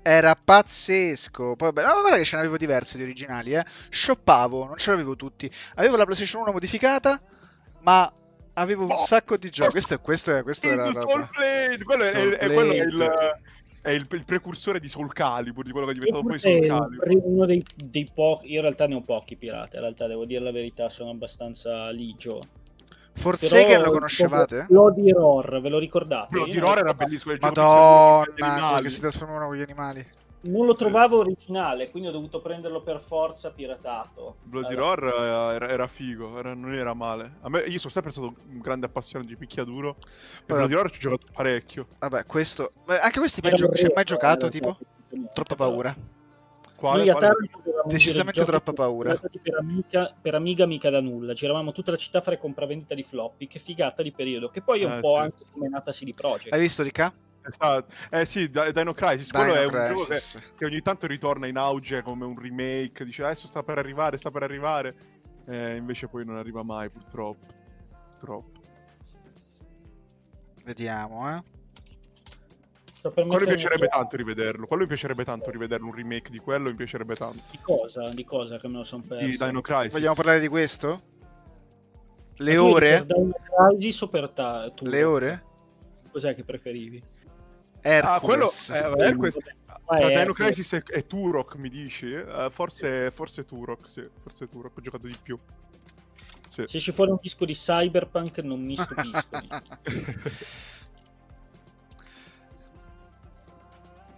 Era 0.02 0.36
pazzesco. 0.36 1.56
Poi, 1.56 1.72
beh, 1.72 1.82
no, 1.82 2.00
guarda 2.02 2.18
che 2.18 2.24
ce 2.24 2.34
ne 2.36 2.42
avevo 2.42 2.58
diverse 2.58 2.98
di 2.98 3.04
originali, 3.04 3.54
eh. 3.54 3.64
Shoppavo, 3.88 4.66
non 4.66 4.76
ce 4.76 4.90
l'avevo 4.90 5.16
tutti. 5.16 5.50
Avevo 5.76 5.96
la 5.96 6.04
PlayStation 6.04 6.42
1 6.42 6.52
modificata, 6.52 7.18
ma 7.80 8.12
avevo 8.52 8.84
un 8.84 8.90
oh, 8.90 8.98
sacco 8.98 9.38
di 9.38 9.48
giochi. 9.48 9.70
Questo, 9.70 9.98
questo, 10.00 10.36
è, 10.36 10.42
questo 10.42 10.68
era 10.68 10.90
Soul 10.90 11.26
Blade! 11.34 11.82
Quello, 11.84 12.04
Soul 12.04 12.32
è, 12.34 12.46
Blade. 12.48 12.52
È, 12.52 12.54
quello 12.54 12.72
è 12.72 12.82
il 12.82 13.40
è 13.86 13.92
il, 13.92 14.04
il, 14.10 14.24
precursore 14.24 14.80
di 14.80 14.88
Soul 14.88 15.12
Calibur, 15.12 15.64
di 15.64 15.70
quello 15.70 15.86
che 15.86 15.92
è 15.92 15.94
diventato 15.94 16.24
poi 16.24 16.40
Soul 16.40 16.66
Calibur. 16.66 17.08
Uno 17.22 17.46
dei, 17.46 17.64
dei 17.76 18.10
pochi, 18.12 18.50
io 18.50 18.56
in 18.56 18.62
realtà 18.62 18.88
ne 18.88 18.96
ho 18.96 19.00
pochi 19.00 19.36
pirati, 19.36 19.76
in 19.76 19.82
realtà 19.82 20.08
devo 20.08 20.24
dire 20.24 20.42
la 20.42 20.50
verità, 20.50 20.90
sono 20.90 21.10
abbastanza 21.10 21.88
ligio. 21.90 22.40
Forsaken 23.12 23.82
lo 23.82 23.90
conoscevate? 23.92 24.66
Bloody 24.68 25.12
Roar, 25.12 25.60
ve 25.60 25.68
lo 25.68 25.78
ricordate? 25.78 26.30
Bloody 26.30 26.58
Roar 26.58 26.78
era 26.78 26.94
bellissimo. 26.94 27.36
Madonna, 27.38 28.78
che 28.80 28.90
si 28.90 29.00
trasformavano 29.00 29.46
con 29.46 29.56
gli 29.56 29.62
animali. 29.62 30.06
Non 30.46 30.66
lo 30.66 30.74
trovavo 30.74 31.18
originale, 31.18 31.90
quindi 31.90 32.08
ho 32.08 32.12
dovuto 32.12 32.40
prenderlo 32.40 32.80
per 32.80 33.00
forza 33.00 33.50
piratato. 33.50 34.36
Bloody 34.42 34.74
allora. 34.74 35.10
Roar 35.10 35.54
era, 35.54 35.68
era 35.68 35.86
figo, 35.86 36.38
era, 36.38 36.54
non 36.54 36.72
era 36.72 36.94
male. 36.94 37.38
Me, 37.44 37.60
io 37.60 37.78
sono 37.78 37.90
sempre 37.90 38.12
stato 38.12 38.34
un 38.48 38.58
grande 38.58 38.86
appassionato 38.86 39.28
di 39.28 39.36
picchiaduro. 39.36 39.96
E 40.40 40.44
Bloody 40.46 40.74
Roar 40.74 40.90
ci 40.90 40.96
ho 40.98 41.10
giocato 41.10 41.32
parecchio. 41.32 41.86
Vabbè, 41.98 42.24
questo. 42.24 42.72
Anche 42.86 43.18
questi 43.18 43.40
mai, 43.42 43.52
gio- 43.52 43.72
ci 43.72 43.84
hai 43.86 43.92
mai 43.94 44.04
giocato, 44.04 44.48
tipo? 44.48 44.76
Troppa 45.32 45.54
paura. 45.54 45.94
Quale, 46.76 47.04
Noi 47.04 47.12
quale? 47.14 47.34
Decisamente 47.86 48.44
troppa 48.44 48.72
paura. 48.72 49.14
Per 49.14 49.56
Amiga, 49.58 50.14
per 50.20 50.34
Amiga 50.34 50.66
mica 50.66 50.90
da 50.90 51.00
nulla. 51.00 51.32
Giravamo 51.32 51.72
tutta 51.72 51.90
la 51.90 51.96
città 51.96 52.18
a 52.18 52.20
fare 52.20 52.38
compravendita 52.38 52.94
di 52.94 53.02
floppy. 53.02 53.46
Che 53.46 53.58
figata 53.58 54.02
di 54.02 54.12
periodo. 54.12 54.50
Che 54.50 54.60
poi 54.60 54.82
è 54.82 54.84
un 54.84 54.92
eh, 54.92 55.00
po' 55.00 55.10
sì. 55.10 55.16
anche 55.16 55.44
come 55.50 55.66
è 55.66 55.68
nata 55.70 55.90
CD 55.90 56.12
Projekt. 56.14 56.52
Hai 56.52 56.60
visto 56.60 56.82
Ricca? 56.82 57.12
Esatto. 57.48 57.94
Eh 58.10 58.24
sì, 58.24 58.50
Dino 58.50 58.92
Crisis, 58.92 59.30
Dino 59.30 59.44
quello 59.44 59.54
è 59.54 59.64
un 59.64 59.94
gioco 59.94 60.04
che, 60.06 60.20
che, 60.58 60.64
ogni 60.64 60.82
tanto 60.82 61.06
ritorna 61.06 61.46
in 61.46 61.56
auge 61.56 62.02
come 62.02 62.24
un 62.24 62.38
remake, 62.38 63.04
dice 63.04 63.22
adesso 63.22 63.46
sta 63.46 63.62
per 63.62 63.78
arrivare, 63.78 64.16
sta 64.16 64.30
per 64.30 64.42
arrivare, 64.42 64.94
eh, 65.46 65.76
invece 65.76 66.08
poi 66.08 66.24
non 66.24 66.36
arriva 66.36 66.62
mai 66.62 66.90
purtroppo. 66.90 67.46
Purtroppo. 68.18 68.60
Vediamo, 70.64 71.30
eh. 71.30 71.40
Quello 73.12 73.36
mi 73.38 73.44
piacerebbe 73.44 73.86
tanto 73.86 74.16
rivederlo. 74.16 74.66
Quello 74.66 74.82
mi 74.82 74.88
piacerebbe 74.88 75.24
tanto 75.24 75.50
rivederlo. 75.50 75.86
Un 75.86 75.94
remake 75.94 76.28
di 76.28 76.38
quello 76.38 76.70
mi 76.70 76.74
piacerebbe 76.74 77.14
tanto. 77.14 77.40
Di 77.52 77.58
cosa? 77.60 78.08
Di 78.08 78.24
cosa 78.24 78.58
che 78.58 78.66
me 78.66 78.78
lo 78.78 78.84
sono 78.84 79.04
perso? 79.06 79.24
Di 79.24 79.36
Dino 79.36 79.60
Crisis. 79.60 79.92
Vogliamo 79.92 80.14
parlare 80.16 80.40
di 80.40 80.48
questo? 80.48 81.00
Le 82.38 82.56
ore? 82.56 83.06
Dino 83.06 83.32
Crisis 83.68 84.00
o 84.00 84.08
per 84.08 84.30
ta- 84.30 84.72
Le 84.80 85.04
ore? 85.04 85.44
Cos'è 86.10 86.34
che 86.34 86.42
preferivi? 86.42 87.00
Hercules. 87.86 88.70
Ah, 88.70 88.82
quello, 88.82 88.98
eh, 88.98 89.04
Hercules. 89.04 89.36
Tra 89.86 90.08
Dino 90.08 90.32
Crisis 90.32 90.72
e, 90.72 90.82
e, 90.88 91.06
Turok 91.06 91.54
mi 91.56 91.68
dici? 91.68 92.12
Uh, 92.12 92.50
forse, 92.50 93.12
forse 93.12 93.44
Turok, 93.44 93.88
sì. 93.88 94.04
Forse 94.20 94.48
Turok, 94.48 94.76
ho 94.76 94.80
giocato 94.80 95.06
di 95.06 95.14
più. 95.22 95.38
Sì. 96.48 96.64
Se 96.66 96.80
ci 96.80 96.90
fuori 96.90 97.12
un 97.12 97.18
disco 97.20 97.44
di 97.44 97.54
Cyberpunk 97.54 98.38
non 98.38 98.60
mi 98.60 98.76
stupisco. 98.76 99.28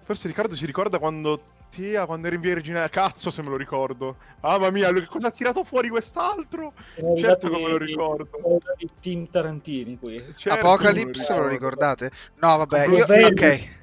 forse 0.01 0.27
Riccardo 0.29 0.55
si 0.55 0.65
ricorda 0.65 0.99
quando 0.99 1.43
Tia, 1.71 2.07
quando 2.07 2.27
eri 2.27 2.37
in 2.37 2.43
Virginia, 2.43 2.89
cazzo 2.89 3.31
se 3.31 3.43
me 3.43 3.49
lo 3.49 3.57
ricordo. 3.57 4.17
Mamma 4.41 4.71
mia, 4.71 4.93
cosa 5.07 5.29
ha 5.29 5.31
tirato 5.31 5.65
fuori 5.65 5.89
quest'altro? 5.89 6.73
Certo 7.17 7.49
che 7.49 7.63
me 7.63 7.69
lo 7.69 7.77
ricordo. 7.77 8.61
Il 8.79 8.91
team 9.01 9.29
Tarantini 9.31 9.99
qui. 9.99 10.17
Certo 10.37 10.67
Apocalypse, 10.67 11.35
ve 11.35 11.41
lo 11.41 11.49
ricordate? 11.49 12.11
No, 12.37 12.57
vabbè, 12.57 12.87
io... 12.87 13.05
Ok. 13.05 13.77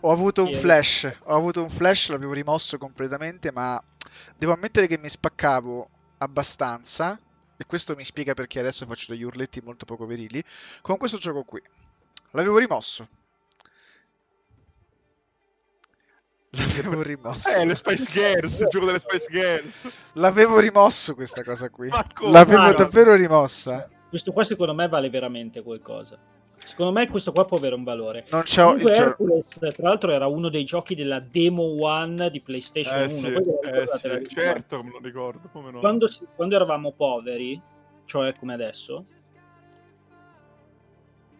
Ho 0.00 0.10
avuto 0.10 0.42
un 0.42 0.54
flash, 0.54 1.10
ho 1.24 1.34
avuto 1.34 1.62
un 1.62 1.68
flash, 1.68 2.08
l'avevo 2.08 2.32
rimosso 2.32 2.78
completamente, 2.78 3.52
ma 3.52 3.82
devo 4.36 4.54
ammettere 4.54 4.86
che 4.86 4.96
mi 4.96 5.08
spaccavo 5.08 5.88
abbastanza, 6.18 7.20
e 7.58 7.66
questo 7.66 7.94
mi 7.94 8.04
spiega 8.04 8.32
perché 8.32 8.58
adesso 8.58 8.86
faccio 8.86 9.12
degli 9.12 9.22
urletti 9.22 9.60
molto 9.62 9.84
poco 9.84 10.06
verili, 10.06 10.42
con 10.80 10.96
questo 10.96 11.18
gioco 11.18 11.42
qui. 11.42 11.62
L'avevo 12.30 12.56
rimosso, 12.56 13.06
L'avevo 16.52 17.02
rimosso. 17.02 17.48
Eh, 17.48 17.64
le 17.64 17.74
Spice 17.76 18.10
Girls, 18.10 18.58
il 18.60 18.66
gioco 18.68 18.86
delle 18.86 18.98
Spice 18.98 19.26
Girls. 19.30 19.88
L'avevo 20.14 20.58
rimosso 20.58 21.14
questa 21.14 21.44
cosa 21.44 21.70
qui. 21.70 21.88
L'avevo 22.22 22.62
ah, 22.62 22.72
davvero 22.72 23.14
rimossa. 23.14 23.88
Questo 24.08 24.32
qua 24.32 24.42
secondo 24.42 24.74
me 24.74 24.88
vale 24.88 25.10
veramente 25.10 25.62
qualcosa. 25.62 26.18
Secondo 26.56 26.92
me 26.92 27.08
questo 27.08 27.32
qua 27.32 27.44
può 27.44 27.56
avere 27.56 27.76
un 27.76 27.84
valore. 27.84 28.26
Non 28.30 28.42
c'è 28.42 28.62
Comunque, 28.64 28.92
Hercules, 28.92 29.48
tra 29.48 29.70
l'altro, 29.78 30.10
era 30.10 30.26
uno 30.26 30.50
dei 30.50 30.64
giochi 30.64 30.94
della 30.94 31.20
Demo 31.20 31.82
One 31.82 32.30
di 32.30 32.40
PlayStation 32.40 32.98
eh, 32.98 33.04
1. 33.04 33.08
Sì, 33.08 33.26
eh, 33.68 33.86
sì, 33.86 34.34
certo, 34.34 34.82
me 34.82 34.90
lo 34.90 34.98
ricordo. 35.00 35.48
No. 35.52 35.78
Quando, 35.78 36.08
si, 36.08 36.26
quando 36.34 36.56
eravamo 36.56 36.92
poveri, 36.92 37.60
cioè 38.04 38.34
come 38.38 38.54
adesso, 38.54 39.04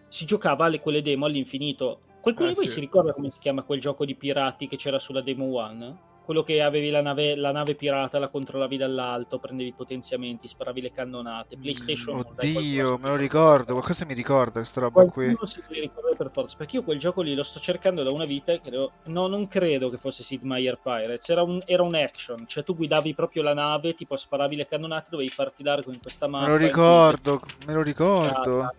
si 0.08 0.24
giocava 0.24 0.66
alle 0.66 0.80
quelle 0.80 1.02
demo 1.02 1.26
all'infinito 1.26 2.00
Qualcuno 2.20 2.48
eh, 2.48 2.52
di 2.52 2.56
voi 2.56 2.66
sì. 2.66 2.74
si 2.74 2.80
ricorda 2.80 3.12
come 3.12 3.30
si 3.30 3.38
chiama 3.38 3.62
quel 3.62 3.80
gioco 3.80 4.04
di 4.04 4.14
pirati 4.14 4.66
che 4.66 4.76
c'era 4.76 4.98
sulla 4.98 5.22
Demo 5.22 5.54
One? 5.56 6.08
Quello 6.22 6.44
che 6.44 6.62
avevi 6.62 6.90
la 6.90 7.02
nave, 7.02 7.34
la 7.34 7.50
nave 7.50 7.74
pirata, 7.74 8.20
la 8.20 8.28
controllavi 8.28 8.76
dall'alto, 8.76 9.40
prendevi 9.40 9.70
i 9.70 9.72
potenziamenti, 9.72 10.46
sparavi 10.46 10.80
le 10.80 10.92
cannonate. 10.92 11.56
PlayStation. 11.56 12.18
Mm, 12.18 12.20
oddio, 12.20 12.98
me 12.98 13.08
lo 13.08 13.16
ricordo. 13.16 13.72
Qualcosa 13.72 14.04
mi 14.04 14.14
ricorda 14.14 14.60
questa 14.60 14.80
roba 14.80 14.92
Qualcuno 14.92 15.34
qui. 15.34 15.46
si 15.48 15.60
deve 15.66 15.80
ricordare 15.80 16.14
per 16.16 16.30
forza. 16.30 16.56
Perché 16.56 16.76
io 16.76 16.82
quel 16.84 17.00
gioco 17.00 17.22
lì 17.22 17.34
lo 17.34 17.42
sto 17.42 17.58
cercando 17.58 18.04
da 18.04 18.12
una 18.12 18.26
vita. 18.26 18.52
E 18.52 18.60
credo... 18.60 18.92
No, 19.06 19.26
non 19.26 19.48
credo 19.48 19.90
che 19.90 19.96
fosse 19.96 20.22
Sid 20.22 20.42
Meier 20.42 20.78
Pirates. 20.80 21.28
Era 21.28 21.42
un, 21.42 21.58
era 21.64 21.82
un, 21.82 21.96
action. 21.96 22.46
Cioè, 22.46 22.62
tu 22.62 22.76
guidavi 22.76 23.12
proprio 23.12 23.42
la 23.42 23.54
nave, 23.54 23.94
tipo 23.94 24.14
sparavi 24.14 24.54
le 24.54 24.66
cannonate, 24.66 25.08
dovevi 25.10 25.30
farti 25.30 25.64
largo 25.64 25.90
in 25.90 26.00
questa 26.00 26.28
mappa. 26.28 26.46
Me 26.46 26.52
lo 26.52 26.58
ricordo, 26.58 27.40
me 27.66 27.72
lo 27.72 27.82
ricordo. 27.82 28.72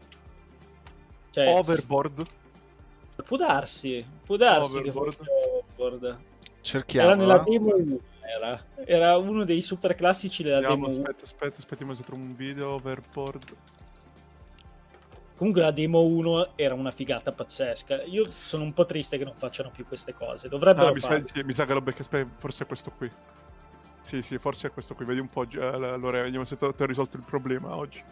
Cioè, 1.32 1.48
Overboard. 1.54 2.40
Può 3.24 3.38
darsi, 3.38 4.06
può 4.26 4.36
darsi 4.36 4.82
che 4.82 4.92
fosse 4.92 5.20
Overboard. 5.78 6.18
Cerchiamo. 6.62 7.08
Era 7.08 7.16
nella 7.16 7.40
demo 7.40 7.76
1, 7.76 8.00
era. 8.22 8.66
era 8.86 9.18
uno 9.18 9.44
dei 9.44 9.62
super 9.62 9.96
classici 9.96 10.44
della 10.44 10.58
Andiamo, 10.58 10.88
demo 10.88 11.02
Aspetta, 11.02 11.24
aspetta, 11.24 11.58
aspettiamo 11.58 11.94
se 11.94 12.04
trovo 12.04 12.22
un 12.22 12.36
video 12.36 12.72
Overboard. 12.72 13.56
Comunque 15.36 15.64
la 15.64 15.72
demo 15.72 16.02
1 16.02 16.52
era 16.56 16.76
una 16.76 16.92
figata 16.92 17.32
pazzesca. 17.32 18.04
Io 18.04 18.30
sono 18.32 18.64
un 18.64 18.74
po' 18.74 18.86
triste 18.86 19.18
che 19.18 19.24
non 19.24 19.34
facciano 19.36 19.72
più 19.72 19.88
queste 19.88 20.14
cose. 20.14 20.48
Dovrebbero 20.48 20.90
ah, 20.90 20.94
mi 20.94 21.00
sa, 21.00 21.20
sì, 21.26 21.42
mi 21.42 21.54
sa, 21.54 21.66
che 21.66 21.74
lo 21.74 21.82
becca. 21.82 22.04
Forse 22.38 22.64
è 22.64 22.68
questo 22.68 22.92
qui. 22.92 23.10
Sì, 24.02 24.22
sì, 24.22 24.38
forse 24.38 24.68
è 24.68 24.72
questo 24.72 24.94
qui. 24.94 25.04
Vedi 25.04 25.20
un 25.20 25.30
po'. 25.30 25.48
Allora, 25.60 26.22
vediamo 26.22 26.46
se 26.46 26.58
ti 26.58 26.64
ho 26.64 26.86
risolto 26.86 27.18
il 27.18 27.24
problema 27.24 27.76
oggi. 27.76 28.04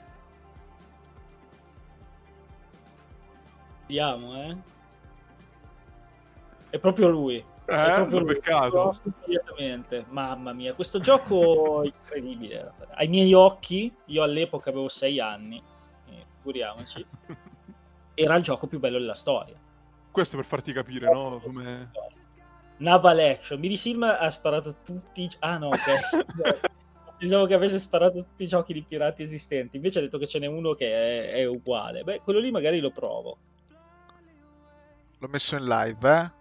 Vediamo, 3.86 4.36
eh. 4.42 4.58
È 6.70 6.80
proprio 6.80 7.08
lui. 7.08 7.36
Eh, 7.36 7.46
è 7.66 7.94
proprio 7.96 8.20
lui. 8.20 8.34
peccato. 8.34 9.00
Immediatamente. 9.26 10.06
Mamma 10.10 10.54
mia, 10.54 10.74
questo 10.74 11.00
gioco 11.00 11.84
è 11.84 11.88
incredibile. 11.88 12.74
Ai 12.94 13.08
miei 13.08 13.34
occhi, 13.34 13.94
io 14.06 14.24
all'epoca 14.24 14.70
avevo 14.70 14.90
sei 14.90 15.20
anni, 15.20 15.62
figuriamoci, 16.38 17.06
era 18.14 18.36
il 18.36 18.44
gioco 18.44 18.68
più 18.68 18.80
bello 18.80 18.98
della 19.00 19.14
storia. 19.14 19.56
Questo 20.12 20.38
per 20.38 20.46
farti 20.46 20.74
capire, 20.74 21.12
no? 21.12 21.40
Come... 21.40 21.92
Naval 22.78 23.20
Action. 23.20 23.60
Mini 23.60 23.78
Sim 23.78 24.04
ha 24.04 24.30
sparato 24.30 24.74
tutti... 24.84 25.30
Ah 25.40 25.58
no, 25.58 25.68
ok. 25.68 26.70
Pensavo 27.20 27.46
che 27.46 27.54
avesse 27.54 27.80
sparato 27.80 28.24
tutti 28.24 28.44
i 28.44 28.48
giochi 28.48 28.74
di 28.74 28.82
pirati 28.82 29.24
esistenti. 29.24 29.76
Invece 29.76 30.00
ha 30.00 30.02
detto 30.02 30.18
che 30.18 30.28
ce 30.28 30.40
n'è 30.40 30.46
uno 30.46 30.74
che 30.74 30.88
è, 30.88 31.34
è 31.34 31.46
uguale. 31.46 32.04
Beh, 32.04 32.22
quello 32.22 32.40
lì 32.40 32.50
magari 32.50 32.80
lo 32.80 32.92
provo. 32.92 33.38
L'ho 35.20 35.28
messo 35.28 35.58
in 35.58 35.66
live, 35.66 36.10
eh? 36.10 36.32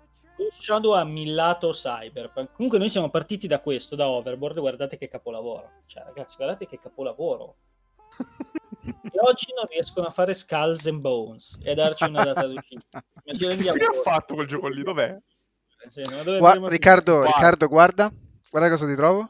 Shadow 0.60 0.92
ha 0.92 1.04
millato 1.04 1.70
Cyberpunk. 1.70 2.52
Comunque 2.52 2.78
noi 2.78 2.88
siamo 2.88 3.10
partiti 3.10 3.46
da 3.46 3.60
questo, 3.60 3.96
da 3.96 4.08
Overboard, 4.08 4.58
guardate 4.58 4.96
che 4.96 5.08
capolavoro. 5.08 5.82
Cioè, 5.86 6.04
ragazzi, 6.04 6.36
guardate 6.36 6.66
che 6.66 6.78
capolavoro. 6.78 7.56
e 8.84 9.18
oggi 9.20 9.52
non 9.54 9.66
riescono 9.68 10.06
a 10.06 10.10
fare 10.10 10.34
Skulls 10.34 10.86
and 10.86 11.00
Bones 11.00 11.60
e 11.62 11.72
a 11.72 11.74
darci 11.74 12.04
una 12.04 12.24
data 12.24 12.46
d'uscita. 12.46 13.04
Che 13.24 13.34
fine 13.34 13.70
ha 13.70 13.92
fatto 14.02 14.34
quel 14.34 14.46
gioco 14.46 14.68
lì? 14.68 14.82
Dov'è? 14.82 15.16
Sì, 15.88 16.02
Gua- 16.38 16.68
Riccardo, 16.68 17.24
Riccardo, 17.24 17.68
guarda. 17.68 18.10
Guarda 18.50 18.70
cosa 18.70 18.86
ti 18.86 18.94
trovo. 18.94 19.28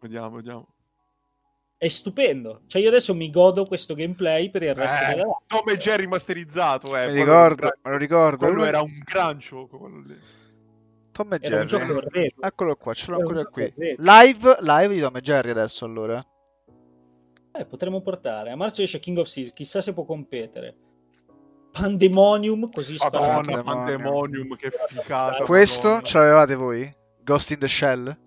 Vediamo, 0.00 0.36
vediamo. 0.36 0.68
È 1.76 1.88
stupendo. 1.88 2.62
Cioè, 2.66 2.80
io 2.80 2.88
adesso 2.88 3.14
mi 3.14 3.30
godo 3.30 3.64
questo 3.64 3.94
gameplay 3.94 4.50
per 4.50 4.62
il 4.62 4.74
resto 4.74 5.04
eh, 5.04 5.14
della 5.14 5.38
Tom 5.46 5.68
e 5.68 5.76
Jerry 5.76 6.06
masterizzato, 6.06 6.96
eh. 6.96 7.06
Me, 7.06 7.12
ricordo, 7.12 7.70
me 7.82 7.90
lo 7.90 7.96
ricordo. 7.96 8.46
Quello 8.46 8.64
era 8.64 8.80
un 8.80 8.98
gran 9.04 9.38
gioco, 9.38 9.78
quello 9.78 10.00
lì. 10.00 10.18
Tom 11.14 11.32
e 11.32 11.38
Jerry. 11.38 12.34
Eccolo 12.40 12.74
qua, 12.74 12.92
ce 12.92 13.12
l'ho 13.12 13.18
ancora 13.18 13.44
qui. 13.44 13.72
Live, 13.76 14.56
live 14.60 14.94
di 14.94 15.00
Tom 15.00 15.16
e 15.16 15.20
Jerry 15.20 15.50
adesso 15.50 15.84
allora. 15.84 16.24
Eh, 17.56 17.64
potremmo 17.66 18.00
portare. 18.00 18.50
A 18.50 18.56
marzo 18.56 18.82
esce 18.82 18.98
King 18.98 19.18
of 19.18 19.28
Seas, 19.28 19.52
chissà 19.52 19.80
se 19.80 19.92
può 19.92 20.04
competere. 20.04 20.76
Pandemonium, 21.70 22.68
così 22.70 22.96
Madonna, 22.98 23.28
Pandemonium. 23.28 23.64
Pandemonium, 23.64 24.56
che 24.56 24.70
figata. 24.88 25.44
Questo 25.44 25.86
Madonna. 25.86 26.02
ce 26.02 26.18
l'avevate 26.18 26.54
voi? 26.56 26.96
Ghost 27.22 27.50
in 27.52 27.58
the 27.60 27.68
Shell? 27.68 28.18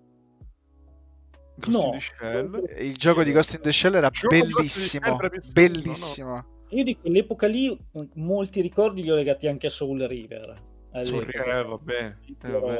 Ghost 1.56 1.78
no. 1.78 1.84
in 1.84 1.90
the 1.90 2.00
Shell? 2.00 2.74
Il 2.78 2.96
gioco 2.96 3.22
di 3.22 3.32
Ghost 3.32 3.54
in 3.54 3.60
the 3.60 3.72
Shell 3.72 3.94
era 3.96 4.10
bellissimo. 4.28 5.18
Bellissimo. 5.52 6.34
No. 6.34 6.56
Io 6.70 6.84
di 6.84 6.98
quell'epoca 6.98 7.46
lì 7.46 7.78
molti 8.14 8.62
ricordi 8.62 9.02
li 9.02 9.10
ho 9.10 9.14
legati 9.14 9.46
anche 9.46 9.66
a 9.66 9.70
Soul 9.70 10.00
River. 10.00 10.67
Sorry, 10.98 11.30
eh, 11.32 11.64
vabbè, 11.64 12.14
eh, 12.42 12.50
vabbè. 12.50 12.78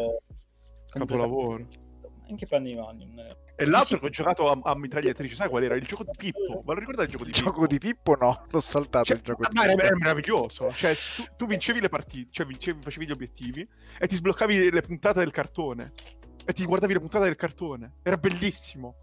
capolavoro. 0.90 1.66
Anche 2.28 2.46
Pandemonium. 2.46 3.36
E 3.56 3.66
l'altro 3.66 3.98
che 3.98 4.06
ho 4.06 4.10
giocato 4.10 4.50
a, 4.50 4.58
a 4.62 4.76
mitragliatrice, 4.76 5.34
sai 5.34 5.48
qual 5.48 5.62
era? 5.62 5.74
Il 5.76 5.86
gioco 5.86 6.04
di 6.04 6.10
Pippo. 6.16 6.62
Ma 6.64 6.74
lo 6.74 6.80
ricordate 6.80 7.06
il 7.06 7.10
gioco 7.10 7.24
di 7.24 7.30
il 7.30 7.36
Pippo? 7.36 7.50
gioco 7.50 7.66
di 7.66 7.78
Pippo 7.78 8.14
no, 8.16 8.44
l'ho 8.50 8.60
saltato 8.60 9.04
cioè, 9.04 9.16
il 9.16 9.22
gioco 9.22 9.42
di 9.42 9.48
Pippo. 9.48 9.74
Ma 9.76 9.82
era 9.82 9.96
meraviglioso. 9.96 10.70
Cioè, 10.70 10.94
tu, 10.94 11.24
tu, 11.36 11.46
vincevi 11.46 11.80
le 11.80 11.88
partite, 11.88 12.30
cioè 12.30 12.46
vincevi, 12.46 12.80
facevi 12.80 13.06
gli 13.06 13.10
obiettivi 13.10 13.66
e 13.98 14.06
ti 14.06 14.16
sbloccavi 14.16 14.70
le 14.70 14.80
puntate 14.82 15.20
del 15.20 15.30
cartone. 15.30 15.92
e 16.44 16.52
ti 16.52 16.64
guardavi 16.64 16.92
le 16.92 17.00
puntate 17.00 17.24
del 17.24 17.36
cartone. 17.36 17.94
Era 18.02 18.16
bellissimo. 18.18 18.94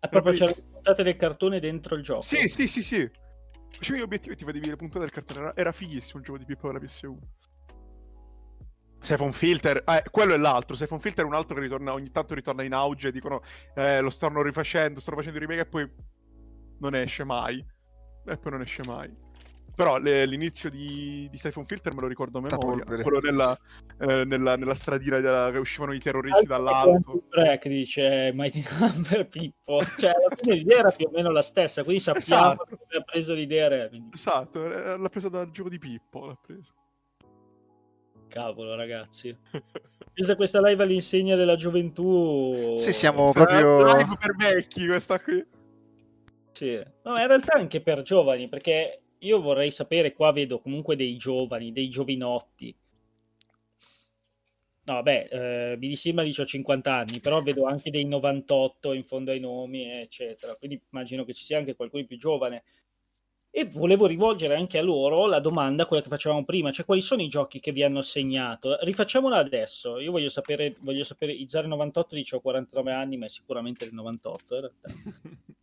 Ah, 0.00 0.08
proprio 0.08 0.32
c'erano 0.32 0.56
le 0.56 0.66
puntate 0.72 1.02
del 1.02 1.16
cartone 1.16 1.60
dentro 1.60 1.94
il 1.94 2.02
gioco? 2.02 2.20
Sì, 2.20 2.48
sì, 2.48 2.66
sì, 2.66 2.82
sì. 2.82 3.10
Facevi 3.70 3.98
gli 3.98 4.02
obiettivi 4.02 4.34
e 4.34 4.36
ti 4.36 4.44
vedevi 4.44 4.68
le 4.68 4.76
puntate 4.76 5.00
del 5.00 5.10
cartone. 5.10 5.40
Era, 5.40 5.56
era 5.56 5.72
fighissimo 5.72 6.18
il 6.18 6.24
gioco 6.24 6.38
di 6.38 6.44
Pippo 6.44 6.66
della 6.66 6.84
PS1. 6.84 7.16
Siphon 9.00 9.32
Filter, 9.32 9.84
eh, 9.86 10.02
quello 10.10 10.34
è 10.34 10.36
l'altro. 10.36 10.74
Siphon 10.74 11.00
Filter 11.00 11.24
è 11.24 11.28
un 11.28 11.34
altro 11.34 11.54
che 11.56 11.62
ritorna, 11.62 11.92
ogni 11.92 12.10
tanto 12.10 12.34
ritorna 12.34 12.62
in 12.62 12.72
auge. 12.72 13.12
Dicono 13.12 13.40
eh, 13.74 14.00
lo 14.00 14.10
stanno 14.10 14.42
rifacendo, 14.42 15.00
stanno 15.00 15.18
facendo 15.18 15.38
il 15.38 15.46
remake 15.46 15.66
e 15.66 15.70
poi 15.70 15.90
non 16.80 16.94
esce 16.94 17.24
mai. 17.24 17.64
E 18.26 18.36
poi 18.36 18.52
non 18.52 18.60
esce 18.62 18.82
mai. 18.86 19.24
Però 19.76 19.98
le, 19.98 20.24
l'inizio 20.24 20.70
di, 20.70 21.28
di 21.30 21.36
Siphon 21.36 21.66
Filter 21.66 21.94
me 21.94 22.00
lo 22.00 22.06
ricordo 22.06 22.38
a 22.38 22.40
memoria. 22.40 23.02
Quello 23.02 23.20
nella, 23.20 23.54
eh, 23.98 24.24
nella, 24.24 24.56
nella 24.56 24.74
stradina 24.74 25.20
della, 25.20 25.50
che 25.50 25.58
uscivano 25.58 25.92
i 25.92 25.98
terroristi 25.98 26.46
dall'alto. 26.46 27.24
Break 27.28 27.68
dice 27.68 28.30
Mighty 28.32 28.64
Number 28.80 29.28
Pippo. 29.28 29.84
Cioè, 29.98 30.10
alla 30.10 30.34
fine 30.34 30.54
l'idea 30.54 30.78
era 30.78 30.90
più 30.92 31.06
o 31.06 31.10
meno 31.12 31.30
la 31.30 31.42
stessa, 31.42 31.84
quindi 31.84 32.02
sappiamo 32.02 32.52
esatto. 32.52 32.78
che 32.88 32.96
ha 32.96 33.02
preso 33.02 33.34
l'idea. 33.34 33.90
Esatto, 34.12 34.66
l'ha 34.66 35.08
presa 35.10 35.28
dal 35.28 35.50
gioco 35.50 35.68
di 35.68 35.78
Pippo. 35.78 36.24
L'ha 36.24 36.38
presa. 36.40 36.72
Cavolo, 38.36 38.74
ragazzi. 38.74 39.34
Pensa 40.12 40.36
questa 40.36 40.60
live 40.60 40.82
all'insegna 40.82 41.36
della 41.36 41.56
gioventù. 41.56 42.76
Sì, 42.76 42.92
siamo 42.92 43.28
Sarà 43.32 43.46
proprio. 43.46 43.96
live 43.96 44.16
per 44.20 44.36
vecchi 44.36 44.86
questa 44.86 45.18
qui. 45.18 45.42
Sì, 46.52 46.74
no, 47.04 47.18
in 47.18 47.26
realtà 47.26 47.54
anche 47.54 47.80
per 47.80 48.02
giovani, 48.02 48.50
perché 48.50 49.00
io 49.20 49.40
vorrei 49.40 49.70
sapere, 49.70 50.12
qua 50.12 50.32
vedo 50.32 50.60
comunque 50.60 50.96
dei 50.96 51.16
giovani, 51.16 51.72
dei 51.72 51.88
giovinotti. 51.88 52.76
No, 54.84 54.94
vabbè, 54.94 55.28
eh, 55.30 55.78
BD 55.78 56.22
dice 56.22 56.42
ho 56.42 56.46
50 56.46 56.94
anni, 56.94 57.20
però 57.20 57.42
vedo 57.42 57.64
anche 57.64 57.90
dei 57.90 58.04
98 58.04 58.92
in 58.92 59.04
fondo 59.04 59.30
ai 59.30 59.40
nomi, 59.40 59.90
eccetera. 59.90 60.54
Quindi 60.58 60.78
immagino 60.90 61.24
che 61.24 61.32
ci 61.32 61.42
sia 61.42 61.56
anche 61.56 61.74
qualcuno 61.74 62.04
più 62.04 62.18
giovane. 62.18 62.64
E 63.58 63.64
volevo 63.64 64.04
rivolgere 64.04 64.54
anche 64.54 64.76
a 64.76 64.82
loro 64.82 65.24
la 65.24 65.40
domanda, 65.40 65.86
quella 65.86 66.02
che 66.02 66.10
facevamo 66.10 66.44
prima, 66.44 66.70
cioè 66.70 66.84
quali 66.84 67.00
sono 67.00 67.22
i 67.22 67.28
giochi 67.28 67.58
che 67.58 67.72
vi 67.72 67.82
hanno 67.82 68.02
segnato? 68.02 68.76
Rifacciamola 68.82 69.38
adesso. 69.38 69.98
Io 69.98 70.10
voglio 70.10 70.28
sapere, 70.28 70.76
voglio 70.80 71.04
sapere, 71.04 71.32
i 71.32 71.48
098 71.50 72.14
dice 72.14 72.36
ho 72.36 72.40
49 72.42 72.92
anni, 72.92 73.16
ma 73.16 73.24
è 73.24 73.30
sicuramente 73.30 73.86
il 73.86 73.94
98 73.94 74.54
in 74.54 74.60
realtà. 74.60 74.88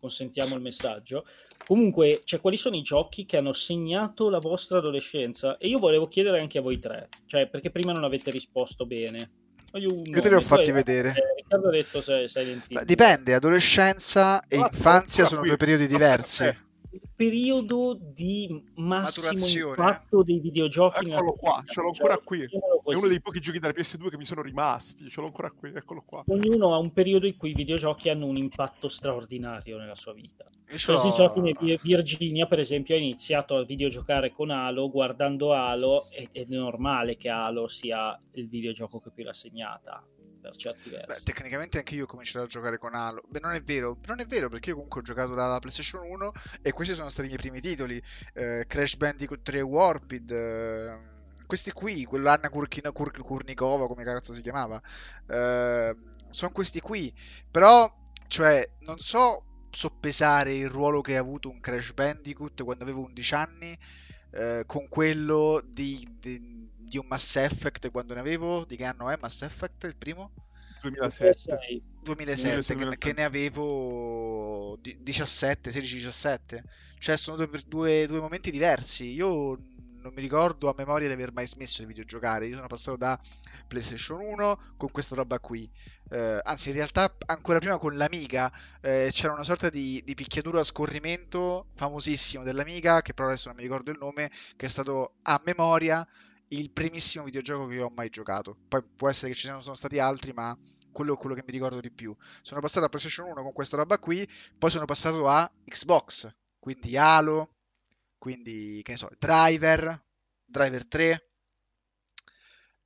consentiamo 0.00 0.56
il 0.56 0.62
messaggio. 0.62 1.24
Comunque, 1.64 2.22
cioè, 2.24 2.40
quali 2.40 2.56
sono 2.56 2.74
i 2.74 2.82
giochi 2.82 3.24
che 3.24 3.36
hanno 3.36 3.52
segnato 3.52 4.28
la 4.28 4.40
vostra 4.40 4.78
adolescenza? 4.78 5.56
E 5.58 5.68
io 5.68 5.78
volevo 5.78 6.08
chiedere 6.08 6.40
anche 6.40 6.58
a 6.58 6.62
voi 6.62 6.80
tre, 6.80 7.08
cioè, 7.26 7.48
perché 7.48 7.70
prima 7.70 7.92
non 7.92 8.02
avete 8.02 8.32
risposto 8.32 8.84
bene. 8.84 9.41
Io, 9.74 9.88
io 10.04 10.20
te 10.20 10.28
li 10.28 10.34
ho 10.34 10.40
fatti 10.40 10.64
poi, 10.64 10.72
vedere. 10.72 11.08
Eh, 11.10 11.34
Riccardo 11.36 11.68
ha 11.68 11.70
detto 11.70 12.02
sei, 12.02 12.28
sei 12.28 12.60
Dipende, 12.84 13.34
adolescenza 13.34 14.42
e 14.46 14.56
infanzia 14.56 15.26
sono 15.26 15.42
due 15.42 15.56
periodi 15.56 15.86
diversi 15.86 16.70
periodo 17.14 17.98
di 18.00 18.62
massimo 18.74 19.70
impatto 19.70 20.22
dei 20.22 20.40
videogiochi. 20.40 21.10
Eccolo 21.10 21.32
qua, 21.32 21.62
ce 21.66 21.80
l'ho 21.80 21.88
ancora 21.88 22.14
cioè, 22.14 22.24
qui. 22.24 22.42
È 22.42 22.94
uno 22.94 23.08
dei 23.08 23.20
pochi 23.20 23.40
giochi 23.40 23.58
della 23.58 23.72
PS2 23.72 24.10
che 24.10 24.16
mi 24.16 24.24
sono 24.24 24.42
rimasti. 24.42 25.08
Ce 25.08 25.20
l'ho 25.20 25.26
ancora 25.26 25.50
qui, 25.50 25.72
eccolo 25.74 26.02
qua. 26.04 26.24
Ognuno 26.26 26.74
ha 26.74 26.78
un 26.78 26.92
periodo 26.92 27.26
in 27.26 27.36
cui 27.36 27.50
i 27.50 27.54
videogiochi 27.54 28.08
hanno 28.08 28.26
un 28.26 28.36
impatto 28.36 28.88
straordinario 28.88 29.78
nella 29.78 29.94
sua 29.94 30.12
vita. 30.12 30.44
Nel 30.68 30.78
senso, 30.78 31.32
Virginia, 31.82 32.46
per 32.46 32.58
esempio, 32.58 32.94
ha 32.94 32.98
iniziato 32.98 33.56
a 33.56 33.64
videogiocare 33.64 34.30
con 34.30 34.50
Halo, 34.50 34.90
guardando 34.90 35.52
Halo, 35.52 36.06
ed 36.10 36.28
è 36.32 36.44
normale 36.54 37.16
che 37.16 37.28
Halo 37.28 37.68
sia 37.68 38.18
il 38.32 38.48
videogioco 38.48 39.00
che 39.00 39.10
più 39.10 39.24
l'ha 39.24 39.32
segnata 39.32 40.02
per 40.42 40.56
certi 40.56 40.90
versi. 40.90 41.06
Beh, 41.06 41.32
tecnicamente 41.32 41.78
anche 41.78 41.94
io 41.94 42.04
ho 42.04 42.06
cominciato 42.06 42.44
a 42.44 42.48
giocare 42.48 42.76
con 42.76 42.94
Halo. 42.94 43.22
Beh, 43.28 43.38
non 43.40 43.54
è 43.54 43.62
vero, 43.62 43.96
non 44.06 44.20
è 44.20 44.26
vero 44.26 44.48
perché 44.48 44.70
io 44.70 44.74
comunque 44.74 45.00
ho 45.00 45.04
giocato 45.04 45.34
dalla 45.34 45.60
PlayStation 45.60 46.02
1 46.04 46.32
e 46.60 46.72
questi 46.72 46.94
sono 46.94 47.08
stati 47.08 47.28
i 47.28 47.30
miei 47.30 47.40
primi 47.40 47.60
titoli. 47.60 48.02
Eh, 48.34 48.64
Crash 48.66 48.96
Bandicoot 48.96 49.42
3 49.42 49.60
Warped. 49.60 50.30
Eh, 50.30 51.10
questi 51.46 51.70
qui, 51.70 52.04
quell'Anna 52.04 52.48
Kurkina, 52.48 52.90
Kur, 52.90 53.12
Kurnikova, 53.22 53.86
come 53.86 54.04
cazzo 54.04 54.34
si 54.34 54.42
chiamava. 54.42 54.80
Eh, 55.28 55.94
sono 56.28 56.52
questi 56.52 56.80
qui. 56.80 57.12
Però, 57.50 57.90
cioè, 58.26 58.68
non 58.80 58.98
so 58.98 59.44
soppesare 59.70 60.54
il 60.54 60.68
ruolo 60.68 61.00
che 61.00 61.16
ha 61.16 61.20
avuto 61.20 61.48
un 61.48 61.60
Crash 61.60 61.92
Bandicoot 61.92 62.62
quando 62.62 62.82
avevo 62.82 63.04
11 63.04 63.34
anni 63.34 63.78
eh, 64.32 64.64
con 64.66 64.88
quello 64.88 65.62
di, 65.64 66.06
di 66.18 66.61
di 66.92 66.98
un 66.98 67.06
Mass 67.06 67.36
Effect 67.36 67.90
quando 67.90 68.12
ne 68.12 68.20
avevo. 68.20 68.66
Di 68.66 68.76
che 68.76 68.84
anno 68.84 69.08
è 69.08 69.16
Mass 69.18 69.40
Effect 69.40 69.84
il 69.84 69.96
primo? 69.96 70.30
2007. 70.82 71.80
2007, 72.02 72.74
2007. 72.74 72.96
Che, 72.98 73.12
ne 73.14 73.24
avevo 73.24 74.76
17, 74.78 75.70
16, 75.70 75.94
17. 75.94 76.64
Cioè 76.98 77.16
sono 77.16 77.36
due, 77.38 77.62
due, 77.66 78.06
due 78.06 78.20
momenti 78.20 78.50
diversi. 78.50 79.10
Io 79.10 79.58
non 80.02 80.12
mi 80.14 80.20
ricordo 80.20 80.68
a 80.68 80.74
memoria 80.76 81.06
di 81.06 81.14
aver 81.14 81.32
mai 81.32 81.46
smesso 81.46 81.80
di 81.80 81.86
videogiocare. 81.86 82.46
Io 82.46 82.56
sono 82.56 82.66
passato 82.66 82.98
da 82.98 83.18
PlayStation 83.66 84.20
1 84.20 84.74
con 84.76 84.90
questa 84.90 85.14
roba 85.14 85.38
qui. 85.38 85.66
Eh, 86.10 86.40
anzi, 86.42 86.68
in 86.68 86.74
realtà, 86.74 87.16
ancora 87.24 87.58
prima 87.58 87.78
con 87.78 87.96
l'Amiga 87.96 88.52
eh, 88.82 89.08
c'era 89.12 89.32
una 89.32 89.44
sorta 89.44 89.70
di, 89.70 90.02
di, 90.04 90.14
picchiatura 90.14 90.60
a 90.60 90.64
scorrimento 90.64 91.68
famosissimo 91.74 92.42
dell'Amiga, 92.42 93.00
che 93.00 93.14
però 93.14 93.28
adesso 93.28 93.48
non 93.48 93.56
mi 93.56 93.62
ricordo 93.62 93.90
il 93.90 93.98
nome, 93.98 94.30
che 94.56 94.66
è 94.66 94.68
stato 94.68 95.14
a 95.22 95.40
memoria 95.42 96.06
il 96.52 96.70
primissimo 96.70 97.24
videogioco 97.24 97.66
che 97.66 97.74
io 97.74 97.86
ho 97.86 97.92
mai 97.94 98.08
giocato. 98.08 98.56
Poi 98.68 98.82
può 98.82 99.08
essere 99.08 99.30
che 99.30 99.36
ci 99.36 99.44
siano 99.44 99.60
sono 99.60 99.74
stati 99.74 99.98
altri, 99.98 100.32
ma 100.32 100.56
quello 100.90 101.14
è 101.14 101.16
quello 101.16 101.34
che 101.34 101.42
mi 101.44 101.52
ricordo 101.52 101.80
di 101.80 101.90
più. 101.90 102.14
Sono 102.42 102.60
passato 102.60 102.86
a 102.86 102.88
PlayStation 102.88 103.28
1 103.28 103.42
con 103.42 103.52
questa 103.52 103.76
roba 103.76 103.98
qui, 103.98 104.28
poi 104.58 104.70
sono 104.70 104.84
passato 104.84 105.28
a 105.28 105.50
Xbox, 105.64 106.32
quindi 106.58 106.96
Halo, 106.96 107.54
quindi 108.18 108.80
che 108.82 108.92
ne 108.92 108.98
so, 108.98 109.10
Driver, 109.18 110.04
Driver 110.44 110.86
3 110.86 111.26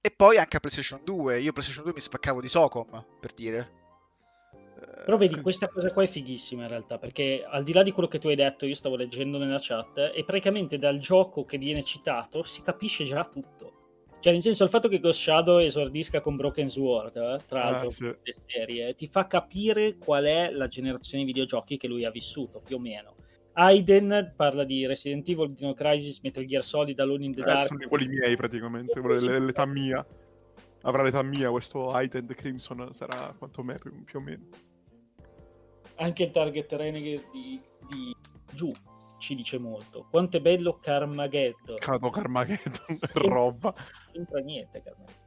e 0.00 0.10
poi 0.12 0.38
anche 0.38 0.56
a 0.56 0.60
PlayStation 0.60 1.02
2. 1.02 1.40
Io 1.40 1.52
PlayStation 1.52 1.84
2 1.84 1.94
mi 1.94 2.00
spaccavo 2.00 2.40
di 2.40 2.48
Socom, 2.48 3.04
per 3.20 3.32
dire. 3.34 3.85
Però 5.06 5.16
vedi, 5.16 5.40
questa 5.40 5.68
cosa 5.68 5.92
qua 5.92 6.02
è 6.02 6.06
fighissima 6.08 6.62
in 6.62 6.68
realtà, 6.68 6.98
perché 6.98 7.44
al 7.48 7.62
di 7.62 7.72
là 7.72 7.84
di 7.84 7.92
quello 7.92 8.08
che 8.08 8.18
tu 8.18 8.26
hai 8.26 8.34
detto, 8.34 8.66
io 8.66 8.74
stavo 8.74 8.96
leggendo 8.96 9.38
nella 9.38 9.58
chat, 9.60 10.10
e 10.12 10.24
praticamente 10.24 10.78
dal 10.78 10.98
gioco 10.98 11.44
che 11.44 11.58
viene 11.58 11.84
citato 11.84 12.42
si 12.42 12.60
capisce 12.60 13.04
già 13.04 13.24
tutto. 13.24 13.84
Cioè, 14.18 14.32
nel 14.32 14.42
senso, 14.42 14.64
il 14.64 14.70
fatto 14.70 14.88
che 14.88 14.98
Ghost 14.98 15.20
Shadow 15.20 15.58
esordisca 15.58 16.20
con 16.20 16.34
Broken 16.34 16.68
Sword, 16.68 17.16
eh, 17.16 17.38
tra 17.46 17.62
ah, 17.62 17.70
l'altro, 17.70 17.86
ah, 17.86 17.90
sì. 17.92 18.34
serie, 18.46 18.96
ti 18.96 19.06
fa 19.06 19.28
capire 19.28 19.96
qual 19.96 20.24
è 20.24 20.50
la 20.50 20.66
generazione 20.66 21.22
di 21.22 21.30
videogiochi 21.30 21.76
che 21.76 21.86
lui 21.86 22.04
ha 22.04 22.10
vissuto, 22.10 22.60
più 22.60 22.74
o 22.74 22.80
meno. 22.80 23.14
Aiden 23.52 24.32
parla 24.34 24.64
di 24.64 24.86
Resident 24.86 25.28
Evil, 25.28 25.52
Dino 25.52 25.72
Crisis, 25.72 26.20
Metal 26.22 26.44
Gear 26.44 26.64
Solid, 26.64 26.98
Alone 26.98 27.24
in 27.24 27.32
the 27.32 27.42
eh, 27.42 27.44
Dark. 27.44 27.68
Sono 27.68 27.86
quelli 27.86 28.08
miei 28.08 28.36
praticamente, 28.36 29.00
l'età 29.00 29.64
mia. 29.66 30.04
Avrà 30.82 31.04
l'età 31.04 31.22
mia 31.22 31.48
questo 31.50 31.92
Aiden 31.92 32.26
Crimson, 32.26 32.92
sarà 32.92 33.32
quanto 33.38 33.62
me 33.62 33.78
più 34.04 34.18
o 34.18 34.20
meno 34.20 34.48
anche 35.96 36.22
il 36.24 36.30
target 36.30 36.72
renegade 36.72 37.28
di, 37.32 37.60
di 37.88 38.16
giù 38.52 38.72
ci 39.18 39.34
dice 39.34 39.58
molto. 39.58 40.06
Quanto 40.10 40.36
è 40.36 40.40
bello 40.40 40.78
Carmageddon. 40.78 41.76
Cado 41.76 42.10
Carmageddon, 42.10 42.98
roba. 43.14 43.74
Non 43.76 44.12
c'entra 44.12 44.40
niente 44.40 44.82
Carmageddon. 44.82 45.24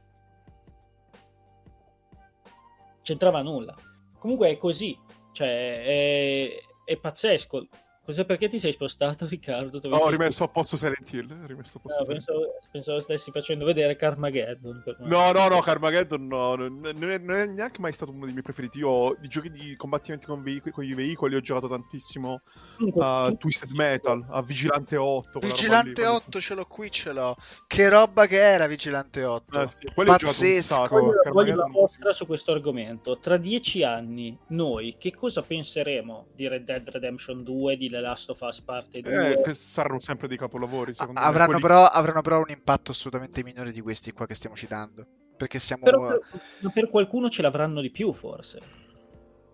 C'entrava 3.02 3.42
nulla. 3.42 3.74
Comunque 4.18 4.50
è 4.50 4.56
così, 4.56 4.98
cioè 5.32 5.82
è, 5.82 6.58
è 6.84 6.96
pazzesco. 6.96 7.66
Cos'è 8.02 8.24
perché 8.24 8.48
ti 8.48 8.58
sei 8.58 8.72
spostato, 8.72 9.26
Riccardo? 9.28 9.80
No, 9.88 9.96
ho 9.96 10.08
rimesso 10.08 10.44
a 10.44 10.48
posto 10.48 10.76
Silent 10.76 11.12
Hill. 11.12 11.46
Rimesso 11.46 11.76
a 11.76 11.80
posto 11.80 12.00
no, 12.00 12.06
pensavo, 12.06 12.40
pensavo, 12.70 13.00
stessi 13.00 13.30
facendo 13.30 13.64
vedere 13.64 13.96
Carmageddon. 13.96 14.82
No, 15.00 15.32
no, 15.32 15.48
no, 15.48 15.60
Carmageddon 15.60 16.26
no, 16.26 16.54
non, 16.56 16.86
è, 16.86 16.92
non, 16.92 17.36
è, 17.36 17.46
neanche 17.46 17.80
mai 17.80 17.92
stato 17.92 18.10
uno 18.10 18.24
dei 18.24 18.32
miei 18.32 18.42
preferiti. 18.42 18.78
Io 18.78 19.16
di 19.20 19.28
giochi 19.28 19.50
di 19.50 19.76
combattimenti 19.76 20.26
con, 20.26 20.42
veicoli, 20.42 20.72
con 20.72 20.84
i 20.84 20.94
veicoli 20.94 21.36
ho 21.36 21.40
giocato 21.40 21.68
tantissimo 21.68 22.40
a 22.98 23.32
Twisted 23.38 23.70
Metal, 23.72 24.24
a 24.30 24.42
Vigilante 24.42 24.96
8. 24.96 25.38
Vigilante 25.40 26.06
8 26.06 26.40
ce 26.40 26.54
l'ho 26.54 26.64
qui, 26.64 26.90
ce 26.90 27.12
l'ho. 27.12 27.36
Che 27.66 27.88
roba 27.88 28.26
che 28.26 28.40
era 28.40 28.66
Vigilante 28.66 29.24
8. 29.24 29.60
Eh, 29.60 29.66
sì. 29.68 29.88
Pazzesco. 29.92 30.88
Voglio, 30.88 31.12
voglio 31.32 31.54
la 31.54 31.68
vostra 31.70 32.12
su 32.12 32.26
questo 32.26 32.52
argomento. 32.52 33.18
Tra 33.18 33.36
dieci 33.36 33.84
anni, 33.84 34.36
noi 34.48 34.96
che 34.98 35.14
cosa 35.14 35.42
penseremo 35.42 36.28
di 36.34 36.48
Red 36.48 36.64
Dead 36.64 36.88
Redemption 36.88 37.42
2, 37.42 37.76
di 37.76 37.88
The 37.90 38.00
Last 38.00 38.30
of 38.30 38.40
Us 38.40 38.60
parte 38.60 39.00
2. 39.00 39.42
Eh, 39.44 39.54
saranno 39.54 40.00
sempre 40.00 40.28
dei 40.28 40.38
capolavori, 40.38 40.94
secondo 40.94 41.20
avranno 41.20 41.54
me. 41.54 41.60
Però, 41.60 41.84
avranno 41.84 42.22
però 42.22 42.38
un 42.38 42.50
impatto 42.50 42.92
assolutamente 42.92 43.42
minore 43.42 43.72
di 43.72 43.80
questi 43.80 44.12
qua 44.12 44.26
che 44.26 44.34
stiamo 44.34 44.56
citando. 44.56 45.06
Perché 45.36 45.58
siamo... 45.58 45.84
Però 45.84 46.08
per, 46.08 46.70
per 46.72 46.90
qualcuno 46.90 47.30
ce 47.30 47.42
l'avranno 47.42 47.80
di 47.80 47.90
più, 47.90 48.12
forse. 48.12 48.60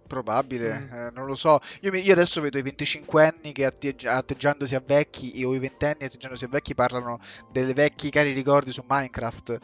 Probabile, 0.06 0.78
mm. 0.78 0.92
eh, 0.92 1.10
non 1.12 1.26
lo 1.26 1.34
so. 1.34 1.60
Io, 1.80 1.92
io, 1.94 2.12
adesso 2.12 2.40
vedo 2.40 2.58
i 2.58 2.62
25 2.62 3.24
anni 3.24 3.52
che 3.52 3.64
atteggi- 3.64 4.06
atteggiandosi 4.06 4.74
a 4.74 4.82
vecchi 4.84 5.42
o 5.44 5.54
i 5.54 5.58
20 5.58 5.84
anni 5.84 6.04
atteggiandosi 6.04 6.44
a 6.44 6.48
vecchi 6.48 6.74
parlano 6.74 7.18
delle 7.50 7.72
vecchi 7.72 8.10
cari 8.10 8.32
ricordi 8.32 8.70
su 8.72 8.84
Minecraft. 8.86 9.58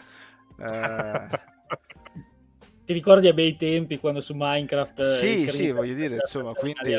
Eh, 0.58 1.28
ti 2.84 2.92
ricordi 2.92 3.28
a 3.28 3.32
bei 3.32 3.56
tempi 3.56 3.98
quando 3.98 4.20
su 4.20 4.34
Minecraft... 4.36 4.98
Eh, 4.98 5.04
sì, 5.04 5.48
sì, 5.48 5.70
voglio 5.70 5.94
dire, 5.94 6.16
insomma, 6.16 6.52
quindi... 6.52 6.92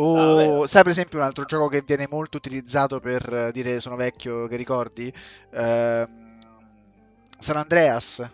O 0.00 0.62
ah, 0.62 0.66
sai 0.66 0.82
per 0.82 0.92
esempio 0.92 1.18
un 1.18 1.24
altro 1.24 1.44
gioco 1.44 1.66
che 1.66 1.82
viene 1.84 2.06
molto 2.08 2.36
utilizzato 2.36 3.00
per 3.00 3.50
dire 3.52 3.80
sono 3.80 3.96
vecchio, 3.96 4.46
che 4.46 4.54
ricordi? 4.54 5.12
Uh, 5.50 6.06
San 7.38 7.56
Andreas. 7.56 8.30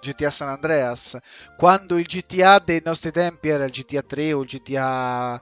GTA 0.00 0.30
San 0.30 0.48
Andreas. 0.48 1.16
Quando 1.56 1.98
il 1.98 2.04
GTA 2.04 2.58
dei 2.58 2.82
nostri 2.84 3.12
tempi 3.12 3.48
era 3.48 3.64
il 3.64 3.70
GTA 3.70 4.02
3 4.02 4.32
o 4.32 4.42
il 4.42 4.48
GTA 4.48 5.40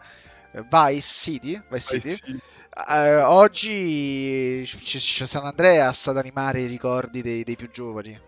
eh, 0.52 0.62
Vice 0.70 1.00
City, 1.00 1.62
Vice 1.70 1.86
City. 1.86 2.08
Vice 2.08 2.22
City. 2.22 2.40
Uh, 2.74 3.22
oggi 3.24 4.62
c'è 4.66 5.26
San 5.26 5.46
Andreas 5.46 6.06
ad 6.06 6.18
animare 6.18 6.60
i 6.60 6.66
ricordi 6.66 7.22
dei, 7.22 7.44
dei 7.44 7.56
più 7.56 7.70
giovani. 7.70 8.20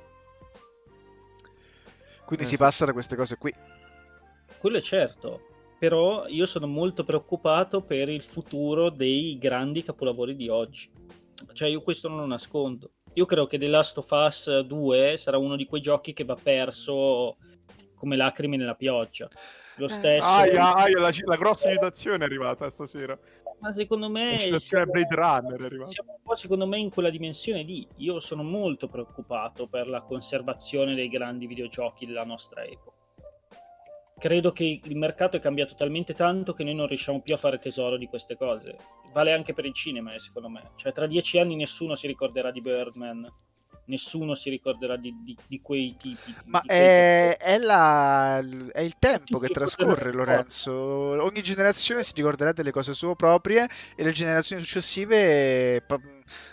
Quindi 2.25 2.45
eh, 2.45 2.49
si 2.49 2.57
passa 2.57 2.87
da 2.87 2.93
queste 2.93 3.17
cose 3.17 3.37
qui. 3.37 3.55
Quello 4.59 4.79
è 4.79 4.83
certo 4.83 5.53
però 5.79 6.27
io 6.27 6.47
sono 6.47 6.67
molto 6.67 7.05
preoccupato 7.05 7.83
per 7.83 8.09
il 8.09 8.23
futuro 8.23 8.91
dei 8.91 9.39
grandi 9.39 9.83
capolavori 9.83 10.37
di 10.37 10.49
oggi. 10.49 10.91
Cioè 11.53 11.69
io 11.69 11.83
questo 11.83 12.09
non 12.09 12.19
lo 12.19 12.27
nascondo. 12.27 12.93
Io 13.15 13.27
credo 13.27 13.47
che 13.47 13.59
The 13.59 13.69
Last 13.69 13.99
of 13.99 14.11
Us 14.11 14.61
2 14.61 15.17
sarà 15.17 15.39
uno 15.39 15.57
di 15.57 15.67
quei 15.67 15.81
giochi 15.81 16.13
che 16.13 16.25
va 16.25 16.37
perso 16.41 17.37
come 17.95 18.17
lacrime 18.17 18.57
nella 18.57 18.75
pioggia. 18.75 19.29
Lo 19.77 19.87
eh. 19.87 19.91
stesso... 19.91 20.25
Aia, 20.25 20.75
aia, 20.75 20.99
la, 20.99 21.11
la 21.25 21.37
grossa 21.37 21.71
citazione 21.71 22.25
è 22.25 22.27
arrivata 22.27 22.71
stasera. 22.71 23.19
Ma 23.61 23.73
secondo 23.73 24.09
me... 24.09 24.33
La 24.33 24.39
citazione 24.39 24.87
Blade 24.87 25.15
Runner 25.15 25.61
è 25.61 25.65
arrivata. 25.65 25.91
Siamo 25.91 26.13
un 26.13 26.23
po' 26.23 26.35
secondo 26.35 26.67
me 26.67 26.79
in 26.79 26.91
quella 26.91 27.11
dimensione 27.11 27.63
lì. 27.63 27.87
Io 27.97 28.21
sono 28.21 28.43
molto 28.43 28.89
preoccupato 28.89 29.67
per 29.67 29.89
la 29.89 30.03
conservazione 30.03 30.95
dei 30.95 31.09
grandi 31.09 31.47
videogiochi 31.47 32.07
della 32.07 32.25
nostra 32.25 32.65
epoca 32.65 33.04
credo 34.25 34.53
che 34.53 34.81
il 34.83 34.97
mercato 34.97 35.37
è 35.37 35.41
cambiato 35.41 35.75
talmente 35.75 36.15
tanto 36.15 36.55
che 36.55 36.65
noi 36.65 36.75
non 36.75 36.87
riusciamo 36.87 37.21
più 37.21 37.35
a 37.35 37.37
fare 37.37 37.59
tesoro 37.59 37.99
di 37.99 38.07
queste 38.07 38.39
cose. 38.39 38.75
Vale 39.13 39.35
anche 39.35 39.53
per 39.53 39.67
il 39.67 39.75
cinema, 39.75 40.15
eh, 40.15 40.19
secondo 40.19 40.49
me. 40.49 40.71
Cioè, 40.77 40.95
tra 40.95 41.07
dieci 41.07 41.39
anni 41.39 41.57
nessuno 41.57 41.95
si 41.95 42.07
ricorderà 42.07 42.51
di 42.51 42.63
Birdman, 42.63 43.29
nessuno 43.85 44.35
si 44.35 44.49
ricorderà 44.49 44.97
di, 44.97 45.15
di, 45.23 45.37
di 45.47 45.61
quei 45.61 45.93
tipi. 45.93 46.35
Ma 46.47 46.61
di 46.63 46.69
è, 46.69 47.37
è, 47.37 47.59
la, 47.59 48.39
è, 48.73 48.81
il 48.81 48.95
tempo 48.99 49.39
che 49.39 49.49
trascorre, 49.49 50.11
Lorenzo. 50.11 50.73
Ogni 50.73 51.43
generazione 51.43 52.03
si 52.03 52.15
ricorderà 52.15 52.53
delle 52.53 52.71
cose 52.71 52.95
sue 52.95 53.15
proprie 53.17 53.69
e 53.95 54.05
le 54.05 54.13
generazioni 54.13 54.63
successive 54.63 55.85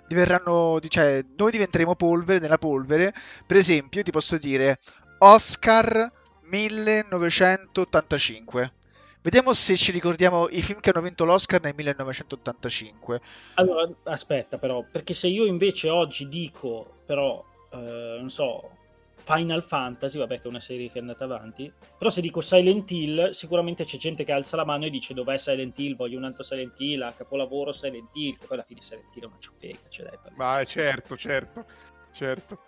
diverranno. 0.09 0.77
Cioè, 0.85 1.23
noi 1.37 1.51
diventeremo 1.51 1.95
polvere 1.95 2.39
nella 2.39 2.57
polvere. 2.57 3.13
Per 3.47 3.55
esempio, 3.55 4.03
ti 4.03 4.11
posso 4.11 4.37
dire 4.37 4.77
Oscar 5.19 6.19
1985. 6.51 8.73
Vediamo 9.21 9.53
se 9.53 9.77
ci 9.77 9.91
ricordiamo 9.91 10.49
i 10.49 10.63
film 10.63 10.79
che 10.79 10.89
hanno 10.89 11.01
vinto 11.01 11.25
l'Oscar 11.25 11.61
nel 11.61 11.75
1985. 11.75 13.21
Allora, 13.55 13.89
aspetta 14.03 14.57
però, 14.57 14.83
perché 14.89 15.13
se 15.13 15.27
io 15.27 15.45
invece 15.45 15.89
oggi 15.89 16.27
dico, 16.27 17.01
però, 17.05 17.43
eh, 17.71 18.17
non 18.19 18.29
so, 18.29 18.79
Final 19.23 19.63
Fantasy, 19.63 20.17
vabbè 20.17 20.37
che 20.37 20.45
è 20.45 20.47
una 20.47 20.59
serie 20.59 20.89
che 20.89 20.97
è 20.97 21.01
andata 21.01 21.23
avanti, 21.23 21.71
però 21.97 22.09
se 22.09 22.21
dico 22.21 22.41
Silent 22.41 22.89
Hill, 22.89 23.29
sicuramente 23.29 23.85
c'è 23.85 23.97
gente 23.97 24.23
che 24.23 24.31
alza 24.31 24.55
la 24.55 24.65
mano 24.65 24.85
e 24.85 24.89
dice 24.89 25.13
dov'è 25.13 25.37
Silent 25.37 25.77
Hill, 25.77 25.95
voglio 25.95 26.17
un 26.17 26.23
altro 26.23 26.43
Silent 26.43 26.79
Hill, 26.79 27.03
a 27.03 27.13
capolavoro 27.13 27.71
Silent 27.71 28.09
Hill, 28.13 28.37
che 28.37 28.47
poi 28.47 28.57
alla 28.57 28.65
fine 28.65 28.81
Silent 28.81 29.15
Hill 29.15 29.23
è 29.23 29.27
una 29.27 29.37
ciuffega, 29.39 29.79
ce 29.87 30.03
l'hai. 30.03 30.17
Ma 30.35 30.63
certo, 30.65 31.15
certo, 31.15 31.65
certo. 32.11 32.63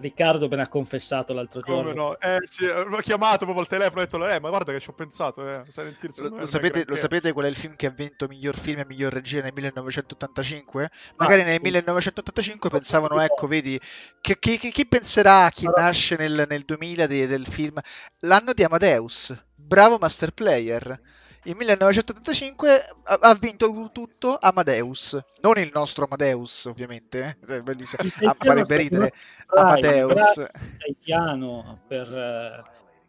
Riccardo 0.00 0.48
me 0.48 0.56
ne 0.56 0.62
ha 0.62 0.68
confessato 0.68 1.32
l'altro 1.32 1.60
Come 1.60 1.82
giorno. 1.82 2.02
no? 2.02 2.20
Eh, 2.20 2.38
sì, 2.44 2.66
l'ho 2.66 2.98
chiamato 2.98 3.44
proprio 3.44 3.60
al 3.60 3.66
telefono 3.66 4.00
e 4.00 4.04
ho 4.04 4.06
detto, 4.06 4.28
eh, 4.28 4.38
ma 4.40 4.48
guarda 4.48 4.72
che 4.72 4.80
ci 4.80 4.90
ho 4.90 4.92
pensato, 4.92 5.46
eh, 5.46 5.64
lo, 5.64 6.36
lo, 6.36 6.46
sapete, 6.46 6.84
lo, 6.86 6.94
sapete, 6.94 7.32
qual 7.32 7.46
è 7.46 7.48
il 7.48 7.56
film 7.56 7.74
che 7.74 7.86
ha 7.86 7.90
vinto 7.90 8.28
miglior 8.28 8.56
film 8.56 8.80
e 8.80 8.84
miglior 8.86 9.12
regia 9.12 9.42
nel 9.42 9.52
1985? 9.52 10.90
Magari 11.16 11.42
ah, 11.42 11.44
nel 11.44 11.54
sì. 11.56 11.62
1985 11.62 12.70
pensavano, 12.70 13.20
ecco, 13.20 13.48
vedi, 13.48 13.78
che, 14.20 14.38
che, 14.38 14.56
che, 14.58 14.70
chi 14.70 14.86
penserà 14.86 15.46
a 15.46 15.50
chi 15.50 15.66
allora. 15.66 15.82
nasce 15.82 16.16
nel, 16.16 16.46
nel 16.48 16.62
2000 16.62 17.06
de, 17.06 17.26
del 17.26 17.46
film? 17.46 17.78
L'anno 18.20 18.52
di 18.52 18.62
Amadeus, 18.62 19.36
bravo 19.54 19.98
master 19.98 20.32
player 20.32 21.00
il 21.44 21.54
1985 21.56 22.94
ha 23.04 23.34
vinto 23.34 23.90
tutto 23.92 24.36
Amadeus, 24.40 25.18
non 25.40 25.56
il 25.58 25.70
nostro 25.72 26.04
Amadeus 26.04 26.66
ovviamente, 26.66 27.38
eh? 27.46 27.62
bellissimo, 27.62 28.10
ah, 28.24 28.36
farebbe 28.38 28.76
ridere, 28.76 29.12
Amadeus. 29.46 30.46
Taitiano 30.78 31.80
per... 31.86 32.12
Eh, 32.12 32.62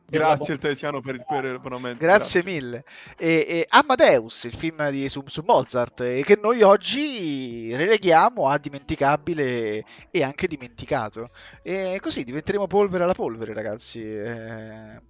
grazie 0.05 0.53
il 0.53 0.59
Taitiano 0.59 1.01
per, 1.01 1.25
per 1.27 1.43
il 1.43 1.59
monumento. 1.61 1.97
Grazie, 1.99 2.41
grazie. 2.41 2.43
mille. 2.43 2.83
E, 3.17 3.45
e, 3.47 3.65
Amadeus, 3.69 4.43
il 4.43 4.53
film 4.53 4.89
di, 4.89 5.09
su, 5.09 5.23
su, 5.25 5.41
Mozart, 5.45 6.01
e 6.01 6.23
che 6.23 6.37
noi 6.41 6.61
oggi 6.61 7.75
releghiamo 7.75 8.47
a 8.47 8.57
dimenticabile 8.57 9.83
e 10.11 10.23
anche 10.23 10.47
dimenticato. 10.47 11.31
E 11.63 11.97
così 11.99 12.23
diventeremo 12.23 12.67
polvere 12.67 13.03
alla 13.03 13.13
polvere, 13.13 13.53
ragazzi. 13.53 14.01
E... 14.01 15.01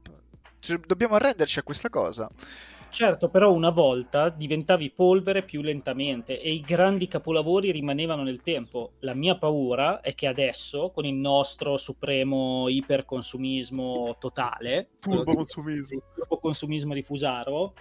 Dobbiamo 0.86 1.16
arrenderci 1.16 1.60
a 1.60 1.64
questa 1.64 1.90
cosa. 1.90 2.30
Certo, 2.90 3.30
però 3.30 3.54
una 3.54 3.70
volta 3.70 4.30
diventavi 4.30 4.92
polvere 4.92 5.44
più 5.44 5.62
lentamente 5.62 6.42
e 6.42 6.52
i 6.52 6.62
grandi 6.62 7.08
capolavori 7.08 7.72
rimanevano 7.72 8.24
nel 8.24 8.42
tempo. 8.42 8.94
La 9.00 9.14
mia 9.14 9.38
paura 9.38 10.02
è 10.02 10.16
che 10.16 10.28
adesso, 10.28 10.90
con 10.92 11.06
il 11.06 11.14
nostro 11.14 11.78
supremo 11.78 12.68
iperconsumismo 12.68 14.18
totale, 14.20 14.90
turboconsumismo, 15.00 16.02
turboconsumismo 16.16 16.94
di 16.94 17.02
Fusaro, 17.02 17.74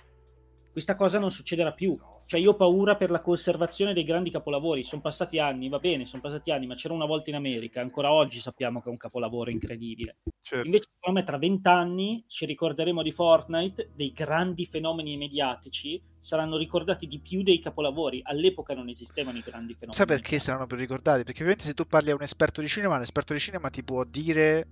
questa 0.79 0.95
cosa 0.95 1.19
non 1.19 1.33
succederà 1.33 1.73
più. 1.73 1.99
Cioè, 2.25 2.39
io 2.39 2.51
ho 2.51 2.55
paura 2.55 2.95
per 2.97 3.11
la 3.11 3.21
conservazione 3.21 3.93
dei 3.93 4.05
grandi 4.05 4.31
capolavori. 4.31 4.85
Sono 4.85 5.01
passati 5.01 5.41
anni, 5.41 5.69
va 5.69 5.79
bene, 5.79 6.07
sono 6.07 6.23
passati 6.23 6.53
anni, 6.53 6.67
ma 6.67 6.77
c'era 6.77 6.95
una 6.95 7.07
volta 7.07 7.31
in 7.31 7.37
America. 7.37 7.81
Ancora 7.81 8.13
oggi 8.13 8.39
sappiamo 8.39 8.81
che 8.81 8.89
è 8.89 8.91
un 8.91 8.97
capolavoro 8.97 9.51
incredibile. 9.51 10.19
Certo. 10.41 10.65
Invece, 10.65 10.87
secondo 10.95 11.19
me, 11.19 11.25
tra 11.25 11.39
vent'anni 11.39 12.25
ci 12.29 12.47
ricorderemo 12.47 13.03
di 13.03 13.11
Fortnite, 13.11 13.91
dei 13.95 14.13
grandi 14.13 14.67
fenomeni 14.67 15.17
mediatici. 15.17 16.01
Saranno 16.21 16.57
ricordati 16.57 17.07
di 17.07 17.19
più 17.19 17.43
dei 17.43 17.59
capolavori. 17.59 18.21
All'epoca 18.23 18.75
non 18.75 18.89
esistevano 18.89 19.39
i 19.39 19.43
grandi 19.43 19.73
fenomeni. 19.73 19.95
Sai 19.97 20.07
perché 20.07 20.23
mediatici. 20.23 20.45
saranno 20.45 20.67
più 20.67 20.77
ricordati? 20.77 21.25
Perché 21.25 21.41
ovviamente 21.41 21.65
se 21.65 21.75
tu 21.75 21.87
parli 21.87 22.11
a 22.11 22.15
un 22.15 22.23
esperto 22.23 22.61
di 22.61 22.69
cinema, 22.69 22.99
l'esperto 22.99 23.33
di 23.33 23.41
cinema 23.41 23.69
ti 23.69 23.83
può 23.83 24.05
dire 24.05 24.67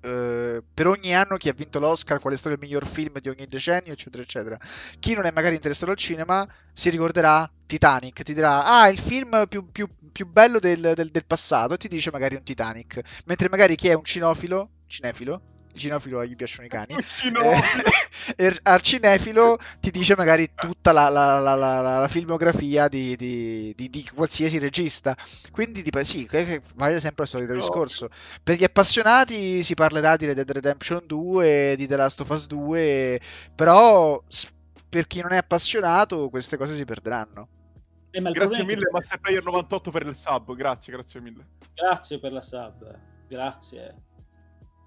Uh, 0.00 0.62
per 0.72 0.86
ogni 0.86 1.12
anno 1.14 1.36
chi 1.36 1.48
ha 1.48 1.52
vinto 1.52 1.80
l'Oscar, 1.80 2.20
qual 2.20 2.32
è 2.32 2.36
stato 2.36 2.54
il 2.54 2.60
miglior 2.60 2.86
film 2.86 3.18
di 3.18 3.28
ogni 3.28 3.46
decennio, 3.48 3.92
eccetera, 3.92 4.22
eccetera. 4.22 4.58
Chi 4.98 5.14
non 5.14 5.24
è 5.24 5.32
magari 5.32 5.56
interessato 5.56 5.90
al 5.90 5.96
cinema 5.96 6.46
si 6.72 6.90
ricorderà 6.90 7.50
Titanic, 7.66 8.22
ti 8.22 8.32
dirà, 8.32 8.64
ah, 8.64 8.88
il 8.88 8.98
film 8.98 9.46
più, 9.48 9.70
più, 9.70 9.88
più 10.12 10.26
bello 10.26 10.58
del, 10.58 10.92
del, 10.94 11.10
del, 11.10 11.24
passato, 11.26 11.74
e 11.74 11.76
ti 11.78 11.88
dice 11.88 12.10
magari 12.10 12.36
un 12.36 12.42
Titanic. 12.44 13.00
Mentre 13.26 13.48
magari 13.48 13.74
chi 13.74 13.88
è 13.88 13.94
un 13.94 14.04
cinofilo, 14.04 14.70
cinefilo, 14.86 15.42
cinofilo 15.78 16.24
gli 16.24 16.36
piacciono 16.36 16.66
i 16.66 16.70
cani. 16.70 16.94
Eh, 18.36 18.58
al 18.64 18.80
cinefilo 18.82 19.58
ti 19.80 19.90
dice 19.90 20.14
magari 20.16 20.50
tutta 20.54 20.92
la, 20.92 21.08
la, 21.08 21.38
la, 21.38 21.54
la 21.54 22.08
filmografia 22.08 22.88
di, 22.88 23.16
di, 23.16 23.72
di, 23.74 23.88
di, 23.88 24.10
qualsiasi 24.14 24.58
regista. 24.58 25.16
Quindi 25.50 25.82
tipo, 25.82 26.02
sì, 26.04 26.28
vale 26.76 27.00
sempre 27.00 27.24
il 27.24 27.30
solito 27.30 27.54
discorso. 27.54 28.08
Per 28.42 28.56
gli 28.56 28.64
appassionati 28.64 29.62
si 29.62 29.74
parlerà 29.74 30.16
di 30.16 30.26
Red 30.26 30.36
Dead 30.36 30.50
Redemption 30.50 31.04
2, 31.06 31.74
di 31.76 31.86
The 31.86 31.96
Last 31.96 32.20
of 32.20 32.28
Us 32.28 32.46
2, 32.46 33.20
però 33.54 34.22
per 34.88 35.06
chi 35.06 35.20
non 35.20 35.32
è 35.32 35.36
appassionato 35.36 36.28
queste 36.28 36.56
cose 36.56 36.74
si 36.74 36.84
perderanno. 36.84 37.48
Eh, 38.10 38.20
grazie 38.20 38.64
mille 38.64 38.84
che... 38.84 38.90
Master 38.90 39.20
Player 39.20 39.44
98 39.44 39.90
per 39.90 40.06
il 40.06 40.14
sub, 40.14 40.54
grazie, 40.54 40.92
grazie 40.92 41.20
mille. 41.20 41.46
Grazie 41.74 42.18
per 42.18 42.32
la 42.32 42.42
sub, 42.42 42.98
grazie. 43.28 43.94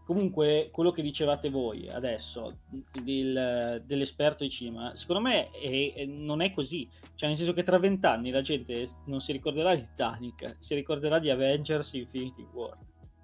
Comunque, 0.03 0.69
quello 0.71 0.91
che 0.91 1.03
dicevate 1.03 1.49
voi 1.49 1.87
adesso 1.87 2.61
del, 3.03 3.83
dell'esperto 3.85 4.43
di 4.43 4.49
cinema, 4.49 4.95
secondo 4.95 5.21
me 5.21 5.51
è, 5.51 5.93
è, 5.93 6.05
non 6.05 6.41
è 6.41 6.51
così. 6.51 6.89
Cioè, 7.15 7.29
nel 7.29 7.37
senso 7.37 7.53
che 7.53 7.63
tra 7.63 7.77
vent'anni 7.77 8.31
la 8.31 8.41
gente 8.41 8.87
non 9.05 9.21
si 9.21 9.31
ricorderà 9.31 9.75
di 9.75 9.81
Titanic, 9.81 10.55
si 10.57 10.73
ricorderà 10.73 11.19
di 11.19 11.29
Avengers 11.29 11.93
Infinity 11.93 12.45
War. 12.51 12.77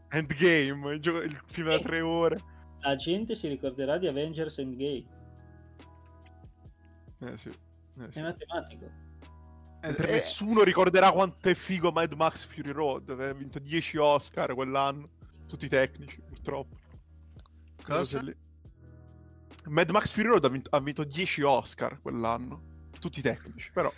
Endgame, 0.10 0.94
il, 0.94 1.02
gioco, 1.02 1.22
il 1.22 1.41
film 1.48 1.68
da 1.68 1.76
eh, 1.76 1.80
tre 1.80 2.02
ore. 2.02 2.40
La 2.82 2.95
gente 2.95 3.34
si 3.34 3.48
ricorderà 3.48 3.98
di 3.98 4.08
Avengers 4.08 4.60
Endgame. 4.60 5.06
Eh 7.20 7.38
sì. 7.38 7.49
Eh, 7.49 8.12
sì. 8.12 8.20
È 8.20 8.22
matematico. 8.22 8.86
Eh, 9.82 9.90
eh, 9.90 10.12
nessuno 10.12 10.64
ricorderà 10.64 11.12
quanto 11.12 11.49
è 11.49 11.56
figo 11.56 11.91
Mad 11.91 12.14
Max 12.14 12.45
Fury 12.45 12.72
Road, 12.72 13.18
che 13.18 13.24
ha 13.26 13.34
vinto 13.34 13.58
10 13.58 13.98
Oscar 13.98 14.54
quell'anno, 14.54 15.08
tutti 15.48 15.68
tecnici 15.68 16.27
purtroppo. 16.38 16.76
Cosa? 17.84 18.22
Mad 19.65 19.89
Max 19.91 20.11
Fury 20.11 20.27
Road 20.27 20.45
ha 20.45 20.49
vinto, 20.49 20.69
ha 20.76 20.80
vinto 20.80 21.03
10 21.03 21.41
Oscar 21.41 21.99
quell'anno, 22.01 22.89
tutti 22.99 23.22
tecnici, 23.22 23.72
però... 23.72 23.91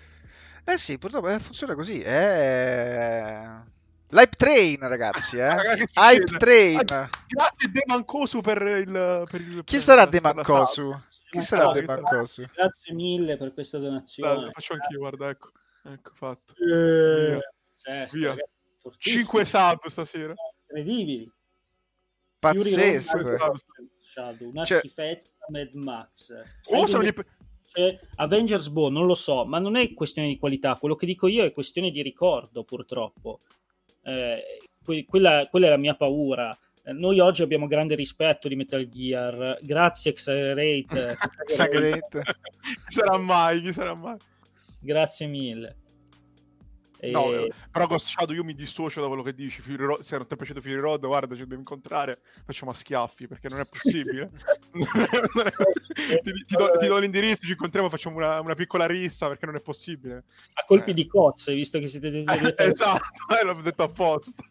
Eh 0.66 0.78
sì, 0.78 0.98
purtroppo 0.98 1.30
eh, 1.30 1.40
funziona 1.40 1.76
così. 1.76 2.02
Eh... 2.02 3.78
L'Hype 4.11 4.36
Train, 4.36 4.78
ragazzi, 4.88 5.38
eh? 5.38 5.49
Hype 5.95 6.38
Train. 6.38 6.84
Grazie 6.86 7.72
De 7.72 7.84
Mancosu 7.86 8.41
per 8.41 8.61
il... 8.61 9.26
Per 9.30 9.41
il 9.41 9.64
Chi 9.64 9.76
per 9.76 9.82
sarà 9.82 10.06
De 10.06 10.20
Mancosu? 10.22 10.99
Chi 11.30 11.41
sarà 11.41 11.72
De 11.72 11.84
Mancosu? 11.84 12.45
Grazie 12.53 12.94
mille 12.94 13.38
per 13.38 13.53
questa 13.53 13.78
donazione. 13.78 14.41
Dai, 14.41 14.52
faccio 14.52 14.74
anch'io, 14.74 14.99
guarda, 14.99 15.30
ecco. 15.30 15.52
Ecco, 15.84 16.11
fatto. 16.14 16.53
Eh, 16.56 17.30
Via. 17.30 17.40
Sesto, 17.70 18.18
Via. 18.18 18.36
5 18.98 19.45
sub 19.45 19.86
stasera. 19.86 20.34
Incredibili. 20.68 21.32
Pazzesco. 22.40 23.18
Una 24.40 24.66
cioè... 24.66 24.78
schifezza 24.80 25.30
Mad 25.49 25.74
Max. 25.74 26.34
Cosa? 26.64 27.02
Gli... 27.02 27.14
Avengers 28.16 28.70
Bow, 28.70 28.90
non 28.90 29.06
lo 29.06 29.16
so, 29.16 29.45
ma 29.45 29.60
non 29.60 29.76
è 29.76 29.94
questione 29.94 30.28
di 30.28 30.38
qualità, 30.38 30.76
quello 30.76 30.95
che 30.95 31.06
dico 31.06 31.28
io 31.28 31.44
è 31.44 31.52
questione 31.52 31.91
di 31.91 32.02
ricordo, 32.02 32.64
purtroppo. 32.64 33.40
Eh, 34.03 34.60
que- 34.84 35.06
quella, 35.06 35.48
quella, 35.49 35.68
è 35.68 35.70
la 35.70 35.78
mia 35.78 35.95
paura. 35.95 36.57
Eh, 36.84 36.94
noi 36.94 37.20
oggi 37.20 37.41
abbiamo 37.44 37.68
grande 37.68 37.95
rispetto 37.95 38.48
di 38.48 38.56
Metal 38.56 38.88
Gear, 38.88 39.60
grazie 39.61 40.11
Accelerate. 40.11 41.18
Accelerate. 41.38 42.24
chi 42.88 42.91
sarà 42.91 43.18
mai? 43.18 43.61
Chi 43.61 43.72
sarà 43.72 43.94
mai? 43.94 44.18
Grazie 44.82 45.28
mille. 45.28 45.76
No, 47.02 47.32
eh, 47.32 47.52
però 47.72 47.88
Ghost 47.88 48.10
Shadow 48.10 48.36
io 48.36 48.44
mi 48.44 48.54
dissocio 48.54 49.00
da 49.00 49.08
quello 49.08 49.24
che 49.24 49.34
dici. 49.34 49.62
Road, 49.78 50.02
se 50.02 50.18
non 50.18 50.28
ti 50.28 50.34
è 50.34 50.38
piaciuto 50.38 50.60
Fury 50.60 50.76
Road, 50.76 51.06
guarda, 51.06 51.34
ci 51.34 51.42
dobbiamo 51.42 51.62
incontrare, 51.62 52.20
facciamo 52.44 52.72
a 52.72 52.74
schiaffi 52.74 53.28
perché 53.28 53.48
non 53.50 53.62
è 53.62 53.66
possibile. 53.66 54.30
ti, 56.22 56.32
ti, 56.46 56.56
do, 56.56 56.78
ti, 56.78 56.88
do, 56.88 56.98
l'indirizzo, 56.98 57.46
ci 57.46 57.52
incontriamo, 57.52 57.90
facciamo 57.90 58.18
una, 58.18 58.42
una, 58.42 58.54
piccola 58.54 58.86
rissa 58.86 59.28
perché 59.30 59.46
non 59.46 59.56
è 59.56 59.62
possibile. 59.62 60.26
A 60.54 60.64
colpi 60.66 60.90
eh. 60.92 60.94
di 60.94 61.08
cozze, 61.08 61.54
visto 61.54 61.80
che 61.80 61.88
siete 61.88 62.10
dei 62.10 62.26
eh, 62.26 62.56
Esatto, 62.68 63.40
eh, 63.40 63.46
l'ho 63.46 63.54
detto 63.54 63.84
apposta. 63.84 64.44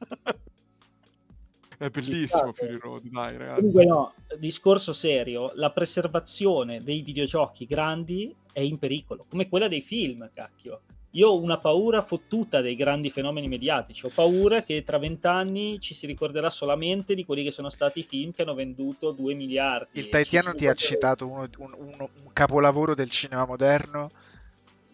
È 1.77 1.91
bellissimo 1.91 2.53
Fury 2.55 2.79
Road, 2.79 3.03
dai 3.05 3.37
ragazzi. 3.37 3.61
Comunque 3.61 3.85
no, 3.85 4.15
discorso 4.39 4.95
serio, 4.95 5.53
la 5.55 5.71
preservazione 5.71 6.83
dei 6.83 7.03
videogiochi 7.03 7.67
grandi 7.67 8.35
è 8.53 8.61
in 8.61 8.79
pericolo, 8.79 9.27
come 9.29 9.49
quella 9.49 9.69
dei 9.69 9.83
film, 9.83 10.31
cacchio. 10.33 10.81
Io 11.13 11.29
ho 11.31 11.41
una 11.41 11.57
paura 11.57 12.03
fottuta 12.03 12.61
dei 12.61 12.77
grandi 12.77 13.09
fenomeni 13.09 13.49
mediatici. 13.49 14.05
Ho 14.05 14.11
paura 14.15 14.63
che 14.63 14.85
tra 14.85 14.99
vent'anni 14.99 15.81
ci 15.81 15.95
si 15.95 16.07
ricorderà 16.07 16.51
solamente 16.51 17.15
di 17.15 17.25
quelli 17.25 17.43
che 17.43 17.51
sono 17.51 17.71
stati 17.71 18.01
i 18.01 18.03
film 18.03 18.33
che 18.33 18.43
hanno 18.43 18.55
venduto 18.55 19.13
2 19.13 19.35
miliardi. 19.35 19.99
Il 19.99 20.11
Taitiano 20.11 20.55
ti 20.55 20.67
ha 20.67 20.75
citato 20.75 21.27
uno, 21.27 21.49
un, 21.59 21.75
uno, 21.77 22.11
un, 22.25 22.33
capolavoro 22.35 22.95
del 22.95 23.09
cinema 23.09 23.47
moderno 23.47 24.11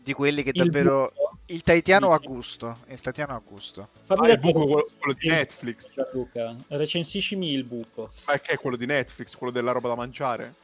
di 0.04 0.12
quelli 0.12 0.44
che 0.44 0.52
davvero. 0.52 1.12
Il, 1.46 1.56
il 1.56 1.62
Taitiano 1.62 2.12
a 2.12 2.18
gusto. 2.18 2.78
Il 2.88 3.00
Taitiano 3.00 3.34
a 3.34 3.42
gusto. 3.44 3.88
Fammi 4.04 4.28
ah, 4.28 4.32
il 4.34 4.38
buco, 4.38 4.64
quello, 4.66 4.86
quello 4.96 5.18
di 5.18 5.28
Netflix. 5.28 5.90
Luca, 6.12 6.54
recensiscimi 6.68 7.52
il 7.52 7.64
buco. 7.64 8.08
Ma 8.26 8.38
che 8.38 8.52
è 8.52 8.56
quello 8.56 8.76
di 8.76 8.86
Netflix, 8.86 9.34
quello 9.34 9.52
della 9.52 9.72
roba 9.72 9.88
da 9.88 9.96
mangiare? 9.96 10.54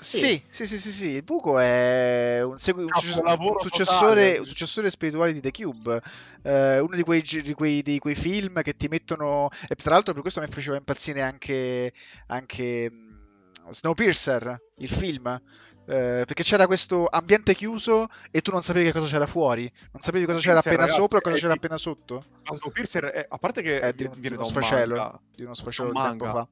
Sì, 0.00 0.40
sì, 0.48 0.66
sì, 0.66 0.78
sì, 0.78 0.92
sì, 0.92 1.06
il 1.08 1.24
buco 1.24 1.58
è 1.58 2.40
un, 2.42 2.56
segui- 2.56 2.84
un, 2.84 2.90
un 2.92 3.60
successore, 3.60 4.38
un 4.38 4.44
successore 4.44 4.90
spirituale 4.90 5.32
di 5.32 5.40
The 5.40 5.50
Cube, 5.50 6.00
eh, 6.42 6.78
uno 6.78 6.94
di 6.94 7.02
quei, 7.02 7.20
di, 7.22 7.52
quei, 7.52 7.82
di 7.82 7.98
quei, 7.98 8.14
film 8.14 8.62
che 8.62 8.76
ti 8.76 8.86
mettono... 8.86 9.48
E 9.66 9.74
tra 9.74 9.94
l'altro 9.94 10.12
per 10.12 10.22
questo 10.22 10.40
mi 10.40 10.46
faceva 10.46 10.76
impazzire 10.76 11.22
anche, 11.22 11.92
anche 12.28 12.88
um, 12.92 13.70
Snowpiercer, 13.70 14.62
il 14.76 14.88
film, 14.88 15.26
eh, 15.26 16.22
perché 16.24 16.44
c'era 16.44 16.66
questo 16.66 17.08
ambiente 17.10 17.54
chiuso 17.54 18.06
e 18.30 18.40
tu 18.40 18.52
non 18.52 18.62
sapevi 18.62 18.86
che 18.86 18.92
cosa 18.92 19.08
c'era 19.08 19.26
fuori, 19.26 19.70
non 19.90 20.00
sapevi 20.00 20.26
cosa 20.26 20.38
c'era 20.38 20.58
appena 20.60 20.76
ragazzi, 20.76 20.98
sopra 20.98 21.18
o 21.18 21.20
cosa 21.22 21.36
c'era 21.36 21.52
di... 21.52 21.58
appena 21.58 21.76
sotto. 21.76 22.24
Snowpiercer, 22.52 23.04
è, 23.04 23.26
a 23.28 23.38
parte 23.38 23.62
che 23.62 23.80
è 23.80 23.92
di, 23.92 24.04
un, 24.04 24.12
viene 24.12 24.36
di 24.36 24.42
uno 24.42 24.44
sfacelo, 24.44 25.22
di 25.34 25.42
uno 25.42 25.54
sfacelo 25.54 25.90
di 25.90 26.00
tempo 26.00 26.26
fa. 26.26 26.48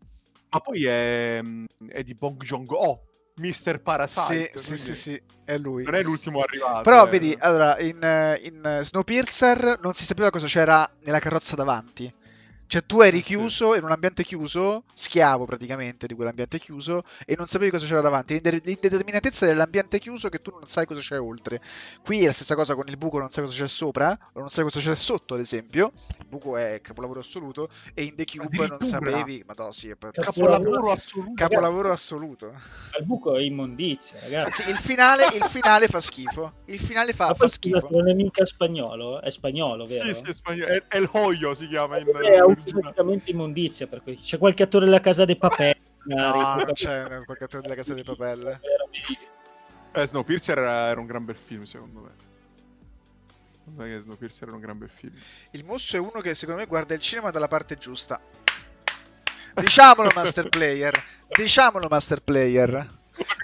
Ma 0.49 0.61
poi 0.61 0.85
è, 0.85 1.43
è 1.89 2.03
di 2.03 2.15
Bong 2.15 2.43
Joon-ho, 2.43 3.03
Mr. 3.37 3.81
Parasite. 3.81 4.53
Sì, 4.55 4.77
sì, 4.77 4.77
sì, 4.77 4.95
sì, 4.95 5.23
è 5.45 5.59
lui. 5.59 5.85
Non 5.85 5.95
è 5.95 6.03
l'ultimo 6.03 6.41
arrivato. 6.41 6.83
Però 6.83 7.07
eh. 7.07 7.11
vedi, 7.11 7.37
allora, 7.39 7.79
in, 7.81 8.39
in 8.43 8.81
Snowpiercer 8.83 9.79
non 9.83 9.95
si 9.95 10.05
sapeva 10.05 10.31
cosa 10.31 10.47
c'era 10.47 10.89
nella 11.03 11.19
carrozza 11.19 11.55
davanti. 11.55 12.13
Cioè 12.69 12.85
tu 12.85 13.01
eri 13.01 13.19
ah, 13.19 13.23
chiuso 13.23 13.77
in 13.77 13.85
un 13.85 13.93
ambiente 13.93 14.25
chiuso, 14.25 14.85
schiavo 14.93 15.45
praticamente 15.45 16.07
di 16.07 16.15
quell'ambiente 16.15 16.59
chiuso, 16.59 17.05
e 17.25 17.35
non 17.37 17.47
sapevi 17.47 17.71
cosa 17.71 17.87
c'era 17.87 18.01
davanti. 18.01 18.41
L'indeterminatezza 18.43 19.47
dell'ambiente 19.47 19.99
chiuso 20.01 20.29
che 20.29 20.43
tu 20.43 20.51
non 20.51 20.67
sai 20.67 20.85
cosa 20.85 21.01
c'è 21.01 21.21
oltre. 21.21 21.61
Qui 22.03 22.23
è 22.23 22.27
la 22.27 22.33
stessa 22.33 22.57
cosa 22.57 22.75
con 22.75 22.89
il 22.89 22.97
buco, 22.97 23.19
non 23.19 23.31
sai 23.31 23.45
cosa 23.45 23.57
c'è 23.63 23.69
sopra, 23.69 24.19
o 24.33 24.41
non 24.41 24.51
sai 24.51 24.65
cosa 24.65 24.81
c'è 24.81 24.95
sotto, 24.95 25.35
ad 25.35 25.41
esempio. 25.41 25.93
Il 26.19 26.27
buco 26.27 26.57
è 26.57 26.81
capolavoro 26.81 27.21
assoluto, 27.21 27.69
e 27.95 28.03
in 28.03 28.17
The 28.17 28.25
Cube 28.25 28.67
non 28.67 28.81
sapevi... 28.81 29.45
Ma 29.47 29.55
no, 29.57 29.71
sì, 29.71 29.91
è 29.91 29.95
per... 29.95 30.11
capolavoro 30.11 30.91
assoluto. 30.91 31.33
Capolavoro 31.35 31.93
assoluto. 31.93 32.53
Il 32.99 33.05
buco 33.05 33.37
è 33.37 33.43
immondizia, 33.43 34.19
ragazzi. 34.21 34.65
Sì, 34.65 34.71
il 34.71 34.77
finale, 34.77 35.27
il 35.35 35.45
finale 35.45 35.87
fa 35.87 36.01
schifo. 36.01 36.63
Il 36.65 36.81
finale 36.81 37.13
fa, 37.13 37.33
fa 37.33 37.47
schifo. 37.47 37.87
Non 37.91 38.09
è 38.09 38.13
mica 38.13 38.45
spagnolo, 38.45 39.21
è 39.21 39.31
spagnolo, 39.31 39.87
vero? 39.87 40.05
Sì, 40.07 40.15
sì, 40.15 40.25
è 40.25 40.33
spagnolo. 40.33 40.73
È, 40.73 40.83
è 40.89 40.97
il 40.99 41.09
Hoyo 41.13 41.55
si 41.55 41.69
chiama 41.69 41.99
in... 41.99 42.07
È 42.07 42.55
praticamente 42.63 43.31
immondizia 43.31 43.87
per 43.87 44.03
cui 44.03 44.17
c'è 44.17 44.39
qualche 44.39 44.63
attore 44.63 44.85
della 44.85 45.01
Casa 45.01 45.25
dei 45.25 45.37
Papel 45.37 45.77
no 46.07 46.57
non 46.57 46.73
c'è 46.73 47.25
qualche 47.25 47.45
attore 47.45 47.63
della 47.63 47.75
Casa 47.75 47.95
dei 47.95 48.05
Papel. 48.05 48.61
eh, 49.93 50.07
Snowpiercer 50.07 50.59
era 50.59 51.01
un 51.01 51.07
gran 51.07 51.25
bel 51.25 51.37
film 51.37 51.65
secondo 51.65 52.01
me. 52.01 52.25
Sai 53.77 53.91
che 53.91 54.01
Snowpiercer 54.01 54.47
era 54.47 54.57
un 54.57 54.63
gran 54.63 54.79
bel 54.79 54.91
film. 54.91 55.13
Il 55.53 55.65
mosso 55.65 55.97
è 55.97 55.99
uno 55.99 56.21
che 56.21 56.35
secondo 56.35 56.61
me 56.61 56.67
guarda 56.67 56.95
il 56.95 57.01
cinema 57.01 57.31
dalla 57.31 57.49
parte 57.49 57.77
giusta. 57.77 58.21
Diciamolo 59.55 60.11
master 60.15 60.49
player. 60.49 61.03
Diciamolo 61.35 61.89
master 61.89 62.21
player. 62.23 62.89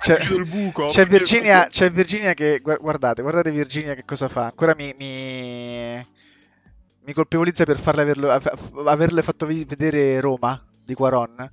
C'è, 0.00 0.18
c'è, 0.18 1.06
Virginia, 1.06 1.66
c'è 1.66 1.90
Virginia 1.90 2.34
che 2.34 2.60
guardate 2.60 3.22
guardate 3.22 3.50
Virginia 3.50 3.94
che 3.94 4.04
cosa 4.04 4.28
fa. 4.28 4.44
Ancora 4.44 4.74
mi, 4.76 4.94
mi 4.98 6.06
mi 7.04 7.12
colpevolizza 7.12 7.64
per 7.64 7.78
farle 7.78 8.02
averlo, 8.02 8.30
averle 8.30 9.22
fatto 9.22 9.46
vedere 9.46 10.20
Roma 10.20 10.64
di 10.84 10.94
Quaron. 10.94 11.50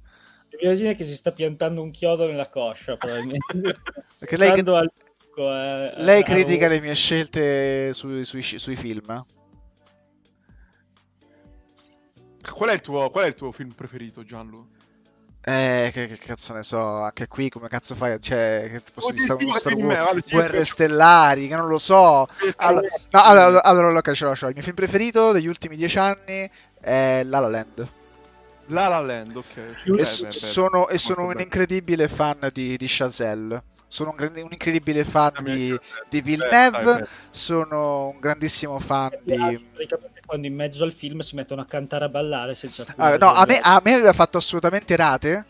Immagina 0.60 0.94
che 0.94 1.06
si 1.06 1.16
sta 1.16 1.32
piantando 1.32 1.82
un 1.82 1.92
chiodo 1.92 2.26
nella 2.26 2.50
coscia, 2.50 2.98
probabilmente. 2.98 3.76
Perché 4.20 4.38
lei, 4.38 4.62
che... 4.62 4.70
al... 4.70 4.92
eh, 5.36 5.94
lei 5.98 6.24
critica 6.24 6.68
le 6.68 6.82
mie 6.82 6.96
scelte 6.96 7.94
sui, 7.94 8.26
sui, 8.26 8.42
sui 8.42 8.76
film. 8.76 9.24
Qual 12.52 12.70
è, 12.70 12.82
tuo, 12.82 13.10
qual 13.10 13.26
è 13.26 13.28
il 13.28 13.36
tuo 13.36 13.52
film 13.52 13.72
preferito, 13.72 14.24
Gianlu? 14.24 14.68
Eh, 15.42 15.90
che, 15.94 16.08
che, 16.08 16.18
cazzo 16.18 16.54
ne 16.54 16.64
so, 16.64 17.02
anche 17.02 17.28
qui 17.28 17.50
come 17.50 17.70
cazzo 17.70 17.96
fai? 17.96 18.20
Cioè, 18.20 18.70
che 18.72 18.82
posso 18.94 19.12
dire 19.12 19.34
uno 19.34 19.54
Star 19.54 19.74
Wars, 19.74 20.30
Guerre 20.30 20.66
Stellari, 20.66 21.48
che 21.48 21.56
non 21.56 21.68
lo 21.68 21.78
so. 21.78 22.28
Allora, 22.58 22.88
no, 23.12 23.22
allora, 23.22 23.64
allora, 23.64 23.98
ok, 23.98 24.12
ce 24.12 24.26
l'ho, 24.26 24.36
ce 24.36 24.44
l'ho. 24.44 24.50
Il 24.50 24.56
mio 24.56 24.64
film 24.64 24.76
preferito 24.76 25.32
degli 25.32 25.48
ultimi 25.48 25.76
dieci 25.76 25.98
anni 25.98 26.50
è 26.80 27.24
La 27.24 27.40
La 27.40 27.48
Land. 27.48 27.88
La 28.68 28.88
La 28.90 29.00
Land, 29.00 29.36
ok. 29.36 29.58
E, 29.58 29.76
beh, 29.86 30.06
sono, 30.06 30.86
beh, 30.86 30.94
e 30.94 30.98
sono 30.98 31.28
un 31.28 31.40
incredibile 31.40 32.08
fan 32.10 32.50
di, 32.52 32.76
di 32.76 32.86
Chazelle. 32.88 33.64
Sono 33.92 34.16
un, 34.18 34.32
un 34.36 34.50
incredibile 34.52 35.04
fan 35.04 35.34
di, 35.42 35.78
di 36.08 36.22
Villeneuve. 36.22 37.08
Sono 37.30 38.10
un 38.10 38.20
grandissimo 38.20 38.80
fan 38.80 39.10
di 39.24 39.68
quando 40.30 40.46
in 40.46 40.54
mezzo 40.54 40.84
al 40.84 40.94
film 40.94 41.22
si 41.22 41.36
mettono 41.36 41.62
a 41.62 41.66
cantare 41.66 42.06
a 42.06 42.10
ballare 42.10 42.54
senza 42.54 42.86
ah, 42.98 43.18
no, 43.18 43.34
a 43.34 43.46
me, 43.48 43.60
a 43.60 43.82
me 43.84 43.96
aveva 43.96 44.14
fatto 44.14 44.38
assolutamente 44.38 44.96
rate 44.96 45.44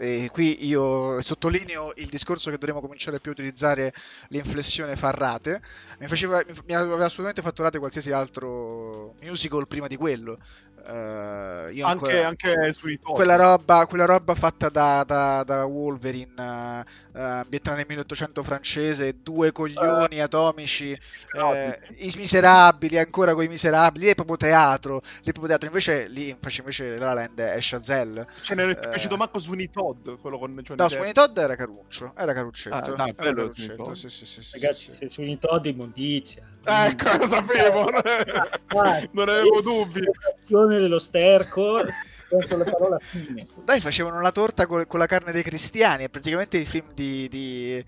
e 0.00 0.30
qui 0.32 0.66
io 0.66 1.20
sottolineo 1.20 1.92
il 1.96 2.06
discorso 2.06 2.50
che 2.50 2.56
dovremmo 2.56 2.80
cominciare 2.80 3.20
più 3.20 3.32
a 3.32 3.34
utilizzare 3.34 3.92
l'inflessione 4.28 4.96
farrate. 4.96 5.60
Mi, 5.98 6.06
faceva, 6.06 6.42
mi 6.66 6.74
aveva 6.74 7.04
assolutamente 7.04 7.42
fatto 7.42 7.62
rate 7.62 7.78
qualsiasi 7.78 8.10
altro 8.10 9.14
musical 9.20 9.66
prima 9.68 9.88
di 9.88 9.96
quello. 9.96 10.38
Uh, 10.86 11.68
io 11.70 11.86
anche, 11.86 12.22
anche 12.24 12.72
sui 12.72 12.98
quella 12.98 13.36
roba, 13.36 13.84
quella 13.84 14.06
roba 14.06 14.34
fatta 14.34 14.70
da, 14.70 15.04
da, 15.04 15.44
da 15.44 15.66
Wolverine, 15.66 16.32
uh, 16.34 17.09
ambientata 17.12 17.76
nel 17.76 17.86
1800 17.88 18.42
francese, 18.42 19.16
due 19.22 19.52
coglioni 19.52 20.18
uh, 20.18 20.22
atomici, 20.22 20.90
i 20.90 22.12
miserabili, 22.16 22.98
ancora 22.98 23.34
quei 23.34 23.48
miserabili, 23.48 24.04
lì 24.04 24.10
è 24.10 24.14
proprio 24.14 24.36
teatro, 24.36 25.00
lì 25.00 25.30
è 25.30 25.32
proprio 25.32 25.48
teatro. 25.48 25.66
Invece 25.66 26.06
lì 26.08 26.28
invece 26.28 26.96
La 26.96 27.14
Land 27.14 27.40
è 27.40 27.58
Chazelle. 27.60 28.26
Ce 28.42 28.54
ne 28.54 28.70
è 28.70 28.88
piaciuto 28.90 29.16
manco 29.16 29.38
Sweeney 29.38 29.68
Todd, 29.70 30.08
quello 30.20 30.38
con 30.38 30.54
Johnny 30.62 30.80
No, 30.80 30.88
Sweeney 30.88 31.12
Todd 31.12 31.36
era 31.36 31.56
Caruccio, 31.56 32.12
era 32.16 32.32
Caruccetto. 32.32 32.76
Ah, 32.76 32.96
dai, 32.96 33.14
era 33.16 33.34
Caruccetto, 33.34 33.94
sì, 33.94 34.08
sì, 34.08 34.24
sì, 34.26 34.40
Ragazzi, 34.52 34.92
sì, 34.92 35.08
Sweeney 35.08 35.38
Todd 35.38 35.64
è 35.64 35.68
immondizia. 35.68 36.42
Ecco, 36.62 37.16
lo 37.16 37.26
sapevo, 37.26 37.90
non 39.12 39.28
avevo 39.28 39.60
dubbi 39.60 40.00
dello 40.46 40.98
sterco 40.98 41.82
con 42.48 42.58
la 42.58 42.64
parola 42.64 42.98
fine. 43.00 43.46
Dai, 43.64 43.80
facevano 43.80 44.20
la 44.20 44.30
torta 44.32 44.66
con, 44.66 44.86
con, 44.86 44.98
la 44.98 45.06
carne 45.06 45.32
dei 45.32 45.42
cristiani, 45.42 46.04
è 46.04 46.08
praticamente 46.08 46.58
il 46.58 46.66
film 46.66 46.92
di, 46.94 47.28
di, 47.28 47.84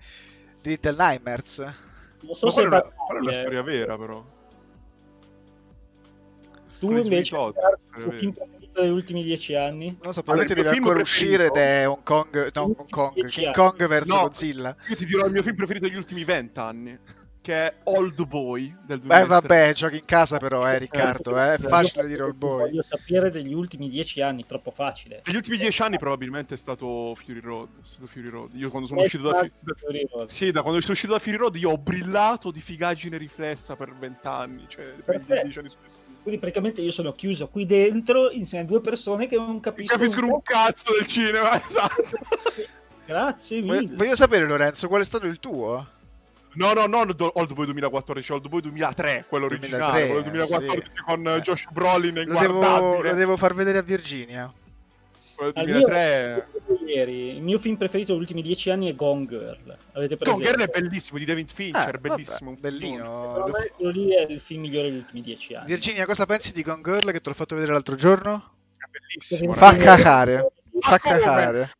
di 0.61 0.69
Little 0.69 0.95
Nightmares. 0.97 1.59
Non 2.21 2.35
so 2.35 2.45
Ma 2.47 2.51
se 2.51 2.61
è 2.61 2.65
una, 2.65 2.81
è 2.81 3.19
una 3.19 3.33
storia 3.33 3.61
vera, 3.61 3.97
però. 3.97 4.23
Tu 6.79 6.91
invece, 6.91 7.35
il 7.37 7.53
film 8.17 8.33
preferito 8.33 8.81
degli 8.81 8.89
ultimi 8.89 9.23
dieci 9.23 9.55
anni? 9.55 9.87
Non 9.87 9.97
lo 10.01 10.11
so, 10.11 10.21
probabilmente 10.21 10.61
deve 10.61 10.75
ancora 10.75 10.99
uscire 10.99 11.45
ed 11.45 11.55
è 11.55 11.87
Hong 11.87 12.03
Kong, 12.03 12.51
no, 12.53 12.61
Hong 12.63 12.89
Kong, 12.89 13.25
King 13.27 13.53
Kong 13.53 13.87
verso 13.87 14.15
no, 14.15 14.21
Godzilla. 14.23 14.75
Io 14.89 14.95
ti 14.95 15.05
dirò 15.05 15.25
il 15.25 15.31
mio 15.31 15.43
film 15.43 15.55
preferito 15.55 15.87
degli 15.87 15.95
ultimi 15.95 16.25
vent'anni 16.25 16.99
che 17.43 17.53
è 17.53 17.75
Old 17.83 18.25
Boy 18.25 18.73
del 18.85 18.99
2003. 18.99 19.21
Eh 19.21 19.25
vabbè, 19.25 19.73
giochi 19.73 19.97
in 19.97 20.05
casa 20.05 20.37
però, 20.37 20.65
eh 20.65 20.77
Riccardo, 20.77 21.37
eh, 21.37 21.55
è 21.55 21.57
facile 21.57 22.07
dire 22.07 22.23
Old 22.23 22.35
Boy. 22.35 22.69
Voglio 22.69 22.83
sapere 22.83 23.29
degli 23.29 23.53
ultimi 23.53 23.89
dieci 23.89 24.21
anni, 24.21 24.45
troppo 24.45 24.71
facile. 24.71 25.19
Degli 25.25 25.35
ultimi 25.35 25.57
dieci 25.57 25.81
anni 25.81 25.97
probabilmente 25.97 26.53
è 26.53 26.57
stato 26.57 27.13
Fury 27.15 27.41
Road, 27.41 27.67
è 27.81 27.85
stato 27.85 28.07
Fury 28.07 28.29
Road. 28.29 28.53
Io 28.53 28.69
quando 28.69 28.87
sono 28.87 29.01
è 29.01 29.03
uscito 29.03 29.29
da, 29.29 29.45
Fury 29.75 30.07
Road. 30.09 30.29
Sì, 30.29 30.51
da 30.51 30.61
quando 30.61 30.79
sono 30.79 30.93
uscito 30.93 31.11
da 31.11 31.19
Fury 31.19 31.35
Road 31.35 31.55
io 31.57 31.71
ho 31.71 31.77
brillato 31.77 32.49
di 32.49 32.61
figaggine 32.61 33.17
riflessa 33.17 33.75
per 33.75 33.93
vent'anni, 33.93 34.63
cioè 34.69 34.93
per 35.03 35.19
dieci 35.19 35.59
anni 35.59 35.69
successivi. 35.69 36.15
Quindi 36.21 36.39
praticamente 36.39 36.79
io 36.79 36.91
sono 36.91 37.11
chiuso 37.11 37.49
qui 37.49 37.65
dentro 37.65 38.31
insieme 38.31 38.63
a 38.63 38.67
due 38.67 38.79
persone 38.79 39.27
che 39.27 39.35
non 39.35 39.59
capiscono, 39.59 39.99
capiscono 39.99 40.27
un, 40.27 40.33
un 40.35 40.41
cazzo 40.43 40.93
del 40.97 41.07
cinema, 41.07 41.59
esatto. 41.61 42.03
Grazie 43.05 43.59
mille. 43.59 43.93
Voglio 43.97 44.15
sapere 44.15 44.45
Lorenzo, 44.45 44.87
qual 44.87 45.01
è 45.01 45.03
stato 45.03 45.25
il 45.25 45.39
tuo? 45.39 46.01
No, 46.55 46.73
no, 46.73 46.85
non 46.85 47.15
Old 47.17 47.53
Boy 47.53 47.65
2014, 47.65 48.31
Old 48.31 48.47
Boy 48.47 48.61
2003, 48.61 49.25
quello 49.27 49.45
originale, 49.45 50.07
2003, 50.07 50.07
quello 50.07 50.21
2014 50.21 50.91
sì. 50.95 51.03
con 51.03 51.27
eh. 51.27 51.41
Josh 51.41 51.65
Brolin 51.71 52.23
lo 52.25 52.39
devo, 52.39 53.01
lo 53.01 53.13
devo 53.13 53.37
far 53.37 53.53
vedere 53.53 53.79
a 53.79 53.81
Virginia. 53.81 54.51
Quello 55.35 55.51
2003 55.51 56.47
ieri. 56.93 57.35
Il 57.35 57.41
mio 57.41 57.57
film 57.57 57.75
preferito 57.75 58.11
degli 58.11 58.21
ultimi 58.21 58.41
dieci 58.41 58.69
anni 58.69 58.89
è 58.89 58.95
Gone 58.95 59.25
Girl. 59.25 59.77
Avete 59.93 60.17
presente? 60.17 60.43
Gone 60.43 60.43
Girl 60.43 60.61
è 60.61 60.81
bellissimo, 60.81 61.17
di 61.17 61.25
David 61.25 61.49
Fincher, 61.49 61.95
ah, 61.95 61.97
bellissimo. 61.97 62.51
Vabbè, 62.51 62.61
bellino. 62.61 63.51
Quello 63.75 63.91
lì 63.91 64.15
è 64.15 64.25
il 64.29 64.39
film 64.39 64.61
migliore 64.61 64.89
degli 64.89 64.99
ultimi 64.99 65.21
dieci 65.21 65.55
anni. 65.55 65.67
Virginia, 65.67 66.05
cosa 66.05 66.25
pensi 66.25 66.53
di 66.53 66.61
Gone 66.61 66.81
Girl 66.81 67.11
che 67.11 67.19
te 67.19 67.29
l'ho 67.29 67.35
fatto 67.35 67.55
vedere 67.55 67.73
l'altro 67.73 67.95
giorno? 67.95 68.51
È 68.77 68.85
bellissimo. 68.89 69.53
Fa 69.53 69.75
cacare. 69.75 70.51
Fa 70.79 70.97
cacare. 70.97 71.71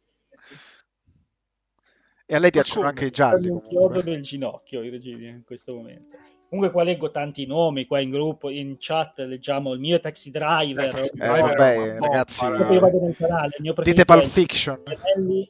E 2.34 2.36
a 2.36 2.40
lei 2.40 2.50
piacciono 2.50 2.88
anche 2.88 3.06
i 3.06 3.12
gialli. 3.12 3.48
Un 3.48 3.62
chiodo 3.62 4.02
del 4.02 4.24
ginocchio 4.24 4.82
i 4.82 4.90
regimi 4.90 5.28
in 5.28 5.44
questo 5.46 5.76
momento. 5.76 6.18
Comunque 6.50 6.74
qua 6.74 6.84
leggo 6.84 7.12
tanti 7.12 7.46
nomi, 7.46 7.86
qua 7.86 8.00
in 8.00 8.10
gruppo, 8.10 8.50
in 8.50 8.78
chat 8.80 9.20
leggiamo 9.20 9.74
il 9.74 9.80
mio 9.80 10.00
Taxi 10.00 10.32
Driver. 10.32 10.86
Eh, 10.86 10.90
taxi 10.90 11.16
driver 11.16 11.42
vabbè, 11.42 11.98
ragazzi, 12.00 12.46
io 12.46 12.80
vado 12.80 13.00
nel 13.02 13.16
canale, 13.16 13.56
il 13.56 13.62
mio 13.62 13.76
dite 13.84 14.04
Pulp 14.04 14.24
Fiction. 14.24 14.82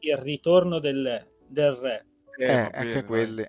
Il 0.02 0.18
ritorno 0.18 0.80
del, 0.80 1.26
del 1.48 1.72
re. 1.72 2.06
Eh, 2.38 2.46
eh 2.48 2.70
anche 2.74 3.04
quelli. 3.06 3.48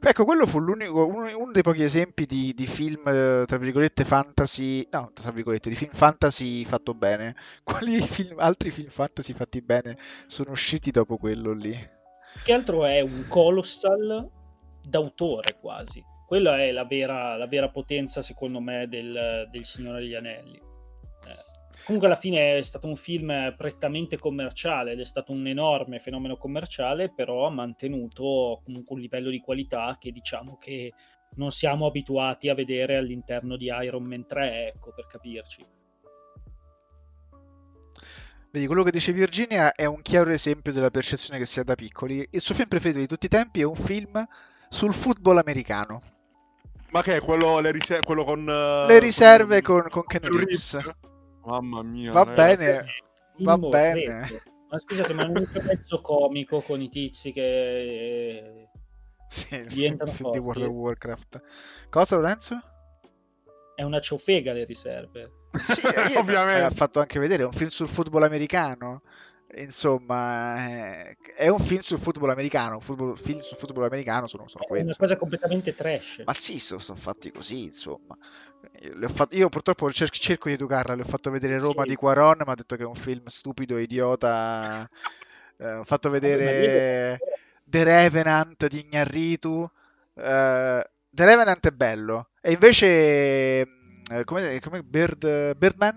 Ecco, 0.00 0.24
quello 0.24 0.46
fu 0.46 0.60
l'unico, 0.60 1.04
uno, 1.04 1.36
uno 1.36 1.50
dei 1.50 1.62
pochi 1.62 1.82
esempi 1.82 2.26
di, 2.26 2.52
di, 2.54 2.66
film, 2.68 3.02
tra 3.02 3.56
virgolette, 3.58 4.04
fantasy, 4.04 4.86
no, 4.92 5.10
tra 5.12 5.32
virgolette, 5.32 5.68
di 5.68 5.74
film 5.74 5.90
fantasy 5.90 6.64
fatto 6.64 6.94
bene. 6.94 7.34
Quali 7.64 8.00
film, 8.00 8.38
altri 8.38 8.70
film 8.70 8.88
fantasy 8.88 9.32
fatti 9.32 9.60
bene 9.62 9.98
sono 10.28 10.52
usciti 10.52 10.92
dopo 10.92 11.16
quello 11.16 11.52
lì? 11.52 11.94
Che 12.42 12.52
altro 12.52 12.84
è 12.84 13.00
un 13.00 13.26
colossal 13.28 14.30
d'autore 14.80 15.58
quasi. 15.60 16.02
Quella 16.26 16.62
è 16.62 16.72
la 16.72 16.84
vera, 16.84 17.36
la 17.36 17.46
vera 17.46 17.70
potenza, 17.70 18.22
secondo 18.22 18.60
me, 18.60 18.88
del, 18.88 19.48
del 19.50 19.64
Signore 19.64 20.00
degli 20.00 20.14
Anelli. 20.14 20.56
Eh, 20.56 21.82
comunque 21.84 22.08
alla 22.08 22.18
fine 22.18 22.58
è 22.58 22.62
stato 22.62 22.88
un 22.88 22.96
film 22.96 23.54
prettamente 23.56 24.16
commerciale 24.16 24.92
ed 24.92 25.00
è 25.00 25.04
stato 25.04 25.32
un 25.32 25.46
enorme 25.46 25.98
fenomeno 25.98 26.36
commerciale, 26.36 27.12
però 27.12 27.46
ha 27.46 27.50
mantenuto 27.50 28.60
comunque 28.64 28.96
un 28.96 29.00
livello 29.00 29.30
di 29.30 29.38
qualità 29.38 29.96
che 30.00 30.10
diciamo 30.10 30.56
che 30.56 30.92
non 31.36 31.50
siamo 31.52 31.86
abituati 31.86 32.48
a 32.48 32.54
vedere 32.54 32.96
all'interno 32.96 33.56
di 33.56 33.66
Iron 33.66 34.04
Man 34.04 34.26
3, 34.26 34.68
ecco, 34.68 34.92
per 34.94 35.06
capirci. 35.06 35.75
Vedi, 38.56 38.68
quello 38.68 38.84
che 38.84 38.90
dice 38.90 39.12
Virginia 39.12 39.74
è 39.74 39.84
un 39.84 40.00
chiaro 40.00 40.30
esempio 40.30 40.72
della 40.72 40.88
percezione 40.88 41.38
che 41.38 41.44
si 41.44 41.60
ha 41.60 41.62
da 41.62 41.74
piccoli. 41.74 42.26
Il 42.30 42.40
suo 42.40 42.54
film 42.54 42.68
preferito 42.68 43.00
di 43.00 43.06
tutti 43.06 43.26
i 43.26 43.28
tempi 43.28 43.60
è 43.60 43.64
un 43.64 43.74
film 43.74 44.26
sul 44.70 44.94
football 44.94 45.36
americano. 45.36 46.00
Ma 46.88 47.02
che 47.02 47.16
è 47.16 47.20
quello, 47.20 47.58
le 47.60 47.70
rise- 47.70 48.00
quello 48.00 48.24
con... 48.24 48.40
Uh, 48.40 48.86
le 48.86 48.98
riserve 48.98 49.60
con, 49.60 49.82
con, 49.82 49.90
con 49.90 50.04
Ken 50.06 50.22
Reeves. 50.22 50.80
Mamma 51.44 51.82
mia. 51.82 52.12
Va 52.12 52.22
ragazzi. 52.22 52.56
bene, 52.56 52.84
va 53.40 53.58
bene. 53.58 54.42
Ma 54.70 54.78
scusate, 54.78 55.12
ma 55.12 55.24
non 55.24 55.36
è 55.36 55.40
un 55.40 55.48
pezzo 55.52 56.00
comico 56.00 56.62
con 56.62 56.80
i 56.80 56.88
tizi 56.88 57.32
che... 57.32 58.70
Sì, 59.28 59.66
diventano 59.66 60.10
il 60.10 60.16
film 60.16 60.30
di 60.30 60.38
World 60.38 60.62
of 60.62 60.70
Warcraft. 60.70 61.42
Cosa, 61.90 62.16
Lorenzo? 62.16 62.58
È 63.76 63.82
una 63.82 64.00
ciofega 64.00 64.54
le 64.54 64.64
riserve. 64.64 65.30
Sì, 65.52 65.82
ovviamente. 66.16 66.62
Ha 66.62 66.70
fatto 66.70 66.98
anche 66.98 67.18
vedere, 67.18 67.42
è 67.42 67.46
un 67.46 67.52
film 67.52 67.68
sul 67.68 67.88
football 67.88 68.22
americano. 68.22 69.02
Insomma, 69.56 70.66
eh, 70.66 71.16
è 71.36 71.48
un 71.48 71.58
film 71.58 71.82
sul 71.82 71.98
football 71.98 72.30
americano. 72.30 72.80
Football, 72.80 73.14
film 73.16 73.40
sul 73.40 73.58
football 73.58 73.84
americano 73.84 74.26
sono, 74.26 74.48
sono 74.48 74.64
quelli. 74.64 74.82
È 74.82 74.86
una 74.86 74.96
cosa 74.96 75.16
completamente 75.16 75.74
trash. 75.74 76.22
Ma 76.24 76.32
sì, 76.32 76.58
sono, 76.58 76.80
sono 76.80 76.98
fatti 76.98 77.30
così, 77.30 77.64
insomma. 77.64 78.16
Io, 78.80 79.08
fatto, 79.08 79.36
io 79.36 79.50
purtroppo 79.50 79.92
cerco, 79.92 80.16
cerco, 80.16 80.48
di 80.48 80.54
educarla. 80.54 80.94
Le 80.94 81.02
ho 81.02 81.06
fatto 81.06 81.30
vedere 81.30 81.58
Roma 81.58 81.82
sì. 81.82 81.88
di 81.88 81.96
Quaron, 81.96 82.42
ma 82.46 82.52
ha 82.52 82.56
detto 82.56 82.76
che 82.76 82.82
è 82.82 82.86
un 82.86 82.94
film 82.94 83.26
stupido, 83.26 83.76
idiota. 83.76 84.88
Eh, 85.58 85.72
ho 85.76 85.84
fatto 85.84 86.10
vedere 86.10 87.18
The 87.64 87.82
Revenant 87.82 88.66
di 88.66 88.80
Ignarritu. 88.80 89.66
Eh, 90.12 90.90
The 91.16 91.24
Revenant 91.24 91.66
è 91.66 91.70
bello. 91.70 92.28
E 92.42 92.52
invece 92.52 92.86
eh, 94.10 94.24
come, 94.24 94.60
come 94.60 94.82
Bird, 94.82 95.56
Birdman? 95.56 95.94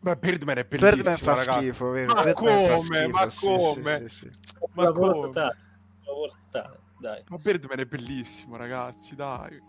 Ma 0.00 0.16
Birdman 0.16 0.58
è 0.58 0.64
bellissimo, 0.64 0.90
Birdman 0.90 1.16
fa 1.16 1.34
ragazzi. 1.36 1.58
schifo, 1.60 1.90
vero? 1.90 2.12
Ma 2.14 2.22
Birdman 2.24 2.34
come? 2.34 2.78
Schifo, 2.78 3.08
ma 3.08 3.28
sì, 3.28 3.46
come? 3.46 3.98
Sì, 3.98 4.08
sì, 4.08 4.30
ma 4.72 4.92
come? 4.92 5.30
dai. 5.30 7.24
Ma 7.28 7.36
Birdman 7.36 7.78
è 7.78 7.84
bellissimo, 7.84 8.56
ragazzi, 8.56 9.14
dai. 9.14 9.62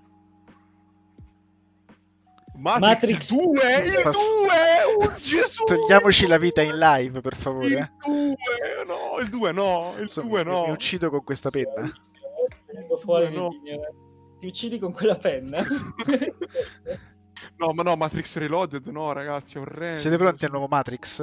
Matrix, 2.55 3.29
Matrix 3.29 3.29
2, 3.29 3.43
il 3.43 4.01
2, 4.01 4.11
oh, 4.97 5.15
Gesù! 5.15 5.63
Togliamoci 5.65 6.25
la 6.25 6.39
vita 6.39 6.63
in 6.63 6.79
live, 6.79 7.21
per 7.21 7.35
favore. 7.35 7.67
Il 7.67 7.91
2, 8.03 8.85
no, 8.87 9.19
il 9.19 9.29
2 9.29 9.51
no, 9.51 9.93
il 9.99 10.11
2 10.11 10.43
no. 10.43 10.65
Mi 10.65 10.71
uccido 10.71 11.11
con 11.11 11.23
questa 11.23 11.51
penna. 11.51 11.87
Fuori 13.03 13.31
no. 13.31 13.51
Ti 14.41 14.47
uccidi 14.47 14.79
con 14.79 14.91
quella 14.91 15.15
penna? 15.15 15.63
No, 17.57 17.73
ma 17.73 17.81
no, 17.81 17.95
Matrix 17.95 18.37
Reloaded, 18.37 18.85
no, 18.87 19.11
ragazzi, 19.13 19.57
è 19.57 19.61
orrendo. 19.61 19.97
Siete 19.97 20.17
pronti 20.17 20.45
al 20.45 20.51
nuovo 20.51 20.67
Matrix? 20.67 21.17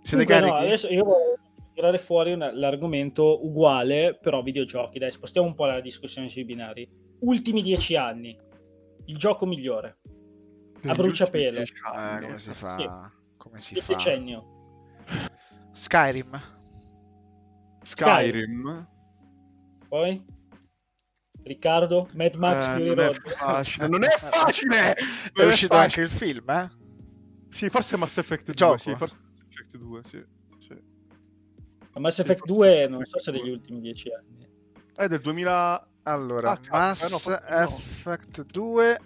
Siete 0.00 0.24
Comunque, 0.24 0.34
carichi? 0.34 0.50
No, 0.50 0.56
adesso 0.56 0.88
io 0.88 1.04
voglio 1.04 1.38
tirare 1.72 1.98
fuori 1.98 2.32
una, 2.32 2.52
l'argomento 2.52 3.44
uguale, 3.44 4.18
però 4.20 4.42
videogiochi. 4.42 4.98
Dai, 4.98 5.12
spostiamo 5.12 5.46
un 5.46 5.54
po' 5.54 5.66
la 5.66 5.80
discussione 5.80 6.28
sui 6.28 6.44
binari. 6.44 6.88
Ultimi 7.20 7.62
dieci 7.62 7.94
anni, 7.94 8.36
il 9.06 9.16
gioco 9.16 9.46
migliore. 9.46 9.98
Degli 10.80 10.90
a 10.90 10.94
bruciapelo. 10.94 11.60
Eh, 11.60 11.66
come 12.20 12.38
si 12.38 12.52
fa? 12.52 12.78
Sì. 12.78 12.88
Come 13.36 13.58
si 13.58 13.74
il 13.74 13.80
fa? 13.80 13.92
decennio. 13.94 14.44
Skyrim. 15.70 16.40
Skyrim. 17.82 17.82
Skyrim. 17.82 18.88
Poi? 19.88 20.24
Riccardo, 21.44 22.08
Mad 22.14 22.34
Max 22.34 22.78
eh, 22.78 22.82
non, 22.82 23.00
è 23.00 23.12
facile, 23.12 23.88
non 23.88 24.04
è 24.04 24.10
facile! 24.10 24.94
è 25.34 25.44
uscito 25.44 25.74
anche 25.74 26.02
il 26.02 26.08
film, 26.08 26.48
eh? 26.50 26.68
Sì, 27.48 27.68
forse 27.68 27.96
Mass 27.96 28.16
Effect 28.18 28.52
2, 28.52 28.78
sì, 28.78 28.94
forse 28.94 29.18
Mass 29.24 29.42
Effect 29.48 29.76
2, 29.76 30.00
sì. 30.04 30.24
sì. 30.58 30.76
Ma 31.92 32.00
Mass 32.00 32.18
Effect 32.20 32.46
sì, 32.46 32.52
2 32.52 32.86
non 32.88 33.04
so 33.04 33.18
se 33.18 33.32
degli 33.32 33.50
ultimi 33.50 33.80
dieci 33.80 34.08
anni. 34.10 34.48
È 34.94 35.06
del 35.06 35.20
2000... 35.20 35.86
Allora, 36.04 36.50
ah, 36.50 36.60
Mass 36.70 37.28
no, 37.28 37.36
Effect 37.64 38.44
2 38.44 38.98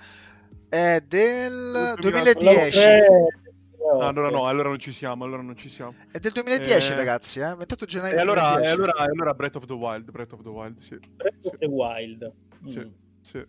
è 0.68 1.00
del 1.06 1.94
2010. 1.98 2.38
2010. 2.38 3.45
No, 3.92 4.00
allora 4.00 4.30
no, 4.30 4.46
allora 4.46 4.68
non 4.68 4.78
ci 4.78 4.92
siamo, 4.92 5.24
allora 5.24 5.42
non 5.42 5.56
ci 5.56 5.68
siamo. 5.68 5.94
È 6.10 6.18
del 6.18 6.32
2010 6.32 6.92
eh... 6.92 6.96
ragazzi, 6.96 7.40
eh? 7.40 7.54
28 7.54 7.84
gennaio 7.84 8.16
e 8.16 8.20
allora, 8.20 8.54
2010. 8.54 8.68
E 8.68 8.74
allora, 8.74 8.92
allora 8.98 9.34
Breath 9.34 9.56
of 9.56 9.64
the 9.66 9.72
Wild, 9.72 10.10
Breath 10.10 10.32
of 10.32 10.42
the 10.42 10.48
Wild, 10.48 10.78
sì. 10.78 10.98
Breath 11.14 11.46
of 11.46 11.58
the 11.58 11.66
Wild. 11.66 12.32
Sì, 12.64 12.78
mm. 12.80 12.90
sì. 13.20 13.46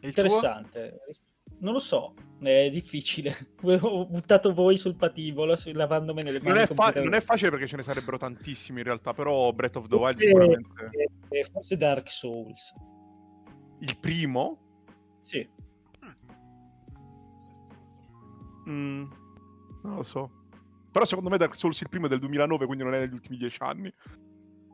Interessante. 0.00 1.00
Tuo? 1.04 1.14
Non 1.58 1.72
lo 1.72 1.78
so, 1.78 2.14
è 2.42 2.70
difficile. 2.70 3.34
Ho 3.62 4.06
buttato 4.06 4.52
voi 4.52 4.76
sul 4.76 4.96
patibolo 4.96 5.56
lavandomene 5.72 6.30
le 6.30 6.38
mani. 6.40 6.50
Non 6.50 6.58
è, 6.58 6.66
fa- 6.66 6.92
non 6.96 7.14
è, 7.14 7.20
facile 7.20 7.50
perché 7.50 7.66
ce 7.66 7.76
ne 7.76 7.82
sarebbero 7.82 8.18
tantissimi 8.18 8.80
in 8.80 8.84
realtà, 8.84 9.14
però 9.14 9.50
Breath 9.52 9.76
of 9.76 9.88
the 9.88 9.96
Wild 9.96 10.18
forse, 10.18 10.26
sicuramente... 10.26 11.50
Forse 11.50 11.76
Dark 11.76 12.10
Souls. 12.10 12.74
Il 13.80 13.96
primo? 13.98 14.58
Sì. 15.22 15.48
Mm, 18.68 19.04
non 19.82 19.96
lo 19.96 20.02
so. 20.02 20.30
Però 20.90 21.04
secondo 21.04 21.28
me 21.28 21.36
Dark 21.36 21.54
Souls 21.54 21.80
il 21.80 21.88
primo 21.88 22.06
è 22.06 22.08
del 22.08 22.18
2009, 22.20 22.66
quindi 22.66 22.84
non 22.84 22.94
è 22.94 23.00
negli 23.00 23.12
ultimi 23.12 23.36
dieci 23.36 23.62
anni. 23.62 23.92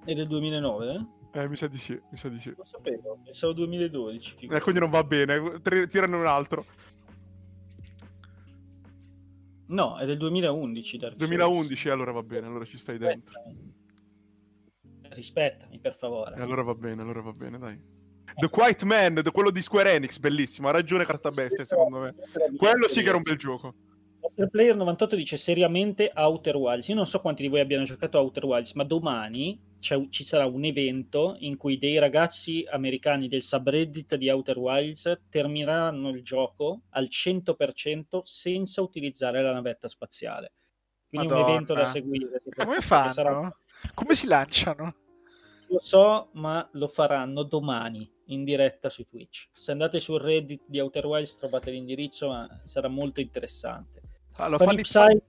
È 0.05 0.14
del 0.14 0.27
2009? 0.27 1.06
Eh, 1.32 1.48
mi 1.48 1.56
sa 1.56 1.66
di 1.66 1.78
sì, 1.78 2.01
mi 2.10 2.16
sa 2.16 2.28
di 2.28 2.39
sì. 2.39 2.55
Lo 2.56 2.64
sapevo, 2.64 3.19
pensavo 3.24 3.52
2012. 3.55 4.47
Eh, 4.51 4.60
quindi 4.60 4.81
non 4.81 4.90
va 4.90 5.02
bene, 5.02 5.60
tirane 5.89 6.14
un 6.14 6.27
altro. 6.27 6.64
No, 9.66 9.97
è 9.97 10.05
del 10.05 10.19
2011. 10.19 10.98
Dark 10.98 11.16
2011, 11.16 11.89
allora 11.89 12.12
va 12.12 12.23
bene, 12.23 12.47
allora 12.47 12.64
ci 12.64 12.77
stai 12.77 12.98
dentro. 12.98 13.40
Rispettami, 15.02 15.78
per 15.78 15.94
favore. 15.94 16.36
E 16.36 16.40
allora 16.40 16.62
va 16.62 16.74
bene, 16.74 17.02
allora 17.02 17.20
va 17.20 17.32
bene, 17.32 17.59
dai. 17.59 17.91
The 18.34 18.48
Quiet 18.48 18.82
Man, 18.84 19.22
quello 19.32 19.50
di 19.50 19.62
Square 19.62 19.92
Enix, 19.92 20.18
bellissimo, 20.18 20.68
ha 20.68 20.72
ragione 20.72 21.04
Carta 21.04 21.30
Bestia, 21.30 21.64
secondo 21.64 21.98
me. 22.00 22.14
Quello 22.56 22.88
sì 22.88 23.02
che 23.02 23.09
era 23.09 23.16
un 23.16 23.22
bel 23.22 23.36
gioco. 23.36 23.74
Master 24.22 24.48
Player 24.48 24.76
98 24.76 25.16
dice 25.16 25.36
seriamente 25.36 26.12
Outer 26.14 26.56
Wilds. 26.56 26.88
Io 26.88 26.94
non 26.94 27.06
so 27.06 27.20
quanti 27.20 27.42
di 27.42 27.48
voi 27.48 27.60
abbiano 27.60 27.84
giocato 27.84 28.18
Outer 28.18 28.44
Wilds, 28.44 28.72
ma 28.74 28.84
domani 28.84 29.70
ci 29.80 30.22
sarà 30.22 30.46
un 30.46 30.62
evento 30.64 31.34
in 31.40 31.56
cui 31.56 31.76
dei 31.76 31.98
ragazzi 31.98 32.64
americani 32.70 33.26
del 33.26 33.42
subreddit 33.42 34.14
di 34.14 34.30
Outer 34.30 34.56
Wilds 34.56 35.22
termineranno 35.28 36.10
il 36.10 36.22
gioco 36.22 36.82
al 36.90 37.09
100% 37.10 38.20
senza 38.22 38.80
utilizzare 38.80 39.42
la 39.42 39.52
navetta 39.52 39.88
spaziale. 39.88 40.52
Quindi 41.09 41.26
Madonna. 41.26 41.44
un 41.44 41.52
evento 41.52 41.74
da 41.74 41.86
seguire. 41.86 42.42
Come 42.56 42.80
fanno? 42.80 43.12
Sarà... 43.12 43.56
Come 43.92 44.14
si 44.14 44.28
lanciano? 44.28 44.94
Lo 45.66 45.80
so, 45.80 46.28
ma 46.34 46.66
lo 46.74 46.86
faranno 46.86 47.42
domani 47.42 48.09
in 48.26 48.44
diretta 48.44 48.88
su 48.88 49.06
Twitch. 49.06 49.48
Se 49.52 49.70
andate 49.70 50.00
sul 50.00 50.20
Reddit 50.20 50.62
di 50.66 50.80
Outer 50.80 51.06
Wilds 51.06 51.38
trovate 51.38 51.70
l'indirizzo, 51.70 52.28
ma 52.28 52.60
sarà 52.64 52.88
molto 52.88 53.20
interessante. 53.20 54.00
Allora, 54.36 54.64
Fanny 54.64 54.82
Psy 54.82 55.20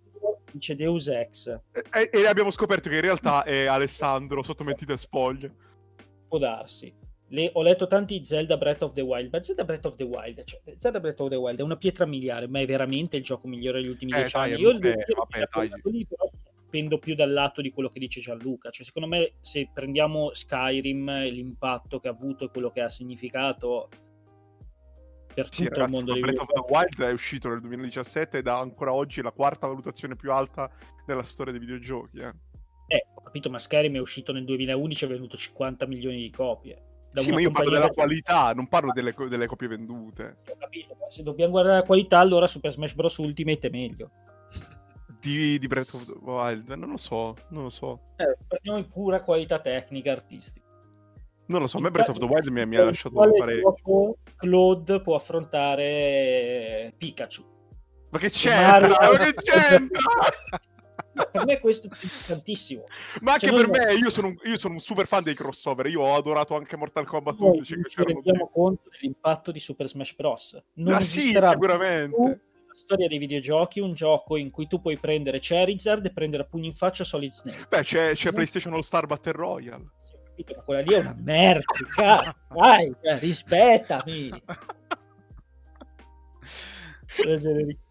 dice 0.52 0.76
Deus 0.76 1.08
Ex. 1.08 1.48
E, 1.72 2.10
e, 2.12 2.26
abbiamo 2.28 2.52
scoperto 2.52 2.90
che 2.90 2.96
in 2.96 3.02
realtà 3.02 3.44
è 3.44 3.66
Alessandro 3.66 4.44
sotto 4.44 4.64
mentite 4.64 4.98
spoglie. 4.98 5.54
Può 6.28 6.38
darsi. 6.38 6.94
Le, 7.30 7.50
ho 7.54 7.64
letto 7.64 7.88
tanti 7.88 8.24
Zelda 8.24 8.58
Breath 8.58 8.84
of 8.84 8.94
the 8.94 9.02
Wild, 9.02 9.30
ma 9.32 9.42
Zelda 9.42 9.64
Breath 9.64 9.86
of 9.86 9.96
the 9.96 10.04
Wild, 10.04 10.44
cioè, 10.44 10.62
Zelda 10.78 11.00
Breath 11.00 11.20
of 11.20 11.30
the 11.30 11.36
Wild 11.36 11.60
è 11.60 11.64
una 11.64 11.78
pietra 11.78 12.06
miliare, 12.06 12.48
ma 12.48 12.60
è 12.60 12.66
veramente 12.66 13.18
il 13.18 13.24
gioco 13.24 13.48
migliore 13.48 13.82
degli 13.82 13.90
ultimi 13.90 14.12
eh, 14.12 14.18
dieci 14.18 14.36
anni. 14.36 14.60
Io 14.60 14.70
eh, 14.80 14.90
eh, 14.90 15.14
vabbè, 15.16 15.48
dai. 15.52 15.72
Lì, 15.86 16.06
però, 16.06 16.30
pendo 16.74 16.98
più 16.98 17.14
dal 17.14 17.32
lato 17.32 17.62
di 17.62 17.72
quello 17.72 17.88
che 17.88 18.00
dice 18.00 18.20
Gianluca. 18.20 18.72
Cioè, 18.72 18.84
secondo 18.84 19.08
me, 19.08 19.34
se 19.42 19.70
prendiamo 19.72 20.34
Skyrim, 20.34 21.26
l'impatto 21.26 22.00
che 22.00 22.08
ha 22.08 22.12
avuto 22.12 22.46
e 22.46 22.50
quello 22.50 22.72
che 22.72 22.82
ha 22.82 22.90
significato, 22.90 23.90
per 25.36 25.54
sì, 25.54 25.66
tutto 25.66 25.82
ragazzi, 25.82 26.00
il 26.00 26.06
mondo 26.06 26.20
Breath 26.20 26.40
of 26.40 26.48
the 26.48 26.64
Wild 26.68 27.04
è 27.04 27.12
uscito 27.12 27.50
nel 27.50 27.60
2017 27.60 28.40
ed 28.40 28.48
ha 28.48 28.58
ancora 28.58 28.92
oggi 28.92 29.22
la 29.22 29.30
quarta 29.30 29.68
valutazione 29.68 30.16
più 30.16 30.32
alta 30.32 30.68
della 31.06 31.22
storia 31.22 31.52
dei 31.52 31.62
videogiochi. 31.62 32.18
Eh, 32.18 32.34
eh 32.88 33.06
ho 33.14 33.22
capito, 33.22 33.52
ma 33.52 33.60
Skyrim 33.60 33.96
è 33.96 34.00
uscito 34.00 34.32
nel 34.32 34.44
2011 34.44 35.04
e 35.04 35.08
è 35.08 35.12
venuto 35.12 35.38
50 35.38 35.86
milioni 35.86 36.18
di 36.24 36.32
copie. 36.32 36.82
sì, 37.12 37.32
ma 37.32 37.40
io 37.40 37.52
parlo 37.52 37.70
della 37.70 37.90
che... 37.90 37.94
qualità, 37.94 38.52
non 38.54 38.68
parlo 38.68 38.92
delle, 38.94 39.14
delle 39.30 39.46
copie 39.46 39.68
vendute. 39.68 40.38
Ho 40.50 40.58
capito, 40.58 40.98
ma 41.00 41.08
se 41.08 41.22
dobbiamo 41.22 41.52
guardare 41.52 41.76
la 41.76 41.84
qualità, 41.84 42.18
allora 42.18 42.48
Super 42.48 42.72
Smash 42.72 42.96
Bros. 42.96 43.18
Ultimate 43.18 43.68
è 43.68 43.70
meglio. 43.70 44.10
Di, 45.24 45.58
di 45.58 45.68
Breath 45.68 45.94
of 45.94 46.06
the 46.06 46.18
Wild, 46.20 46.70
non 46.72 46.90
lo 46.90 46.98
so, 46.98 47.38
non 47.52 47.64
lo 47.64 47.70
so. 47.70 47.98
Eh, 48.18 48.38
parliamo 48.46 48.78
in 48.78 48.90
pura 48.90 49.22
qualità 49.22 49.60
tecnica 49.60 50.12
artistica. 50.12 50.68
Non 51.46 51.62
lo 51.62 51.68
so, 51.68 51.78
a 51.78 51.82
me 51.82 51.92
Breath 51.92 52.10
of 52.10 52.18
the 52.18 52.26
Wild 52.26 52.48
mi, 52.48 52.66
mi 52.66 52.76
ha 52.76 52.84
lasciato 52.84 53.16
parecchio. 53.16 54.18
Claude 54.36 55.02
può 55.02 55.16
affrontare 55.16 56.94
Pikachu. 56.98 57.42
Ma 58.10 58.20
che 58.20 58.30
c'entra? 58.30 58.90
Ma 58.90 59.18
che 59.18 59.34
c'entra? 59.36 60.02
per 61.32 61.46
me 61.46 61.60
questo 61.60 61.88
è 61.88 62.28
tantissimo. 62.28 62.84
Ma 63.22 63.34
anche 63.34 63.48
cioè, 63.48 63.66
per 63.66 63.70
me, 63.70 63.94
io 63.94 64.10
sono, 64.10 64.28
un, 64.28 64.36
io 64.44 64.58
sono, 64.58 64.74
un, 64.74 64.80
super 64.80 65.06
fan 65.06 65.24
dei 65.24 65.36
crossover. 65.36 65.86
Io 65.88 66.02
ho 66.02 66.16
adorato 66.16 66.56
anche 66.56 66.76
Mortal 66.76 67.06
Kombat 67.06 67.40
11. 67.40 67.76
Noi 67.76 67.90
ci 67.90 68.04
rendiamo 68.04 68.50
conto 68.50 68.90
dell'impatto 68.90 69.52
di 69.52 69.60
Super 69.60 69.88
Smash 69.88 70.16
Bros. 70.16 70.62
Non 70.74 70.96
ah, 70.96 71.02
sì, 71.02 71.34
sicuramente. 71.34 72.42
Storia 72.74 73.08
dei 73.08 73.18
videogiochi, 73.18 73.80
un 73.80 73.94
gioco 73.94 74.38
in 74.38 74.52
cui 74.52 74.68
tu 74.68 74.82
puoi 74.82 74.98
prendere 74.98 75.40
Charizard 75.42 76.06
e 76.06 76.12
prendere 76.12 76.44
a 76.44 76.46
pugni 76.46 76.68
in 76.68 76.74
faccia 76.74 77.04
Solid 77.04 77.32
Snake. 77.32 77.66
Beh, 77.70 77.84
c'è, 77.84 78.14
c'è 78.14 78.32
PlayStation 78.32 78.74
All 78.74 78.82
Star 78.82 79.06
Battle 79.06 79.32
Royale 79.34 79.92
quella 80.66 80.82
lì 80.82 80.94
è 80.94 81.00
una 81.00 81.16
merda. 81.18 81.64
Dai, 82.50 82.94
cioè, 83.02 83.20
rispettami. 83.20 84.32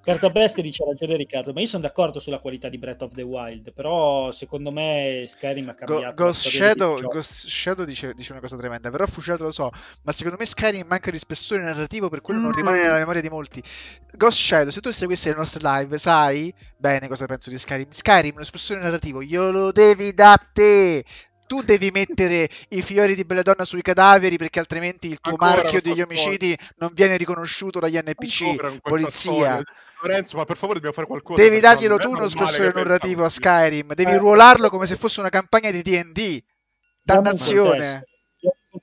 Riccardo. 0.00 0.20
Cartabeste 0.20 0.62
dice 0.62 0.84
ragione 0.84 1.16
Riccardo, 1.16 1.52
ma 1.52 1.60
io 1.60 1.66
sono 1.66 1.82
d'accordo 1.82 2.18
sulla 2.18 2.38
qualità 2.38 2.68
di 2.68 2.78
Breath 2.78 3.02
of 3.02 3.14
the 3.14 3.22
Wild, 3.22 3.72
però 3.72 4.30
secondo 4.30 4.70
me 4.70 5.24
Skyrim 5.26 5.68
ha 5.68 5.74
cambiato. 5.74 6.14
Go- 6.14 6.24
Ghost, 6.24 6.48
Shadow, 6.48 7.00
Ghost 7.00 7.46
Shadow 7.46 7.84
dice, 7.84 8.14
dice, 8.14 8.32
una 8.32 8.40
cosa 8.40 8.56
tremenda, 8.56 8.90
però 8.90 9.06
fucilato 9.06 9.44
lo 9.44 9.50
so, 9.50 9.70
ma 10.02 10.12
secondo 10.12 10.38
me 10.38 10.46
Skyrim 10.46 10.86
manca 10.86 11.10
di 11.10 11.18
spessore 11.18 11.62
narrativo, 11.62 12.08
per 12.08 12.22
quello 12.22 12.40
mm. 12.40 12.42
non 12.42 12.52
rimane 12.52 12.82
nella 12.82 12.96
memoria 12.96 13.20
di 13.20 13.28
molti. 13.28 13.62
Ghost 14.12 14.38
Shadow, 14.38 14.70
se 14.70 14.80
tu 14.80 14.90
seguissi 14.90 15.28
le 15.28 15.36
nostre 15.36 15.60
live, 15.62 15.98
sai 15.98 16.52
bene 16.76 17.06
cosa 17.06 17.26
penso 17.26 17.50
di 17.50 17.58
Skyrim. 17.58 17.90
Skyrim, 17.90 18.36
lo 18.36 18.44
spessore 18.44 18.80
narrativo, 18.80 19.22
glielo 19.22 19.70
devi 19.70 20.14
da 20.14 20.36
te 20.52 21.04
tu 21.50 21.62
devi 21.62 21.90
mettere 21.90 22.48
i 22.68 22.80
fiori 22.80 23.16
di 23.16 23.24
Belladonna 23.24 23.64
sui 23.64 23.82
cadaveri 23.82 24.36
perché 24.36 24.60
altrimenti 24.60 25.08
il 25.08 25.18
tuo 25.20 25.32
Ancora 25.32 25.62
marchio 25.62 25.80
degli 25.82 26.00
omicidi 26.00 26.52
storia. 26.52 26.74
non 26.76 26.90
viene 26.94 27.16
riconosciuto 27.16 27.80
dagli 27.80 27.98
NPC, 27.98 28.78
polizia. 28.80 29.60
Lorenzo, 30.02 30.36
ma 30.36 30.44
per 30.44 30.56
favore 30.56 30.74
dobbiamo 30.74 30.94
fare 30.94 31.06
qualcosa. 31.06 31.42
Devi 31.42 31.60
darglielo 31.60 31.96
tu 31.98 32.10
uno 32.10 32.28
spessore 32.28 32.72
narrativo 32.72 33.24
a 33.24 33.28
Skyrim, 33.28 33.94
devi 33.94 34.12
eh. 34.12 34.18
ruolarlo 34.18 34.68
come 34.68 34.86
se 34.86 34.96
fosse 34.96 35.20
una 35.20 35.28
campagna 35.28 35.70
di 35.70 35.82
D&D. 35.82 36.42
Dannazione. 37.02 38.04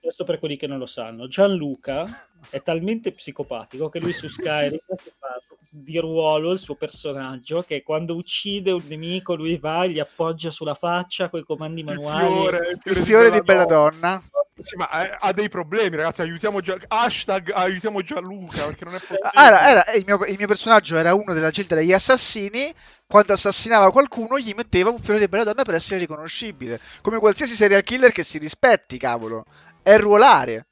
Questo 0.08 0.24
per 0.24 0.40
quelli 0.40 0.56
che 0.56 0.68
non 0.68 0.78
lo 0.78 0.86
sanno. 0.86 1.28
Gianluca 1.28 2.30
è 2.50 2.64
talmente 2.64 3.12
psicopatico 3.12 3.90
che 3.90 4.00
lui 4.00 4.14
su 4.14 4.30
Skyrim 4.30 4.80
fa 5.20 5.42
di 5.70 6.00
ruolo 6.00 6.54
il 6.54 6.60
suo 6.60 6.76
personaggio 6.76 7.62
che 7.64 7.84
quando 7.84 8.16
uccide 8.16 8.72
un 8.72 8.84
nemico 8.88 9.36
lui 9.36 9.58
va 9.58 9.84
e 9.84 9.90
gli 9.90 10.00
appoggia 10.00 10.50
sulla 10.50 10.76
faccia 10.76 11.28
con 11.28 11.42
i 11.42 11.44
comandi 11.44 11.84
manuali. 11.84 12.26
Il 12.26 12.32
fiore, 12.32 12.58
il 12.58 12.80
fiore, 12.80 13.00
il 13.00 13.06
fiore 13.06 13.32
di, 13.32 13.42
bella 13.42 13.66
donna. 13.66 14.24
Sì, 14.60 14.76
ma 14.78 14.90
eh, 14.90 15.18
ha 15.20 15.34
dei 15.34 15.50
problemi, 15.50 15.98
ragazzi. 15.98 16.22
Aiutiamo 16.22 16.62
Gia... 16.62 16.78
Hashtag 16.88 17.52
aiutiamo 17.54 18.02
Gianluca. 18.02 18.66
Perché 18.66 18.86
non 18.86 18.96
è 18.96 19.00
possibile. 19.04 19.30
Era, 19.34 19.68
era, 19.68 19.92
il, 19.94 20.04
mio, 20.06 20.26
il, 20.26 20.36
mio, 20.38 20.48
personaggio 20.48 20.96
era 20.96 21.14
uno 21.14 21.34
della 21.34 21.52
gilda 21.52 21.76
degli 21.76 21.92
assassini. 21.92 22.74
Quando 23.06 23.34
assassinava 23.34 23.92
qualcuno, 23.92 24.40
gli 24.40 24.54
metteva 24.56 24.90
un 24.90 25.00
fiore 25.00 25.20
di 25.20 25.28
bella 25.28 25.44
donna 25.44 25.64
per 25.64 25.76
essere 25.76 26.00
riconoscibile. 26.00 26.80
Come 27.02 27.20
qualsiasi 27.20 27.56
serial 27.56 27.84
killer 27.84 28.12
che 28.12 28.24
si 28.24 28.38
rispetti, 28.38 28.98
cavolo. 28.98 29.46
È 29.88 29.98
ruolare. 29.98 30.68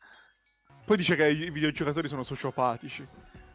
Poi 0.83 0.97
dice 0.97 1.15
che 1.15 1.29
i 1.29 1.49
videogiocatori 1.49 2.09
sono 2.09 2.25
sociopatici. 2.25 3.07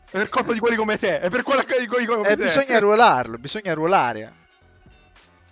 È 0.07 0.16
per 0.16 0.31
colpa 0.31 0.55
di 0.55 0.59
quelli 0.59 0.74
come 0.74 0.97
te. 0.97 1.20
È 1.20 1.28
per 1.28 1.43
quella 1.43 1.62
di 1.78 1.87
quelli 1.87 2.07
come 2.07 2.23
eh, 2.23 2.35
te. 2.35 2.45
Bisogna 2.45 2.78
ruolarlo, 2.78 3.37
bisogna 3.37 3.74
ruolare. 3.74 4.35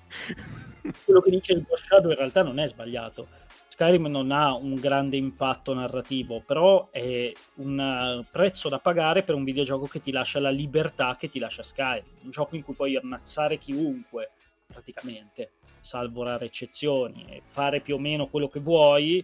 Quello 1.04 1.20
che 1.20 1.30
dice 1.30 1.52
il 1.52 1.66
Ghost 1.68 1.84
Shadow 1.84 2.10
in 2.10 2.16
realtà 2.16 2.42
non 2.42 2.58
è 2.58 2.66
sbagliato. 2.66 3.28
Skyrim 3.68 4.06
non 4.06 4.30
ha 4.30 4.54
un 4.54 4.76
grande 4.76 5.18
impatto 5.18 5.74
narrativo, 5.74 6.40
però 6.40 6.88
è 6.90 7.30
un 7.56 8.24
prezzo 8.30 8.70
da 8.70 8.78
pagare 8.78 9.22
per 9.22 9.34
un 9.34 9.44
videogioco 9.44 9.86
che 9.88 10.00
ti 10.00 10.10
lascia 10.10 10.40
la 10.40 10.48
libertà 10.48 11.16
che 11.18 11.28
ti 11.28 11.38
lascia 11.38 11.62
Skyrim. 11.62 12.20
Un 12.22 12.30
gioco 12.30 12.56
in 12.56 12.62
cui 12.62 12.72
puoi 12.72 12.96
ammazzare 12.96 13.58
chiunque, 13.58 14.30
praticamente, 14.66 15.50
salvo 15.80 16.22
rare 16.22 16.46
eccezioni, 16.46 17.26
e 17.28 17.42
fare 17.44 17.80
più 17.80 17.96
o 17.96 17.98
meno 17.98 18.28
quello 18.28 18.48
che 18.48 18.60
vuoi 18.60 19.22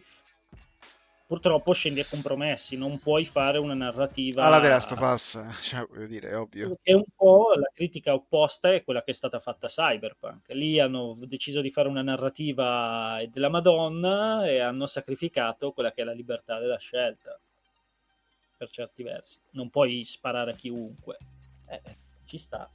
purtroppo 1.26 1.72
scendi 1.72 2.00
a 2.00 2.06
compromessi, 2.08 2.76
non 2.76 2.98
puoi 2.98 3.24
fare 3.24 3.58
una 3.58 3.74
narrativa... 3.74 4.44
Alla 4.44 4.76
of 4.76 5.00
Us, 5.00 5.42
cioè, 5.60 5.86
voglio 5.86 6.06
dire, 6.06 6.30
è 6.30 6.38
ovvio. 6.38 6.78
È 6.82 6.92
un 6.92 7.04
po' 7.14 7.52
la 7.54 7.70
critica 7.72 8.14
opposta 8.14 8.72
è 8.72 8.84
quella 8.84 9.02
che 9.02 9.10
è 9.12 9.14
stata 9.14 9.38
fatta 9.38 9.66
a 9.66 9.70
Cyberpunk. 9.70 10.48
Lì 10.50 10.78
hanno 10.78 11.16
deciso 11.26 11.60
di 11.60 11.70
fare 11.70 11.88
una 11.88 12.02
narrativa 12.02 13.22
della 13.30 13.48
Madonna 13.48 14.46
e 14.46 14.58
hanno 14.58 14.86
sacrificato 14.86 15.72
quella 15.72 15.92
che 15.92 16.02
è 16.02 16.04
la 16.04 16.12
libertà 16.12 16.58
della 16.58 16.78
scelta, 16.78 17.38
per 18.56 18.70
certi 18.70 19.02
versi. 19.02 19.38
Non 19.50 19.70
puoi 19.70 20.04
sparare 20.04 20.52
a 20.52 20.54
chiunque. 20.54 21.16
Eh, 21.68 21.82
ci 22.26 22.38
sta. 22.38 22.70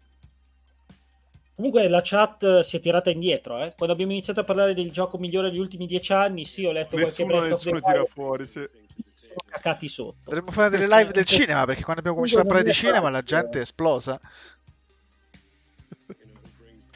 Comunque 1.59 1.89
la 1.89 1.99
chat 2.01 2.61
si 2.61 2.77
è 2.77 2.79
tirata 2.79 3.09
indietro, 3.09 3.61
eh? 3.61 3.73
Quando 3.75 3.93
abbiamo 3.93 4.13
iniziato 4.13 4.39
a 4.39 4.43
parlare 4.45 4.73
del 4.73 4.91
gioco 4.91 5.17
migliore 5.17 5.49
degli 5.49 5.59
ultimi 5.59 5.87
dieci 5.87 6.13
anni, 6.13 6.45
sì, 6.45 6.63
ho 6.63 6.71
letto 6.71 6.95
nessuno, 6.95 7.33
qualche 7.33 7.49
Nessuno 7.49 7.79
tira 7.81 8.05
fuori, 8.05 8.45
sì. 8.45 8.65
Sono 9.13 9.35
cacati 9.45 9.89
sotto. 9.89 10.19
Dovremmo 10.23 10.51
fare 10.51 10.69
delle 10.69 10.87
live 10.87 11.11
del 11.11 11.25
cinema, 11.25 11.65
perché 11.65 11.83
quando 11.83 11.99
abbiamo 11.99 12.15
cominciato 12.15 12.43
a 12.43 12.45
parlare 12.45 12.65
di 12.65 12.73
cinema 12.73 13.09
la 13.09 13.21
gente 13.23 13.57
è 13.57 13.61
esplosa. 13.63 14.17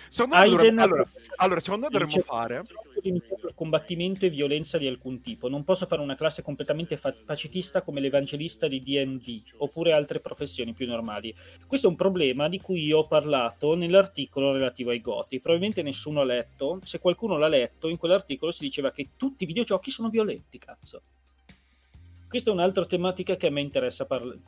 Secondo 0.07 0.38
me 0.38 0.48
dovremmo, 0.49 0.81
allora, 0.81 1.03
allora, 1.38 1.60
secondo 1.60 1.85
me 1.85 1.91
dovremmo 1.91 2.22
fare 2.22 2.64
per 3.01 3.53
combattimento 3.53 4.26
e 4.26 4.30
violenza 4.30 4.77
di 4.77 4.88
alcun 4.88 5.22
tipo. 5.22 5.49
Non 5.49 5.64
posso 5.64 5.85
fare 5.85 6.01
una 6.01 6.15
classe 6.15 6.41
completamente 6.41 6.97
fa- 6.97 7.15
pacifista 7.26 7.81
come 7.81 7.99
l'evangelista 7.99 8.68
di 8.68 8.80
DD 8.80 9.41
oppure 9.57 9.91
altre 9.91 10.19
professioni 10.19 10.73
più 10.73 10.88
normali. 10.88 11.34
Questo 11.68 11.88
è 11.88 11.89
un 11.89 11.95
problema 11.95 12.47
di 12.49 12.60
cui 12.60 12.84
io 12.84 12.99
ho 12.99 13.07
parlato 13.07 13.76
nell'articolo 13.76 14.53
relativo 14.53 14.91
ai 14.91 15.01
goti. 15.01 15.39
Probabilmente 15.39 15.81
nessuno 15.81 16.22
ha 16.22 16.26
letto. 16.26 16.80
Se 16.84 16.99
qualcuno 16.99 17.38
l'ha 17.38 17.47
letto, 17.47 17.88
in 17.88 17.97
quell'articolo 17.97 18.51
si 18.51 18.64
diceva 18.64 18.91
che 18.91 19.11
tutti 19.18 19.43
i 19.43 19.47
videogiochi 19.47 19.91
sono 19.91 20.10
violenti, 20.10 20.57
cazzo. 20.57 21.01
Questa 22.27 22.49
è 22.49 22.53
un'altra 22.53 22.85
tematica 22.85 23.35
che 23.35 23.47
a 23.47 23.51
me 23.51 23.61
interessa 23.61 24.05
parlare. 24.05 24.39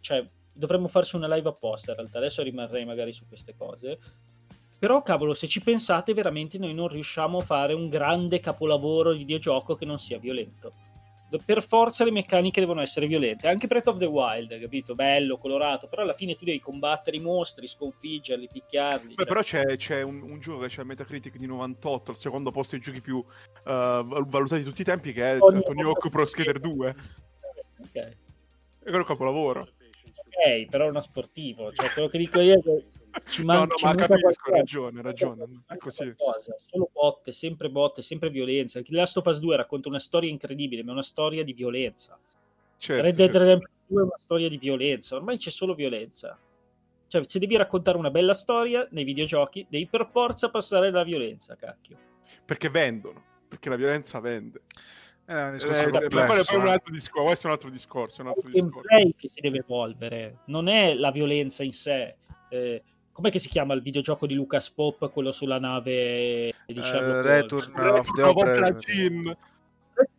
Cioè, 0.00 0.24
dovremmo 0.52 0.88
farci 0.88 1.16
una 1.16 1.32
live 1.32 1.48
apposta 1.48 1.92
in 1.92 1.96
realtà, 1.96 2.18
adesso 2.18 2.42
rimarrei 2.42 2.84
magari 2.84 3.12
su 3.12 3.26
queste 3.26 3.54
cose. 3.56 3.98
Però 4.80 5.02
cavolo, 5.02 5.34
se 5.34 5.46
ci 5.46 5.60
pensate 5.60 6.14
veramente 6.14 6.58
noi 6.58 6.74
non 6.74 6.88
riusciamo 6.88 7.38
a 7.38 7.42
fare 7.42 7.74
un 7.74 7.88
grande 7.88 8.40
capolavoro 8.40 9.12
di 9.12 9.18
videogioco 9.18 9.76
che 9.76 9.84
non 9.84 10.00
sia 10.00 10.18
violento 10.18 10.72
per 11.38 11.62
forza 11.62 12.02
le 12.02 12.10
meccaniche 12.10 12.60
devono 12.60 12.80
essere 12.80 13.06
violente. 13.06 13.46
Anche 13.46 13.68
Breath 13.68 13.86
of 13.86 13.98
the 13.98 14.06
Wild, 14.06 14.58
capito? 14.58 14.94
Bello, 14.94 15.38
colorato, 15.38 15.86
però 15.86 16.02
alla 16.02 16.12
fine 16.12 16.34
tu 16.34 16.44
devi 16.44 16.58
combattere 16.58 17.16
i 17.16 17.20
mostri, 17.20 17.68
sconfiggerli, 17.68 18.48
picchiarli. 18.50 19.14
Beh, 19.14 19.24
cioè... 19.24 19.26
Però 19.26 19.42
c'è, 19.42 19.76
c'è 19.76 20.02
un, 20.02 20.22
un, 20.22 20.40
gioco 20.40 20.62
che 20.62 20.68
c'è 20.68 20.80
il 20.80 20.88
Metacritic 20.88 21.36
di 21.36 21.46
98, 21.46 22.10
al 22.10 22.16
secondo 22.16 22.50
posto 22.50 22.74
dei 22.74 22.84
giochi 22.84 23.00
più 23.00 23.18
uh, 23.18 23.24
valutati 23.64 24.62
di 24.62 24.68
tutti 24.68 24.80
i 24.80 24.84
tempi, 24.84 25.12
che 25.12 25.34
è 25.34 25.38
Tony, 25.38 25.62
Tony 25.62 25.82
Hawk 25.82 26.08
Pro 26.08 26.26
Skater 26.26 26.58
2. 26.58 26.94
Ok. 27.80 28.16
Quello 28.80 28.96
è 28.96 29.00
un 29.00 29.04
capolavoro. 29.04 29.60
Ok, 29.60 30.68
però 30.68 30.86
è 30.86 30.88
uno 30.88 31.00
sportivo. 31.00 31.72
Cioè, 31.72 31.90
quello 31.90 32.08
che 32.08 32.18
dico 32.18 32.40
io 32.40 32.58
è 32.58 32.62
che 32.62 32.86
ci 33.26 33.44
man- 33.44 33.58
no, 33.58 33.64
no, 33.64 33.74
ma 33.82 33.94
capisco, 33.94 34.50
ragione, 34.50 35.02
ragione. 35.02 35.62
È 35.66 35.76
così. 35.76 36.14
Solo 36.56 36.90
botte, 36.92 37.32
sempre 37.32 37.70
botte, 37.70 38.02
sempre 38.02 38.30
violenza. 38.30 38.80
The 38.82 38.92
Last 38.92 39.16
of 39.16 39.26
Us 39.26 39.38
2 39.38 39.56
racconta 39.56 39.88
una 39.88 39.98
storia 39.98 40.30
incredibile, 40.30 40.82
ma 40.82 40.90
è 40.90 40.92
una 40.92 41.02
storia 41.02 41.44
di 41.44 41.52
violenza. 41.52 42.18
Certo, 42.76 43.02
Red 43.02 43.14
Dead 43.14 43.30
certo. 43.30 43.38
Redemption 43.38 43.72
2 43.86 44.00
è 44.00 44.04
una 44.04 44.18
storia 44.18 44.48
di 44.48 44.58
violenza, 44.58 45.16
ormai 45.16 45.36
c'è 45.36 45.50
solo 45.50 45.74
violenza. 45.74 46.38
Cioè, 47.06 47.22
se 47.26 47.38
devi 47.40 47.56
raccontare 47.56 47.98
una 47.98 48.10
bella 48.10 48.34
storia 48.34 48.86
nei 48.92 49.04
videogiochi, 49.04 49.66
devi 49.68 49.86
per 49.86 50.08
forza 50.10 50.48
passare 50.48 50.90
dalla 50.90 51.04
violenza, 51.04 51.56
cacchio. 51.56 51.96
Perché 52.44 52.70
vendono, 52.70 53.22
perché 53.48 53.68
la 53.68 53.76
violenza 53.76 54.20
vende. 54.20 54.62
È 55.24 55.44
un 55.44 55.52
discorso 55.52 55.88
eh, 55.88 55.90
complesso, 55.90 56.56
un 56.56 56.68
altro 56.68 56.92
discorso, 56.92 57.24
questo 57.26 57.46
è 57.46 57.50
un 57.50 57.56
altro 57.56 57.70
discorso. 57.70 58.18
È 58.18 58.24
un 58.24 58.28
altro 58.28 58.48
è 58.48 58.52
gameplay 58.52 59.14
che 59.16 59.28
si 59.28 59.40
deve 59.40 59.58
evolvere, 59.58 60.38
non 60.46 60.68
è 60.68 60.94
la 60.94 61.10
violenza 61.10 61.62
in 61.62 61.72
sé. 61.72 62.16
Eh, 62.48 62.82
com'è 63.20 63.30
che 63.30 63.38
si 63.38 63.50
chiama 63.50 63.74
il 63.74 63.82
videogioco 63.82 64.26
di 64.26 64.32
Lucas 64.32 64.70
Pop, 64.70 65.10
quello 65.12 65.30
sulla 65.30 65.58
nave 65.58 66.54
di 66.66 66.80
Sherlock 66.80 67.22
uh, 67.22 67.26
Return 67.26 67.88
of 67.90 68.12
the 68.14 68.22
Obra 68.22 68.70
Dinn. 68.70 69.30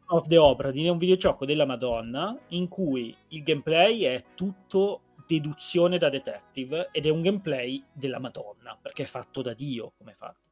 of 0.08 0.28
the 0.28 0.38
Obra 0.38 0.70
Dinn 0.70 0.86
è 0.86 0.90
un 0.90 1.00
videogioco 1.00 1.46
della 1.46 1.66
Madonna 1.66 2.38
in 2.50 2.68
cui 2.68 3.16
il 3.30 3.42
gameplay 3.42 4.04
è 4.04 4.24
tutto 4.36 5.02
deduzione 5.26 5.98
da 5.98 6.10
detective 6.10 6.90
ed 6.92 7.08
è 7.08 7.10
un 7.10 7.24
gameplay 7.24 7.84
della 7.92 8.20
Madonna, 8.20 8.78
perché 8.80 9.04
è 9.04 9.08
fatto 9.08 9.42
da 9.42 9.54
Dio 9.54 9.94
come 9.98 10.14
fatto. 10.14 10.50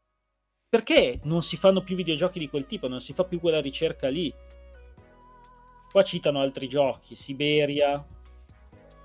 Perché 0.68 1.20
non 1.24 1.44
si 1.44 1.56
fanno 1.56 1.84
più 1.84 1.96
videogiochi 1.96 2.40
di 2.40 2.50
quel 2.50 2.66
tipo, 2.66 2.88
non 2.88 3.00
si 3.00 3.14
fa 3.14 3.26
più 3.26 3.40
quella 3.40 3.62
ricerca 3.62 4.08
lì? 4.08 4.34
Qua 5.92 6.04
citano 6.04 6.40
altri 6.40 6.68
giochi, 6.68 7.16
Siberia, 7.16 8.04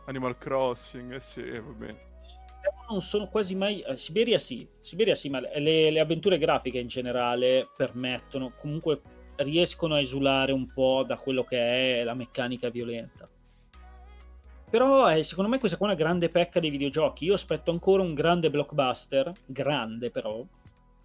Animal 0.06 0.36
Crossing, 0.36 1.14
eh 1.14 1.20
sì, 1.20 1.42
va 1.58 1.72
bene 1.72 2.12
non 2.88 3.02
sono 3.02 3.28
quasi 3.28 3.54
mai. 3.54 3.80
Eh, 3.80 3.96
Siberia 3.96 4.38
sì, 4.38 4.66
Siberia 4.80 5.14
sì, 5.14 5.28
ma 5.28 5.40
le, 5.40 5.90
le, 5.90 6.00
avventure 6.00 6.38
grafiche 6.38 6.78
in 6.78 6.88
generale 6.88 7.68
permettono, 7.76 8.52
comunque 8.56 9.00
riescono 9.36 9.94
a 9.94 10.00
esulare 10.00 10.52
un 10.52 10.72
po' 10.72 11.02
da 11.04 11.16
quello 11.16 11.42
che 11.44 12.00
è 12.00 12.04
la 12.04 12.14
meccanica 12.14 12.68
violenta. 12.70 13.28
Però 14.70 15.08
eh, 15.10 15.22
secondo 15.22 15.50
me 15.50 15.58
questa 15.58 15.76
qua 15.76 15.88
è 15.88 15.90
una 15.90 15.98
grande 15.98 16.28
pecca 16.28 16.60
dei 16.60 16.70
videogiochi. 16.70 17.26
Io 17.26 17.34
aspetto 17.34 17.70
ancora 17.70 18.02
un 18.02 18.14
grande 18.14 18.50
blockbuster, 18.50 19.32
grande 19.46 20.10
però, 20.10 20.44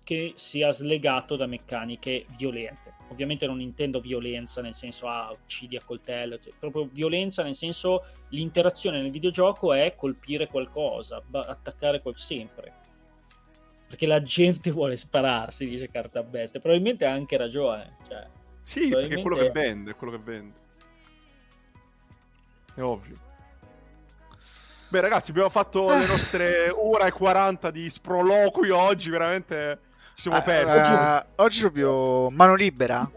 che 0.04 0.34
sia 0.36 0.72
slegato 0.72 1.36
da 1.36 1.46
meccaniche 1.46 2.26
violente. 2.36 2.99
Ovviamente 3.10 3.46
non 3.46 3.60
intendo 3.60 4.00
violenza 4.00 4.62
nel 4.62 4.76
senso 4.76 5.08
ah, 5.08 5.32
uccidi 5.32 5.76
a 5.76 5.82
coltello, 5.84 6.40
cioè, 6.40 6.54
proprio 6.58 6.88
violenza 6.92 7.44
nel 7.44 7.56
senso 7.56 8.06
l'interazione 8.30 9.02
nel 9.02 9.12
videogioco 9.12 9.74
è 9.74 9.96
colpire 9.96 10.48
qualcosa, 10.48 11.22
attaccare 11.32 12.02
qual- 12.02 12.18
sempre. 12.18 12.74
Perché 13.88 14.06
la 14.06 14.22
gente 14.22 14.70
vuole 14.72 14.96
spararsi, 14.96 15.68
dice 15.68 15.90
Carta 15.90 16.22
Bestia. 16.24 16.60
Probabilmente 16.60 17.06
ha 17.06 17.12
anche 17.12 17.38
ragione. 17.38 17.96
Cioè, 18.08 18.28
sì, 18.62 18.90
probabilmente... 18.90 19.08
perché 19.08 19.20
è 19.20 19.22
quello 19.22 19.38
che 19.38 19.52
vende, 19.52 19.92
è 19.92 19.96
quello 19.96 20.14
che 20.14 20.24
vende. 20.24 20.54
È 22.76 22.82
ovvio. 22.82 23.28
Beh, 24.90 25.02
ragazzi, 25.02 25.32
abbiamo 25.32 25.50
fatto 25.50 25.88
le 25.90 26.06
nostre 26.08 26.70
ora 26.70 27.06
e 27.08 27.12
40 27.12 27.72
di 27.72 27.90
sproloquio 27.90 28.78
oggi, 28.78 29.10
veramente 29.10 29.88
siamo 30.20 30.38
uh, 30.38 30.44
persi. 30.44 30.78
Uh, 30.78 31.42
oggi 31.42 31.60
proprio 31.62 32.30
mano 32.30 32.56
libera. 32.56 33.10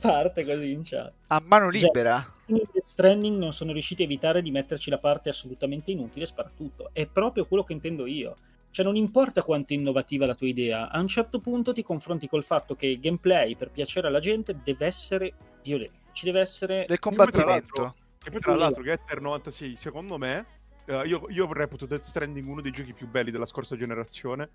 Parte 0.00 0.44
così 0.44 0.70
in 0.70 0.82
chat. 0.84 1.12
A 1.28 1.42
mano 1.46 1.72
cioè, 1.72 1.80
libera. 1.80 2.24
Cioè, 2.46 2.60
Stranding 2.82 3.38
non 3.38 3.52
sono 3.52 3.72
riusciti 3.72 4.02
a 4.02 4.04
evitare 4.04 4.42
di 4.42 4.50
metterci 4.50 4.90
la 4.90 4.98
parte 4.98 5.30
assolutamente 5.30 5.90
inutile 5.90 6.26
sparatutto. 6.26 6.90
È 6.92 7.06
proprio 7.06 7.46
quello 7.46 7.64
che 7.64 7.72
intendo 7.72 8.06
io. 8.06 8.36
Cioè, 8.70 8.84
non 8.84 8.96
importa 8.96 9.42
quanto 9.42 9.72
innovativa 9.72 10.26
la 10.26 10.34
tua 10.34 10.46
idea, 10.46 10.90
a 10.90 10.98
un 10.98 11.08
certo 11.08 11.38
punto 11.38 11.72
ti 11.72 11.82
confronti 11.82 12.28
col 12.28 12.44
fatto 12.44 12.74
che 12.74 12.86
il 12.86 13.00
gameplay 13.00 13.56
per 13.56 13.70
piacere 13.70 14.08
alla 14.08 14.20
gente 14.20 14.56
deve 14.62 14.86
essere 14.86 15.34
violento. 15.62 16.00
Ci 16.12 16.26
deve 16.26 16.40
essere 16.40 16.84
del 16.86 16.98
combattimento. 16.98 17.94
E 18.24 18.30
poi, 18.30 18.40
tra 18.40 18.54
l'altro, 18.54 18.82
Getter 18.82 19.20
96, 19.20 19.76
secondo 19.76 20.18
me, 20.18 20.46
Uh, 20.84 21.04
io, 21.04 21.26
io, 21.28 21.52
reputo 21.52 21.86
Death 21.86 22.02
Stranding 22.02 22.44
uno 22.44 22.60
dei 22.60 22.72
giochi 22.72 22.92
più 22.92 23.06
belli 23.06 23.30
della 23.30 23.46
scorsa 23.46 23.76
generazione. 23.76 24.50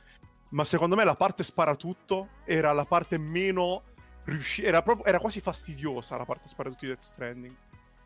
Ma 0.50 0.64
secondo 0.64 0.96
me 0.96 1.04
la 1.04 1.16
parte 1.16 1.44
sparatutto 1.44 2.30
era 2.46 2.72
la 2.72 2.86
parte 2.86 3.18
meno 3.18 3.84
riuscita. 4.26 4.68
Era, 4.68 4.84
era, 5.04 5.20
quasi 5.20 5.42
fastidiosa 5.42 6.18
la 6.18 6.26
parte 6.26 6.48
sparatutto 6.48 6.86
di 6.86 6.92
Death 6.92 7.02
Stranding. 7.02 7.56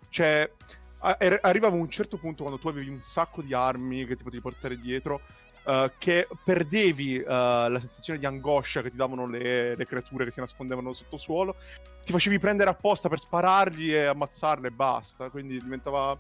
Cioè, 0.10 0.52
a- 1.00 1.18
er- 1.20 1.40
arrivava 1.42 1.76
un 1.76 1.90
certo 1.90 2.18
punto 2.18 2.44
quando 2.44 2.60
tu 2.60 2.68
avevi 2.68 2.90
un 2.90 3.02
sacco 3.02 3.42
di 3.42 3.54
armi 3.54 4.06
che 4.06 4.16
ti 4.16 4.24
potevi 4.24 4.42
portare 4.42 4.78
dietro. 4.78 5.22
Uh, 5.64 5.92
che 6.00 6.28
perdevi 6.44 7.18
uh, 7.18 7.24
la 7.28 7.78
sensazione 7.78 8.18
di 8.18 8.26
angoscia 8.26 8.82
che 8.82 8.90
ti 8.90 8.96
davano 8.96 9.28
le, 9.28 9.76
le, 9.76 9.86
creature 9.86 10.26
che 10.26 10.32
si 10.32 10.40
nascondevano 10.40 10.92
sotto 10.92 11.20
suolo, 11.20 11.56
ti 12.02 12.12
facevi 12.12 12.40
prendere 12.40 12.72
apposta 12.72 13.10
per 13.10 13.20
sparargli 13.20 13.94
e 13.94 14.06
ammazzarle 14.06 14.70
e 14.70 14.72
basta. 14.72 15.30
Quindi 15.30 15.62
diventava 15.62 16.18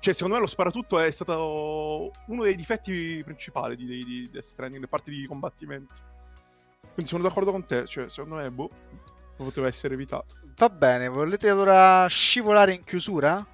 cioè, 0.00 0.14
secondo 0.14 0.36
me 0.36 0.40
lo 0.40 0.46
sparatutto 0.46 0.98
è 0.98 1.10
stato 1.10 2.10
uno 2.26 2.42
dei 2.42 2.54
difetti 2.56 3.20
principali 3.22 3.76
di, 3.76 3.86
di, 3.86 4.04
di 4.04 4.30
Death 4.30 4.46
Stranding, 4.46 4.80
le 4.80 4.88
parti 4.88 5.10
di 5.10 5.26
combattimento. 5.26 5.92
Quindi 6.80 7.04
sono 7.04 7.22
d'accordo 7.22 7.50
con 7.50 7.66
te, 7.66 7.86
cioè, 7.86 8.08
secondo 8.08 8.36
me, 8.36 8.50
boh, 8.50 8.70
poteva 9.36 9.66
essere 9.66 9.94
evitato. 9.94 10.36
Va 10.56 10.70
bene, 10.70 11.08
volete 11.08 11.50
allora 11.50 12.06
scivolare 12.06 12.72
in 12.72 12.82
chiusura? 12.82 13.46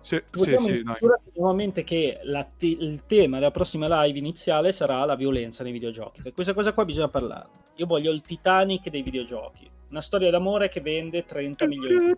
Sì, 0.00 0.22
sì, 0.32 0.56
sì, 0.58 0.84
nuovamente 1.34 1.82
che 1.82 2.20
te- 2.56 2.66
il 2.66 3.02
tema 3.06 3.38
della 3.38 3.50
prossima 3.50 4.04
live 4.04 4.18
iniziale 4.18 4.72
sarà 4.72 5.04
la 5.04 5.16
violenza 5.16 5.62
nei 5.62 5.72
videogiochi. 5.72 6.22
Per 6.22 6.32
questa 6.32 6.54
cosa 6.54 6.72
qua 6.72 6.84
bisogna 6.84 7.08
parlare. 7.08 7.48
Io 7.76 7.86
voglio 7.86 8.12
il 8.12 8.20
Titanic 8.20 8.88
dei 8.90 9.02
videogiochi. 9.02 9.68
Una 9.90 10.02
storia 10.02 10.30
d'amore 10.30 10.68
che 10.68 10.80
vende 10.80 11.24
30 11.24 11.66
milioni 11.66 12.06
di 12.06 12.14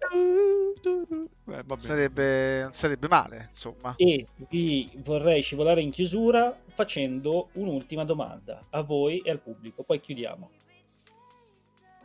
eh, 1.52 1.64
sarebbe, 1.76 2.68
sarebbe 2.70 3.09
male, 3.09 3.47
insomma. 3.48 3.94
E 3.97 4.26
vi 4.48 4.90
vorrei 4.97 5.42
scivolare 5.42 5.80
in 5.80 5.90
chiusura 5.90 6.56
facendo 6.68 7.48
un'ultima 7.55 8.05
domanda 8.05 8.66
a 8.70 8.82
voi 8.82 9.20
e 9.20 9.30
al 9.30 9.40
pubblico, 9.40 9.82
poi 9.82 10.01
chiudiamo. 10.01 10.51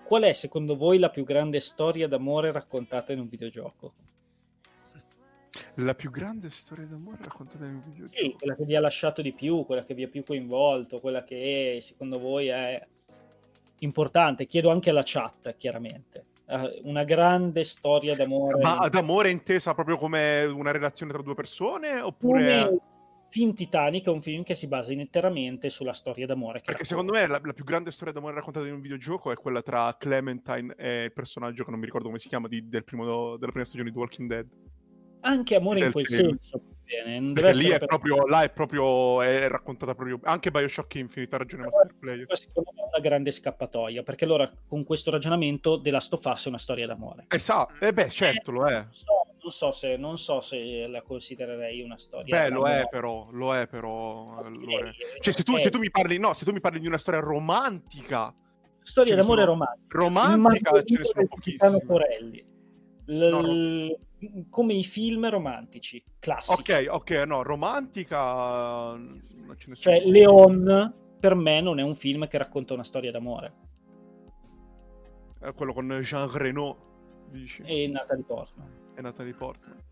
Qual 0.04 0.24
è 0.24 0.34
secondo 0.34 0.76
voi 0.76 1.00
la 1.00 1.10
più 1.10 1.24
grande 1.24 1.60
storia 1.60 2.08
d'amore 2.08 2.52
raccontata 2.52 3.12
in 3.12 3.20
un 3.20 3.28
videogioco? 3.28 3.94
La 5.76 5.96
più 5.96 6.12
grande 6.12 6.50
storia 6.50 6.86
d'amore 6.86 7.18
raccontata 7.24 7.66
in 7.66 7.76
un 7.76 7.84
videogioco? 7.84 8.18
Sì, 8.18 8.36
quella 8.38 8.56
che 8.56 8.66
vi 8.66 8.76
ha 8.76 8.80
lasciato 8.80 9.22
di 9.22 9.34
più, 9.34 9.66
quella 9.66 9.84
che 9.84 9.94
vi 9.94 10.04
ha 10.04 10.08
più 10.08 10.24
coinvolto, 10.24 11.00
quella 11.00 11.24
che 11.24 11.80
secondo 11.82 12.20
voi 12.20 12.48
è 12.48 12.88
importante. 13.80 14.46
Chiedo 14.46 14.70
anche 14.70 14.90
alla 14.90 15.04
chat, 15.04 15.56
chiaramente. 15.58 16.26
Uh, 16.46 16.88
una 16.88 17.04
grande 17.04 17.64
storia 17.64 18.16
d'amore. 18.16 18.62
Ma 18.62 18.88
d'amore 18.88 19.32
intesa 19.32 19.74
proprio 19.74 19.98
come 19.98 20.46
una 20.46 20.72
relazione 20.72 21.12
tra 21.12 21.22
due 21.22 21.34
persone? 21.34 22.00
Oppure. 22.00 22.64
Come 22.64 22.80
film 23.36 23.54
Titanic 23.54 24.06
è 24.06 24.10
un 24.10 24.22
film 24.22 24.44
che 24.44 24.56
si 24.56 24.68
basa 24.68 24.94
interamente 24.94 25.70
sulla 25.70 25.92
storia 25.92 26.26
d'amore. 26.26 26.62
Perché 26.64 26.86
secondo 26.86 27.12
me 27.12 27.28
la, 27.28 27.42
la, 27.44 27.52
più 27.52 27.66
grande 27.66 27.92
storia 27.92 28.14
d'amore 28.14 28.36
raccontata 28.36 28.66
in 28.66 28.74
un 28.74 28.80
videogioco 28.80 29.32
è 29.32 29.36
quella 29.36 29.62
tra 29.62 29.94
Clementine 30.00 30.74
e 30.78 31.06
il 31.06 31.14
personaggio 31.14 31.66
che 31.66 31.72
non 31.72 31.80
mi 31.80 31.86
ricordo 31.86 32.08
come 32.08 32.20
si 32.20 32.30
chiama 32.30 32.48
di, 32.48 32.70
del 32.70 32.86
primo, 32.86 33.36
della 33.36 33.52
prima 33.52 33.66
stagione 33.66 33.92
di 33.92 33.98
Walking 33.98 34.30
Dead. 34.30 34.48
Anche 35.22 35.56
amore 35.56 35.80
in 35.84 35.92
quel 35.92 36.06
film. 36.06 36.30
senso 36.30 36.75
bene. 36.86 37.34
Perché 37.34 37.58
lì 37.58 37.70
è 37.70 37.80
per... 37.80 37.88
proprio, 37.88 38.26
là 38.28 38.44
è 38.44 38.50
proprio, 38.52 39.22
è 39.22 39.48
raccontata 39.50 39.96
proprio, 39.96 40.20
anche 40.24 40.52
Bioshock 40.52 40.96
Infinite 40.96 41.36
ha 41.36 41.40
ragione 41.40 41.64
Master 41.64 41.96
Player. 42.00 42.26
Secondo 42.38 42.72
me 42.74 42.82
è 42.82 42.86
una 42.94 43.00
grande 43.00 43.32
scappatoia, 43.32 44.04
perché 44.04 44.26
allora 44.26 44.52
con 44.68 44.84
questo 44.84 45.12
ragionamento 45.12 45.82
The 45.82 45.92
Last 45.92 46.14
of 46.14 46.24
Us 46.24 46.46
è 46.46 46.50
una 46.50 46.58
storia 46.58 46.88
d'amore. 46.88 47.26
Esatto, 47.30 47.74
eh 47.84 47.92
beh 47.92 48.10
certo 48.10 48.52
lo 48.52 48.66
è. 48.66 48.76
Non 48.76 48.94
so, 48.94 49.06
non 49.42 49.52
so, 49.52 49.72
se, 49.72 49.98
non 49.98 50.18
so 50.18 50.42
se 50.42 50.88
la 50.88 51.02
considererei 51.02 51.82
una 51.82 51.98
storia 51.98 52.44
Beh, 52.44 52.50
lo 52.50 52.66
è 52.66 52.88
però, 52.90 53.28
lo 53.32 53.56
è 53.56 53.68
però. 53.68 54.40
Okay, 54.40 54.92
cioè 55.20 55.34
se 55.34 55.44
tu, 55.44 55.58
se 55.58 55.70
tu, 55.70 55.80
mi 55.80 55.90
parli, 55.90 56.18
no, 56.18 56.34
se 56.34 56.46
tu 56.46 56.52
mi 56.52 56.62
parli 56.62 56.80
di 56.80 56.88
una 56.88 56.98
storia 56.98 57.20
romantica... 57.20 58.34
Storia 58.82 59.16
d'amore 59.16 59.42
sono... 59.42 59.52
romantica. 59.52 59.98
Romantica 59.98 60.84
ce 60.84 60.98
ne 60.98 61.04
sono 61.04 61.28
pochissime. 61.28 62.54
L- 63.06 63.30
no, 63.30 63.42
no 63.42 63.98
come 64.50 64.74
i 64.74 64.84
film 64.84 65.30
romantici, 65.30 66.04
classici. 66.20 66.60
Ok, 66.60 66.88
ok, 66.90 67.12
no, 67.26 67.44
romantica... 67.44 68.94
Non 68.96 69.22
ce 69.58 69.70
ne 69.70 69.76
cioè, 69.76 70.04
Leon 70.06 70.94
per 71.20 71.36
me 71.36 71.62
non 71.62 71.80
è 71.80 71.84
un 71.84 71.96
film 71.96 72.28
che 72.28 72.38
racconta 72.38 72.74
una 72.74 72.84
storia 72.84 73.12
d'amore. 73.12 73.54
È 75.40 75.54
quello 75.54 75.74
con 75.74 75.88
Jean 76.02 76.32
Reno, 76.32 77.26
dici? 77.30 77.62
E 77.66 77.88
Natalie 77.88 78.24
Portman. 78.24 78.70
E 78.96 79.02
Natalie 79.02 79.34
Portman. 79.34 79.84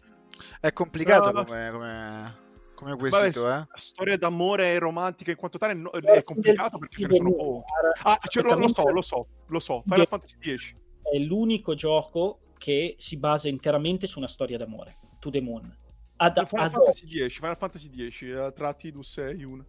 È 0.60 0.72
complicato 0.74 1.32
no, 1.32 1.44
come, 1.44 1.70
come, 1.72 2.36
come 2.76 2.96
quesito, 2.96 3.44
Vabbè, 3.44 3.62
eh? 3.62 3.68
Storia 3.76 4.18
d'amore 4.18 4.78
romantica 4.80 5.32
in 5.32 5.38
quanto 5.38 5.58
tale 5.58 5.74
no, 5.74 5.92
è 5.92 6.24
complicato 6.24 6.78
perché 6.80 7.02
ce 7.02 7.08
ne 7.08 7.14
sono 7.14 7.34
pochi. 7.34 7.72
Ah, 8.04 8.20
cioè, 8.28 8.44
lo, 8.44 8.56
lo, 8.56 8.68
so, 8.68 8.90
lo 8.90 9.02
so, 9.02 9.28
lo 9.48 9.60
so. 9.60 9.84
Final 9.88 10.08
Fantasy 10.08 10.38
X. 10.40 10.74
È 11.02 11.18
l'unico 11.18 11.76
gioco 11.76 12.40
che 12.64 12.96
si 12.98 13.18
basa 13.18 13.50
interamente 13.50 14.08
su 14.08 14.20
una 14.20 14.28
storia 14.30 14.58
d'amore. 14.58 14.96
To 15.20 15.30
the 15.30 15.42
Moon. 15.42 15.70
Ad, 16.16 16.46
Final, 16.46 16.66
ad 16.68 16.72
Fantasy 16.72 17.28
X, 17.28 17.34
Final 17.34 17.58
Fantasy 17.58 18.10
X, 18.10 18.54
tra 18.54 18.74
Tidus 18.74 19.18
e 19.18 19.32
Yun. 19.32 19.66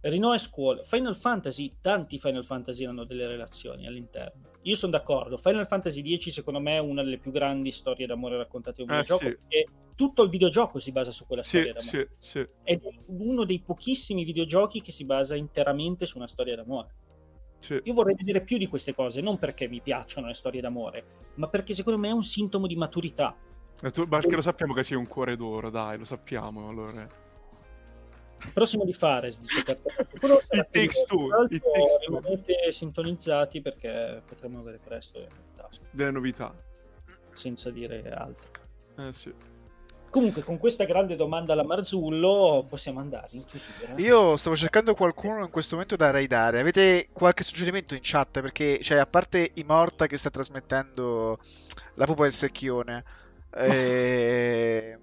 Reno 0.00 0.32
e 0.32 0.38
Squall. 0.38 0.84
Final 0.84 1.16
Fantasy, 1.16 1.78
tanti 1.80 2.20
Final 2.20 2.44
Fantasy 2.44 2.84
hanno 2.84 3.02
delle 3.02 3.26
relazioni 3.26 3.88
all'interno. 3.88 4.42
Io 4.62 4.76
sono 4.76 4.92
d'accordo. 4.92 5.38
Final 5.38 5.66
Fantasy 5.66 6.18
X, 6.18 6.28
secondo 6.28 6.60
me, 6.60 6.76
è 6.76 6.78
una 6.78 7.02
delle 7.02 7.18
più 7.18 7.32
grandi 7.32 7.72
storie 7.72 8.06
d'amore 8.06 8.36
raccontate 8.36 8.82
in 8.82 8.90
un 8.90 8.94
eh, 8.94 9.00
videogioco. 9.00 9.40
Sì. 9.48 9.56
E 9.56 9.66
tutto 9.96 10.22
il 10.22 10.28
videogioco 10.28 10.78
si 10.78 10.92
basa 10.92 11.10
su 11.10 11.26
quella 11.26 11.42
storia 11.42 11.80
sì, 11.80 11.96
d'amore. 11.96 12.10
Sì, 12.16 12.38
sì. 12.38 12.48
È 12.62 12.80
uno 13.06 13.44
dei 13.44 13.58
pochissimi 13.58 14.22
videogiochi 14.22 14.80
che 14.80 14.92
si 14.92 15.04
basa 15.04 15.34
interamente 15.34 16.06
su 16.06 16.16
una 16.16 16.28
storia 16.28 16.54
d'amore. 16.54 16.94
Sì. 17.60 17.80
Io 17.84 17.94
vorrei 17.94 18.14
vedere 18.14 18.40
più 18.40 18.58
di 18.58 18.66
queste 18.66 18.94
cose, 18.94 19.20
non 19.20 19.38
perché 19.38 19.68
mi 19.68 19.80
piacciono 19.80 20.26
le 20.26 20.34
storie 20.34 20.60
d'amore, 20.60 21.04
ma 21.34 21.48
perché 21.48 21.74
secondo 21.74 21.98
me 21.98 22.08
è 22.08 22.12
un 22.12 22.24
sintomo 22.24 22.66
di 22.66 22.74
maturità. 22.74 23.36
Tu, 23.92 24.08
perché 24.08 24.34
lo 24.34 24.42
sappiamo 24.42 24.74
che 24.74 24.82
sei 24.82 24.96
un 24.96 25.06
cuore 25.06 25.36
d'oro, 25.36 25.70
dai, 25.70 25.96
lo 25.98 26.04
sappiamo 26.04 26.68
allora. 26.68 27.06
Prossimo 28.54 28.84
di 28.84 28.94
Fares, 28.94 29.40
dice 29.40 29.60
It 30.52 30.68
takes 30.70 31.04
two. 31.04 31.28
It 31.50 31.62
takes 31.62 31.98
two. 32.04 32.18
Rimanete 32.18 32.72
sintonizzati 32.72 33.60
perché 33.60 34.22
potremo 34.26 34.60
avere 34.60 34.78
presto 34.78 35.26
delle 35.90 36.10
novità. 36.10 36.54
Senza 37.32 37.70
dire 37.70 38.10
altro. 38.10 38.48
Eh 38.96 39.12
sì. 39.12 39.32
Comunque, 40.10 40.42
con 40.42 40.58
questa 40.58 40.84
grande 40.84 41.14
domanda 41.14 41.52
alla 41.52 41.62
Marzullo, 41.62 42.66
possiamo 42.68 42.98
andare 42.98 43.28
in 43.30 43.44
chiusura. 43.44 43.94
Io 43.96 44.36
stavo 44.36 44.56
cercando 44.56 44.94
qualcuno 44.94 45.44
in 45.44 45.50
questo 45.50 45.76
momento 45.76 45.94
da 45.94 46.10
raidare. 46.10 46.58
Avete 46.58 47.08
qualche 47.12 47.44
suggerimento 47.44 47.94
in 47.94 48.00
chat? 48.02 48.40
Perché, 48.40 48.80
cioè, 48.80 48.98
a 48.98 49.06
parte 49.06 49.52
Immorta 49.54 50.08
che 50.08 50.18
sta 50.18 50.28
trasmettendo 50.28 51.38
la 51.94 52.06
pupa 52.06 52.24
del 52.24 52.32
secchione, 52.32 53.04
eh, 53.54 54.98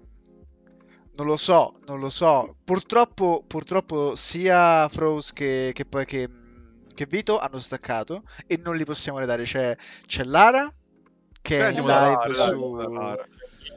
non 1.14 1.26
lo 1.26 1.38
so, 1.38 1.72
non 1.86 2.00
lo 2.00 2.10
so. 2.10 2.56
Purtroppo, 2.62 3.42
purtroppo 3.46 4.14
sia 4.14 4.86
Froze 4.88 5.32
che, 5.32 5.72
che, 5.72 5.86
che, 6.04 6.28
che 6.94 7.06
Vito 7.06 7.38
hanno 7.38 7.60
staccato 7.60 8.24
e 8.46 8.60
non 8.62 8.76
li 8.76 8.84
possiamo 8.84 9.18
redare. 9.18 9.44
C'è, 9.44 9.74
c'è 10.06 10.24
Lara 10.24 10.70
che 11.40 11.60
è 11.60 11.70
in 11.70 11.80
live 11.80 11.86
Lara, 11.86 12.32
su... 12.34 12.74
Lara. 12.74 13.26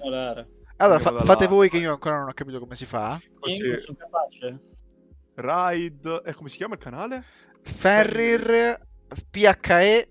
Lara. 0.03 0.45
Allora, 0.81 0.99
fa- 0.99 1.19
fate 1.19 1.47
voi 1.47 1.69
che 1.69 1.77
io 1.77 1.91
ancora 1.91 2.17
non 2.17 2.29
ho 2.29 2.33
capito 2.33 2.59
come 2.59 2.75
si 2.75 2.85
fa. 2.85 3.19
Così. 3.39 3.79
Sono 3.79 3.97
capace. 3.97 4.59
Ride... 5.35 6.21
E 6.25 6.33
come 6.33 6.49
si 6.49 6.57
chiama 6.57 6.73
il 6.73 6.79
canale? 6.79 7.23
Ferrir 7.61 8.79
PHE 9.29 10.09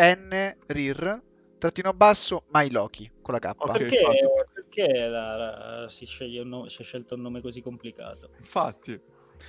N 0.00 0.56
RIR 0.66 1.22
trattino 1.58 1.92
basso 1.92 2.44
My 2.50 2.70
Loki 2.70 3.10
con 3.22 3.34
la 3.34 3.40
K. 3.40 3.52
Okay, 3.56 3.78
perché, 3.78 4.02
perché 4.52 5.06
la, 5.06 5.36
la, 5.36 5.88
si, 5.88 6.06
nome, 6.44 6.68
si 6.68 6.82
è 6.82 6.84
scelto 6.84 7.14
un 7.14 7.20
nome 7.20 7.40
così 7.40 7.60
complicato? 7.60 8.30
Infatti. 8.38 9.00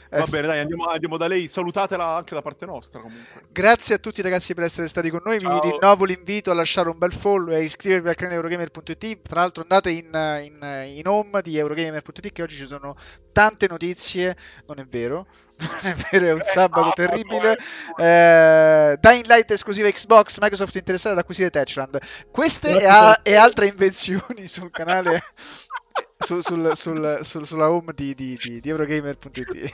Va 0.09 0.23
eh. 0.23 0.27
bene, 0.27 0.47
dai, 0.47 0.59
andiamo, 0.59 0.85
andiamo, 0.85 1.17
da 1.17 1.27
lei. 1.27 1.47
Salutatela 1.47 2.15
anche 2.15 2.33
da 2.33 2.41
parte 2.41 2.65
nostra. 2.65 2.99
Comunque. 2.99 3.43
Grazie 3.51 3.95
a 3.95 3.97
tutti 3.97 4.21
ragazzi 4.21 4.53
per 4.53 4.63
essere 4.63 4.87
stati 4.87 5.09
con 5.09 5.21
noi. 5.23 5.39
Ciao. 5.39 5.59
Vi 5.59 5.69
rinnovo 5.69 6.05
l'invito 6.05 6.51
a 6.51 6.53
lasciare 6.53 6.89
un 6.89 6.97
bel 6.97 7.13
follow 7.13 7.53
e 7.53 7.55
a 7.55 7.59
iscrivervi 7.59 8.09
al 8.09 8.15
canale 8.15 8.35
Eurogamer.it. 8.35 9.21
Tra 9.21 9.41
l'altro, 9.41 9.61
andate 9.63 9.91
in, 9.91 10.09
in, 10.43 10.85
in 10.95 11.07
home 11.07 11.41
di 11.41 11.57
Eurogamer.it 11.57 12.31
che 12.31 12.41
oggi 12.41 12.55
ci 12.55 12.65
sono 12.65 12.95
tante 13.31 13.67
notizie. 13.67 14.35
Non 14.67 14.79
è 14.79 14.85
vero. 14.85 15.27
Non 15.81 15.91
è 15.91 15.95
vero, 16.09 16.25
è 16.25 16.33
un 16.33 16.41
sabato 16.43 16.91
terribile. 16.93 17.57
Eh, 17.97 18.97
Dying 18.97 19.25
Light 19.25 19.51
esclusiva 19.51 19.89
Xbox, 19.89 20.39
Microsoft 20.39 20.75
interessata 20.75 21.13
ad 21.13 21.19
acquisire 21.19 21.49
Techland. 21.49 21.99
Queste 22.31 22.79
e, 22.79 22.85
a- 22.85 23.19
e 23.21 23.35
altre 23.35 23.67
invenzioni 23.67 24.47
sul 24.47 24.71
canale 24.71 25.21
su, 26.17 26.41
sul, 26.41 26.71
sul, 26.75 27.19
sul, 27.21 27.45
sulla 27.45 27.69
home 27.69 27.93
di, 27.93 28.13
di, 28.13 28.37
di, 28.41 28.59
di 28.59 28.69
Eurogamer.it. 28.69 29.73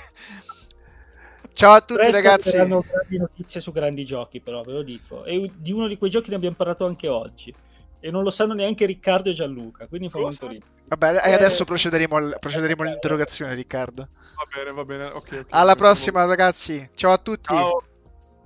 Ciao 1.53 1.73
a 1.73 1.79
tutti 1.79 1.93
Presto 1.93 2.15
ragazzi. 2.15 2.57
Hanno 2.57 2.83
grandi 2.85 3.17
notizie 3.17 3.61
su 3.61 3.71
grandi 3.71 4.05
giochi, 4.05 4.41
però 4.41 4.61
ve 4.61 4.71
lo 4.73 4.83
dico. 4.83 5.23
E 5.23 5.51
di 5.55 5.71
uno 5.71 5.87
di 5.87 5.97
quei 5.97 6.11
giochi 6.11 6.29
ne 6.29 6.35
abbiamo 6.35 6.55
parlato 6.55 6.85
anche 6.85 7.07
oggi. 7.07 7.53
E 7.99 8.11
non 8.11 8.23
lo 8.23 8.29
sanno 8.29 8.53
neanche 8.53 8.85
Riccardo 8.85 9.29
e 9.29 9.33
Gianluca. 9.33 9.87
Quindi 9.87 10.09
fa 10.09 10.19
molto 10.19 10.47
ridere. 10.47 10.71
Vabbè, 10.87 11.21
e 11.25 11.33
adesso 11.33 11.63
procederemo, 11.63 12.15
al, 12.15 12.37
procederemo 12.39 12.83
all'interrogazione, 12.83 13.53
Riccardo. 13.53 14.09
Va 14.35 14.45
bene, 14.53 14.71
va 14.71 14.85
bene. 14.85 15.05
Okay, 15.05 15.39
okay, 15.39 15.45
Alla 15.49 15.75
prossima, 15.75 16.25
ragazzi. 16.25 16.89
Ciao 16.93 17.13
a 17.13 17.17
tutti. 17.17 17.53
Ciao, 17.53 17.81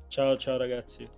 ciao, 0.07 0.37
ciao 0.37 0.57
ragazzi. 0.57 1.17